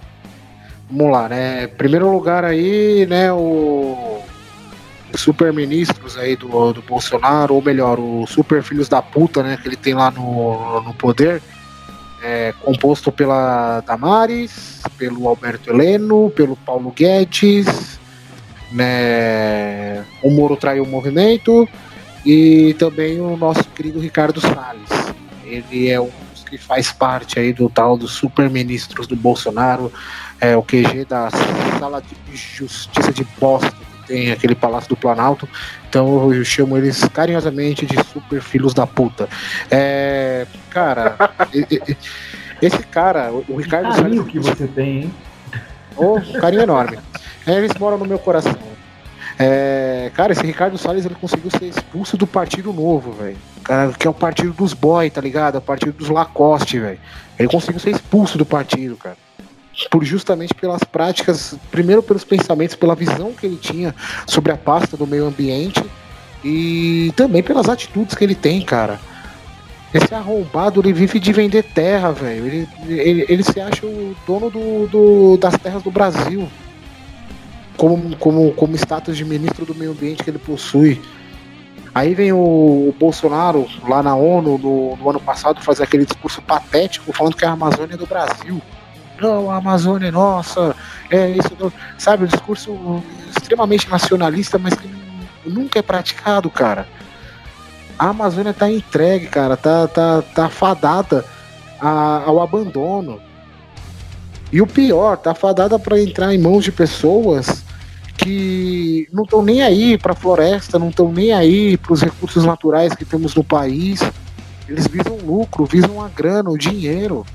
Vamos 0.89 1.11
lá, 1.11 1.29
né? 1.29 1.67
Primeiro 1.67 2.11
lugar 2.11 2.43
aí, 2.43 3.05
né, 3.07 3.31
o 3.31 4.21
super 5.15 5.53
ministros 5.53 6.17
aí 6.17 6.35
do, 6.35 6.73
do 6.73 6.81
Bolsonaro, 6.81 7.55
ou 7.55 7.61
melhor, 7.61 7.99
o 7.99 8.25
super 8.27 8.61
filhos 8.61 8.89
da 8.89 9.01
puta, 9.01 9.41
né, 9.41 9.57
que 9.61 9.67
ele 9.67 9.75
tem 9.75 9.93
lá 9.93 10.11
no, 10.11 10.81
no 10.81 10.93
poder, 10.93 11.41
é 12.23 12.53
composto 12.61 13.11
pela 13.11 13.81
Damares, 13.81 14.81
pelo 14.97 15.27
Alberto 15.27 15.69
Heleno, 15.69 16.29
pelo 16.31 16.55
Paulo 16.55 16.91
Guedes, 16.91 17.99
né, 18.71 20.03
o 20.21 20.29
Moro 20.29 20.57
traiu 20.57 20.83
o 20.83 20.87
movimento, 20.87 21.67
e 22.25 22.73
também 22.79 23.21
o 23.21 23.37
nosso 23.37 23.63
querido 23.65 23.99
Ricardo 23.99 24.41
Salles. 24.41 24.89
Ele 25.43 25.89
é 25.89 26.01
um 26.01 26.09
dos 26.33 26.43
que 26.43 26.57
faz 26.57 26.91
parte 26.91 27.39
aí 27.39 27.53
do 27.53 27.69
tal 27.69 27.95
dos 27.97 28.11
super 28.11 28.49
ministros 28.49 29.05
do 29.05 29.15
Bolsonaro, 29.15 29.91
é 30.41 30.57
o 30.57 30.63
QG 30.63 31.05
da 31.07 31.29
sala 31.79 32.01
de 32.01 32.35
justiça 32.35 33.13
de 33.13 33.23
bosta 33.39 33.69
que 33.69 34.07
tem 34.07 34.31
aquele 34.31 34.55
Palácio 34.55 34.89
do 34.89 34.97
Planalto. 34.97 35.47
Então 35.87 36.33
eu 36.33 36.43
chamo 36.43 36.77
eles 36.77 37.03
carinhosamente 37.13 37.85
de 37.85 37.95
super 38.05 38.41
filhos 38.41 38.73
da 38.73 38.87
puta. 38.87 39.29
É, 39.69 40.47
cara, 40.71 41.15
esse 42.61 42.83
cara, 42.87 43.31
o 43.31 43.55
Ricardo 43.57 43.93
Salles. 43.93 44.25
que 44.25 44.39
você 44.39 44.67
tem, 44.67 45.03
hein? 45.03 45.13
Oh, 45.95 46.19
carinho 46.39 46.63
enorme. 46.63 46.97
É, 47.45 47.57
eles 47.57 47.71
moram 47.79 47.97
no 47.97 48.05
meu 48.05 48.19
coração. 48.19 48.74
É, 49.37 50.11
cara, 50.13 50.31
esse 50.31 50.45
Ricardo 50.45 50.77
Salles 50.77 51.05
ele 51.05 51.15
conseguiu 51.15 51.51
ser 51.51 51.65
expulso 51.65 52.15
do 52.15 52.25
Partido 52.25 52.71
Novo, 52.71 53.11
velho. 53.11 53.37
Que 53.97 54.07
é 54.07 54.09
o 54.09 54.13
partido 54.13 54.53
dos 54.53 54.73
boy, 54.73 55.09
tá 55.09 55.19
ligado? 55.19 55.55
É 55.55 55.57
o 55.57 55.61
partido 55.61 55.91
dos 55.91 56.09
Lacoste, 56.09 56.79
velho. 56.79 56.99
Ele 57.37 57.49
conseguiu 57.49 57.79
ser 57.79 57.91
expulso 57.91 58.37
do 58.37 58.45
partido, 58.45 58.95
cara. 58.95 59.17
Por 59.91 60.05
justamente 60.05 60.53
pelas 60.53 60.83
práticas, 60.85 61.55
primeiro 61.69 62.01
pelos 62.01 62.23
pensamentos, 62.23 62.75
pela 62.75 62.95
visão 62.95 63.33
que 63.33 63.45
ele 63.45 63.57
tinha 63.57 63.93
sobre 64.25 64.53
a 64.53 64.57
pasta 64.57 64.95
do 64.95 65.05
meio 65.05 65.25
ambiente 65.25 65.83
e 66.41 67.11
também 67.17 67.43
pelas 67.43 67.67
atitudes 67.67 68.15
que 68.15 68.23
ele 68.23 68.35
tem, 68.35 68.61
cara. 68.61 68.99
Esse 69.93 70.13
arrombado, 70.13 70.79
ele 70.79 70.93
vive 70.93 71.19
de 71.19 71.33
vender 71.33 71.63
terra, 71.63 72.11
velho. 72.11 72.45
Ele, 72.45 72.69
ele, 72.87 73.25
ele 73.27 73.43
se 73.43 73.59
acha 73.59 73.85
o 73.85 74.15
dono 74.25 74.49
do, 74.49 74.87
do, 74.87 75.37
das 75.37 75.57
terras 75.57 75.83
do 75.83 75.91
Brasil 75.91 76.49
como, 77.77 78.15
como, 78.17 78.51
como 78.53 78.75
status 78.75 79.17
de 79.17 79.25
ministro 79.25 79.65
do 79.65 79.75
meio 79.75 79.91
ambiente 79.91 80.23
que 80.23 80.29
ele 80.29 80.39
possui. 80.39 81.01
Aí 81.93 82.13
vem 82.13 82.33
o, 82.33 82.93
Bolsonaro 82.99 83.67
lá 83.87 84.03
na 84.03 84.15
ONU 84.15 84.57
no, 84.57 84.97
no, 84.97 85.09
ano 85.09 85.19
passado 85.19 85.61
fazer 85.61 85.83
aquele 85.83 86.05
discurso 86.05 86.41
patético 86.41 87.13
falando 87.13 87.37
que 87.37 87.45
a 87.45 87.51
Amazônia 87.51 87.93
é 87.93 87.97
do 87.97 88.05
Brasil. 88.05 88.61
Não, 89.21 89.49
a 89.49 89.55
Amazônia 89.55 90.09
é 90.09 90.11
nossa, 90.11 90.75
é 91.09 91.29
isso, 91.29 91.73
sabe? 91.97 92.25
Um 92.25 92.27
discurso 92.27 93.01
extremamente 93.29 93.89
nacionalista, 93.89 94.57
mas 94.57 94.73
que 94.73 94.89
nunca 95.45 95.79
é 95.79 95.81
praticado, 95.81 96.49
cara. 96.49 96.85
A 97.97 98.09
Amazônia 98.09 98.53
tá 98.53 98.69
entregue, 98.69 99.27
cara, 99.27 99.55
tá, 99.55 99.87
tá, 99.87 100.21
tá 100.21 100.49
fadada 100.49 101.23
a, 101.79 102.23
ao 102.25 102.41
abandono. 102.41 103.21
E 104.51 104.61
o 104.61 104.67
pior, 104.67 105.15
tá 105.15 105.33
fadada 105.33 105.79
para 105.79 105.99
entrar 105.99 106.33
em 106.33 106.37
mãos 106.37 106.65
de 106.65 106.73
pessoas 106.73 107.64
que 108.17 109.07
não 109.11 109.23
estão 109.23 109.41
nem 109.43 109.61
aí 109.61 109.97
para 109.97 110.13
a 110.13 110.15
floresta, 110.15 110.79
não 110.79 110.89
estão 110.89 111.11
nem 111.11 111.31
aí 111.31 111.77
para 111.77 111.93
os 111.93 112.01
recursos 112.01 112.45
naturais 112.45 112.93
que 112.93 113.05
temos 113.05 113.35
no 113.35 113.43
país. 113.43 113.99
Eles 114.67 114.87
visam 114.87 115.17
lucro, 115.17 115.65
visam 115.65 116.01
a 116.01 116.07
grana, 116.07 116.49
o 116.49 116.57
dinheiro. 116.57 117.25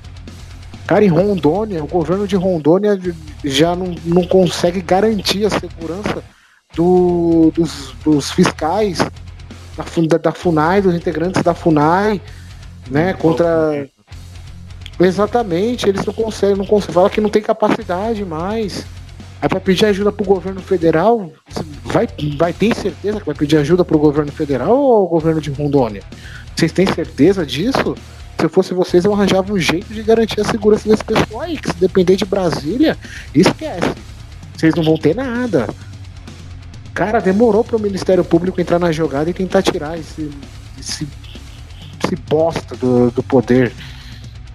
Cara, 0.85 1.05
em 1.05 1.07
Rondônia, 1.07 1.83
o 1.83 1.87
governo 1.87 2.27
de 2.27 2.35
Rondônia 2.35 2.99
já 3.43 3.75
não, 3.75 3.95
não 4.03 4.23
consegue 4.23 4.81
garantir 4.81 5.45
a 5.45 5.49
segurança 5.49 6.23
do, 6.75 7.51
dos, 7.55 7.93
dos 8.03 8.31
fiscais 8.31 8.97
da, 9.77 10.17
da 10.17 10.31
FUNAI, 10.31 10.81
dos 10.81 10.95
integrantes 10.95 11.41
da 11.41 11.53
FUNAI, 11.53 12.21
né, 12.89 13.13
contra... 13.13 13.87
Exatamente, 14.99 15.89
eles 15.89 16.05
não 16.05 16.13
conseguem, 16.13 16.57
não 16.57 16.65
conseguem, 16.65 16.93
fala 16.93 17.09
que 17.09 17.21
não 17.21 17.29
tem 17.29 17.41
capacidade 17.41 18.23
mais. 18.23 18.85
Aí 19.41 19.49
para 19.49 19.59
pedir 19.59 19.85
ajuda 19.85 20.11
pro 20.11 20.23
governo 20.23 20.61
federal, 20.61 21.31
vai, 21.83 22.07
vai 22.37 22.53
ter 22.53 22.75
certeza 22.75 23.19
que 23.19 23.25
vai 23.25 23.33
pedir 23.33 23.57
ajuda 23.57 23.83
pro 23.83 23.97
governo 23.97 24.31
federal 24.31 24.77
ou 24.77 24.93
ao 24.93 25.07
governo 25.07 25.41
de 25.41 25.49
Rondônia? 25.49 26.03
Vocês 26.55 26.71
têm 26.71 26.85
certeza 26.85 27.43
disso? 27.43 27.95
Se 28.37 28.45
eu 28.45 28.49
fosse 28.49 28.73
vocês, 28.73 29.03
eu 29.03 29.13
arranjava 29.13 29.51
um 29.51 29.57
jeito 29.57 29.91
de 29.91 30.03
garantir 30.03 30.41
a 30.41 30.43
segurança 30.43 30.87
desse 30.87 31.03
pessoal 31.03 31.41
aí, 31.41 31.57
que 31.57 31.69
se 31.69 31.77
depender 31.77 32.15
de 32.15 32.25
Brasília, 32.25 32.95
esquece. 33.33 33.95
Vocês 34.55 34.75
não 34.75 34.83
vão 34.83 34.97
ter 34.97 35.15
nada. 35.15 35.67
Cara, 36.93 37.19
demorou 37.19 37.63
para 37.63 37.77
o 37.77 37.81
Ministério 37.81 38.23
Público 38.23 38.61
entrar 38.61 38.77
na 38.77 38.91
jogada 38.91 39.27
e 39.27 39.33
tentar 39.33 39.63
tirar 39.63 39.97
esse, 39.97 40.29
esse, 40.79 41.07
esse 42.03 42.15
bosta 42.29 42.75
do, 42.75 43.09
do 43.09 43.23
poder. 43.23 43.73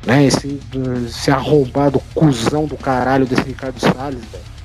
Né? 0.07 0.27
Esse, 0.27 0.61
esse 1.07 1.31
arrombado 1.31 2.01
cuzão 2.15 2.67
do 2.67 2.77
caralho 2.77 3.27
desse 3.27 3.43
Ricardo 3.43 3.81
Salles, 3.81 4.21
velho. 4.31 4.56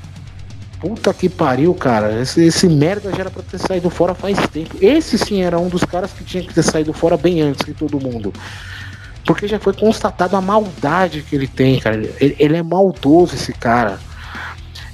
Puta 0.81 1.13
que 1.13 1.29
pariu, 1.29 1.75
cara. 1.75 2.19
Esse, 2.19 2.43
esse 2.43 2.67
merda 2.67 3.11
já 3.11 3.19
era 3.19 3.29
pra 3.29 3.43
ter 3.43 3.59
saído 3.59 3.87
fora 3.91 4.15
faz 4.15 4.35
tempo. 4.47 4.75
Esse 4.81 5.15
sim 5.15 5.43
era 5.43 5.59
um 5.59 5.69
dos 5.69 5.83
caras 5.83 6.11
que 6.11 6.23
tinha 6.23 6.41
que 6.43 6.51
ter 6.51 6.63
saído 6.63 6.91
fora 6.91 7.15
bem 7.15 7.39
antes 7.39 7.63
que 7.63 7.71
todo 7.71 7.99
mundo. 7.99 8.33
Porque 9.23 9.47
já 9.47 9.59
foi 9.59 9.73
constatado 9.73 10.35
a 10.35 10.41
maldade 10.41 11.21
que 11.21 11.35
ele 11.35 11.47
tem, 11.47 11.79
cara. 11.79 11.97
Ele, 11.97 12.35
ele 12.39 12.57
é 12.57 12.63
maldoso, 12.63 13.35
esse 13.35 13.53
cara. 13.53 13.99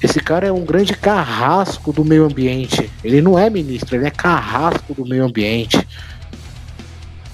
Esse 0.04 0.20
cara 0.20 0.46
é 0.46 0.52
um 0.52 0.66
grande 0.66 0.94
carrasco 0.94 1.94
do 1.94 2.04
meio 2.04 2.26
ambiente. 2.26 2.92
Ele 3.02 3.22
não 3.22 3.40
é 3.40 3.50
ministro, 3.50 3.96
ele 3.96 4.08
é 4.08 4.12
carrasco 4.12 4.94
do 4.94 5.06
meio 5.06 5.24
ambiente. 5.24 5.88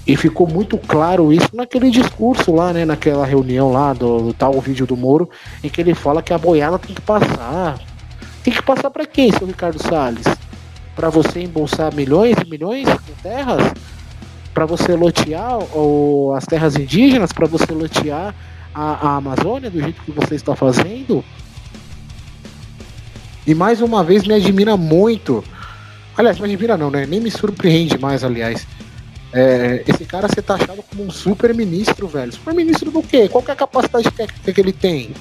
E 0.06 0.16
ficou 0.16 0.48
muito 0.48 0.78
claro 0.78 1.34
isso 1.34 1.50
naquele 1.54 1.90
discurso 1.90 2.54
lá, 2.54 2.72
né? 2.72 2.86
Naquela 2.86 3.26
reunião 3.26 3.72
lá 3.72 3.94
do, 3.94 4.20
do 4.20 4.34
tal 4.34 4.62
vídeo 4.62 4.86
do 4.86 4.96
Moro, 4.96 5.28
em 5.64 5.70
que 5.70 5.82
ele 5.82 5.96
fala 5.96 6.22
que 6.22 6.34
a 6.34 6.38
boiada 6.38 6.78
tem 6.78 6.94
que 6.94 7.02
passar 7.02 7.80
tem 8.44 8.54
que 8.54 8.62
passar 8.62 8.90
para 8.90 9.06
quem, 9.06 9.32
seu 9.32 9.48
Ricardo 9.48 9.82
Salles? 9.82 10.26
Para 10.96 11.10
você 11.10 11.42
embolsar 11.42 11.94
milhões 11.96 12.36
e 12.46 12.50
milhões 12.50 12.88
com 12.88 13.14
terras? 13.22 13.74
Para 14.54 14.66
você 14.66 14.96
lotear 14.96 15.58
ou, 15.76 16.34
as 16.34 16.46
terras 16.46 16.76
indígenas? 16.76 17.32
Para 17.32 17.48
você 17.48 17.72
lotear 17.72 18.36
a, 18.76 19.08
a 19.08 19.16
Amazônia 19.16 19.70
do 19.70 19.82
jeito 19.82 20.02
que 20.04 20.12
você 20.12 20.36
está 20.36 20.56
fazendo? 20.56 21.24
E 23.48 23.56
mais 23.56 23.82
uma 23.82 24.04
vez 24.04 24.28
me 24.28 24.34
admira 24.34 24.76
muito. 24.76 25.44
Aliás, 26.18 26.38
me 26.38 26.46
admira 26.46 26.78
não, 26.78 26.92
né? 26.92 27.06
Nem 27.06 27.20
me 27.20 27.32
surpreende 27.32 27.98
mais, 27.98 28.24
aliás. 28.24 28.68
É, 29.34 29.84
esse 29.88 30.06
cara 30.06 30.28
ser 30.28 30.44
taxado 30.44 30.84
como 30.84 31.06
um 31.06 31.10
super 31.10 31.54
ministro, 31.56 32.08
velho. 32.08 32.32
Super 32.32 32.54
ministro 32.54 32.92
do 32.92 33.02
quê? 33.02 33.28
Qual 33.28 33.44
é 33.48 33.52
a 33.52 33.56
capacidade 33.56 34.12
técnica 34.12 34.54
que 34.54 34.62
ele 34.62 34.72
tem? 34.72 35.12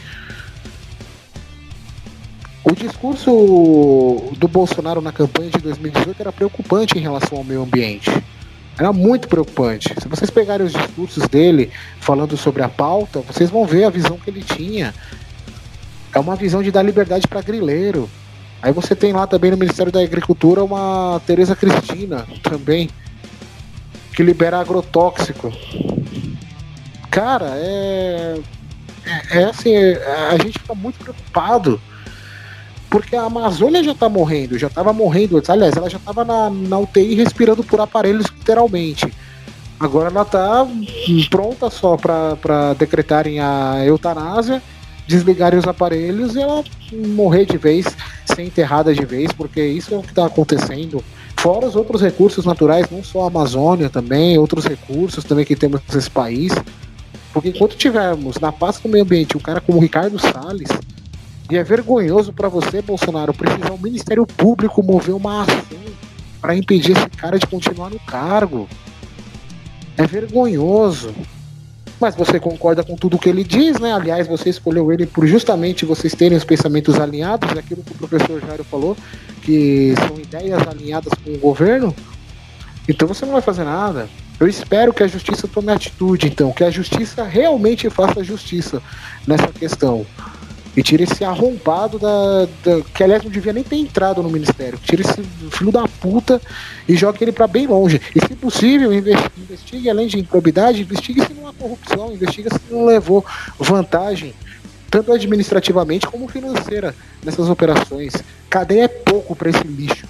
O 2.65 2.73
discurso 2.77 4.31
do 4.39 4.47
Bolsonaro 4.47 5.01
na 5.01 5.11
campanha 5.11 5.51
de 5.51 5.59
2018 5.59 6.21
era 6.21 6.33
preocupante 6.33 6.97
em 6.97 7.01
relação 7.01 7.39
ao 7.39 7.45
meio 7.45 7.63
ambiente. 7.63 8.09
Era 8.79 8.93
muito 8.93 9.27
preocupante. 9.27 9.93
Se 10.01 10.07
vocês 10.07 10.31
pegarem 10.31 10.65
os 10.65 10.73
discursos 10.73 11.27
dele 11.27 11.73
falando 12.01 12.37
sobre 12.37 12.63
a 12.63 12.69
pauta, 12.69 13.21
vocês 13.21 13.51
vão 13.51 13.67
ver 13.67 13.85
a 13.85 13.91
visão 13.91 14.17
que 14.17 14.31
ele 14.31 14.43
tinha. 14.43 14.95
É 16.15 16.21
uma 16.21 16.37
visão 16.37 16.63
de 16.63 16.71
dar 16.71 16.83
liberdade 16.83 17.27
para 17.27 17.43
grileiro. 17.43 18.09
Aí 18.63 18.73
você 18.73 18.95
tem 18.95 19.13
lá 19.13 19.27
também 19.27 19.51
no 19.51 19.57
Ministério 19.57 19.91
da 19.91 20.01
Agricultura 20.01 20.63
uma 20.63 21.21
Tereza 21.27 21.57
Cristina 21.57 22.27
também, 22.45 22.89
que 24.15 24.23
libera 24.23 24.61
agrotóxico. 24.61 25.53
Cara, 27.11 27.51
é. 27.57 28.39
É, 29.05 29.41
é 29.41 29.45
assim, 29.47 29.75
a 30.31 30.37
gente 30.41 30.61
fica 30.61 30.77
muito 30.77 30.97
preocupado 31.01 31.81
porque 32.93 33.17
a 33.17 33.23
Amazônia 33.23 33.83
já 33.83 33.95
tá 33.95 34.07
morrendo, 34.07 34.59
já 34.59 34.69
tava 34.69 34.93
morrendo, 34.93 35.43
aliás, 35.49 35.75
ela 35.75 35.89
já 35.89 35.99
tava 35.99 36.27
na, 36.27 36.51
na 36.51 36.79
UTI 36.79 37.15
respirando 37.15 37.65
por 37.65 37.81
aparelhos 37.81 38.27
literalmente. 38.27 39.11
Agora 39.81 40.11
ela 40.11 40.27
tá 40.27 40.69
pronta 41.31 41.71
só 41.71 41.97
para 41.97 42.75
decretarem 42.75 43.41
a 43.41 43.83
eutanásia, 43.87 44.63
desligarem 45.09 45.59
os 45.59 45.67
aparelhos 45.67 46.37
e 46.37 46.41
ela 46.43 46.63
morrer 46.93 47.47
de 47.47 47.57
vez, 47.57 47.87
ser 48.27 48.43
enterrada 48.43 48.95
de 48.95 49.07
vez, 49.07 49.33
porque 49.33 49.65
isso 49.65 49.95
é 49.95 49.97
o 49.97 50.03
que 50.03 50.11
está 50.11 50.27
acontecendo. 50.27 51.03
Fora 51.39 51.67
os 51.67 51.75
outros 51.75 52.03
recursos 52.03 52.45
naturais, 52.45 52.87
não 52.91 53.03
só 53.03 53.25
a 53.25 53.29
Amazônia 53.29 53.89
também, 53.89 54.37
outros 54.37 54.67
recursos 54.67 55.25
também 55.25 55.47
que 55.47 55.57
temos 55.57 55.81
nesse 55.93 56.11
país. 56.11 56.53
Porque 57.33 57.49
enquanto 57.49 57.75
tivermos 57.75 58.39
na 58.39 58.53
pasta 58.53 58.87
do 58.87 58.93
meio 58.93 59.03
ambiente 59.03 59.35
um 59.35 59.41
cara 59.41 59.63
como 59.63 59.81
Ricardo 59.81 60.19
Salles, 60.19 60.69
e 61.51 61.57
é 61.57 61.63
vergonhoso 61.63 62.33
para 62.33 62.49
você, 62.49 62.81
Bolsonaro, 62.81 63.35
precisar 63.35 63.73
o 63.73 63.79
Ministério 63.79 64.27
Público 64.27 64.83
mover 64.83 65.15
uma 65.15 65.43
ação 65.43 65.79
para 66.41 66.57
impedir 66.57 66.97
esse 66.97 67.09
cara 67.11 67.39
de 67.39 67.47
continuar 67.47 67.91
no 67.91 68.01
cargo. 68.01 68.69
É 69.97 70.07
vergonhoso. 70.07 71.15
Mas 72.01 72.17
você 72.17 72.41
concorda 72.41 72.83
com 72.83 72.97
tudo 72.97 73.19
que 73.19 73.29
ele 73.29 73.45
diz, 73.45 73.79
né? 73.79 73.93
Aliás, 73.93 74.27
você 74.27 74.49
escolheu 74.49 74.91
ele 74.93 75.07
por 75.07 75.25
justamente 75.27 75.85
vocês 75.85 76.13
terem 76.15 76.37
os 76.37 76.43
pensamentos 76.43 76.99
alinhados, 76.99 77.49
aquilo 77.57 77.83
que 77.83 77.93
o 77.93 77.97
professor 77.97 78.41
Jairo 78.41 78.65
falou, 78.65 78.97
que 79.43 79.95
são 79.97 80.19
ideias 80.19 80.67
alinhadas 80.67 81.13
com 81.23 81.31
o 81.31 81.39
governo. 81.39 81.95
Então 82.89 83.07
você 83.07 83.25
não 83.25 83.33
vai 83.33 83.43
fazer 83.43 83.63
nada. 83.63 84.09
Eu 84.41 84.49
espero 84.49 84.93
que 84.93 85.05
a 85.05 85.07
justiça 85.07 85.47
tome 85.47 85.71
atitude, 85.71 86.27
então, 86.27 86.51
que 86.51 86.65
a 86.65 86.71
justiça 86.71 87.23
realmente 87.23 87.89
faça 87.89 88.25
justiça 88.25 88.83
nessa 89.25 89.47
questão. 89.49 90.05
E 90.77 90.83
tira 90.83 91.03
esse 91.03 91.23
arrombado 91.23 91.99
da, 91.99 92.47
da, 92.65 92.81
Que 92.95 93.05
aliás 93.05 93.23
não 93.23 93.31
devia 93.31 93.53
nem 93.53 93.63
ter 93.63 93.77
entrado 93.77 94.23
no 94.23 94.31
ministério. 94.31 94.79
Tira 94.83 95.03
esse 95.03 95.23
filho 95.51 95.71
da 95.71 95.87
puta 95.87 96.41
e 96.89 96.97
joga 96.97 97.19
ele 97.21 97.33
para 97.33 97.47
bem 97.47 97.67
longe. 97.67 98.01
E 98.15 98.21
se 98.21 98.35
possível, 98.35 98.93
investigue, 98.93 99.91
além 99.91 100.07
de 100.07 100.19
improbidade, 100.19 100.81
investigue 100.83 101.25
se 101.25 101.35
não 101.35 101.47
há 101.47 101.53
corrupção, 101.53 102.13
investigue 102.13 102.49
se 102.51 102.73
não 102.73 102.87
levou 102.87 103.25
vantagem, 103.59 104.35
tanto 104.91 105.13
administrativamente 105.13 106.07
como 106.07 106.27
financeira, 106.27 106.95
nessas 107.23 107.49
operações. 107.49 108.15
Cadeia 108.49 108.85
é 108.85 108.89
pouco 108.89 109.37
para 109.37 109.51
esse 109.51 109.65
lixo. 109.65 110.07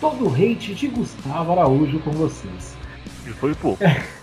Todo 0.00 0.28
hate 0.28 0.74
de 0.74 0.88
Gustavo 0.88 1.52
Araújo 1.52 1.98
com 2.00 2.10
vocês. 2.10 2.74
E 3.26 3.30
foi 3.30 3.54
pouco. 3.54 3.82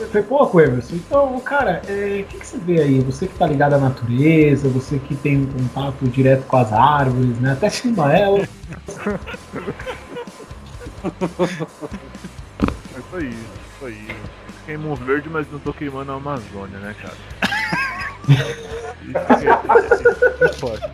É. 0.00 0.04
Foi 0.06 0.22
pouco, 0.22 0.58
Emerson. 0.60 0.96
Então, 0.96 1.38
cara, 1.40 1.80
o 1.84 1.90
é, 1.90 2.24
que, 2.24 2.38
que, 2.38 2.46
você 2.46 2.58
vê 2.58 2.80
aí? 2.80 3.00
Você 3.00 3.26
que 3.26 3.38
tá 3.38 3.46
ligado 3.46 3.74
à 3.74 3.78
natureza, 3.78 4.68
você 4.68 4.98
que 4.98 5.14
tem 5.14 5.38
um 5.38 5.46
contato 5.46 6.06
direto 6.08 6.44
com 6.46 6.56
as 6.56 6.72
árvores, 6.72 7.38
né? 7.38 7.52
Até 7.52 7.68
ela. 8.12 8.40
É 8.40 8.44
isso 12.98 13.16
aí, 13.16 13.28
isso 13.28 13.84
aí. 13.84 14.08
Queimou 14.66 14.96
verde, 14.96 15.28
mas 15.28 15.46
não 15.52 15.58
tô 15.58 15.70
queimando 15.72 16.12
a 16.12 16.16
Amazônia, 16.16 16.78
né, 16.78 16.94
cara? 17.00 17.14
Isso 19.02 19.18
é, 20.72 20.90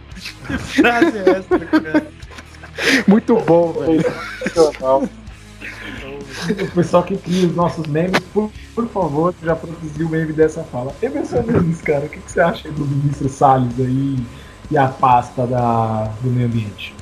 Que 0.46 0.58
frase 0.58 1.18
é 1.18 1.30
essa, 1.30 1.58
cara? 1.58 2.06
Muito 3.06 3.36
bom, 3.36 3.72
velho. 3.72 4.02
O 6.48 6.74
pessoal 6.74 7.02
que 7.02 7.16
cria 7.16 7.46
os 7.46 7.54
nossos 7.54 7.86
memes, 7.86 8.18
por, 8.32 8.50
por 8.74 8.88
favor, 8.88 9.34
já 9.42 9.54
produziu 9.54 10.06
o 10.06 10.10
meme 10.10 10.32
dessa 10.32 10.62
fala. 10.64 10.94
Emerson 11.02 11.42
Nunes, 11.42 11.80
cara, 11.80 12.06
o 12.06 12.08
que, 12.08 12.18
que, 12.18 12.32
você 12.32 12.40
acha 12.40 12.70
do 12.70 12.84
ministro 12.84 13.28
Salles 13.28 13.78
aí 13.78 14.16
e 14.70 14.78
a 14.78 14.88
pasta 14.88 15.46
da, 15.46 16.04
do 16.22 16.30
meio 16.30 16.46
ambiente? 16.46 16.94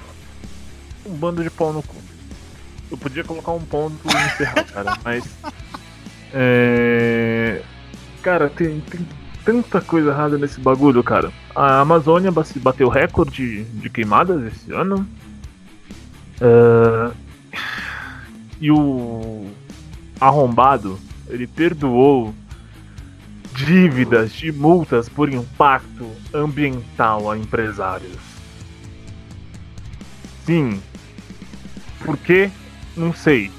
Um 1.07 1.15
bando 1.15 1.43
de 1.43 1.51
pau 1.51 1.73
no 1.73 1.83
cu. 1.83 1.97
eu 2.91 2.97
podia 2.97 3.25
colocar 3.25 3.53
um 3.53 3.61
ponto 3.61 3.97
e 4.05 4.27
encerrar, 4.27 4.65
cara, 4.65 4.99
mas. 5.05 5.25
É. 6.33 7.63
Cara, 8.23 8.51
tem, 8.51 8.81
tem 8.81 9.07
tanta 9.45 9.81
coisa 9.81 10.11
errada 10.11 10.37
nesse 10.37 10.61
bagulho, 10.61 11.03
cara. 11.03 11.33
A 11.55 11.81
Amazônia 11.81 12.31
bateu 12.57 12.89
recorde 12.89 13.65
de 13.65 13.89
queimadas 13.89 14.53
esse 14.53 14.73
ano. 14.73 15.09
Uh, 16.41 17.13
e 18.61 18.71
o 18.71 19.47
arrombado, 20.21 20.99
ele 21.29 21.47
perdoou 21.47 22.35
dívidas 23.55 24.33
de 24.33 24.53
multas 24.53 25.09
por 25.09 25.33
impacto 25.33 26.11
ambiental 26.33 27.31
a 27.31 27.37
empresários. 27.37 28.17
Sim. 30.45 30.81
Por 32.05 32.17
quê? 32.17 32.51
Não 32.97 33.13
sei. 33.13 33.51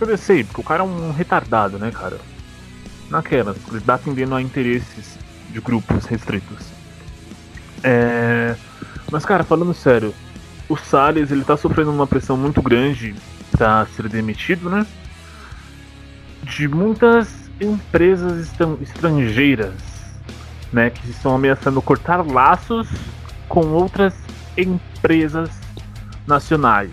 Eu 0.00 0.16
sei, 0.18 0.44
porque 0.44 0.60
o 0.60 0.64
cara 0.64 0.82
é 0.82 0.86
um 0.86 1.10
retardado, 1.12 1.78
né, 1.78 1.90
cara? 1.90 2.18
Naquelas, 3.10 3.56
ele 3.70 3.80
tá 3.80 3.94
atendendo 3.94 4.34
a 4.34 4.42
interesses 4.42 5.18
de 5.50 5.60
grupos 5.60 6.04
restritos. 6.04 6.66
É... 7.82 8.54
Mas, 9.10 9.24
cara, 9.24 9.44
falando 9.44 9.72
sério, 9.72 10.14
o 10.68 10.76
Salles 10.76 11.30
ele 11.30 11.44
tá 11.44 11.56
sofrendo 11.56 11.90
uma 11.90 12.06
pressão 12.06 12.36
muito 12.36 12.60
grande 12.60 13.14
para 13.56 13.86
ser 13.86 14.08
demitido, 14.08 14.68
né? 14.68 14.86
De 16.42 16.68
muitas 16.68 17.28
empresas 17.60 18.52
estrangeiras, 18.82 19.74
né, 20.72 20.90
que 20.90 21.10
estão 21.10 21.34
ameaçando 21.34 21.80
cortar 21.80 22.24
laços 22.26 22.86
com 23.48 23.66
outras 23.68 24.14
empresas 24.56 25.50
nacionais. 26.26 26.90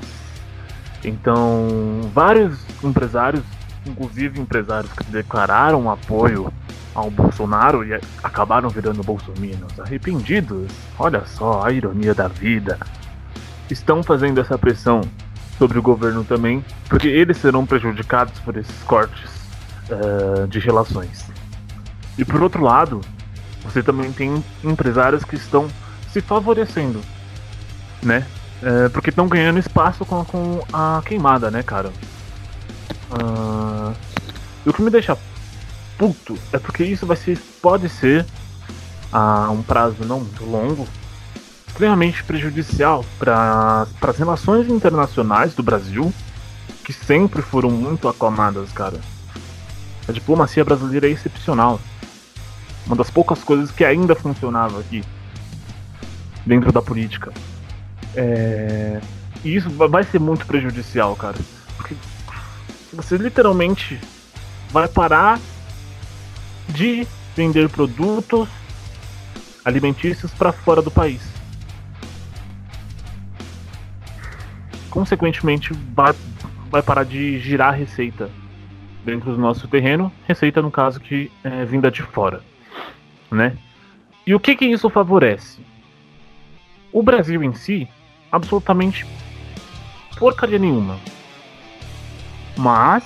Então, 1.04 2.10
vários 2.14 2.60
empresários, 2.82 3.44
inclusive 3.86 4.40
empresários 4.40 4.92
que 4.94 5.04
declararam 5.06 5.92
apoio 5.92 6.52
ao 6.96 7.12
Bolsonaro 7.12 7.84
e 7.84 7.94
acabaram 8.24 8.70
virando 8.70 9.04
bolsominions 9.04 9.78
arrependidos. 9.80 10.72
Olha 10.98 11.26
só 11.26 11.66
a 11.66 11.72
ironia 11.72 12.14
da 12.14 12.30
vida. 12.30 12.80
Estão 13.70 14.02
fazendo 14.02 14.40
essa 14.40 14.58
pressão 14.58 15.02
sobre 15.64 15.80
o 15.80 15.82
governo 15.82 16.26
também, 16.26 16.64
porque 16.90 17.08
eles 17.08 17.38
serão 17.38 17.66
prejudicados 17.66 18.38
por 18.42 18.58
esses 18.58 18.84
cortes 18.84 19.32
uh, 19.90 20.46
de 20.46 20.60
relações. 20.60 21.26
E 22.18 22.26
por 22.26 22.44
outro 22.44 22.62
lado, 22.62 23.00
você 23.64 23.82
também 23.82 24.12
tem 24.12 24.44
empresários 24.62 25.24
que 25.24 25.38
estão 25.38 25.70
se 26.12 26.20
favorecendo, 26.20 27.00
né? 28.02 28.28
Uh, 28.62 28.90
porque 28.90 29.10
estão 29.10 29.26
ganhando 29.26 29.58
espaço 29.58 30.04
com, 30.04 30.26
com, 30.26 30.62
a 30.74 31.02
queimada, 31.06 31.50
né, 31.50 31.64
cara? 31.64 31.94
Uh, 33.10 33.96
e 34.66 34.70
o 34.70 34.74
que 34.74 34.82
me 34.82 34.90
deixa 34.90 35.18
puto 35.98 36.38
é 36.52 36.60
porque 36.60 36.84
isso 36.84 37.06
vai 37.06 37.16
ser, 37.16 37.38
pode 37.62 37.88
ser 37.88 38.26
a 39.14 39.50
um 39.50 39.64
prazo 39.64 40.04
não 40.04 40.20
muito 40.20 40.44
longo, 40.44 40.86
extremamente 41.74 42.24
prejudicial 42.24 43.04
para 43.18 43.88
as 44.02 44.18
relações 44.18 44.70
internacionais 44.70 45.56
do 45.56 45.64
Brasil, 45.64 46.14
que 46.84 46.94
sempre 46.94 47.42
foram 47.42 47.72
muito 47.72 48.08
aclamadas, 48.08 48.72
cara. 48.72 49.00
A 50.08 50.12
diplomacia 50.12 50.64
brasileira 50.64 51.08
é 51.08 51.12
excepcional. 51.12 51.80
Uma 52.86 52.96
das 52.96 53.10
poucas 53.10 53.44
coisas 53.44 53.72
que 53.72 53.84
ainda 53.84 54.14
funcionava 54.14 54.80
aqui 54.80 55.04
dentro 56.46 56.72
da 56.72 56.82
política. 56.82 57.34
É... 58.16 59.02
E 59.44 59.56
isso 59.56 59.70
vai 59.72 60.04
ser 60.04 60.20
muito 60.20 60.46
prejudicial, 60.46 61.16
cara. 61.16 61.38
Porque 61.76 61.96
você 62.94 63.18
literalmente 63.18 64.00
vai 64.70 64.88
parar 64.88 65.40
de 66.70 67.08
vender 67.36 67.68
produtos 67.68 68.48
alimentícios 69.66 70.32
para 70.32 70.52
fora 70.52 70.82
do 70.82 70.92
país. 70.92 71.33
Consequentemente 74.94 75.74
vai, 75.96 76.14
vai 76.70 76.84
parar 76.84 77.04
de 77.04 77.40
girar 77.40 77.74
receita 77.74 78.30
dentro 79.04 79.32
do 79.32 79.40
nosso 79.40 79.68
terreno, 79.68 80.14
receita 80.28 80.62
no 80.62 80.70
caso 80.70 81.00
que 81.00 81.32
é 81.44 81.66
vinda 81.66 81.90
de 81.90 82.04
fora, 82.04 82.44
né? 83.32 83.58
E 84.26 84.36
o 84.36 84.40
que 84.40 84.56
que 84.56 84.66
isso 84.66 84.92
favorece? 84.92 85.60
O 86.92 87.02
Brasil 87.02 87.42
em 87.42 87.56
si, 87.56 87.88
absolutamente 88.32 89.04
porcaria 90.20 90.60
nenhuma. 90.60 91.00
Mas 92.56 93.04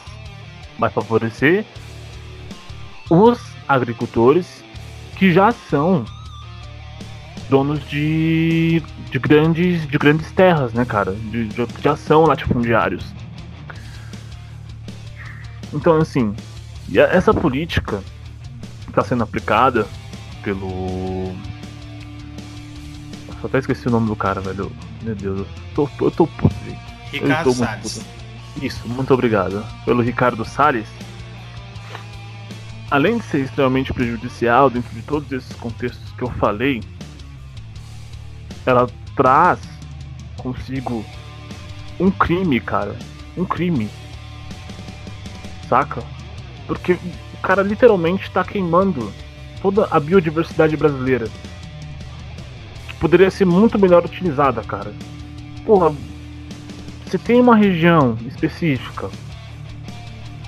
vai 0.77 0.89
favorecer 0.89 1.65
os 3.09 3.39
agricultores 3.65 4.61
que 5.15 5.31
já 5.31 5.53
são 5.53 6.03
donos 7.49 7.79
de, 7.87 8.83
de, 9.11 9.19
grandes, 9.19 9.87
de 9.87 9.97
grandes 9.97 10.31
terras, 10.31 10.73
né, 10.73 10.85
cara? 10.85 11.13
De, 11.13 11.47
de, 11.47 11.65
de 11.65 11.87
ação 11.87 12.23
latifundiários. 12.25 13.05
Então, 15.73 15.97
assim, 15.97 16.35
essa 16.95 17.33
política 17.33 18.01
está 18.87 19.03
sendo 19.03 19.23
aplicada 19.23 19.87
pelo. 20.43 21.35
Só 23.41 23.47
até 23.47 23.59
esqueci 23.59 23.87
o 23.87 23.91
nome 23.91 24.07
do 24.07 24.15
cara, 24.15 24.41
velho. 24.41 24.71
Meu 25.03 25.15
Deus, 25.15 25.39
eu 25.39 25.47
tô, 25.75 26.05
eu 26.05 26.11
tô 26.11 26.27
puto, 26.27 26.55
Ricardo 27.11 27.53
Salles. 27.53 28.05
Isso, 28.61 28.87
muito 28.87 29.13
obrigado. 29.13 29.63
Pelo 29.85 30.01
Ricardo 30.01 30.43
Salles. 30.43 30.87
Além 32.89 33.17
de 33.17 33.23
ser 33.25 33.39
extremamente 33.41 33.93
prejudicial 33.93 34.69
dentro 34.69 34.89
de 34.95 35.01
todos 35.01 35.29
esses 35.31 35.53
contextos 35.57 36.09
que 36.13 36.23
eu 36.23 36.31
falei, 36.31 36.81
ela 38.67 38.85
traz 39.15 39.59
consigo 40.35 41.03
um 41.97 42.11
crime, 42.11 42.59
cara. 42.59 42.95
Um 43.37 43.45
crime. 43.45 43.89
Saca? 45.69 46.03
Porque 46.67 46.93
o 46.93 47.37
cara 47.41 47.63
literalmente 47.63 48.29
tá 48.29 48.43
queimando 48.43 49.11
toda 49.61 49.87
a 49.89 49.99
biodiversidade 49.99 50.75
brasileira. 50.75 51.29
Que 52.89 52.95
poderia 52.95 53.31
ser 53.31 53.45
muito 53.45 53.79
melhor 53.79 54.03
utilizada, 54.03 54.61
cara. 54.61 54.93
Porra, 55.65 55.95
você 57.05 57.17
tem 57.17 57.39
uma 57.39 57.55
região 57.55 58.17
específica 58.27 59.09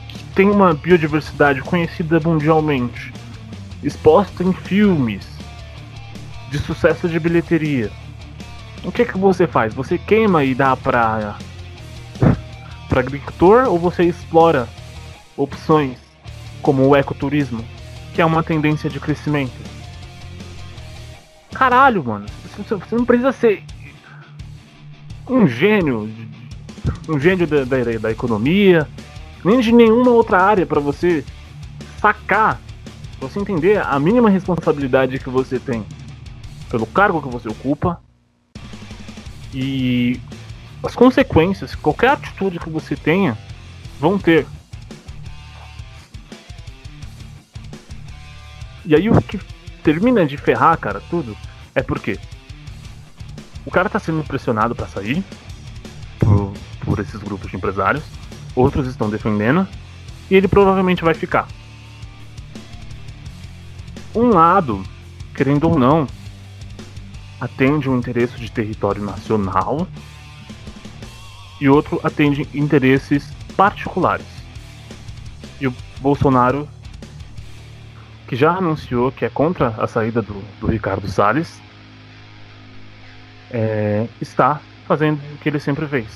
que 0.10 0.24
tem 0.36 0.50
uma 0.50 0.74
biodiversidade 0.74 1.62
conhecida 1.62 2.20
mundialmente, 2.20 3.14
exposta 3.82 4.44
em 4.44 4.52
filmes 4.52 5.26
de 6.52 6.58
sucesso 6.60 7.08
de 7.08 7.18
bilheteria 7.18 7.90
o 8.84 8.92
que 8.92 9.06
que 9.06 9.18
você 9.18 9.46
faz? 9.48 9.74
Você 9.74 9.98
queima 9.98 10.44
e 10.44 10.56
dá 10.56 10.76
pra 10.76 11.38
para 12.88 13.00
agricultor 13.02 13.68
ou 13.68 13.78
você 13.78 14.04
explora 14.04 14.68
opções 15.38 15.98
como 16.62 16.88
o 16.88 16.96
ecoturismo, 16.96 17.64
que 18.14 18.22
é 18.22 18.26
uma 18.26 18.44
tendência 18.44 18.90
de 18.90 19.00
crescimento? 19.00 19.54
Caralho, 21.54 22.04
mano, 22.04 22.26
você 22.58 22.96
não 22.96 23.06
precisa 23.06 23.32
ser 23.32 23.64
um 25.28 25.48
gênio, 25.48 26.10
um 27.08 27.20
gênio 27.20 27.46
da, 27.46 27.64
da, 27.64 27.98
da 28.00 28.12
economia, 28.12 28.88
nem 29.44 29.60
de 29.60 29.72
nenhuma 29.72 30.12
outra 30.12 30.42
área 30.42 30.66
para 30.66 30.80
você 30.80 31.24
sacar, 32.00 32.60
você 33.20 33.40
entender 33.40 33.78
a 33.78 34.00
mínima 34.00 34.30
responsabilidade 34.30 35.20
que 35.20 35.30
você 35.30 35.60
tem 35.60 35.86
pelo 36.70 36.86
cargo 36.86 37.22
que 37.22 37.28
você 37.28 37.50
ocupa, 37.50 38.00
e 39.54 40.20
as 40.84 40.96
consequências, 40.96 41.76
qualquer 41.76 42.12
atitude 42.12 42.60
que 42.60 42.70
você 42.70 42.96
tenha, 42.96 43.38
vão 44.00 44.18
ter. 44.18 44.46
E 48.86 48.96
aí 48.96 49.10
o 49.10 49.22
que 49.22 49.40
termina 49.84 50.26
de 50.26 50.38
ferrar, 50.38 50.78
cara, 50.78 51.02
tudo, 51.10 51.36
é 51.76 51.82
porque 51.82 52.18
o 53.66 53.72
cara 53.72 53.90
tá 53.90 54.00
sendo 54.00 54.24
pressionado 54.24 54.74
para 54.74 54.88
sair 54.88 55.24
por, 56.18 56.54
por 56.84 57.00
esses 57.00 57.22
grupos 57.22 57.52
de 57.52 57.58
empresários, 57.58 58.04
outros 58.56 58.88
estão 58.88 59.10
defendendo, 59.10 59.68
e 60.30 60.36
ele 60.36 60.48
provavelmente 60.48 61.04
vai 61.04 61.14
ficar. 61.14 61.48
Um 64.16 64.30
lado, 64.30 64.84
querendo 65.36 65.70
ou 65.70 65.78
não, 65.78 66.08
atende 67.40 67.90
um 67.90 67.98
interesse 67.98 68.38
de 68.38 68.52
território 68.52 69.04
nacional 69.04 69.88
e 71.60 71.70
outro 71.70 72.00
atende 72.04 72.48
interesses 72.54 73.30
particulares. 73.56 74.26
E 75.60 75.68
o 75.68 75.74
Bolsonaro, 76.00 76.68
que 78.28 78.36
já 78.36 78.52
anunciou 78.52 79.12
que 79.12 79.26
é 79.26 79.30
contra 79.30 79.70
a 79.78 79.88
saída 79.88 80.22
do, 80.22 80.42
do 80.60 80.68
Ricardo 80.68 81.08
Salles, 81.08 81.62
é, 83.52 84.08
está 84.22 84.62
fazendo 84.88 85.20
o 85.34 85.38
que 85.38 85.50
ele 85.50 85.60
sempre 85.60 85.88
fez: 85.88 86.08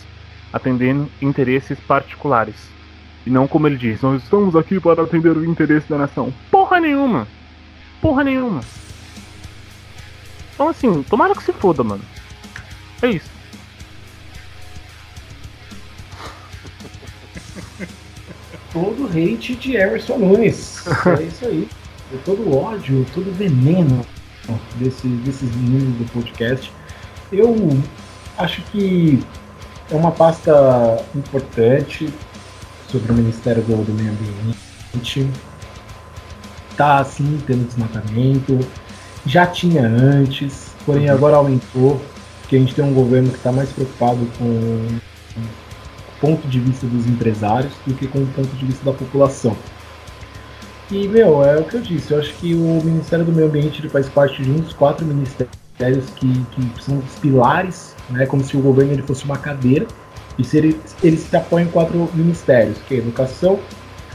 atendendo 0.51 1.09
interesses 1.21 1.79
particulares. 1.81 2.71
E 3.25 3.29
não 3.29 3.47
como 3.47 3.67
ele 3.67 3.77
diz, 3.77 4.01
nós 4.01 4.21
estamos 4.21 4.55
aqui 4.55 4.79
para 4.79 5.03
atender 5.03 5.35
o 5.35 5.45
interesse 5.45 5.89
da 5.89 5.97
nação. 5.97 6.33
Porra 6.51 6.79
nenhuma! 6.79 7.27
Porra 8.01 8.23
nenhuma! 8.23 8.61
Então 10.53 10.69
assim, 10.69 11.03
tomara 11.03 11.35
que 11.35 11.43
se 11.43 11.53
foda, 11.53 11.83
mano. 11.83 12.03
É 13.01 13.09
isso. 13.09 13.29
Todo 18.71 19.07
hate 19.07 19.55
de 19.55 19.75
Emerson 19.75 20.17
Nunes. 20.17 20.83
É 21.19 21.23
isso 21.27 21.45
aí. 21.45 21.67
É 22.13 22.17
todo 22.17 22.43
o 22.43 22.55
ódio, 22.55 23.05
todo 23.13 23.31
veneno 23.35 24.05
desse, 24.75 25.07
desses 25.07 25.55
meninos 25.55 25.97
do 25.97 26.11
podcast. 26.11 26.71
Eu 27.31 27.55
acho 28.37 28.61
que 28.63 29.23
é 29.89 29.95
uma 29.95 30.11
pasta 30.11 31.03
importante 31.15 32.13
sobre 32.87 33.11
o 33.11 33.15
Ministério 33.15 33.63
do, 33.63 33.83
do 33.83 33.93
Meio 33.93 34.11
Ambiente. 34.11 35.29
Está 36.69 36.99
assim 36.99 37.41
tendo 37.47 37.65
desmatamento. 37.67 38.59
Já 39.25 39.47
tinha 39.47 39.85
antes, 39.85 40.71
porém 40.85 41.09
agora 41.09 41.37
aumentou, 41.37 42.01
porque 42.41 42.57
a 42.57 42.59
gente 42.59 42.75
tem 42.75 42.83
um 42.83 42.93
governo 42.93 43.29
que 43.29 43.37
está 43.37 43.51
mais 43.51 43.69
preocupado 43.71 44.19
com 44.37 44.45
o 44.45 44.99
ponto 46.19 46.47
de 46.47 46.59
vista 46.59 46.85
dos 46.87 47.07
empresários 47.07 47.73
do 47.85 47.93
que 47.93 48.07
com 48.07 48.19
o 48.19 48.27
ponto 48.27 48.55
de 48.55 48.65
vista 48.65 48.83
da 48.83 48.91
população. 48.91 49.55
E, 50.91 51.07
meu, 51.07 51.43
é 51.43 51.57
o 51.57 51.63
que 51.63 51.75
eu 51.75 51.81
disse, 51.81 52.11
eu 52.11 52.19
acho 52.19 52.33
que 52.35 52.53
o 52.53 52.81
Ministério 52.83 53.25
do 53.25 53.31
Meio 53.31 53.47
Ambiente 53.47 53.81
ele 53.81 53.89
faz 53.89 54.07
parte 54.09 54.43
de 54.43 54.51
um 54.51 54.55
dos 54.55 54.73
quatro 54.73 55.05
ministérios 55.05 56.09
que, 56.15 56.45
que 56.51 56.83
são 56.83 56.99
os 56.99 57.15
pilares, 57.19 57.95
né, 58.09 58.25
como 58.25 58.43
se 58.43 58.55
o 58.55 58.61
governo 58.61 58.91
ele 58.91 59.01
fosse 59.01 59.23
uma 59.25 59.37
cadeira, 59.37 59.87
e 60.37 60.43
se 60.43 60.57
ele, 60.57 60.79
eles 61.01 61.21
se 61.21 61.35
apoiam 61.35 61.67
em 61.67 61.71
quatro 61.71 62.09
ministérios, 62.13 62.77
que 62.87 62.95
é 62.95 62.97
Educação, 62.97 63.59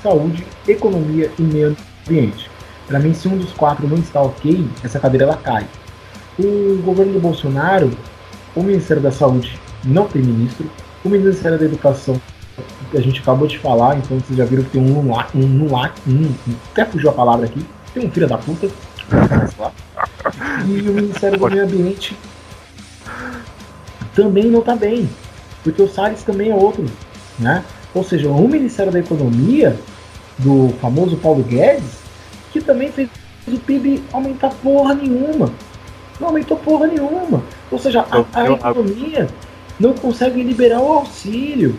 Saúde, 0.02 0.46
Economia 0.66 1.30
e 1.38 1.42
Meio 1.42 1.76
Ambiente. 2.06 2.50
Para 2.88 2.98
mim, 2.98 3.12
se 3.12 3.28
um 3.28 3.36
dos 3.36 3.52
quatro 3.52 3.86
não 3.86 3.98
está 3.98 4.20
ok, 4.20 4.66
essa 4.82 4.98
cadeira 4.98 5.26
ela 5.26 5.36
cai. 5.36 5.66
O 6.38 6.80
governo 6.82 7.12
do 7.12 7.20
Bolsonaro, 7.20 7.90
o 8.56 8.62
Ministério 8.62 9.02
da 9.02 9.12
Saúde 9.12 9.60
não 9.84 10.08
tem 10.08 10.22
ministro, 10.22 10.68
o 11.04 11.08
Ministério 11.08 11.58
da 11.58 11.64
Educação 11.66 12.20
a 12.92 13.00
gente 13.00 13.20
acabou 13.20 13.46
de 13.46 13.58
falar, 13.58 13.98
então 13.98 14.18
vocês 14.18 14.36
já 14.36 14.44
viram 14.44 14.64
que 14.64 14.70
tem 14.70 14.80
um 14.80 15.12
lá, 15.12 15.28
um 15.34 15.70
lá, 15.70 15.92
um, 16.06 16.32
até 16.72 16.84
fugiu 16.84 17.10
a 17.10 17.12
palavra 17.12 17.46
aqui, 17.46 17.64
tem 17.92 18.06
um 18.06 18.10
filho 18.10 18.26
da 18.26 18.38
puta, 18.38 18.68
e 20.66 20.88
o 20.88 20.92
Ministério 20.92 21.38
do 21.38 21.50
Meio 21.50 21.64
Ambiente 21.64 22.16
também 24.14 24.44
não 24.44 24.60
está 24.60 24.74
bem, 24.74 25.08
porque 25.62 25.82
o 25.82 25.88
Salles 25.88 26.22
também 26.22 26.50
é 26.50 26.54
outro, 26.54 26.84
né? 27.38 27.62
Ou 27.94 28.02
seja, 28.02 28.28
o 28.28 28.48
Ministério 28.48 28.90
da 28.90 28.98
Economia 28.98 29.78
do 30.38 30.74
famoso 30.80 31.16
Paulo 31.16 31.42
Guedes, 31.42 31.98
que 32.58 32.64
também 32.64 32.90
fez 32.90 33.08
o 33.46 33.58
PIB 33.58 34.02
aumentar 34.12 34.50
porra 34.62 34.94
nenhuma. 34.94 35.52
Não 36.20 36.28
aumentou 36.28 36.56
porra 36.56 36.86
nenhuma. 36.86 37.42
Ou 37.70 37.78
seja, 37.78 38.04
a, 38.10 38.40
a 38.40 38.70
economia 38.70 39.28
não 39.78 39.92
consegue 39.94 40.42
liberar 40.42 40.80
o 40.80 40.92
auxílio. 40.92 41.78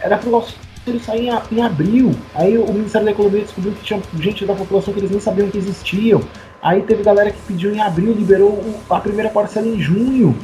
Era 0.00 0.18
para 0.18 0.28
o 0.28 0.34
auxílio 0.36 1.00
sair 1.04 1.28
em, 1.28 1.56
em, 1.56 1.62
abril. 1.62 2.12
Aí 2.34 2.56
o 2.58 2.72
Ministério 2.72 3.06
da 3.06 3.12
Economia 3.12 3.42
descobriu 3.42 3.72
que 3.72 3.82
tinha 3.82 4.00
gente 4.20 4.44
da 4.44 4.54
população 4.54 4.92
que 4.92 5.00
eles 5.00 5.10
nem 5.10 5.20
sabiam 5.20 5.48
que 5.48 5.58
existiam. 5.58 6.20
Aí 6.62 6.82
teve 6.82 7.02
galera 7.02 7.30
que 7.30 7.40
pediu 7.42 7.74
em 7.74 7.80
abril, 7.80 8.12
liberou 8.12 8.62
a 8.90 9.00
primeira 9.00 9.30
parcela 9.30 9.66
em 9.66 9.80
junho. 9.80 10.36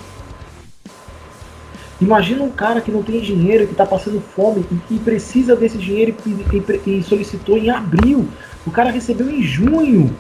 Imagina 2.03 2.43
um 2.43 2.51
cara 2.51 2.81
que 2.81 2.91
não 2.91 3.01
tem 3.01 3.21
dinheiro, 3.21 3.65
que 3.65 3.73
está 3.73 3.87
passando 3.87 4.21
fome 4.21 4.67
e 4.91 4.99
precisa 4.99 5.55
desse 5.55 5.79
dinheiro 5.79 6.17
e, 6.27 6.91
e, 6.91 6.99
e 6.99 7.03
solicitou 7.05 7.57
em 7.57 7.71
abril. 7.71 8.29
O 8.67 8.73
cara 8.73 8.91
recebeu 8.91 9.31
em 9.31 9.41
junho 9.41 10.13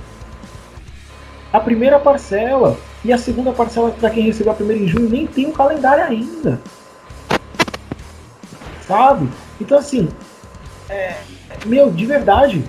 a 1.53 1.59
primeira 1.59 1.99
parcela. 1.99 2.79
E 3.05 3.13
a 3.13 3.19
segunda 3.19 3.51
parcela, 3.51 3.91
para 3.91 4.11
quem 4.11 4.23
recebeu 4.23 4.53
a 4.53 4.55
primeira 4.55 4.81
em 4.81 4.87
junho, 4.87 5.09
nem 5.09 5.27
tem 5.27 5.47
o 5.47 5.49
um 5.49 5.53
calendário 5.53 6.05
ainda. 6.05 6.61
Sabe? 8.87 9.29
Então, 9.61 9.77
assim, 9.77 10.09
é, 10.89 11.17
meu, 11.67 11.91
de 11.91 12.07
verdade, 12.07 12.65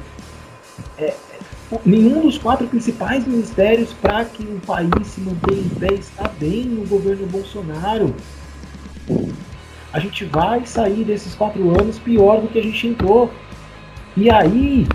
é, 0.98 1.14
nenhum 1.86 2.22
dos 2.22 2.40
quatro 2.40 2.66
principais 2.66 3.28
ministérios 3.28 3.94
para 3.94 4.26
que 4.26 4.42
o 4.44 4.60
país 4.66 4.90
se 5.06 5.22
mantenha 5.22 5.62
em 5.62 5.70
pé 5.70 5.94
está 5.94 6.28
bem 6.40 6.64
no 6.64 6.88
governo 6.88 7.28
Bolsonaro. 7.28 8.16
A 9.92 10.00
gente 10.00 10.26
vai 10.26 10.66
sair 10.66 11.04
desses 11.04 11.36
quatro 11.36 11.70
anos 11.70 12.00
pior 12.00 12.42
do 12.42 12.48
que 12.48 12.60
a 12.60 12.64
gente 12.64 12.88
entrou. 12.88 13.32
E 14.16 14.30
aí, 14.30 14.88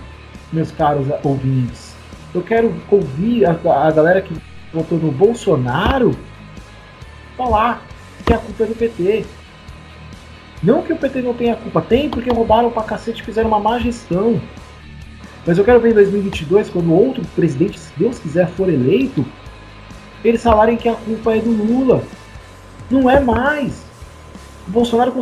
meus 0.52 0.70
caros 0.70 1.06
ouvintes, 1.22 1.94
eu 2.34 2.42
quero 2.42 2.74
ouvir 2.90 3.44
a, 3.46 3.52
a 3.52 3.90
galera 3.90 4.20
que 4.20 4.34
votou 4.72 4.98
no 4.98 5.10
Bolsonaro 5.10 6.16
falar 7.36 7.82
que 8.24 8.32
a 8.32 8.38
culpa 8.38 8.64
é 8.64 8.66
do 8.66 8.74
PT. 8.74 9.24
Não 10.62 10.82
que 10.82 10.92
o 10.92 10.96
PT 10.96 11.22
não 11.22 11.34
tenha 11.34 11.54
culpa, 11.54 11.80
tem 11.80 12.10
porque 12.10 12.30
roubaram 12.30 12.70
pra 12.70 12.82
cacete 12.82 13.22
e 13.22 13.24
fizeram 13.24 13.48
uma 13.48 13.60
má 13.60 13.78
gestão. 13.78 14.40
Mas 15.46 15.56
eu 15.56 15.64
quero 15.64 15.80
ver 15.80 15.92
em 15.92 15.94
2022, 15.94 16.68
quando 16.68 16.92
outro 16.92 17.24
presidente, 17.34 17.78
se 17.78 17.92
Deus 17.96 18.18
quiser, 18.18 18.48
for 18.48 18.68
eleito, 18.68 19.24
eles 20.24 20.42
falarem 20.42 20.76
que 20.76 20.88
a 20.88 20.94
culpa 20.94 21.36
é 21.36 21.40
do 21.40 21.50
Lula. 21.50 22.02
Não 22.90 23.08
é 23.08 23.20
mais. 23.20 23.87
O 24.68 24.70
Bolsonaro 24.70 25.12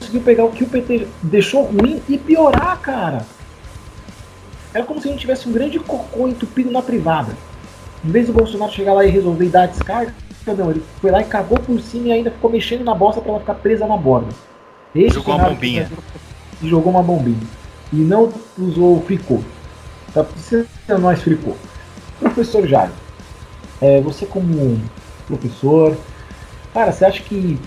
conseguiu 0.00 0.22
pegar 0.22 0.44
o 0.44 0.50
que 0.50 0.64
o 0.64 0.68
PT 0.68 1.06
deixou 1.22 1.62
ruim 1.64 2.02
e 2.08 2.16
piorar, 2.16 2.80
cara. 2.80 3.26
Era 4.72 4.84
como 4.84 5.00
se 5.00 5.08
a 5.08 5.10
gente 5.10 5.20
tivesse 5.20 5.48
um 5.48 5.52
grande 5.52 5.78
cocô 5.78 6.26
entupido 6.26 6.70
na 6.70 6.82
privada. 6.82 7.36
Em 8.02 8.10
vez 8.10 8.26
do 8.26 8.32
Bolsonaro 8.32 8.72
chegar 8.72 8.94
lá 8.94 9.04
e 9.04 9.10
resolver 9.10 9.44
e 9.44 9.48
dar 9.48 9.64
a 9.64 9.66
descarga, 9.66 10.14
não, 10.46 10.70
ele 10.70 10.82
foi 11.00 11.10
lá 11.10 11.20
e 11.20 11.24
cagou 11.24 11.58
por 11.58 11.80
cima 11.80 12.08
e 12.08 12.12
ainda 12.12 12.30
ficou 12.30 12.50
mexendo 12.50 12.84
na 12.84 12.94
bosta 12.94 13.20
para 13.20 13.30
ela 13.30 13.40
ficar 13.40 13.54
presa 13.54 13.86
na 13.86 13.96
borda. 13.96 14.28
Esse 14.94 15.14
jogou 15.14 15.34
uma 15.34 15.48
bombinha. 15.48 15.90
E 16.62 16.68
jogou 16.68 16.92
uma 16.92 17.02
bombinha. 17.02 17.46
E 17.92 17.96
não 17.96 18.32
usou 18.58 18.98
o 18.98 19.02
fricô. 19.02 19.40
Tá 20.12 20.24
precisando 20.24 21.00
mais 21.00 21.22
fricô. 21.22 21.52
Professor 22.18 22.66
Jairo, 22.66 22.92
é, 23.80 24.00
você 24.00 24.26
como 24.26 24.80
professor, 25.26 25.96
cara, 26.72 26.92
você 26.92 27.04
acha 27.04 27.22
que 27.22 27.58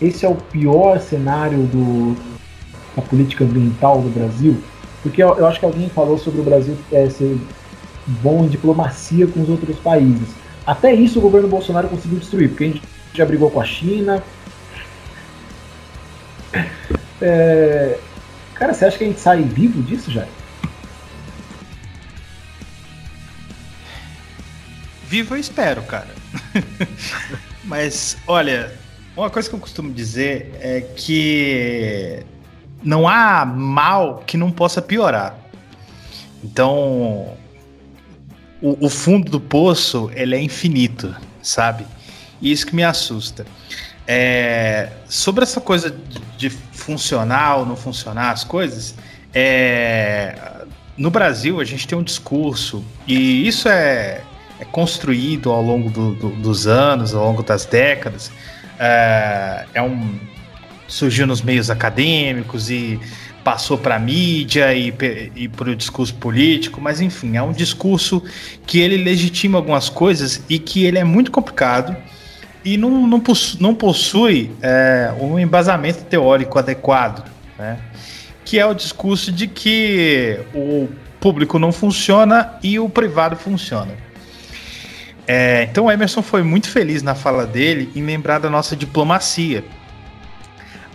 esse 0.00 0.24
é 0.24 0.28
o 0.28 0.34
pior 0.34 1.00
cenário 1.00 1.58
do, 1.64 2.16
da 2.94 3.02
política 3.02 3.44
ambiental 3.44 4.00
do 4.00 4.08
Brasil? 4.08 4.62
Porque 5.02 5.22
eu, 5.22 5.36
eu, 5.38 5.46
acho 5.46 5.58
que 5.58 5.64
alguém 5.64 5.88
falou 5.88 6.18
sobre 6.18 6.40
o 6.40 6.44
Brasil 6.44 6.76
é, 6.92 7.08
ser 7.08 7.38
bom 8.06 8.44
em 8.44 8.48
diplomacia 8.48 9.26
com 9.26 9.40
os 9.42 9.48
outros 9.48 9.78
países. 9.78 10.28
Até 10.66 10.92
isso 10.92 11.18
o 11.18 11.22
governo 11.22 11.48
Bolsonaro 11.48 11.88
conseguiu 11.88 12.18
destruir, 12.18 12.48
porque 12.48 12.64
a 12.64 12.66
gente 12.68 12.82
já 13.14 13.24
brigou 13.24 13.50
com 13.50 13.60
a 13.60 13.64
China. 13.64 14.22
É... 17.20 17.98
Cara, 18.54 18.74
você 18.74 18.84
acha 18.84 18.98
que 18.98 19.04
a 19.04 19.06
gente 19.06 19.20
sai 19.20 19.42
vivo 19.42 19.82
disso, 19.82 20.10
já? 20.10 20.26
Vivo 25.08 25.34
eu 25.34 25.38
espero, 25.38 25.82
cara. 25.82 26.14
Mas, 27.64 28.16
olha, 28.26 28.72
uma 29.16 29.30
coisa 29.30 29.48
que 29.48 29.54
eu 29.54 29.60
costumo 29.60 29.92
dizer 29.92 30.54
é 30.60 30.82
que 30.82 32.22
não 32.82 33.08
há 33.08 33.44
mal 33.44 34.22
que 34.26 34.36
não 34.36 34.50
possa 34.50 34.82
piorar. 34.82 35.36
Então, 36.44 37.34
o, 38.60 38.86
o, 38.86 38.88
fundo 38.90 39.30
do 39.30 39.40
poço 39.40 40.10
ele 40.14 40.36
é 40.36 40.40
infinito, 40.40 41.14
sabe? 41.42 41.86
E 42.40 42.52
isso 42.52 42.66
que 42.66 42.76
me 42.76 42.84
assusta. 42.84 43.46
É, 44.06 44.90
sobre 45.08 45.42
essa 45.42 45.60
coisa 45.60 45.90
de, 45.90 46.20
de, 46.36 46.50
funcionar 46.50 47.56
ou 47.56 47.66
não 47.66 47.74
funcionar 47.74 48.30
as 48.30 48.44
coisas, 48.44 48.94
é, 49.34 50.38
no 50.96 51.10
Brasil 51.10 51.58
a 51.58 51.64
gente 51.64 51.88
tem 51.88 51.98
um 51.98 52.02
discurso 52.02 52.84
e 53.06 53.48
isso 53.48 53.68
é, 53.68 54.22
é 54.60 54.64
construído 54.64 55.50
ao 55.50 55.60
longo 55.60 55.90
do, 55.90 56.14
do, 56.14 56.30
dos 56.36 56.66
anos, 56.66 57.14
ao 57.14 57.24
longo 57.24 57.42
das 57.42 57.64
décadas. 57.64 58.30
É, 58.78 59.66
é 59.74 59.82
um 59.82 60.18
surgiu 60.88 61.26
nos 61.26 61.42
meios 61.42 61.70
acadêmicos 61.70 62.70
e 62.70 63.00
passou 63.42 63.78
para 63.78 63.96
a 63.96 63.98
mídia 63.98 64.74
e, 64.74 64.92
e 65.36 65.48
para 65.48 65.70
o 65.70 65.76
discurso 65.76 66.14
político, 66.14 66.80
mas 66.80 67.00
enfim, 67.00 67.36
é 67.36 67.42
um 67.42 67.52
discurso 67.52 68.22
que 68.66 68.80
ele 68.80 68.96
legitima 68.96 69.58
algumas 69.58 69.88
coisas 69.88 70.42
e 70.48 70.58
que 70.58 70.84
ele 70.84 70.98
é 70.98 71.04
muito 71.04 71.30
complicado 71.30 71.96
e 72.64 72.76
não, 72.76 73.06
não, 73.06 73.20
possui, 73.20 73.62
não 73.62 73.74
possui 73.74 74.50
é, 74.60 75.14
um 75.20 75.38
embasamento 75.38 76.02
teórico 76.04 76.58
adequado, 76.58 77.24
né? 77.56 77.78
que 78.44 78.58
é 78.58 78.66
o 78.66 78.74
discurso 78.74 79.30
de 79.30 79.46
que 79.46 80.40
o 80.52 80.88
público 81.20 81.58
não 81.58 81.70
funciona 81.70 82.54
e 82.62 82.78
o 82.78 82.88
privado 82.88 83.36
funciona. 83.36 83.92
É, 85.26 85.64
então 85.64 85.90
Emerson 85.90 86.22
foi 86.22 86.42
muito 86.42 86.70
feliz 86.70 87.02
na 87.02 87.14
fala 87.14 87.46
dele 87.46 87.90
em 87.96 88.02
lembrar 88.04 88.38
da 88.38 88.48
nossa 88.48 88.76
diplomacia 88.76 89.64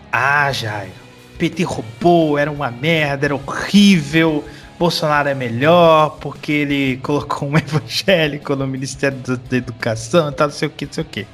Ah, 0.10 0.50
Jairo, 0.54 0.92
PT 1.38 1.64
roubou, 1.64 2.38
era 2.38 2.50
uma 2.50 2.72
merda, 2.72 3.26
era 3.28 3.36
horrível. 3.36 4.46
Bolsonaro 4.80 5.30
é 5.30 5.36
melhor 5.36 6.18
porque 6.22 6.52
ele 6.52 6.98
colocou 7.04 7.50
um 7.50 7.58
evangélico 7.58 8.56
no 8.56 8.66
Ministério 8.66 9.20
da 9.20 9.58
Educação, 9.58 10.32
tal, 10.32 10.48
não 10.48 10.56
sei 10.56 10.68
o 10.68 10.72
que, 10.72 10.86
não 10.86 10.94
sei 10.94 11.04
o 11.04 11.08
que. 11.08 11.28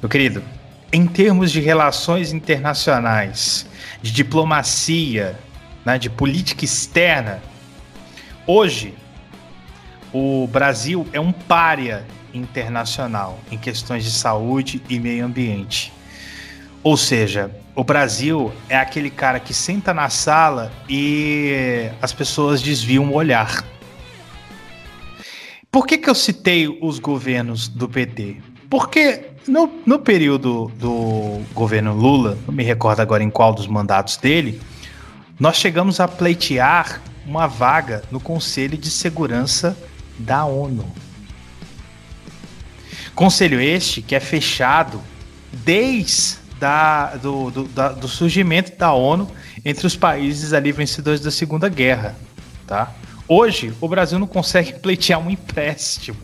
Meu 0.00 0.08
querido, 0.08 0.42
em 0.92 1.06
termos 1.06 1.50
de 1.50 1.60
relações 1.60 2.32
internacionais, 2.32 3.66
de 4.02 4.12
diplomacia, 4.12 5.38
né, 5.84 5.98
de 5.98 6.10
política 6.10 6.64
externa, 6.64 7.42
hoje 8.46 8.94
o 10.12 10.46
Brasil 10.46 11.06
é 11.12 11.20
um 11.20 11.32
pária 11.32 12.04
internacional 12.34 13.38
em 13.50 13.58
questões 13.58 14.04
de 14.04 14.10
saúde 14.10 14.82
e 14.88 14.98
meio 14.98 15.24
ambiente. 15.24 15.92
Ou 16.82 16.96
seja, 16.96 17.50
o 17.74 17.84
Brasil 17.84 18.52
é 18.68 18.76
aquele 18.76 19.08
cara 19.08 19.40
que 19.40 19.54
senta 19.54 19.94
na 19.94 20.08
sala 20.08 20.72
e 20.88 21.88
as 22.00 22.12
pessoas 22.12 22.60
desviam 22.60 23.08
o 23.08 23.14
olhar. 23.14 23.64
Por 25.70 25.86
que, 25.86 25.96
que 25.96 26.10
eu 26.10 26.14
citei 26.14 26.68
os 26.82 26.98
governos 26.98 27.68
do 27.68 27.88
PT? 27.88 28.36
Porque 28.68 29.30
no, 29.48 29.70
no 29.86 29.98
período 29.98 30.70
do 30.76 31.40
governo 31.54 31.94
Lula, 31.94 32.36
não 32.46 32.52
me 32.52 32.62
recordo 32.62 33.00
agora 33.00 33.22
em 33.22 33.30
qual 33.30 33.54
dos 33.54 33.66
mandatos 33.66 34.16
dele, 34.16 34.60
nós 35.40 35.56
chegamos 35.56 35.98
a 35.98 36.06
pleitear 36.06 37.00
uma 37.26 37.46
vaga 37.46 38.02
no 38.10 38.20
Conselho 38.20 38.76
de 38.76 38.90
Segurança 38.90 39.76
da 40.18 40.44
ONU. 40.44 40.86
Conselho 43.14 43.60
este 43.60 44.00
que 44.02 44.14
é 44.14 44.20
fechado 44.20 45.02
desde 45.52 46.42
da, 46.62 47.16
do, 47.16 47.50
do, 47.50 47.64
da, 47.64 47.88
do 47.88 48.06
surgimento 48.06 48.76
da 48.78 48.92
ONU 48.92 49.28
entre 49.64 49.84
os 49.84 49.96
países 49.96 50.52
ali 50.52 50.70
vencedores 50.70 51.20
da 51.20 51.30
Segunda 51.30 51.68
Guerra. 51.68 52.14
Tá? 52.68 52.92
Hoje, 53.26 53.74
o 53.80 53.88
Brasil 53.88 54.16
não 54.16 54.28
consegue 54.28 54.74
pleitear 54.78 55.18
um 55.18 55.28
empréstimo, 55.28 56.20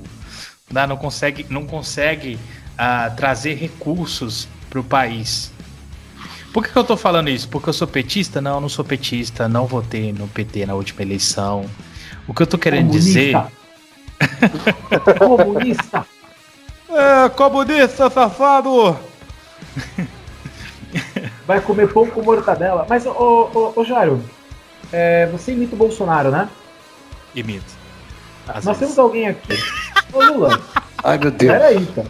tá? 0.73 0.86
não 0.86 0.97
consegue, 0.97 1.44
não 1.51 1.66
consegue 1.66 2.36
uh, 2.36 3.15
trazer 3.16 3.55
recursos 3.55 4.48
para 4.70 4.78
o 4.78 4.85
país. 4.85 5.52
Por 6.52 6.65
que, 6.65 6.70
que 6.70 6.78
eu 6.78 6.82
estou 6.82 6.97
falando 6.97 7.28
isso? 7.28 7.48
Porque 7.48 7.69
eu 7.69 7.73
sou 7.73 7.89
petista? 7.89 8.40
Não, 8.40 8.55
eu 8.55 8.60
não 8.60 8.69
sou 8.69 8.85
petista, 8.85 9.48
não 9.48 9.66
votei 9.66 10.12
no 10.12 10.28
PT 10.28 10.66
na 10.66 10.74
última 10.74 11.02
eleição. 11.02 11.69
O 12.27 12.32
que 12.32 12.43
eu 12.43 12.44
estou 12.44 12.59
querendo 12.59 12.86
Comunista. 12.86 13.20
dizer 13.20 13.36
comunista! 15.19 16.07
É, 16.90 17.28
comunista, 17.31 18.11
safado! 18.11 18.99
Vai 21.47 21.61
comer 21.61 21.93
pão 21.93 22.07
com 22.07 22.23
mortadela. 22.23 22.86
Mas, 22.89 23.07
ô, 23.07 23.51
ô, 23.55 23.73
ô 23.77 23.85
Jairo, 23.85 24.23
é, 24.93 25.27
você 25.27 25.53
imita 25.53 25.74
o 25.74 25.78
Bolsonaro, 25.78 26.31
né? 26.31 26.49
Imito. 27.35 27.77
Às 28.47 28.65
Nós 28.65 28.78
vezes. 28.78 28.95
temos 28.95 28.99
alguém 28.99 29.28
aqui. 29.28 29.55
Ô 30.12 30.23
Lula. 30.23 30.61
Ai, 31.05 31.19
meu 31.19 31.31
Deus. 31.31 31.53
Peraí, 31.53 31.77
então. 31.77 32.05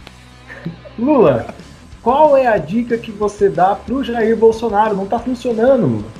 Lula, 0.97 1.53
qual 2.01 2.35
é 2.35 2.47
a 2.47 2.57
dica 2.57 2.97
que 2.97 3.11
você 3.11 3.49
dá 3.49 3.75
pro 3.75 4.03
Jair 4.03 4.35
Bolsonaro? 4.35 4.95
Não 4.95 5.05
tá 5.05 5.19
funcionando, 5.19 5.85
Lula. 5.85 6.19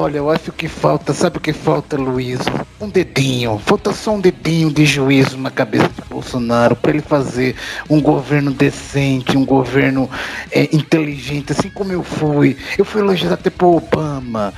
Olha, 0.00 0.18
eu 0.18 0.30
acho 0.30 0.52
que 0.52 0.68
falta, 0.68 1.12
sabe 1.12 1.38
o 1.38 1.40
que 1.40 1.52
falta, 1.52 1.96
Luiz? 1.96 2.38
Um 2.80 2.88
dedinho, 2.88 3.58
falta 3.58 3.92
só 3.92 4.12
um 4.14 4.20
dedinho 4.20 4.70
de 4.70 4.86
juízo 4.86 5.36
na 5.36 5.50
cabeça 5.50 5.88
de 5.88 6.08
Bolsonaro 6.08 6.76
para 6.76 6.92
ele 6.92 7.02
fazer 7.02 7.56
um 7.90 8.00
governo 8.00 8.52
decente, 8.52 9.36
um 9.36 9.44
governo 9.44 10.08
é, 10.52 10.68
inteligente, 10.72 11.50
assim 11.50 11.68
como 11.68 11.92
eu 11.92 12.04
fui. 12.04 12.56
Eu 12.78 12.84
fui 12.84 13.00
elogiado 13.00 13.34
até 13.34 13.50
por 13.50 13.74
Obama. 13.74 14.54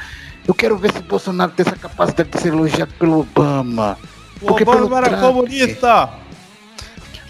Eu 0.46 0.52
quero 0.52 0.76
ver 0.76 0.92
se 0.92 1.00
Bolsonaro 1.00 1.52
tem 1.52 1.64
essa 1.66 1.76
capacidade 1.76 2.28
de 2.28 2.38
ser 2.38 2.48
elogiado 2.48 2.92
pelo 2.98 3.20
Obama. 3.20 3.96
O 4.42 4.46
Porque 4.48 4.62
Obama 4.62 4.82
pelo 4.82 4.96
era 4.98 5.08
Trump, 5.08 5.22
comunista! 5.22 6.10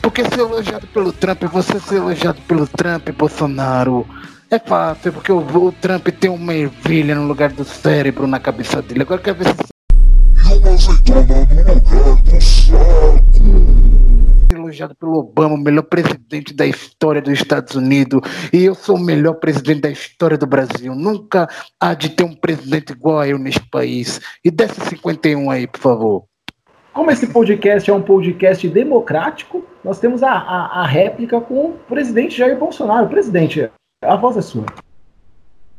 Porque 0.03 0.25
ser 0.25 0.41
elogiado 0.41 0.89
pelo 0.89 1.13
Trump, 1.13 1.45
você 1.45 1.79
ser 1.79 1.99
elogiado 1.99 2.41
pelo 2.49 2.67
Trump, 2.67 3.09
Bolsonaro. 3.11 4.05
É 4.53 4.59
fácil, 4.59 5.13
porque 5.13 5.31
o, 5.31 5.39
o, 5.39 5.71
Trump 5.71 6.09
tem 6.09 6.29
uma 6.29 6.53
ervilha 6.53 7.15
no 7.15 7.25
lugar 7.25 7.53
do 7.53 7.63
cérebro 7.63 8.27
na 8.27 8.41
cabeça 8.41 8.83
dele. 8.83 9.03
Agora 9.03 9.21
quer 9.23 9.33
ver 9.33 9.45
se. 9.47 9.55
E 10.53 10.59
uma 10.59 10.71
azeitona 10.71 11.23
no 11.23 11.75
lugar 11.75 12.23
do 12.25 12.41
saco. 12.41 12.81
Elogiado 14.53 14.97
pelo 14.97 15.19
Obama, 15.19 15.55
o 15.55 15.57
melhor 15.57 15.85
presidente 15.85 16.53
da 16.53 16.67
história 16.67 17.23
dos 17.23 17.35
Estados 17.35 17.77
Unidos. 17.77 18.23
E 18.53 18.65
eu 18.65 18.75
sou 18.75 18.97
o 18.97 19.01
melhor 19.01 19.35
presidente 19.35 19.83
da 19.83 19.91
história 19.91 20.37
do 20.37 20.49
Brasil. 20.49 20.97
Nunca 20.97 21.49
há 21.79 21.95
de 21.95 22.11
ter 22.11 22.25
um 22.25 22.35
presidente 22.35 22.91
igual 22.91 23.21
a 23.21 23.29
eu 23.29 23.39
neste 23.39 23.65
país. 23.71 24.21
E 24.45 24.51
desce 24.51 24.81
51 24.81 25.49
aí, 25.49 25.69
por 25.69 25.79
favor. 25.79 26.25
Como 26.93 27.09
esse 27.09 27.29
podcast 27.29 27.89
é 27.89 27.95
um 27.95 28.03
podcast 28.03 28.69
democrático, 28.69 29.65
nós 29.85 30.01
temos 30.01 30.25
a, 30.25 30.33
a, 30.33 30.81
a 30.81 30.87
réplica 30.87 31.41
com 31.41 31.67
o 31.67 31.73
presidente 31.89 32.37
Jair 32.37 32.59
Bolsonaro. 32.59 33.09
Presidente, 33.09 33.71
a 34.03 34.17
voz 34.17 34.37
é 34.37 34.43
sua. 34.43 34.67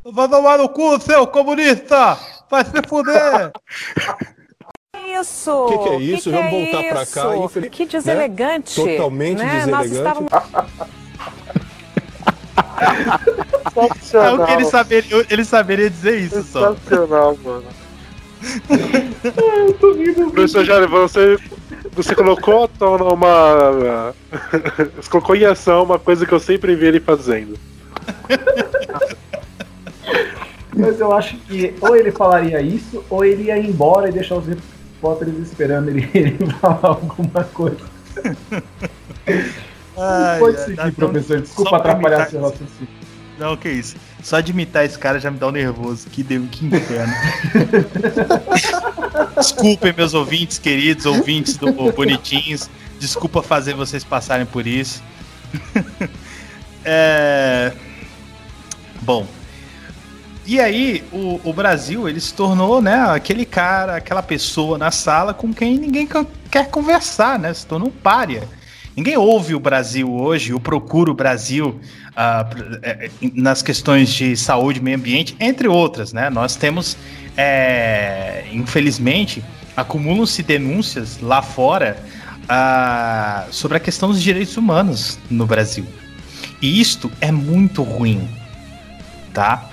Vai 0.04 0.28
tomar 0.28 0.58
no 0.58 0.68
cu, 0.68 1.00
seu 1.00 1.26
comunista! 1.26 2.16
Vai 2.48 2.64
se 2.64 2.70
fuder! 2.88 3.50
Isso! 5.20 5.50
O 5.66 5.66
que, 5.66 5.78
que, 5.78 5.88
é 5.88 5.96
isso? 5.98 6.30
Que 6.30 6.36
Vamos 6.36 6.50
que 6.50 6.56
é 6.56 6.72
voltar 6.72 6.94
para 6.94 7.06
cá. 7.06 7.36
Infeliz... 7.36 7.70
Que 7.70 7.86
deselegante! 7.86 8.80
Né? 8.82 8.96
Totalmente 8.96 9.38
né? 9.38 9.66
deselegante. 9.66 9.96
Estávamos... 9.96 10.32
é 14.14 14.30
o 14.30 14.46
que 14.46 14.52
ele 14.52 14.64
saberia, 14.66 15.26
ele 15.28 15.44
saberia 15.44 15.90
dizer 15.90 16.20
isso 16.20 16.44
só. 16.44 16.74
Sensacional, 16.74 17.36
mano. 17.42 17.64
eu 19.66 19.74
tô 19.74 19.94
rindo. 19.94 20.30
Professor 20.30 20.64
Jário, 20.64 20.88
você, 20.88 21.36
você 21.92 22.14
colocou 22.14 22.70
uma. 23.12 24.14
Você 24.96 25.10
colocou 25.10 25.34
em 25.34 25.44
ação 25.44 25.82
uma 25.82 25.98
coisa 25.98 26.24
que 26.24 26.32
eu 26.32 26.40
sempre 26.40 26.76
vi 26.76 26.86
ele 26.86 27.00
fazendo. 27.00 27.58
Mas 30.74 30.98
eu 30.98 31.12
acho 31.12 31.36
que 31.36 31.74
ou 31.80 31.94
ele 31.94 32.10
falaria 32.10 32.60
isso, 32.60 33.04
ou 33.10 33.24
ele 33.24 33.44
ia 33.44 33.58
embora 33.58 34.08
e 34.08 34.12
deixar 34.12 34.36
os 34.36 34.46
repórteres 34.46 35.38
esperando 35.38 35.88
ele, 35.90 36.08
ele 36.14 36.38
falar 36.60 36.80
alguma 36.82 37.44
coisa. 37.44 37.84
Ai, 39.96 40.38
Pode 40.38 40.60
seguir, 40.64 40.92
professor. 40.92 41.40
Desculpa 41.40 41.76
atrapalhar 41.76 42.28
seu 42.28 42.40
raciocínio. 42.40 42.88
Não, 43.38 43.56
que 43.56 43.68
isso. 43.68 43.96
Só 44.22 44.40
de 44.40 44.52
imitar 44.52 44.84
esse 44.84 44.98
cara 44.98 45.18
já 45.18 45.30
me 45.30 45.38
dá 45.38 45.48
um 45.48 45.50
nervoso. 45.50 46.08
Que 46.08 46.22
deu, 46.22 46.46
que 46.50 46.66
inferno. 46.66 47.12
Desculpem, 49.36 49.92
meus 49.96 50.14
ouvintes, 50.14 50.58
queridos 50.58 51.06
ouvintes 51.06 51.56
do 51.56 51.72
Bonitinhos. 51.92 52.70
Desculpa 52.98 53.42
fazer 53.42 53.74
vocês 53.74 54.04
passarem 54.04 54.46
por 54.46 54.66
isso. 54.66 55.02
é. 56.84 57.72
Bom. 59.02 59.26
E 60.44 60.58
aí, 60.58 61.04
o, 61.12 61.40
o, 61.44 61.52
Brasil, 61.52 62.08
ele 62.08 62.20
se 62.20 62.34
tornou, 62.34 62.82
né, 62.82 63.00
aquele 63.10 63.44
cara, 63.44 63.96
aquela 63.96 64.22
pessoa 64.22 64.76
na 64.76 64.90
sala 64.90 65.32
com 65.32 65.52
quem 65.54 65.78
ninguém 65.78 66.08
quer 66.50 66.68
conversar, 66.68 67.38
né? 67.38 67.54
Se 67.54 67.64
tornou 67.64 67.88
um 67.88 67.92
párea. 67.92 68.48
Ninguém 68.96 69.16
ouve 69.16 69.54
o 69.54 69.60
Brasil 69.60 70.12
hoje, 70.12 70.52
ou 70.52 70.60
procura 70.60 71.10
o 71.10 71.14
Brasil 71.14 71.80
uh, 72.10 73.32
nas 73.34 73.62
questões 73.62 74.12
de 74.12 74.36
saúde 74.36 74.82
meio 74.82 74.96
ambiente, 74.96 75.36
entre 75.38 75.68
outras, 75.68 76.12
né? 76.12 76.28
Nós 76.28 76.56
temos, 76.56 76.96
é, 77.36 78.44
infelizmente, 78.52 79.42
acumulam-se 79.76 80.42
denúncias 80.42 81.20
lá 81.20 81.40
fora 81.40 81.96
uh, 82.42 83.52
sobre 83.52 83.76
a 83.76 83.80
questão 83.80 84.08
dos 84.10 84.20
direitos 84.20 84.56
humanos 84.56 85.18
no 85.30 85.46
Brasil. 85.46 85.86
E 86.60 86.80
isto 86.80 87.10
é 87.20 87.30
muito 87.30 87.82
ruim 87.82 88.28
tá? 89.32 89.70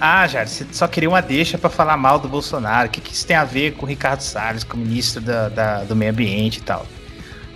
Ah, 0.00 0.26
Jair, 0.28 0.48
você 0.48 0.64
só 0.70 0.86
queria 0.86 1.08
uma 1.08 1.20
deixa 1.20 1.58
para 1.58 1.68
falar 1.68 1.96
mal 1.96 2.20
do 2.20 2.28
Bolsonaro. 2.28 2.88
O 2.88 2.90
que, 2.90 3.00
que 3.00 3.12
isso 3.12 3.26
tem 3.26 3.36
a 3.36 3.44
ver 3.44 3.72
com 3.72 3.84
o 3.84 3.88
Ricardo 3.88 4.20
Salles, 4.20 4.62
com 4.62 4.76
o 4.76 4.80
ministro 4.80 5.20
da, 5.20 5.48
da, 5.48 5.84
do 5.84 5.96
Meio 5.96 6.12
Ambiente 6.12 6.58
e 6.58 6.62
tal? 6.62 6.86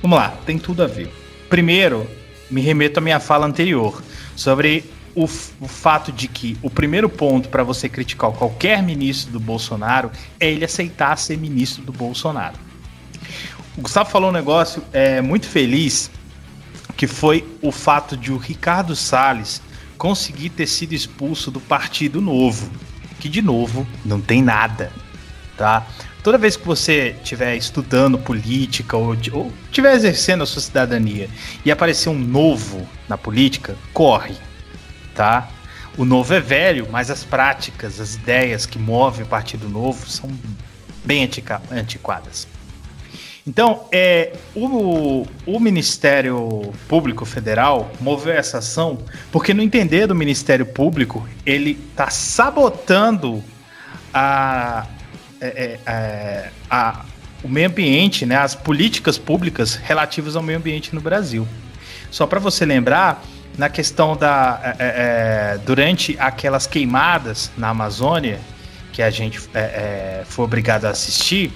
Vamos 0.01 0.19
lá, 0.19 0.35
tem 0.45 0.59
tudo 0.59 0.83
a 0.83 0.87
ver. 0.89 1.13
Primeiro, 1.49 2.09
me 2.51 2.61
remeto 2.61 2.99
à 2.99 3.03
minha 3.03 3.21
fala 3.21 3.47
anterior 3.47 4.03
sobre 4.35 4.85
o, 5.15 5.25
o 5.25 5.69
fato 5.69 6.11
de 6.11 6.27
que 6.27 6.57
o 6.63 6.69
primeiro 6.69 7.09
ponto 7.09 7.49
para 7.49 7.63
você 7.63 7.89
criticar 7.89 8.33
qualquer 8.33 8.83
ministro 8.83 9.33
do 9.33 9.39
Bolsonaro 9.39 10.11
é 10.41 10.51
ele 10.51 10.65
aceitar 10.65 11.17
ser 11.17 11.37
ministro 11.39 11.83
do 11.85 11.93
Bolsonaro. 11.93 12.57
O 13.77 13.83
Gustavo 13.83 14.11
falou 14.11 14.31
um 14.31 14.33
negócio 14.33 14.83
é, 14.93 15.21
muito 15.21 15.47
feliz, 15.47 16.11
que 16.97 17.07
foi 17.07 17.47
o 17.63 17.71
fato 17.71 18.17
de 18.17 18.33
o 18.33 18.37
Ricardo 18.37 18.97
Salles 18.97 19.63
conseguir 20.03 20.51
ter 20.51 20.67
sido 20.67 20.95
expulso 20.95 21.49
do 21.49 21.61
Partido 21.61 22.21
Novo, 22.21 22.69
que 23.21 23.29
de 23.29 23.41
novo 23.41 23.87
não 24.05 24.21
tem 24.21 24.43
nada, 24.43 24.91
tá? 25.57 25.87
Toda 26.25 26.37
vez 26.37 26.57
que 26.57 26.67
você 26.67 27.15
estiver 27.23 27.55
estudando 27.55 28.19
política 28.19 28.97
ou 28.97 29.15
estiver 29.15 29.95
exercendo 29.95 30.43
a 30.43 30.47
sua 30.47 30.61
cidadania 30.61 31.31
e 31.65 31.71
aparecer 31.71 32.09
um 32.09 32.19
novo 32.19 32.85
na 33.09 33.17
política, 33.17 33.77
corre, 33.93 34.35
tá? 35.15 35.49
o 35.97 36.05
novo 36.05 36.35
é 36.35 36.41
velho, 36.41 36.89
mas 36.91 37.09
as 37.09 37.23
práticas, 37.23 38.01
as 38.01 38.17
ideias 38.17 38.67
que 38.67 38.81
movem 38.81 39.23
o 39.25 39.29
Partido 39.29 39.69
Novo 39.69 40.11
são 40.11 40.29
bem 41.05 41.31
antiquadas. 41.71 42.49
Então, 43.47 43.87
é, 43.91 44.35
o, 44.55 45.27
o 45.47 45.59
Ministério 45.59 46.73
Público 46.87 47.25
Federal 47.25 47.91
moveu 48.01 48.33
essa 48.33 48.59
ação 48.59 48.99
porque, 49.33 49.53
no 49.53 49.63
entender 49.63 50.07
do 50.07 50.15
Ministério 50.15 50.65
Público, 50.65 51.29
ele 51.45 51.79
está 51.91 52.09
sabotando 52.09 53.43
a, 54.15 54.87
é, 55.41 55.47
é, 55.47 55.81
é, 55.85 56.51
a, 56.71 57.05
o 57.43 57.49
meio 57.49 57.69
ambiente, 57.69 58.25
né, 58.25 58.37
as 58.37 58.55
políticas 58.55 59.19
públicas 59.19 59.75
relativas 59.75 60.37
ao 60.37 60.43
meio 60.43 60.59
ambiente 60.59 60.95
no 60.95 61.01
Brasil. 61.01 61.47
Só 62.13 62.29
para 62.29 62.39
você 62.39 62.65
lembrar, 62.65 63.25
na 63.57 63.69
questão 63.69 64.17
da. 64.17 64.77
É, 64.79 65.55
é, 65.55 65.59
durante 65.59 66.17
aquelas 66.19 66.67
queimadas 66.67 67.51
na 67.57 67.71
Amazônia, 67.71 68.39
que 68.93 69.03
a 69.03 69.11
gente 69.11 69.41
é, 69.55 70.23
foi 70.27 70.45
obrigado 70.45 70.85
a 70.85 70.91
assistir, 70.91 71.53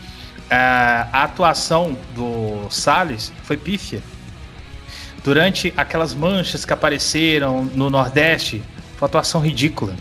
a 0.50 1.24
atuação 1.24 1.96
do 2.14 2.68
Salles 2.70 3.32
foi 3.42 3.56
pífia. 3.56 4.02
Durante 5.24 5.74
aquelas 5.76 6.14
manchas 6.14 6.64
que 6.64 6.72
apareceram 6.72 7.64
no 7.64 7.90
Nordeste, 7.90 8.62
foi 8.96 9.06
uma 9.06 9.06
atuação 9.06 9.40
ridícula. 9.40 9.94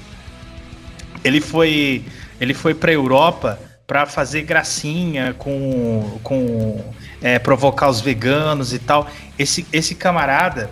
Ele 1.24 1.42
foi, 1.42 2.06
ele 2.40 2.54
foi 2.54 2.76
para 2.76 2.92
a 2.92 2.94
Europa 2.94 3.60
para 3.88 4.06
fazer 4.06 4.44
gracinha 4.44 5.34
com, 5.34 6.20
com 6.24 6.84
é, 7.22 7.40
provocar 7.40 7.90
os 7.90 8.02
veganos 8.02 8.74
e 8.74 8.80
tal. 8.80 9.10
Esse, 9.38 9.66
esse 9.72 9.96
camarada, 9.96 10.70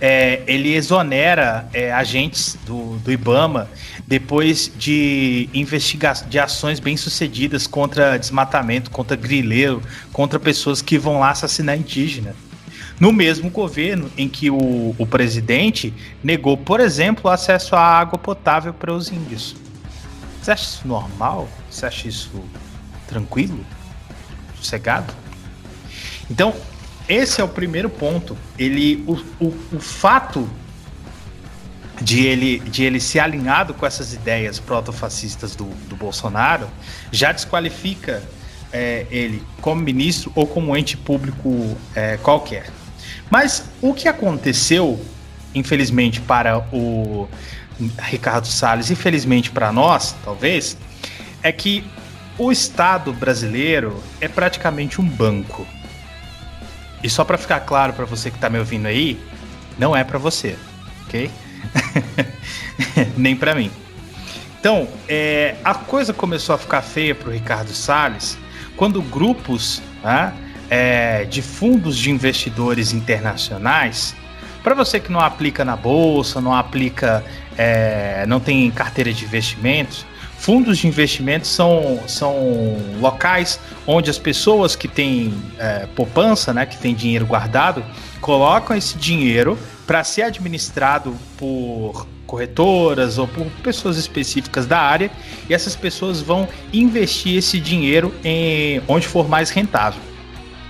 é, 0.00 0.42
ele 0.46 0.74
exonera 0.74 1.68
é, 1.72 1.92
agentes 1.92 2.56
do, 2.66 2.98
do 2.98 3.10
IBAMA 3.10 3.68
depois 4.06 4.70
de 4.78 5.48
investigações 5.52 6.30
de 6.30 6.38
ações 6.38 6.78
bem 6.78 6.96
sucedidas 6.96 7.66
contra 7.66 8.16
desmatamento, 8.16 8.90
contra 8.90 9.16
grileiro, 9.16 9.82
contra 10.12 10.38
pessoas 10.38 10.80
que 10.80 10.96
vão 10.96 11.18
lá 11.18 11.30
assassinar 11.30 11.76
indígena. 11.76 12.34
No 13.00 13.12
mesmo 13.12 13.50
governo 13.50 14.10
em 14.16 14.28
que 14.28 14.48
o, 14.50 14.94
o 14.96 15.06
presidente 15.06 15.92
negou, 16.22 16.56
por 16.56 16.80
exemplo, 16.80 17.30
acesso 17.30 17.74
à 17.74 17.80
água 17.80 18.18
potável 18.18 18.72
para 18.72 18.92
os 18.92 19.10
índios. 19.10 19.56
Você 20.40 20.52
acha 20.52 20.64
isso 20.64 20.88
normal? 20.88 21.48
Você 21.68 21.84
acha 21.84 22.08
isso 22.08 22.42
tranquilo? 23.08 23.66
Sossegado? 24.56 25.12
Então, 26.30 26.54
esse 27.08 27.40
é 27.40 27.44
o 27.44 27.48
primeiro 27.48 27.90
ponto. 27.90 28.36
Ele, 28.58 29.04
o, 29.06 29.44
o, 29.44 29.54
o 29.72 29.80
fato 29.80 30.48
de 32.00 32.26
ele, 32.26 32.58
de 32.60 32.84
ele 32.84 33.00
ser 33.00 33.20
alinhado 33.20 33.74
com 33.74 33.86
essas 33.86 34.12
ideias 34.12 34.58
protofascistas 34.58 35.56
do, 35.56 35.64
do 35.88 35.96
Bolsonaro 35.96 36.68
já 37.10 37.32
desqualifica 37.32 38.22
é, 38.72 39.06
ele 39.10 39.42
como 39.60 39.80
ministro 39.80 40.30
ou 40.34 40.46
como 40.46 40.76
ente 40.76 40.96
público 40.96 41.76
é, 41.94 42.16
qualquer. 42.18 42.66
Mas 43.30 43.64
o 43.80 43.94
que 43.94 44.08
aconteceu, 44.08 45.00
infelizmente, 45.54 46.20
para 46.20 46.58
o 46.72 47.28
Ricardo 47.98 48.46
Salles, 48.46 48.90
infelizmente 48.90 49.50
para 49.50 49.72
nós, 49.72 50.14
talvez, 50.24 50.76
é 51.42 51.50
que 51.50 51.84
o 52.38 52.52
Estado 52.52 53.12
brasileiro 53.12 54.02
é 54.20 54.28
praticamente 54.28 55.00
um 55.00 55.08
banco. 55.08 55.66
E 57.02 57.08
só 57.08 57.24
para 57.24 57.38
ficar 57.38 57.60
claro 57.60 57.92
para 57.92 58.04
você 58.04 58.30
que 58.30 58.36
está 58.36 58.50
me 58.50 58.58
ouvindo 58.58 58.86
aí, 58.86 59.18
não 59.78 59.96
é 59.96 60.04
para 60.04 60.18
você, 60.18 60.56
ok? 61.06 61.30
Nem 63.16 63.36
para 63.36 63.54
mim. 63.54 63.70
Então, 64.58 64.88
é, 65.08 65.56
a 65.64 65.74
coisa 65.74 66.12
começou 66.12 66.54
a 66.54 66.58
ficar 66.58 66.82
feia 66.82 67.14
para 67.14 67.28
o 67.28 67.32
Ricardo 67.32 67.72
Salles 67.72 68.38
quando 68.76 69.00
grupos 69.00 69.80
né, 70.02 70.32
é, 70.68 71.24
de 71.24 71.40
fundos 71.40 71.96
de 71.96 72.10
investidores 72.10 72.92
internacionais, 72.92 74.14
para 74.62 74.74
você 74.74 74.98
que 74.98 75.10
não 75.12 75.20
aplica 75.20 75.64
na 75.64 75.76
bolsa, 75.76 76.40
não 76.40 76.52
aplica 76.52 77.24
é, 77.56 78.24
não 78.26 78.40
tem 78.40 78.70
carteira 78.70 79.12
de 79.12 79.24
investimentos, 79.24 80.04
fundos 80.46 80.78
de 80.78 80.86
investimentos 80.86 81.50
são, 81.50 81.98
são 82.06 82.76
locais 83.00 83.58
onde 83.84 84.08
as 84.08 84.16
pessoas 84.16 84.76
que 84.76 84.86
têm 84.86 85.34
é, 85.58 85.88
poupança, 85.96 86.54
né, 86.54 86.64
que 86.64 86.78
têm 86.78 86.94
dinheiro 86.94 87.26
guardado, 87.26 87.84
colocam 88.20 88.76
esse 88.76 88.96
dinheiro 88.96 89.58
para 89.88 90.04
ser 90.04 90.22
administrado 90.22 91.16
por 91.36 92.06
corretoras 92.28 93.18
ou 93.18 93.26
por 93.26 93.44
pessoas 93.60 93.96
específicas 93.96 94.66
da 94.66 94.78
área 94.78 95.10
e 95.50 95.52
essas 95.52 95.74
pessoas 95.74 96.20
vão 96.20 96.48
investir 96.72 97.36
esse 97.36 97.58
dinheiro 97.58 98.14
em 98.22 98.80
onde 98.86 99.08
for 99.08 99.28
mais 99.28 99.50
rentável, 99.50 100.00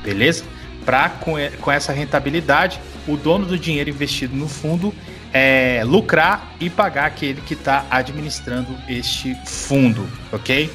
beleza? 0.03 0.43
Para 0.87 1.11
com, 1.11 1.35
com 1.61 1.71
essa 1.71 1.93
rentabilidade, 1.93 2.81
o 3.07 3.15
dono 3.15 3.45
do 3.45 3.59
dinheiro 3.59 3.91
investido 3.91 4.35
no 4.35 4.49
fundo 4.49 4.91
é, 5.39 5.85
lucrar 5.85 6.57
e 6.59 6.71
pagar 6.71 7.05
aquele 7.05 7.43
que 7.43 7.53
está 7.53 7.85
administrando 7.91 8.75
este 8.89 9.37
fundo, 9.45 10.09
ok? 10.33 10.73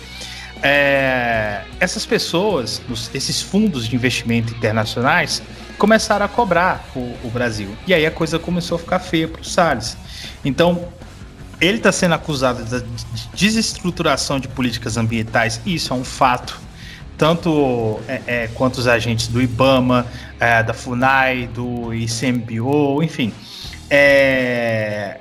É, 0.61 1.63
essas 1.79 2.05
pessoas, 2.05 2.79
esses 3.11 3.41
fundos 3.41 3.88
de 3.88 3.95
investimento 3.95 4.53
internacionais, 4.53 5.41
começaram 5.79 6.27
a 6.27 6.29
cobrar 6.29 6.88
o, 6.95 6.99
o 7.23 7.31
Brasil. 7.33 7.75
E 7.88 7.93
aí 7.95 8.05
a 8.05 8.11
coisa 8.11 8.38
começou 8.38 8.75
a 8.75 8.79
ficar 8.79 8.99
feia 8.99 9.27
para 9.27 9.41
o 9.41 9.43
Salles. 9.43 9.97
Então, 10.45 10.88
ele 11.59 11.77
está 11.77 11.91
sendo 11.91 12.13
acusado 12.13 12.63
de 12.63 12.85
desestruturação 13.33 14.39
de 14.39 14.47
políticas 14.47 14.95
ambientais, 14.95 15.59
e 15.65 15.73
isso 15.73 15.91
é 15.91 15.95
um 15.95 16.03
fato. 16.03 16.61
Tanto 17.17 17.99
é, 18.07 18.21
é, 18.27 18.47
quanto 18.53 18.77
os 18.77 18.88
agentes 18.88 19.27
do 19.27 19.41
IBAMA, 19.41 20.05
é, 20.39 20.61
da 20.61 20.73
FUNAI, 20.73 21.47
do 21.47 21.91
ICMBio, 21.95 23.01
enfim. 23.01 23.33
É... 23.93 25.19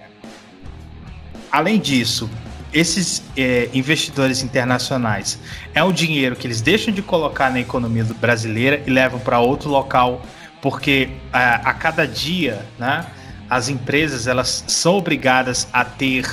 Além 1.50 1.80
disso, 1.80 2.30
esses 2.72 3.20
é, 3.36 3.68
investidores 3.74 4.44
internacionais 4.44 5.40
é 5.74 5.82
um 5.82 5.90
dinheiro 5.90 6.36
que 6.36 6.46
eles 6.46 6.60
deixam 6.60 6.94
de 6.94 7.02
colocar 7.02 7.50
na 7.50 7.58
economia 7.58 8.04
brasileira 8.04 8.80
e 8.86 8.90
levam 8.90 9.18
para 9.18 9.40
outro 9.40 9.68
local, 9.68 10.22
porque 10.62 11.10
a, 11.32 11.40
é, 11.40 11.60
a 11.64 11.74
cada 11.74 12.06
dia, 12.06 12.64
né, 12.78 13.04
as 13.48 13.68
empresas 13.68 14.28
elas 14.28 14.62
são 14.68 14.98
obrigadas 14.98 15.66
a 15.72 15.84
ter 15.84 16.24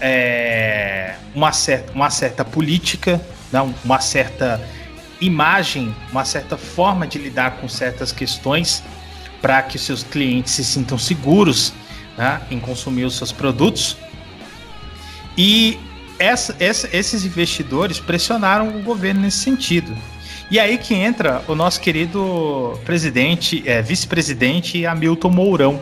é, 0.00 1.16
uma, 1.34 1.52
certa, 1.52 1.92
uma 1.92 2.08
certa 2.08 2.42
política, 2.42 3.20
né, 3.52 3.60
uma 3.84 4.00
certa 4.00 4.66
imagem, 5.20 5.94
uma 6.10 6.24
certa 6.24 6.56
forma 6.56 7.06
de 7.06 7.18
lidar 7.18 7.58
com 7.58 7.68
certas 7.68 8.12
questões 8.12 8.82
para 9.46 9.62
que 9.62 9.78
seus 9.78 10.02
clientes 10.02 10.54
se 10.54 10.64
sintam 10.64 10.98
seguros 10.98 11.72
né, 12.18 12.40
em 12.50 12.58
consumir 12.58 13.04
os 13.04 13.16
seus 13.16 13.30
produtos. 13.30 13.96
E 15.38 15.78
essa, 16.18 16.56
essa, 16.58 16.88
esses 16.92 17.24
investidores 17.24 18.00
pressionaram 18.00 18.76
o 18.76 18.82
governo 18.82 19.20
nesse 19.20 19.38
sentido. 19.38 19.96
E 20.50 20.58
aí 20.58 20.76
que 20.76 20.94
entra 20.94 21.44
o 21.46 21.54
nosso 21.54 21.80
querido 21.80 22.76
presidente, 22.84 23.62
é, 23.64 23.80
vice-presidente 23.80 24.84
Hamilton 24.84 25.30
Mourão. 25.30 25.80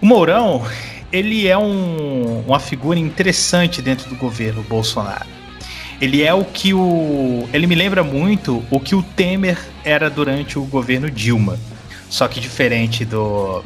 O 0.00 0.06
Mourão, 0.06 0.66
ele 1.12 1.46
é 1.46 1.58
um, 1.58 2.44
uma 2.46 2.58
figura 2.58 2.98
interessante 2.98 3.82
dentro 3.82 4.08
do 4.08 4.16
governo 4.16 4.62
Bolsonaro. 4.62 5.28
Ele 6.00 6.22
é 6.22 6.32
o 6.32 6.46
que 6.46 6.72
o. 6.72 7.46
Ele 7.52 7.66
me 7.66 7.74
lembra 7.74 8.02
muito 8.02 8.64
o 8.70 8.80
que 8.80 8.94
o 8.94 9.02
Temer 9.02 9.58
era 9.84 10.08
durante 10.08 10.58
o 10.58 10.64
governo 10.64 11.10
Dilma. 11.10 11.58
Só 12.12 12.28
que 12.28 12.40
diferente 12.40 13.06
do, 13.06 13.64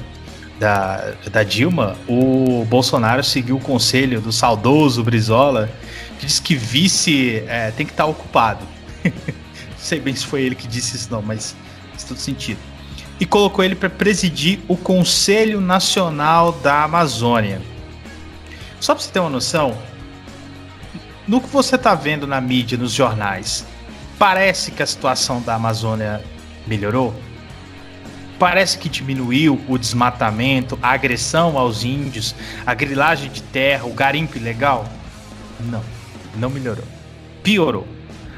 da, 0.56 1.14
da 1.32 1.42
Dilma, 1.42 1.96
o 2.06 2.64
Bolsonaro 2.66 3.24
seguiu 3.24 3.56
o 3.56 3.60
conselho 3.60 4.20
do 4.20 4.30
saudoso 4.30 5.02
Brizola, 5.02 5.68
que 6.20 6.26
diz 6.26 6.38
que 6.38 6.54
vice 6.54 7.42
é, 7.48 7.72
tem 7.72 7.84
que 7.84 7.90
estar 7.90 8.04
tá 8.04 8.08
ocupado. 8.08 8.64
não 9.04 9.12
sei 9.76 9.98
bem 9.98 10.14
se 10.14 10.24
foi 10.24 10.42
ele 10.42 10.54
que 10.54 10.68
disse 10.68 10.94
isso, 10.94 11.08
não, 11.10 11.20
mas 11.20 11.56
faz 11.90 12.04
todo 12.04 12.18
sentido. 12.18 12.60
E 13.18 13.26
colocou 13.26 13.64
ele 13.64 13.74
para 13.74 13.90
presidir 13.90 14.60
o 14.68 14.76
Conselho 14.76 15.60
Nacional 15.60 16.52
da 16.52 16.84
Amazônia. 16.84 17.60
Só 18.78 18.94
para 18.94 19.02
você 19.02 19.10
ter 19.10 19.18
uma 19.18 19.28
noção, 19.28 19.76
no 21.26 21.40
que 21.40 21.48
você 21.48 21.74
está 21.74 21.96
vendo 21.96 22.28
na 22.28 22.40
mídia, 22.40 22.78
nos 22.78 22.92
jornais, 22.92 23.66
parece 24.16 24.70
que 24.70 24.84
a 24.84 24.86
situação 24.86 25.42
da 25.42 25.56
Amazônia 25.56 26.22
melhorou? 26.64 27.12
Parece 28.38 28.78
que 28.78 28.88
diminuiu 28.88 29.60
o 29.68 29.78
desmatamento, 29.78 30.78
a 30.82 30.90
agressão 30.90 31.58
aos 31.58 31.84
índios, 31.84 32.34
a 32.66 32.74
grilagem 32.74 33.30
de 33.30 33.42
terra, 33.42 33.86
o 33.86 33.92
garimpo 33.92 34.36
ilegal? 34.36 34.86
Não, 35.60 35.82
não 36.36 36.50
melhorou. 36.50 36.84
Piorou. 37.42 37.86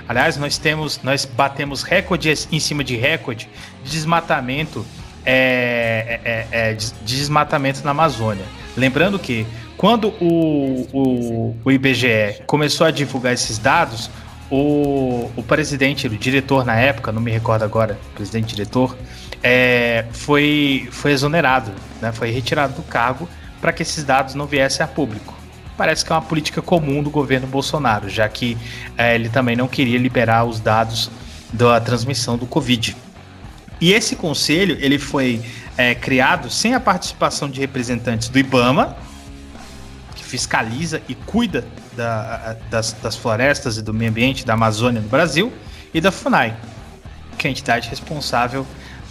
Aliás, 0.09 0.37
nós 0.37 0.57
temos, 0.57 1.01
nós 1.03 1.25
batemos 1.25 1.83
recorde 1.83 2.33
em 2.51 2.61
cima 2.61 2.83
de 2.83 2.97
recorde 2.97 3.49
de 3.85 3.91
desmatamento, 3.91 4.87
é, 5.25 6.21
é, 6.25 6.47
é, 6.51 6.71
é 6.71 6.75
de 6.75 6.93
desmatamento 7.05 7.83
na 7.85 7.91
Amazônia. 7.91 8.45
Lembrando 8.77 9.19
que 9.19 9.47
Quando 9.79 10.09
o, 10.21 10.89
o, 10.93 11.57
o 11.65 11.71
IBGE 11.71 12.43
começou 12.49 12.85
a 12.85 12.91
divulgar 12.91 13.33
esses 13.33 13.59
dados, 13.59 14.11
o, 14.51 15.31
o 15.37 15.43
presidente, 15.45 16.09
o 16.09 16.11
diretor 16.11 16.65
na 16.65 16.75
época, 16.75 17.13
não 17.13 17.23
me 17.23 17.31
recordo 17.31 17.63
agora, 17.63 17.97
presidente 18.17 18.57
diretor, 18.57 18.99
é, 19.43 20.05
foi, 20.13 20.89
foi 20.91 21.13
exonerado, 21.13 21.73
né, 22.01 22.13
foi 22.13 22.31
retirado 22.31 22.75
do 22.75 22.83
cargo 22.83 23.29
para 23.61 23.73
que 23.73 23.83
esses 23.83 24.05
dados 24.05 24.35
não 24.35 24.47
viessem 24.47 24.85
a 24.85 24.89
público. 24.89 25.37
Parece 25.77 26.05
que 26.05 26.13
é 26.13 26.15
uma 26.15 26.23
política 26.23 26.61
comum 26.61 27.03
do 27.03 27.11
governo 27.11 27.47
Bolsonaro, 27.47 28.09
já 28.09 28.29
que 28.29 28.57
é, 28.97 29.15
ele 29.15 29.29
também 29.29 29.57
não 29.57 29.69
queria 29.69 29.99
liberar 29.99 30.45
os 30.45 30.59
dados 30.59 31.11
da 31.53 31.81
transmissão 31.81 32.37
do 32.37 32.47
Covid. 32.47 32.97
E 33.81 33.93
esse 33.93 34.17
conselho 34.17 34.77
ele 34.81 34.99
foi 34.99 35.41
é, 35.77 35.95
criado 35.95 36.51
sem 36.51 36.75
a 36.75 36.81
participação 36.81 37.49
de 37.49 37.61
representantes 37.61 38.29
do 38.29 38.39
IBAMA, 38.39 38.97
que 40.17 40.25
fiscaliza 40.25 41.01
e 41.09 41.15
cuida 41.15 41.65
da, 41.97 42.57
das, 42.69 42.93
das, 42.95 43.17
florestas 43.17 43.77
e 43.77 43.83
do 43.83 43.95
meio 43.95 44.11
ambiente 44.11 44.45
da 44.45 44.55
Amazônia 44.55 45.01
no 45.01 45.09
Brasil, 45.09 45.53
e 45.95 46.01
da 46.01 46.11
FUNAI, 46.11 46.57
que 47.39 47.47
é 47.47 47.49
a 47.49 47.51
entidade 47.53 47.89
responsável 47.89 48.67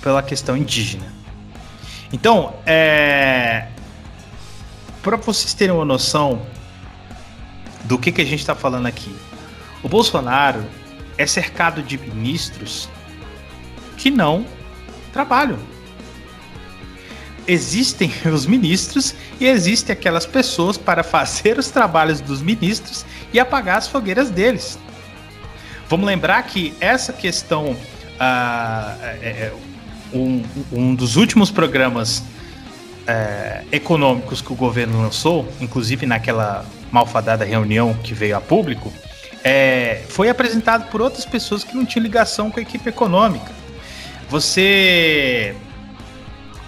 pela 0.07 0.23
questão 0.23 0.55
indígena. 0.55 1.05
Então, 2.13 2.53
é, 2.65 3.67
para 5.03 5.17
vocês 5.17 5.53
terem 5.53 5.75
uma 5.75 5.83
noção 5.83 6.43
do 7.83 7.99
que, 7.99 8.09
que 8.09 8.21
a 8.21 8.25
gente 8.25 8.39
está 8.39 8.55
falando 8.55 8.85
aqui, 8.85 9.13
o 9.83 9.89
Bolsonaro 9.89 10.65
é 11.17 11.27
cercado 11.27 11.83
de 11.83 11.97
ministros 11.97 12.87
que 13.97 14.09
não 14.09 14.45
trabalham. 15.11 15.59
Existem 17.45 18.09
os 18.33 18.45
ministros 18.45 19.13
e 19.41 19.45
existem 19.45 19.91
aquelas 19.91 20.25
pessoas 20.25 20.77
para 20.77 21.03
fazer 21.03 21.59
os 21.59 21.69
trabalhos 21.69 22.21
dos 22.21 22.41
ministros 22.41 23.05
e 23.33 23.41
apagar 23.41 23.79
as 23.79 23.89
fogueiras 23.89 24.29
deles. 24.29 24.79
Vamos 25.89 26.05
lembrar 26.05 26.41
que 26.43 26.73
essa 26.79 27.11
questão, 27.11 27.71
uh, 27.71 27.77
é, 29.21 29.51
um, 30.13 30.43
um, 30.71 30.95
dos 30.95 31.15
últimos 31.15 31.51
programas 31.51 32.23
é, 33.05 33.63
econômicos 33.71 34.41
que 34.41 34.51
o 34.51 34.55
governo 34.55 35.01
lançou, 35.01 35.47
inclusive 35.59 36.05
naquela 36.05 36.65
malfadada 36.91 37.43
reunião 37.45 37.93
que 37.93 38.13
veio 38.13 38.37
a 38.37 38.41
público, 38.41 38.91
é, 39.43 40.03
foi 40.09 40.29
apresentado 40.29 40.89
por 40.89 41.01
outras 41.01 41.25
pessoas 41.25 41.63
que 41.63 41.75
não 41.75 41.85
tinham 41.85 42.03
ligação 42.03 42.49
com 42.49 42.59
a 42.59 42.63
equipe 42.63 42.89
econômica. 42.89 43.51
Você 44.29 45.55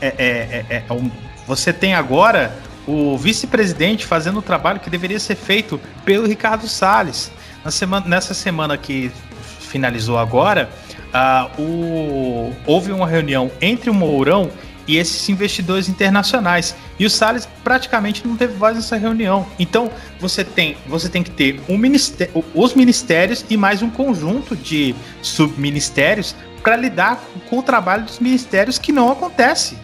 é, 0.02 0.08
é, 0.18 0.66
é, 0.70 0.84
é 0.88 0.94
um, 0.94 1.12
você 1.46 1.74
tem 1.74 1.94
agora 1.94 2.56
o 2.88 3.18
vice-presidente 3.18 4.06
fazendo 4.06 4.40
o 4.40 4.42
trabalho 4.42 4.80
que 4.80 4.90
deveria 4.90 5.20
ser 5.20 5.36
feito 5.36 5.80
pelo 6.06 6.28
Ricardo 6.28 6.68
Salles. 6.68 7.32
Na 7.64 7.72
semana, 7.72 8.08
nessa 8.08 8.34
semana 8.34 8.78
que 8.78 9.12
finalizou 9.60 10.18
agora, 10.18 10.70
uh, 11.14 11.62
o, 11.62 12.54
houve 12.66 12.92
uma 12.92 13.08
reunião 13.08 13.52
entre 13.62 13.90
o 13.90 13.94
Mourão 13.94 14.50
e 14.88 14.98
esses 14.98 15.30
investidores 15.30 15.88
internacionais. 15.88 16.76
E 16.98 17.06
o 17.06 17.10
Salles 17.10 17.48
praticamente 17.64 18.28
não 18.28 18.36
teve 18.36 18.54
voz 18.54 18.76
nessa 18.76 18.98
reunião. 18.98 19.46
Então 19.60 19.92
você 20.20 20.44
tem, 20.44 20.78
você 20.88 21.08
tem 21.08 21.22
que 21.22 21.30
ter 21.30 21.62
um 21.70 21.78
ministério, 21.78 22.44
os 22.56 22.74
ministérios 22.74 23.46
e 23.50 23.56
mais 23.56 23.84
um 23.84 23.90
conjunto 23.90 24.56
de 24.56 24.96
subministérios 25.22 26.36
para 26.64 26.76
lidar 26.76 27.24
com 27.50 27.60
o 27.60 27.64
trabalho 27.64 28.04
dos 28.04 28.20
ministérios 28.20 28.80
que 28.80 28.92
não 28.92 29.12
acontece. 29.12 29.78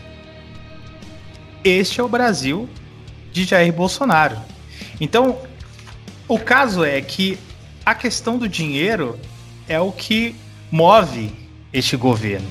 Este 1.64 2.02
é 2.02 2.04
o 2.04 2.08
Brasil 2.08 2.68
de 3.32 3.44
Jair 3.44 3.72
Bolsonaro. 3.72 4.38
Então, 5.00 5.38
o 6.28 6.40
caso 6.40 6.84
é 6.84 7.00
que 7.02 7.38
a 7.86 7.94
questão 7.94 8.38
do 8.38 8.50
dinheiro 8.50 9.20
é 9.68 9.80
o 9.80 9.92
que 9.92 10.36
move 10.76 11.32
este 11.72 11.96
governo. 11.96 12.48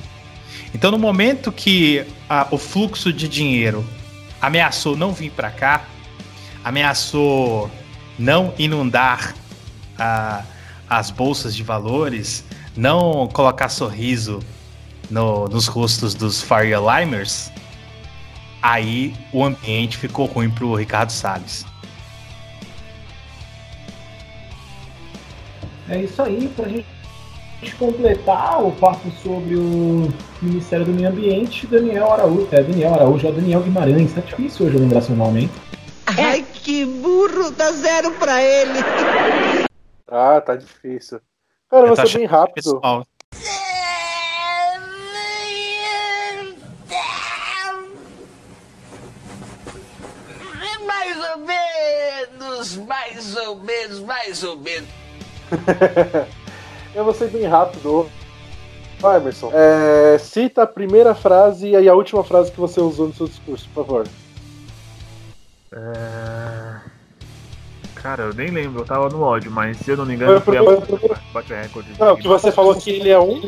Então, 0.74 0.90
no 0.90 0.98
momento 0.98 1.52
que 1.52 2.06
a, 2.28 2.48
o 2.50 2.56
fluxo 2.56 3.12
de 3.12 3.28
dinheiro 3.28 3.84
ameaçou 4.40 4.96
não 4.96 5.12
vir 5.12 5.30
para 5.30 5.50
cá, 5.50 5.84
ameaçou 6.64 7.70
não 8.18 8.54
inundar 8.58 9.34
a, 9.98 10.42
as 10.88 11.10
bolsas 11.10 11.54
de 11.54 11.62
valores, 11.62 12.44
não 12.74 13.28
colocar 13.28 13.68
sorriso 13.68 14.40
no, 15.10 15.46
nos 15.46 15.66
rostos 15.66 16.14
dos 16.14 16.42
Firelimers, 16.42 17.50
aí 18.62 19.14
o 19.32 19.44
ambiente 19.44 19.98
ficou 19.98 20.24
ruim 20.24 20.48
pro 20.50 20.74
Ricardo 20.74 21.10
Salles. 21.10 21.66
É 25.90 26.00
isso 26.00 26.22
aí, 26.22 26.50
pra 26.56 26.66
gente 26.66 26.93
completar 27.72 28.62
o 28.64 28.72
papo 28.72 29.10
sobre 29.22 29.56
o 29.56 30.08
Ministério 30.42 30.84
do 30.84 30.92
Meio 30.92 31.08
Ambiente, 31.08 31.66
Daniel 31.66 32.12
Araújo. 32.12 32.48
É, 32.52 32.62
Daniel 32.62 32.94
Araújo, 32.94 33.26
é 33.26 33.32
Daniel 33.32 33.60
Guimarães. 33.62 34.12
Tá 34.12 34.20
difícil 34.20 34.66
hoje 34.66 34.76
eu 34.76 34.80
lembrar 34.80 35.00
seu 35.00 35.16
nome, 35.16 35.42
hein? 35.42 35.50
Ai, 36.06 36.44
que 36.52 36.84
burro, 36.84 37.50
dá 37.50 37.72
zero 37.72 38.10
pra 38.12 38.42
ele. 38.42 38.78
Ah, 40.06 40.40
tá 40.40 40.54
difícil. 40.54 41.18
Cara, 41.68 41.88
eu 41.88 41.96
ser 41.96 42.18
bem 42.18 42.26
rápido. 42.26 42.54
Pessoal. 42.54 43.04
Mais 50.86 51.16
ou 51.30 51.38
menos, 51.38 52.76
mais 52.76 53.36
ou 53.36 53.56
menos, 53.56 54.00
mais 54.00 54.44
ou 54.44 54.56
menos. 54.58 54.88
Eu 56.94 57.04
vou 57.04 57.14
ser 57.14 57.28
bem 57.28 57.44
rápido. 57.44 58.08
Emerson, 59.02 59.50
é, 59.52 60.16
cita 60.18 60.62
a 60.62 60.66
primeira 60.66 61.14
frase 61.14 61.68
e 61.68 61.88
a 61.88 61.94
última 61.94 62.24
frase 62.24 62.50
que 62.50 62.58
você 62.58 62.80
usou 62.80 63.08
no 63.08 63.14
seu 63.14 63.26
discurso, 63.26 63.68
por 63.74 63.84
favor. 63.84 64.08
É... 65.72 66.94
Cara, 67.96 68.24
eu 68.24 68.34
nem 68.34 68.50
lembro, 68.50 68.82
eu 68.82 68.86
tava 68.86 69.08
no 69.08 69.22
ódio, 69.22 69.50
mas 69.50 69.76
se 69.78 69.90
eu 69.90 69.96
não 69.96 70.06
me 70.06 70.14
engano, 70.14 70.40
foi, 70.40 70.56
foi, 70.56 70.80
foi, 70.82 70.98
foi. 70.98 71.16
bate 71.32 71.52
recorde. 71.52 71.88
Não, 71.98 72.16
que 72.16 72.28
você 72.28 72.52
falou 72.52 72.74
que 72.74 72.90
ele 72.90 73.10
é 73.10 73.18
um. 73.18 73.40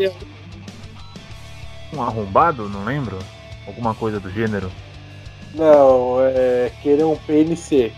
Um 1.94 2.02
arrombado, 2.02 2.68
não 2.68 2.85
lembro? 2.85 3.18
Alguma 3.66 3.94
coisa 3.94 4.18
do 4.18 4.31
gênero. 4.31 4.70
Não, 5.55 6.18
é. 6.20 6.73
Querer 6.82 7.05
um 7.05 7.16
PNC. 7.16 7.93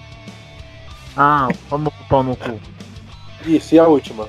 Ah, 1.17 1.49
vamos 1.69 1.93
pau 2.09 2.23
no 2.23 2.37
cu. 2.37 2.61
Isso, 3.47 3.75
e 3.75 3.79
a 3.79 3.87
última? 3.87 4.29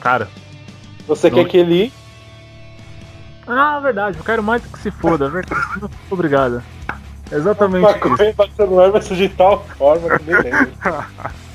Cara. 0.00 0.28
Você 1.06 1.30
não... 1.30 1.38
quer 1.38 1.44
que 1.46 1.56
ele. 1.56 1.92
Ah, 3.46 3.80
verdade, 3.80 4.18
eu 4.18 4.24
quero 4.24 4.42
mais 4.42 4.62
que 4.64 4.78
se 4.78 4.90
foda, 4.90 5.26
é 5.26 5.28
verdade. 5.28 5.62
Obrigado. 6.10 6.62
Exatamente. 7.30 7.82
Maconha 7.82 8.34
batendo 8.36 8.82
Emerson 8.82 9.14
de 9.14 9.28
tal 9.30 9.64
forma 9.64 10.18
que 10.18 10.30
nem 10.30 10.42
lembro. 10.42 10.72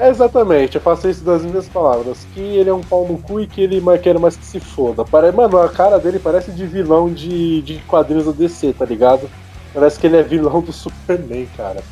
É 0.00 0.10
exatamente, 0.10 0.76
eu 0.76 0.80
faço 0.80 1.08
isso 1.08 1.24
das 1.24 1.42
minhas 1.42 1.68
palavras. 1.68 2.24
Que 2.32 2.40
ele 2.40 2.70
é 2.70 2.74
um 2.74 2.82
pau 2.82 3.06
no 3.06 3.18
cu 3.18 3.40
e 3.40 3.46
que 3.48 3.60
ele 3.60 3.82
quer 3.98 4.16
mais 4.18 4.36
que 4.36 4.44
se 4.44 4.60
foda. 4.60 5.04
Pare... 5.04 5.32
Mano, 5.32 5.58
a 5.58 5.68
cara 5.68 5.98
dele 5.98 6.20
parece 6.20 6.52
de 6.52 6.64
vilão 6.66 7.12
de, 7.12 7.62
de 7.62 7.78
quadrinhos 7.80 8.24
do 8.24 8.32
DC, 8.32 8.74
tá 8.74 8.84
ligado? 8.84 9.28
Parece 9.74 9.98
que 9.98 10.06
ele 10.06 10.16
é 10.16 10.22
vilão 10.22 10.60
do 10.60 10.72
Superman, 10.72 11.48
cara. 11.56 11.82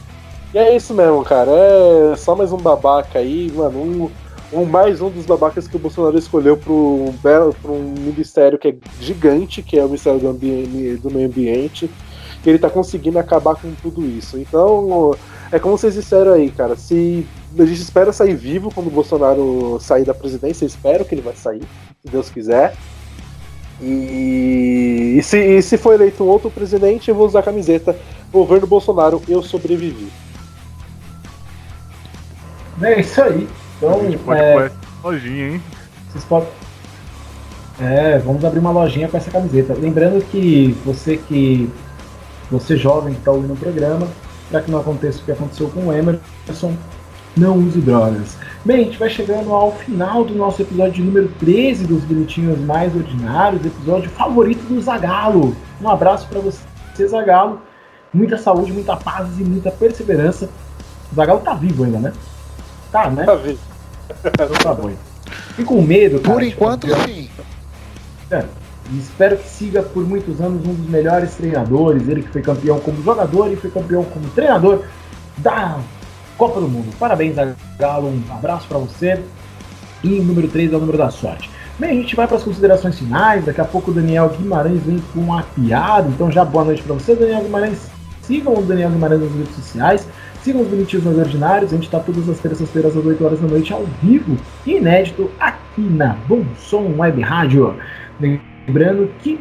E 0.55 0.59
é 0.59 0.77
isso 0.77 0.95
mesmo, 0.95 1.25
cara. 1.25 1.51
É 1.51 2.17
só 2.17 2.37
mais 2.37 2.53
um 2.53 2.59
babaca 2.59 3.19
aí, 3.19 3.53
mano. 3.53 3.79
Um, 3.79 4.11
um, 4.53 4.65
mais 4.65 5.01
um 5.01 5.11
dos 5.11 5.27
babacas 5.27 5.67
que 5.67 5.77
o 5.77 5.79
Bolsonaro 5.79 6.19
escolheu 6.19 6.57
para 6.57 6.73
um, 6.73 7.13
um 7.73 7.95
ministério 8.01 8.59
que 8.59 8.69
é 8.69 8.77
gigante, 9.01 9.63
que 9.63 9.79
é 9.79 9.83
o 9.83 9.87
Ministério 9.87 10.21
do, 10.21 10.99
do 10.99 11.11
Meio 11.11 11.27
Ambiente, 11.27 11.91
ele 12.45 12.57
está 12.57 12.71
conseguindo 12.71 13.19
acabar 13.19 13.57
com 13.57 13.73
tudo 13.83 14.07
isso. 14.07 14.39
Então, 14.39 15.17
é 15.51 15.59
como 15.59 15.77
vocês 15.77 15.95
disseram 15.95 16.33
aí, 16.33 16.51
cara, 16.51 16.77
se 16.77 17.27
a 17.59 17.65
gente 17.65 17.81
espera 17.81 18.13
sair 18.13 18.35
vivo 18.35 18.71
quando 18.73 18.87
o 18.87 18.91
Bolsonaro 18.91 19.79
sair 19.81 20.05
da 20.05 20.15
presidência, 20.15 20.65
espero 20.65 21.05
que 21.05 21.15
ele 21.15 21.23
vai 21.23 21.35
sair, 21.35 21.63
se 22.03 22.11
Deus 22.11 22.31
quiser. 22.31 22.77
E, 23.81 25.17
e, 25.19 25.23
se, 25.23 25.39
e 25.39 25.61
se 25.61 25.77
for 25.77 25.95
eleito 25.95 26.25
um 26.25 26.29
outro 26.29 26.51
presidente, 26.51 27.09
eu 27.09 27.15
vou 27.15 27.27
usar 27.27 27.41
a 27.41 27.43
camiseta 27.43 27.97
Governo 28.33 28.67
Bolsonaro, 28.67 29.21
eu 29.29 29.43
sobrevivi. 29.43 30.09
É 32.83 33.01
isso 33.01 33.23
aí. 33.23 33.49
Então, 33.77 34.01
a 34.01 34.05
gente 34.05 34.19
pode 34.19 34.41
é, 34.41 34.53
pôr 34.53 34.73
lojinha, 35.05 35.49
hein? 35.49 35.63
Vocês 36.11 36.25
podem. 36.25 36.49
É, 37.79 38.19
vamos 38.19 38.45
abrir 38.45 38.59
uma 38.59 38.71
lojinha 38.71 39.09
com 39.09 39.17
essa 39.17 39.31
camiseta. 39.31 39.75
Lembrando 39.75 40.25
que 40.31 40.77
você 40.85 41.17
que. 41.17 41.71
Você 42.51 42.77
jovem 42.77 43.13
que 43.13 43.19
está 43.19 43.33
ouvindo 43.33 43.55
o 43.55 43.57
programa, 43.57 44.07
para 44.49 44.61
que 44.61 44.71
não 44.71 44.79
aconteça 44.79 45.21
o 45.21 45.25
que 45.25 45.33
aconteceu 45.33 45.69
com 45.69 45.89
o 45.89 45.93
Emerson, 45.93 46.77
não 47.37 47.59
use 47.59 47.81
drogas. 47.81 48.37
Bem, 48.65 48.81
a 48.81 48.85
gente 48.85 48.99
vai 48.99 49.11
chegando 49.11 49.53
ao 49.53 49.73
final 49.73 50.25
do 50.25 50.33
nosso 50.35 50.63
episódio 50.63 51.05
número 51.05 51.29
13 51.41 51.87
dos 51.87 52.05
Bonitinhos 52.05 52.59
Mais 52.61 52.95
Ordinários, 52.95 53.67
episódio 53.67 54.09
favorito 54.11 54.63
do 54.63 54.81
Zagalo. 54.81 55.57
Um 55.83 55.89
abraço 55.89 56.29
para 56.29 56.41
você, 56.41 56.63
Zagalo. 57.07 57.61
muita 58.15 58.39
saúde, 58.39 58.73
muita 58.73 58.97
paz 58.97 59.39
e 59.39 59.45
muita 59.45 59.71
perseverança. 59.71 60.49
O 61.13 61.15
Zagallo 61.15 61.41
tá 61.41 61.53
vivo 61.53 61.83
ainda, 61.83 61.99
né? 61.99 62.13
Tá, 62.91 63.11
né? 63.11 63.25
Tá 63.25 63.35
vivo. 63.35 63.59
Então 64.25 64.49
tá 64.49 64.75
bom. 64.75 64.91
Fico 65.55 65.75
com 65.75 65.83
medo, 65.83 66.21
cara. 66.21 66.35
Por 66.35 66.43
enquanto, 66.43 66.87
campeão. 66.87 67.07
sim. 67.07 67.31
É, 68.31 68.45
e 68.91 68.99
espero 68.99 69.37
que 69.37 69.49
siga 69.49 69.83
por 69.83 70.07
muitos 70.07 70.41
anos 70.41 70.67
um 70.67 70.75
dos 70.75 70.89
melhores 70.89 71.35
treinadores. 71.35 72.09
Ele 72.09 72.23
que 72.23 72.29
foi 72.29 72.43
campeão 72.43 72.79
como 72.81 73.03
jogador 73.03 73.53
e 73.53 73.57
foi 73.57 73.71
campeão 73.71 74.05
como 74.05 74.29
treinador 74.31 74.85
da 75.39 75.79
Copa 76.37 76.61
do 76.61 76.69
Mundo. 76.69 76.95
Parabéns, 76.99 77.35
Galo. 77.79 78.09
Um 78.09 78.23
abraço 78.33 78.67
pra 78.69 78.79
você. 78.79 79.23
E 80.05 80.21
o 80.21 80.23
número 80.23 80.49
3 80.49 80.73
é 80.73 80.77
o 80.77 80.81
número 80.81 80.99
da 80.99 81.11
sorte. 81.11 81.51
Bem, 81.79 81.91
a 81.91 81.95
gente 81.95 82.17
vai 82.17 82.27
para 82.27 82.37
as 82.37 82.43
considerações 82.43 82.99
finais. 82.99 83.45
Daqui 83.45 83.61
a 83.61 83.65
pouco 83.65 83.91
o 83.91 83.95
Daniel 83.95 84.29
Guimarães 84.31 84.83
vem 84.83 85.03
com 85.13 85.21
uma 85.21 85.43
piada. 85.43 86.09
Então, 86.09 86.31
já 86.31 86.45
boa 86.45 86.65
noite 86.65 86.83
para 86.83 86.95
você, 86.95 87.15
Daniel 87.15 87.43
Guimarães. 87.43 87.91
Sigam 88.23 88.55
o 88.55 88.63
Daniel 88.63 88.91
Guimarães 88.91 89.21
nas 89.21 89.33
redes 89.33 89.55
sociais. 89.57 90.09
Sigam 90.47 90.63
os 90.63 90.69
Bonitinhos 90.69 91.05
Ordinários. 91.05 91.73
A 91.73 91.75
gente 91.75 91.87
está 91.87 91.99
todas 91.99 92.29
as 92.29 92.39
terças-feiras 92.39 92.97
às 92.97 93.05
8 93.05 93.25
horas 93.25 93.41
da 93.41 93.49
noite 93.49 93.73
ao 93.73 93.85
vivo 94.01 94.37
inédito 94.65 95.29
aqui 95.41 95.81
na 95.81 96.17
Bom 96.29 96.45
Som 96.57 96.95
Web 96.97 97.21
Rádio. 97.21 97.75
Lembrando 98.21 99.11
que 99.25 99.41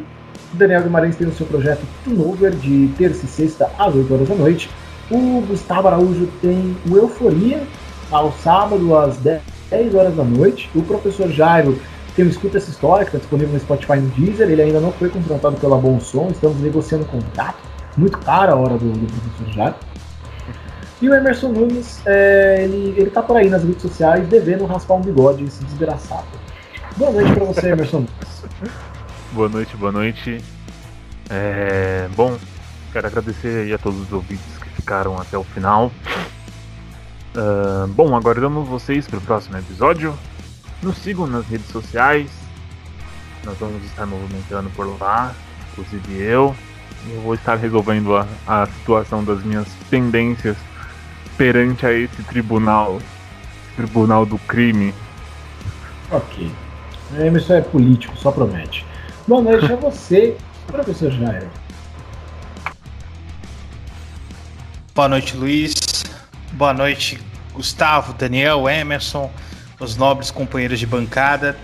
Daniel 0.54 0.82
Guimarães 0.82 1.14
tem 1.14 1.28
o 1.28 1.32
seu 1.32 1.46
projeto 1.46 1.82
Tunover 2.02 2.56
de 2.56 2.88
terça 2.98 3.24
e 3.24 3.28
sexta 3.28 3.70
às 3.78 3.94
8 3.94 4.12
horas 4.12 4.28
da 4.28 4.34
noite. 4.34 4.68
O 5.08 5.42
Gustavo 5.42 5.86
Araújo 5.86 6.26
tem 6.42 6.76
o 6.90 6.96
Euforia 6.96 7.62
ao 8.10 8.32
sábado 8.32 8.96
às 8.96 9.16
10 9.18 9.94
horas 9.94 10.16
da 10.16 10.24
noite. 10.24 10.68
O 10.74 10.82
professor 10.82 11.30
Jairo 11.30 11.78
tem 12.16 12.24
o 12.24 12.28
Escuta 12.28 12.58
Essa 12.58 12.70
História, 12.70 13.04
que 13.04 13.10
está 13.10 13.18
disponível 13.18 13.52
no 13.52 13.60
Spotify 13.60 13.92
e 13.92 14.00
no 14.00 14.08
Deezer. 14.08 14.50
Ele 14.50 14.62
ainda 14.62 14.80
não 14.80 14.90
foi 14.90 15.08
contratado 15.08 15.54
pela 15.58 15.78
Bom 15.78 16.00
Som, 16.00 16.30
estamos 16.32 16.60
negociando 16.60 17.04
contrato. 17.04 17.58
Muito 17.96 18.18
cara 18.18 18.54
a 18.54 18.56
hora 18.56 18.76
do, 18.76 18.90
do 18.90 19.06
professor 19.06 19.54
Jairo. 19.54 19.76
E 21.00 21.08
o 21.08 21.14
Emerson 21.14 21.48
Nunes, 21.48 22.00
é, 22.06 22.64
ele, 22.64 22.94
ele 22.96 23.10
tá 23.10 23.22
por 23.22 23.36
aí 23.36 23.50
nas 23.50 23.62
redes 23.62 23.82
sociais 23.82 24.26
devendo 24.28 24.64
raspar 24.64 24.94
um 24.94 25.02
bigode, 25.02 25.44
esse 25.44 25.62
desgraçado. 25.64 26.26
Boa 26.96 27.12
noite 27.12 27.32
pra 27.32 27.44
você, 27.44 27.68
Emerson 27.68 27.98
Nunes. 27.98 28.44
Boa 29.32 29.48
noite, 29.48 29.76
boa 29.76 29.92
noite. 29.92 30.42
É, 31.28 32.08
bom, 32.16 32.38
quero 32.92 33.06
agradecer 33.06 33.74
a 33.74 33.78
todos 33.78 34.00
os 34.00 34.12
ouvintes 34.12 34.58
que 34.58 34.68
ficaram 34.70 35.20
até 35.20 35.36
o 35.36 35.44
final. 35.44 35.92
Ah, 37.36 37.86
bom, 37.90 38.16
aguardamos 38.16 38.66
vocês 38.66 39.06
para 39.06 39.18
o 39.18 39.22
próximo 39.22 39.58
episódio. 39.58 40.18
Nos 40.82 40.96
sigam 40.98 41.26
nas 41.26 41.46
redes 41.46 41.68
sociais. 41.68 42.30
Nós 43.44 43.58
vamos 43.58 43.84
estar 43.84 44.06
movimentando 44.06 44.70
por 44.70 44.98
lá, 44.98 45.34
inclusive 45.72 46.22
eu. 46.22 46.56
Eu 47.08 47.20
vou 47.20 47.34
estar 47.34 47.56
resolvendo 47.56 48.16
a, 48.16 48.26
a 48.46 48.66
situação 48.66 49.22
das 49.22 49.44
minhas 49.44 49.68
pendências 49.90 50.56
perante 51.36 51.86
a 51.86 51.92
esse 51.92 52.22
tribunal, 52.22 53.00
tribunal 53.76 54.24
do 54.24 54.38
crime. 54.38 54.94
Ok. 56.10 56.50
O 57.12 57.20
Emerson 57.20 57.54
é 57.54 57.60
político, 57.60 58.16
só 58.16 58.30
promete. 58.30 58.84
Boa 59.26 59.42
noite 59.42 59.72
a 59.72 59.76
você, 59.76 60.36
professor 60.66 61.10
Jairo. 61.10 61.48
Boa 64.94 65.08
noite, 65.08 65.36
Luiz. 65.36 66.04
Boa 66.52 66.72
noite, 66.72 67.18
Gustavo, 67.52 68.14
Daniel, 68.14 68.68
Emerson, 68.68 69.30
os 69.78 69.96
nobres 69.96 70.30
companheiros 70.30 70.78
de 70.78 70.86
bancada. 70.86 71.56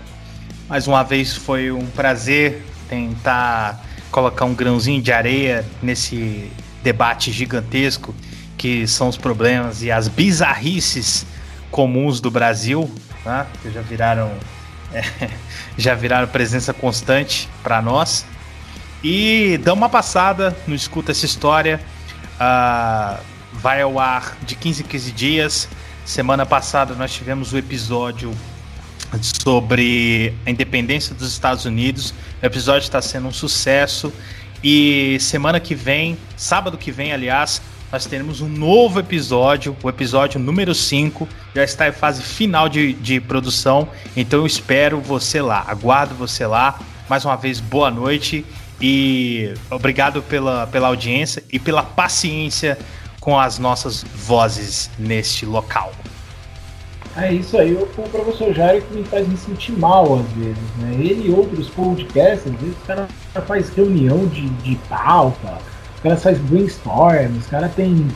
Mais 0.69 0.87
uma 0.87 1.03
vez 1.03 1.35
foi 1.35 1.71
um 1.71 1.85
prazer 1.87 2.63
tentar 2.87 3.83
colocar 4.11 4.45
um 4.45 4.53
grãozinho 4.53 5.01
de 5.01 5.11
areia 5.11 5.65
nesse 5.81 6.51
debate 6.83 7.31
gigantesco 7.31 8.13
que 8.63 8.87
são 8.87 9.09
os 9.09 9.17
problemas 9.17 9.83
e 9.83 9.91
as 9.91 10.07
bizarrices 10.07 11.25
comuns 11.69 12.21
do 12.21 12.31
Brasil, 12.31 12.89
né? 13.25 13.45
que 13.61 13.69
já 13.69 13.81
viraram 13.81 14.31
é, 14.93 15.03
já 15.77 15.93
viraram 15.93 16.29
presença 16.29 16.73
constante 16.73 17.49
para 17.61 17.81
nós. 17.81 18.25
E 19.03 19.59
dá 19.65 19.73
uma 19.73 19.89
passada 19.89 20.55
no 20.65 20.73
Escuta 20.73 21.11
essa 21.11 21.25
história. 21.25 21.77
Ah, 22.39 23.19
vai 23.51 23.81
ao 23.81 23.99
ar 23.99 24.37
de 24.43 24.55
15 24.55 24.83
em 24.83 24.85
15 24.85 25.11
dias. 25.11 25.67
Semana 26.05 26.45
passada 26.45 26.95
nós 26.95 27.11
tivemos 27.13 27.51
o 27.51 27.57
episódio 27.57 28.33
sobre 29.45 30.33
a 30.45 30.49
independência 30.49 31.13
dos 31.13 31.33
Estados 31.33 31.65
Unidos. 31.65 32.13
O 32.41 32.45
episódio 32.45 32.85
está 32.85 33.01
sendo 33.01 33.27
um 33.27 33.33
sucesso. 33.33 34.13
E 34.63 35.17
semana 35.19 35.59
que 35.59 35.75
vem, 35.75 36.17
sábado 36.37 36.77
que 36.77 36.93
vem, 36.93 37.11
aliás, 37.11 37.61
nós 37.93 38.07
teremos 38.07 38.41
um 38.41 38.49
novo 38.49 38.99
episódio, 38.99 39.77
o 39.83 39.87
episódio 39.87 40.39
número 40.39 40.73
5. 40.73 41.27
Já 41.53 41.63
está 41.63 41.87
em 41.87 41.91
fase 41.91 42.23
final 42.23 42.67
de, 42.67 42.93
de 42.93 43.21
produção. 43.21 43.87
Então 44.17 44.39
eu 44.39 44.47
espero 44.47 44.99
você 44.99 45.39
lá. 45.39 45.63
Aguardo 45.67 46.15
você 46.15 46.47
lá. 46.47 46.79
Mais 47.07 47.23
uma 47.23 47.35
vez, 47.35 47.59
boa 47.59 47.91
noite. 47.91 48.43
E 48.81 49.53
obrigado 49.69 50.23
pela, 50.23 50.65
pela 50.65 50.87
audiência 50.87 51.43
e 51.53 51.59
pela 51.59 51.83
paciência 51.83 52.79
com 53.19 53.39
as 53.39 53.59
nossas 53.59 54.03
vozes 54.03 54.89
neste 54.97 55.45
local. 55.45 55.93
É 57.15 57.31
isso 57.31 57.55
aí, 57.59 57.73
o 57.75 57.83
o 57.83 58.09
professor 58.09 58.51
Jairo 58.55 58.81
que 58.81 58.95
me 58.95 59.03
faz 59.03 59.27
me 59.27 59.37
sentir 59.37 59.71
mal 59.73 60.15
às 60.15 60.27
vezes, 60.31 60.63
né? 60.79 60.95
Ele 60.95 61.27
e 61.27 61.31
outros 61.31 61.69
podcasts, 61.69 62.51
às 62.51 62.59
vezes 62.59 62.75
o 62.75 62.87
cara 62.87 63.07
faz 63.45 63.69
reunião 63.69 64.25
de, 64.25 64.49
de 64.49 64.75
pauta, 64.89 65.59
caras 66.03 66.21
faz 66.21 66.37
brainstorm, 66.37 67.37
os 67.37 67.47
caras 67.47 67.73
tem 67.73 68.07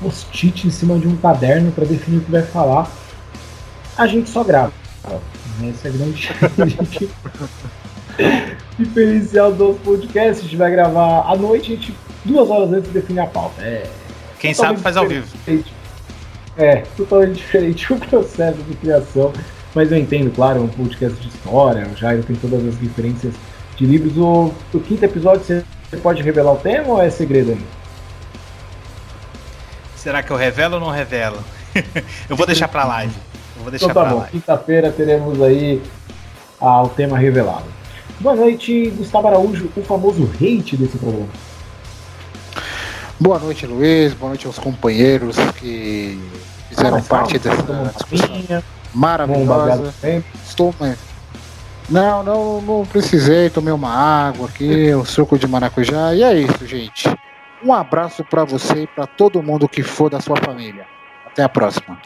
post-it 0.00 0.66
em 0.66 0.70
cima 0.70 0.98
de 0.98 1.06
um 1.06 1.16
caderno 1.16 1.70
para 1.72 1.84
definir 1.84 2.18
o 2.18 2.20
que 2.22 2.30
vai 2.30 2.42
falar. 2.42 2.90
A 3.96 4.06
gente 4.06 4.30
só 4.30 4.42
grava. 4.42 4.72
né? 5.60 5.70
Essa 5.70 5.88
é 5.88 5.90
a 5.90 5.94
grande 5.94 6.30
diferencial 8.78 9.52
do 9.52 9.74
podcast. 9.84 10.40
A 10.40 10.44
gente 10.44 10.56
vai 10.56 10.70
gravar 10.70 11.30
à 11.30 11.36
noite, 11.36 11.72
a 11.72 11.76
gente 11.76 11.94
duas 12.24 12.48
horas 12.48 12.72
antes 12.72 12.90
define 12.90 13.20
a 13.20 13.26
pauta. 13.26 13.60
É, 13.60 13.86
Quem 14.38 14.54
totalmente 14.54 14.78
sabe 14.78 14.82
faz 14.82 14.96
ao 14.96 15.06
vivo. 15.06 15.26
É, 16.56 16.76
totalmente 16.96 17.36
diferente 17.36 17.92
o 17.92 17.96
processo 17.96 18.58
de 18.62 18.74
criação. 18.76 19.32
Mas 19.74 19.92
eu 19.92 19.98
entendo, 19.98 20.34
claro, 20.34 20.60
é 20.60 20.62
um 20.62 20.68
podcast 20.68 21.20
de 21.20 21.28
história, 21.28 21.86
o 21.86 21.96
Jairo 21.96 22.22
tem 22.22 22.34
todas 22.36 22.66
as 22.66 22.76
referências 22.76 23.34
de 23.76 23.84
livros. 23.84 24.16
O, 24.16 24.52
o 24.72 24.80
quinto 24.80 25.04
episódio, 25.04 25.44
você 25.44 25.64
pode 25.96 26.22
revelar 26.22 26.52
o 26.52 26.56
tema 26.56 26.88
ou 26.88 27.02
é 27.02 27.10
segredo 27.10 27.52
ainda? 27.52 27.78
Será 29.96 30.22
que 30.22 30.30
eu 30.30 30.36
revelo 30.36 30.74
ou 30.74 30.80
não 30.80 30.90
revelo? 30.90 31.38
eu 32.28 32.36
vou 32.36 32.46
deixar 32.46 32.68
pra 32.68 32.84
live. 32.84 33.14
Eu 33.56 33.62
vou 33.62 33.70
deixar 33.70 33.86
Então 33.86 34.02
tá 34.02 34.08
pra 34.08 34.18
bom, 34.18 34.26
quinta-feira 34.30 34.92
teremos 34.92 35.40
aí 35.42 35.82
ah, 36.60 36.82
o 36.82 36.88
tema 36.88 37.18
revelado. 37.18 37.64
Boa 38.20 38.34
noite, 38.34 38.90
Gustavo 38.90 39.28
Araújo, 39.28 39.70
o 39.76 39.82
famoso 39.82 40.28
hate 40.40 40.76
desse 40.76 40.98
programa. 40.98 41.28
Boa 43.20 43.38
noite, 43.38 43.66
Luiz. 43.66 44.14
Boa 44.14 44.30
noite 44.30 44.46
aos 44.46 44.58
companheiros 44.58 45.36
que 45.56 46.20
fizeram 46.68 46.98
Mas 46.98 47.08
parte 47.08 47.38
dessa 47.38 47.62
discussão 47.96 48.62
maravilhosa. 48.94 49.92
Estou. 50.44 50.74
É. 51.88 51.92
Não, 51.92 52.22
não, 52.22 52.60
não 52.60 52.86
precisei. 52.86 53.50
Tomei 53.50 53.72
uma 53.72 53.92
água 53.92 54.48
aqui, 54.48 54.94
um 54.94 55.04
suco 55.04 55.38
de 55.38 55.46
maracujá. 55.46 56.14
E 56.14 56.22
é 56.22 56.34
isso, 56.34 56.66
gente. 56.66 57.08
Um 57.64 57.72
abraço 57.72 58.22
pra 58.24 58.44
você 58.44 58.82
e 58.82 58.86
pra 58.86 59.06
todo 59.06 59.42
mundo 59.42 59.68
que 59.68 59.82
for 59.82 60.08
da 60.08 60.20
sua 60.20 60.36
família. 60.36 60.86
Até 61.26 61.42
a 61.42 61.48
próxima. 61.48 61.98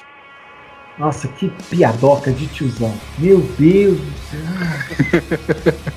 Nossa, 0.98 1.26
que 1.28 1.48
piadoca 1.70 2.30
de 2.30 2.46
tiozão. 2.46 2.94
Meu 3.18 3.40
Deus 3.58 3.98
do 3.98 4.12
céu. 4.30 5.22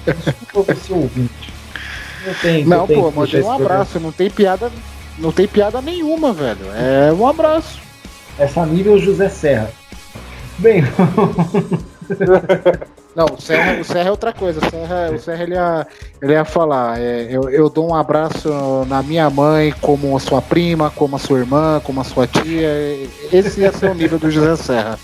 Desculpa 0.34 0.74
você 0.74 0.94
ouvinte. 0.94 1.54
Eu 2.26 2.36
tenho, 2.42 2.68
Não, 2.68 2.82
eu 2.82 2.88
tenho 2.88 3.02
pô, 3.02 3.12
mandei 3.12 3.32
deixar 3.34 3.48
um 3.48 3.56
programa. 3.58 3.76
abraço. 3.82 4.00
Não 4.00 4.12
tem 4.12 4.30
piada. 4.30 4.72
Não 5.18 5.32
tem 5.32 5.48
piada 5.48 5.82
nenhuma, 5.82 6.34
velho. 6.34 6.66
É 6.74 7.14
um 7.14 7.28
abraço. 7.28 7.80
Essa 8.38 8.66
nível 8.66 8.98
José 8.98 9.30
Serra. 9.30 9.72
Bem, 10.58 10.82
Não, 13.16 13.26
o 13.26 13.42
Serra, 13.42 13.80
o 13.80 13.84
Serra 13.86 14.10
é 14.10 14.12
outra 14.12 14.34
coisa. 14.34 14.60
O 14.60 14.70
Serra, 14.70 15.12
o 15.12 15.20
Serra 15.20 15.44
ele, 15.44 15.54
ia, 15.54 15.88
ele 16.22 16.34
ia 16.34 16.44
falar: 16.44 17.00
é, 17.00 17.28
eu, 17.32 17.50
eu 17.50 17.70
dou 17.70 17.90
um 17.90 17.96
abraço 17.96 18.50
na 18.88 19.02
minha 19.02 19.30
mãe, 19.30 19.74
como 19.80 20.18
a 20.18 20.20
sua 20.20 20.42
prima, 20.42 20.92
como 20.92 21.16
a 21.16 21.20
sua 21.20 21.40
irmã, 21.40 21.82
como 21.82 22.02
a 22.02 22.04
sua 22.04 22.28
tia. 22.28 22.70
Esse 23.32 23.62
ia 23.62 23.72
ser 23.72 23.92
o 23.92 23.94
nível 23.94 24.20
do 24.20 24.30
José 24.30 24.56
Serra. 24.58 25.00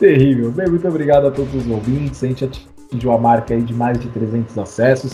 terrível. 0.00 0.50
Bem, 0.50 0.68
muito 0.68 0.86
obrigado 0.88 1.28
a 1.28 1.30
todos 1.30 1.54
os 1.54 1.70
ouvintes. 1.70 2.22
A 2.24 2.26
gente 2.26 2.44
atingiu 2.44 3.12
a 3.12 3.18
marca 3.18 3.54
aí 3.54 3.62
de 3.62 3.72
mais 3.72 3.98
de 3.98 4.08
300 4.08 4.58
acessos. 4.58 5.12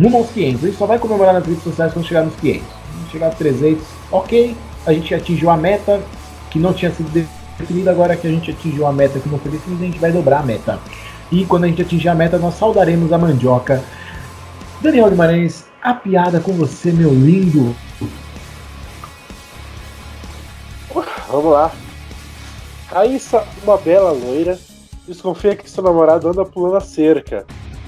Rumo 0.00 0.16
aos 0.16 0.30
500. 0.30 0.64
A 0.64 0.66
gente 0.66 0.78
só 0.78 0.86
vai 0.86 0.98
comemorar 0.98 1.34
nas 1.34 1.46
redes 1.46 1.62
sociais 1.62 1.92
quando 1.92 2.06
chegar 2.06 2.24
nos 2.24 2.34
500. 2.36 2.62
Quando 2.66 3.10
chegar 3.10 3.26
a 3.28 3.30
300, 3.30 3.84
ok. 4.10 4.56
A 4.86 4.92
gente 4.92 5.14
atingiu 5.14 5.50
a 5.50 5.56
meta 5.56 6.00
que 6.50 6.58
não 6.58 6.72
tinha 6.72 6.90
sido 6.90 7.10
definida. 7.58 7.90
Agora 7.90 8.16
que 8.16 8.26
a 8.26 8.30
gente 8.30 8.50
atingiu 8.50 8.86
a 8.86 8.92
meta 8.92 9.18
que 9.18 9.28
não 9.28 9.38
foi 9.38 9.52
definida, 9.52 9.82
a 9.82 9.86
gente 9.86 9.98
vai 9.98 10.12
dobrar 10.12 10.40
a 10.40 10.42
meta. 10.42 10.78
E 11.30 11.44
quando 11.44 11.64
a 11.64 11.68
gente 11.68 11.82
atingir 11.82 12.08
a 12.08 12.14
meta, 12.14 12.38
nós 12.38 12.54
saudaremos 12.54 13.12
a 13.12 13.18
mandioca. 13.18 13.82
Daniel 14.80 15.10
Guimarães, 15.10 15.64
a 15.82 15.94
piada 15.94 16.40
com 16.40 16.52
você, 16.52 16.92
meu 16.92 17.10
lindo. 17.10 17.74
Vamos 21.28 21.52
lá. 21.52 21.72
Raíssa, 22.88 23.44
uma 23.64 23.76
bela 23.76 24.12
loira, 24.12 24.58
desconfia 25.06 25.56
que 25.56 25.68
seu 25.68 25.82
namorado 25.82 26.28
anda 26.28 26.44
pulando 26.44 26.76
a 26.76 26.80
cerca. 26.80 27.44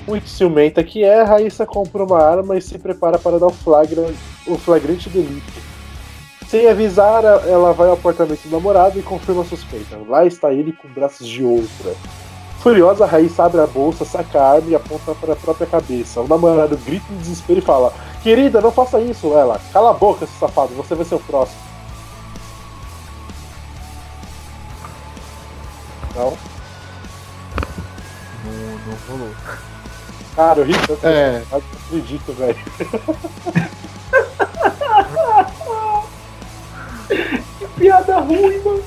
Muito 0.07 0.28
ciumenta 0.28 0.82
que 0.82 1.05
é, 1.05 1.23
Raíssa 1.23 1.65
compra 1.65 2.03
uma 2.03 2.20
arma 2.20 2.57
e 2.57 2.62
se 2.62 2.78
prepara 2.78 3.19
para 3.19 3.39
dar 3.39 3.47
o, 3.47 3.53
flagra, 3.53 4.12
o 4.47 4.59
flagrante 4.59 5.09
delito. 5.09 5.68
Sem 6.49 6.66
avisar, 6.66 7.23
ela 7.25 7.75
vai 7.75 7.89
ao 7.89 7.95
apartamento 7.95 8.41
do 8.45 8.51
namorado 8.51 8.99
e 8.99 9.03
confirma 9.03 9.43
a 9.43 9.45
suspeita. 9.45 9.99
Lá 10.09 10.25
está 10.25 10.51
ele 10.51 10.73
com 10.73 10.89
braços 10.89 11.27
de 11.27 11.45
outra. 11.45 11.95
Furiosa, 12.61 13.05
Raíssa 13.05 13.45
abre 13.45 13.61
a 13.61 13.66
bolsa, 13.66 14.07
saca 14.07 14.41
a 14.41 14.53
arma 14.55 14.70
e 14.70 14.75
aponta 14.75 15.15
para 15.15 15.35
a 15.35 15.37
própria 15.37 15.66
cabeça. 15.66 16.23
O 16.23 16.27
namorado 16.27 16.75
grita 16.79 17.05
em 17.12 17.19
desespero 17.19 17.59
e 17.59 17.62
fala: 17.62 17.93
Querida, 18.23 18.62
não 18.62 18.73
faça 18.73 18.99
isso. 18.99 19.35
Ela, 19.35 19.61
cala 19.75 19.91
a 19.91 19.95
boca, 19.95 20.27
seu 20.27 20.39
safado, 20.41 20.75
você 20.75 20.95
vai 20.95 21.05
ser 21.05 21.16
o 21.16 21.20
próximo. 21.20 21.61
Não? 26.16 26.33
Não, 28.45 28.79
não 28.87 28.97
rolou. 29.09 29.35
Cara, 30.35 30.61
eu 30.61 30.65
ri 30.65 30.73
tanto. 30.87 31.07
É. 31.07 31.43
Não 31.51 31.59
acredito, 31.59 32.33
velho. 32.33 32.57
que 37.09 37.66
piada 37.78 38.20
ruim, 38.20 38.60
mano. 38.64 38.82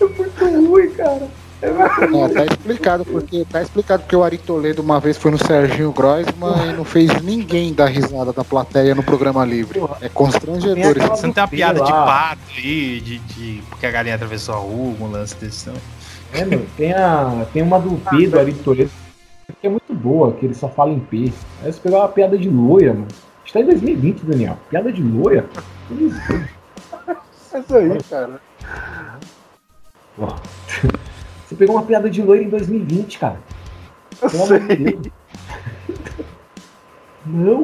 é 0.00 0.04
muito 0.04 0.44
ruim, 0.44 0.90
cara. 0.90 1.28
É 1.62 1.70
muito 1.70 2.00
Não, 2.10 2.20
ruim. 2.26 2.34
tá 2.34 2.44
explicado, 2.44 3.04
porque 3.04 3.46
tá 3.50 3.62
explicado 3.62 4.02
porque 4.02 4.14
o 4.14 4.22
Ari 4.22 4.38
Toledo 4.38 4.82
uma 4.82 5.00
vez 5.00 5.16
foi 5.16 5.30
no 5.30 5.38
Serginho 5.38 5.90
Groisman 5.92 6.70
e 6.70 6.72
não 6.74 6.84
fez 6.84 7.10
ninguém 7.22 7.72
dar 7.72 7.86
risada 7.86 8.32
da 8.32 8.44
plateia 8.44 8.94
no 8.94 9.02
programa 9.02 9.44
livre. 9.44 9.80
É 10.00 10.08
constrangedor. 10.08 10.98
Isso. 10.98 11.08
Você 11.08 11.26
não 11.26 11.32
tem 11.32 11.42
uma 11.42 11.48
piada 11.48 11.82
de 11.82 11.90
pato 11.90 12.40
aí, 12.56 13.00
de, 13.00 13.18
de. 13.18 13.62
Porque 13.70 13.86
a 13.86 13.90
galinha 13.90 14.14
atravessou 14.16 14.54
a 14.54 14.58
rua, 14.58 14.94
um 15.00 15.10
lance 15.10 15.34
desse, 15.36 15.68
não. 15.68 15.76
É, 16.32 16.44
meu, 16.44 16.66
tem, 16.76 16.92
a, 16.92 17.46
tem 17.52 17.62
uma 17.62 17.80
do 17.80 17.96
P 18.10 18.26
do 18.26 18.38
Ari 18.38 18.52
Toledo 18.52 18.90
que 19.60 19.66
é 19.66 19.70
muito 19.70 19.94
boa, 19.94 20.32
que 20.32 20.46
ele 20.46 20.54
só 20.54 20.68
fala 20.68 20.90
em 20.90 21.00
P. 21.00 21.32
Aí 21.62 21.72
você 21.72 21.80
pegou 21.80 21.98
uma 21.98 22.08
piada 22.08 22.36
de 22.36 22.48
loira, 22.48 22.92
mano. 22.92 23.06
A 23.10 23.38
gente 23.40 23.52
tá 23.52 23.60
em 23.60 23.66
2020, 23.66 24.20
Daniel. 24.24 24.58
Piada 24.68 24.92
de 24.92 25.02
loira? 25.02 25.48
É 27.52 27.58
isso 27.60 27.76
aí, 27.76 28.02
cara. 28.10 28.40
Você 31.46 31.54
pegou 31.54 31.76
uma 31.76 31.84
piada 31.84 32.10
de 32.10 32.22
loira 32.22 32.42
em 32.42 32.48
2020, 32.48 33.18
cara. 33.18 33.38
Eu 34.20 34.30
Pelo 34.30 34.42
amor 34.44 34.58
de 34.58 34.66
sei. 34.66 34.76
Deus. 34.76 35.12
Não. 37.26 37.62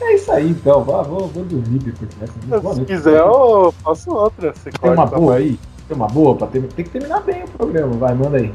É 0.00 0.14
isso 0.14 0.32
aí, 0.32 0.50
então. 0.50 0.82
Vou, 0.82 1.04
vou, 1.04 1.28
vou 1.28 1.44
dormir 1.44 1.78
depois 1.78 2.10
dessa. 2.14 2.74
Se 2.74 2.84
quiser, 2.84 3.18
eu 3.18 3.72
faço 3.82 4.10
outra. 4.12 4.54
Você 4.54 4.70
Tem 4.70 4.90
uma 4.90 5.06
boa 5.06 5.34
aí? 5.34 5.58
Tem 5.86 5.96
uma 5.96 6.06
boa 6.06 6.36
pra 6.36 6.46
ter... 6.46 6.62
Tem 6.68 6.84
que 6.84 6.90
terminar 6.90 7.20
bem 7.20 7.44
o 7.44 7.48
programa. 7.48 7.92
Vai, 7.94 8.14
manda 8.14 8.38
aí. 8.38 8.52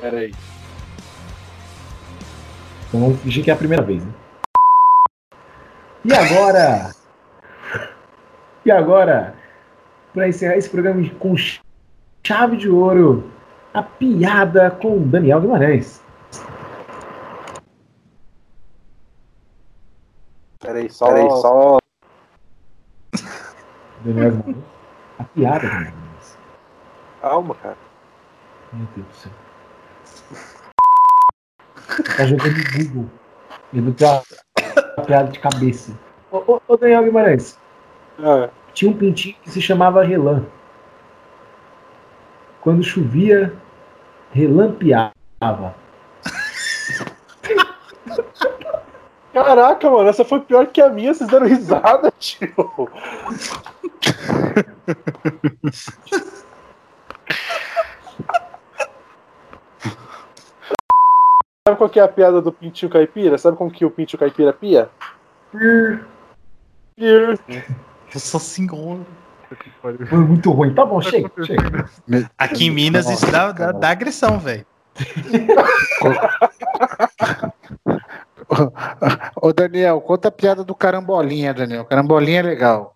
Pera 0.00 0.18
aí. 0.18 0.34
Então 2.88 3.00
vamos 3.00 3.20
fingir 3.20 3.44
que 3.44 3.50
é 3.50 3.54
a 3.54 3.56
primeira 3.56 3.82
vez, 3.82 4.04
né? 4.04 4.12
E 6.04 6.12
agora? 6.12 6.92
E 8.64 8.70
agora? 8.70 9.34
Pra 10.12 10.28
encerrar 10.28 10.56
esse 10.56 10.68
programa 10.68 11.08
com 11.18 11.34
chave 12.24 12.56
de 12.56 12.68
ouro, 12.68 13.30
a 13.72 13.82
piada 13.82 14.70
com 14.70 15.08
Daniel 15.08 15.40
Guimarães. 15.40 16.02
Pera 20.60 20.78
aí, 20.78 20.90
só. 20.90 21.06
Pera 21.06 21.20
aí, 21.20 21.30
só. 21.40 21.78
Daniel 24.04 24.30
Guimarães. 24.32 24.64
A 25.18 25.24
piada 25.24 25.60
com 25.60 25.66
Daniel 25.66 25.92
Guimarães. 25.92 26.38
Calma, 27.20 27.54
cara. 27.54 27.76
Meu 28.72 28.86
Deus 28.96 29.06
do 29.06 29.14
céu. 29.14 29.43
Tá 32.16 32.26
jogando 32.26 32.56
Google. 32.72 33.10
Ele 33.72 33.92
tem 33.92 34.08
uma 34.08 34.22
uma 34.96 35.04
piada 35.04 35.30
de 35.30 35.38
cabeça. 35.38 35.92
Ô, 36.30 36.38
ô, 36.46 36.60
ô 36.66 36.76
Daniel 36.76 37.04
Guimarães, 37.04 37.58
Ah, 38.18 38.48
tinha 38.72 38.90
um 38.90 38.96
pintinho 38.96 39.36
que 39.42 39.50
se 39.50 39.60
chamava 39.60 40.02
Relan. 40.02 40.44
Quando 42.60 42.82
chovia, 42.82 43.52
relampeava. 44.32 45.74
Caraca, 49.32 49.90
mano, 49.90 50.08
essa 50.08 50.24
foi 50.24 50.40
pior 50.40 50.66
que 50.68 50.80
a 50.80 50.88
minha, 50.88 51.12
vocês 51.12 51.28
deram 51.28 51.46
risada, 51.46 52.12
tio. 52.18 52.48
Sabe 61.66 61.78
qual 61.78 61.88
que 61.88 61.98
é 61.98 62.02
a 62.02 62.08
piada 62.08 62.42
do 62.42 62.52
pintinho 62.52 62.92
caipira? 62.92 63.38
Sabe 63.38 63.56
como 63.56 63.70
que 63.70 63.86
o 63.86 63.90
pintinho 63.90 64.20
caipira 64.20 64.52
pia? 64.52 64.90
Pir. 65.50 66.04
Nossa 68.12 68.38
senhora. 68.38 69.00
Foi 69.80 70.18
muito 70.18 70.50
ruim. 70.50 70.74
Tá 70.74 70.84
bom, 70.84 71.00
chega, 71.00 71.30
chega. 71.42 71.90
Aqui 72.36 72.66
em 72.66 72.70
Minas 72.70 73.08
isso 73.08 73.32
dá, 73.32 73.50
dá, 73.50 73.72
dá 73.72 73.88
agressão, 73.88 74.38
velho. 74.38 74.66
Ô 79.40 79.50
Daniel, 79.54 80.02
conta 80.02 80.28
a 80.28 80.32
piada 80.32 80.62
do 80.62 80.74
carambolinha, 80.74 81.54
Daniel. 81.54 81.86
Carambolinha 81.86 82.40
é 82.40 82.42
legal. 82.42 82.94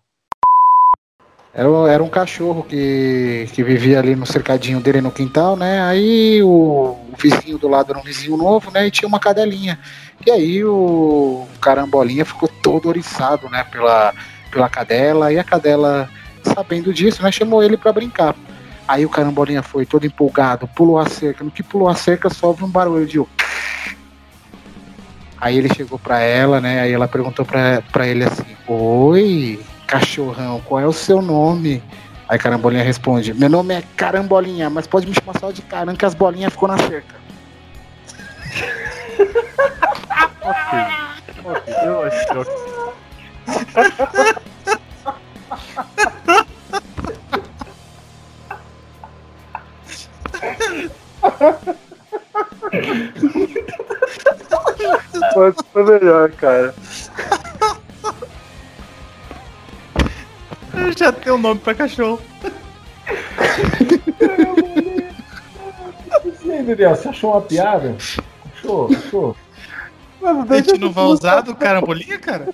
Era, 1.53 1.69
um- 1.69 1.87
era 1.87 2.03
um 2.03 2.09
cachorro 2.09 2.63
que, 2.63 3.47
que 3.53 3.63
vivia 3.63 3.99
ali 3.99 4.15
no 4.15 4.25
cercadinho 4.25 4.79
dele 4.79 5.01
no 5.01 5.11
quintal, 5.11 5.55
né? 5.55 5.81
Aí 5.81 6.41
o, 6.43 6.47
o 6.49 7.13
vizinho 7.17 7.57
do 7.57 7.67
lado 7.67 7.91
era 7.91 7.99
um 7.99 8.03
vizinho 8.03 8.37
novo, 8.37 8.69
né? 8.71 8.85
E 8.87 8.91
tinha 8.91 9.07
uma 9.07 9.19
cadelinha. 9.19 9.79
E 10.25 10.29
aí 10.29 10.63
o 10.63 11.47
carambolinha 11.59 12.23
ficou 12.23 12.47
todo 12.61 12.87
oriçado, 12.87 13.49
né? 13.49 13.63
Pela, 13.63 14.13
pela 14.51 14.69
cadela. 14.69 15.33
E 15.33 15.39
a 15.39 15.43
cadela, 15.43 16.07
sabendo 16.43 16.93
disso, 16.93 17.23
né? 17.23 17.31
Chamou 17.31 17.63
ele 17.63 17.77
pra 17.77 17.91
brincar. 17.91 18.35
Aí 18.87 19.05
o 19.05 19.09
carambolinha 19.09 19.63
foi 19.63 19.85
todo 19.85 20.05
empolgado, 20.05 20.67
pulou 20.67 20.99
a 20.99 21.07
cerca. 21.09 21.43
No 21.43 21.49
que 21.51 21.63
pulou 21.63 21.89
a 21.89 21.95
cerca, 21.95 22.29
só 22.29 22.47
ouve 22.47 22.63
um 22.63 22.69
barulho 22.69 23.07
de. 23.07 23.19
Aí 25.41 25.57
ele 25.57 25.73
chegou 25.73 25.97
pra 25.97 26.19
ela, 26.19 26.61
né? 26.61 26.81
Aí 26.81 26.91
ela 26.91 27.07
perguntou 27.07 27.43
pra 27.45 28.07
ele 28.07 28.23
assim: 28.23 28.45
Oi, 28.67 29.59
cachorrão, 29.89 30.61
qual 30.61 30.79
é 30.79 30.85
o 30.85 30.93
seu 30.93 31.19
nome? 31.19 31.83
Aí 32.27 32.37
Carambolinha 32.37 32.83
responde: 32.83 33.33
Meu 33.33 33.49
nome 33.49 33.73
é 33.73 33.83
Carambolinha, 33.97 34.69
mas 34.69 34.85
pode 34.85 35.07
me 35.07 35.15
chamar 35.15 35.39
só 35.39 35.51
de 35.51 35.63
Caram, 35.63 35.95
que 35.95 36.05
as 36.05 36.13
bolinhas 36.13 36.53
ficou 36.53 36.69
na 36.69 36.77
cerca. 36.77 37.15
Ok, 41.43 41.73
eu 41.83 42.03
acho 42.03 42.27
que 42.27 42.37
ok. 42.37 42.53
Ser 55.73 55.83
melhor, 55.83 56.31
cara. 56.31 56.75
Eu 60.73 60.97
já 60.97 61.11
tenho 61.11 61.35
um 61.35 61.39
nome 61.39 61.59
pra 61.59 61.73
cachorro. 61.75 62.19
E 66.43 66.51
aí, 66.51 66.63
Daniel, 66.63 66.95
você 66.95 67.09
achou 67.09 67.31
uma 67.31 67.41
piada? 67.41 67.95
Achou? 68.53 68.89
Achou? 68.91 69.35
Mano, 70.21 70.45
A 70.49 70.57
gente 70.57 70.77
não 70.79 70.91
vai 70.91 71.03
usar 71.05 71.41
do 71.41 71.55
carambolinha, 71.55 72.17
cara? 72.17 72.49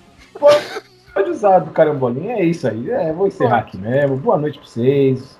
Pode 1.14 1.30
usar 1.30 1.60
do 1.60 1.70
carambolinha, 1.70 2.34
é 2.34 2.44
isso 2.44 2.68
aí. 2.68 2.90
É, 2.90 3.12
vou 3.12 3.26
encerrar 3.26 3.58
aqui 3.58 3.78
mesmo. 3.78 4.16
Boa 4.16 4.36
noite 4.36 4.58
pra 4.58 4.68
vocês. 4.68 5.35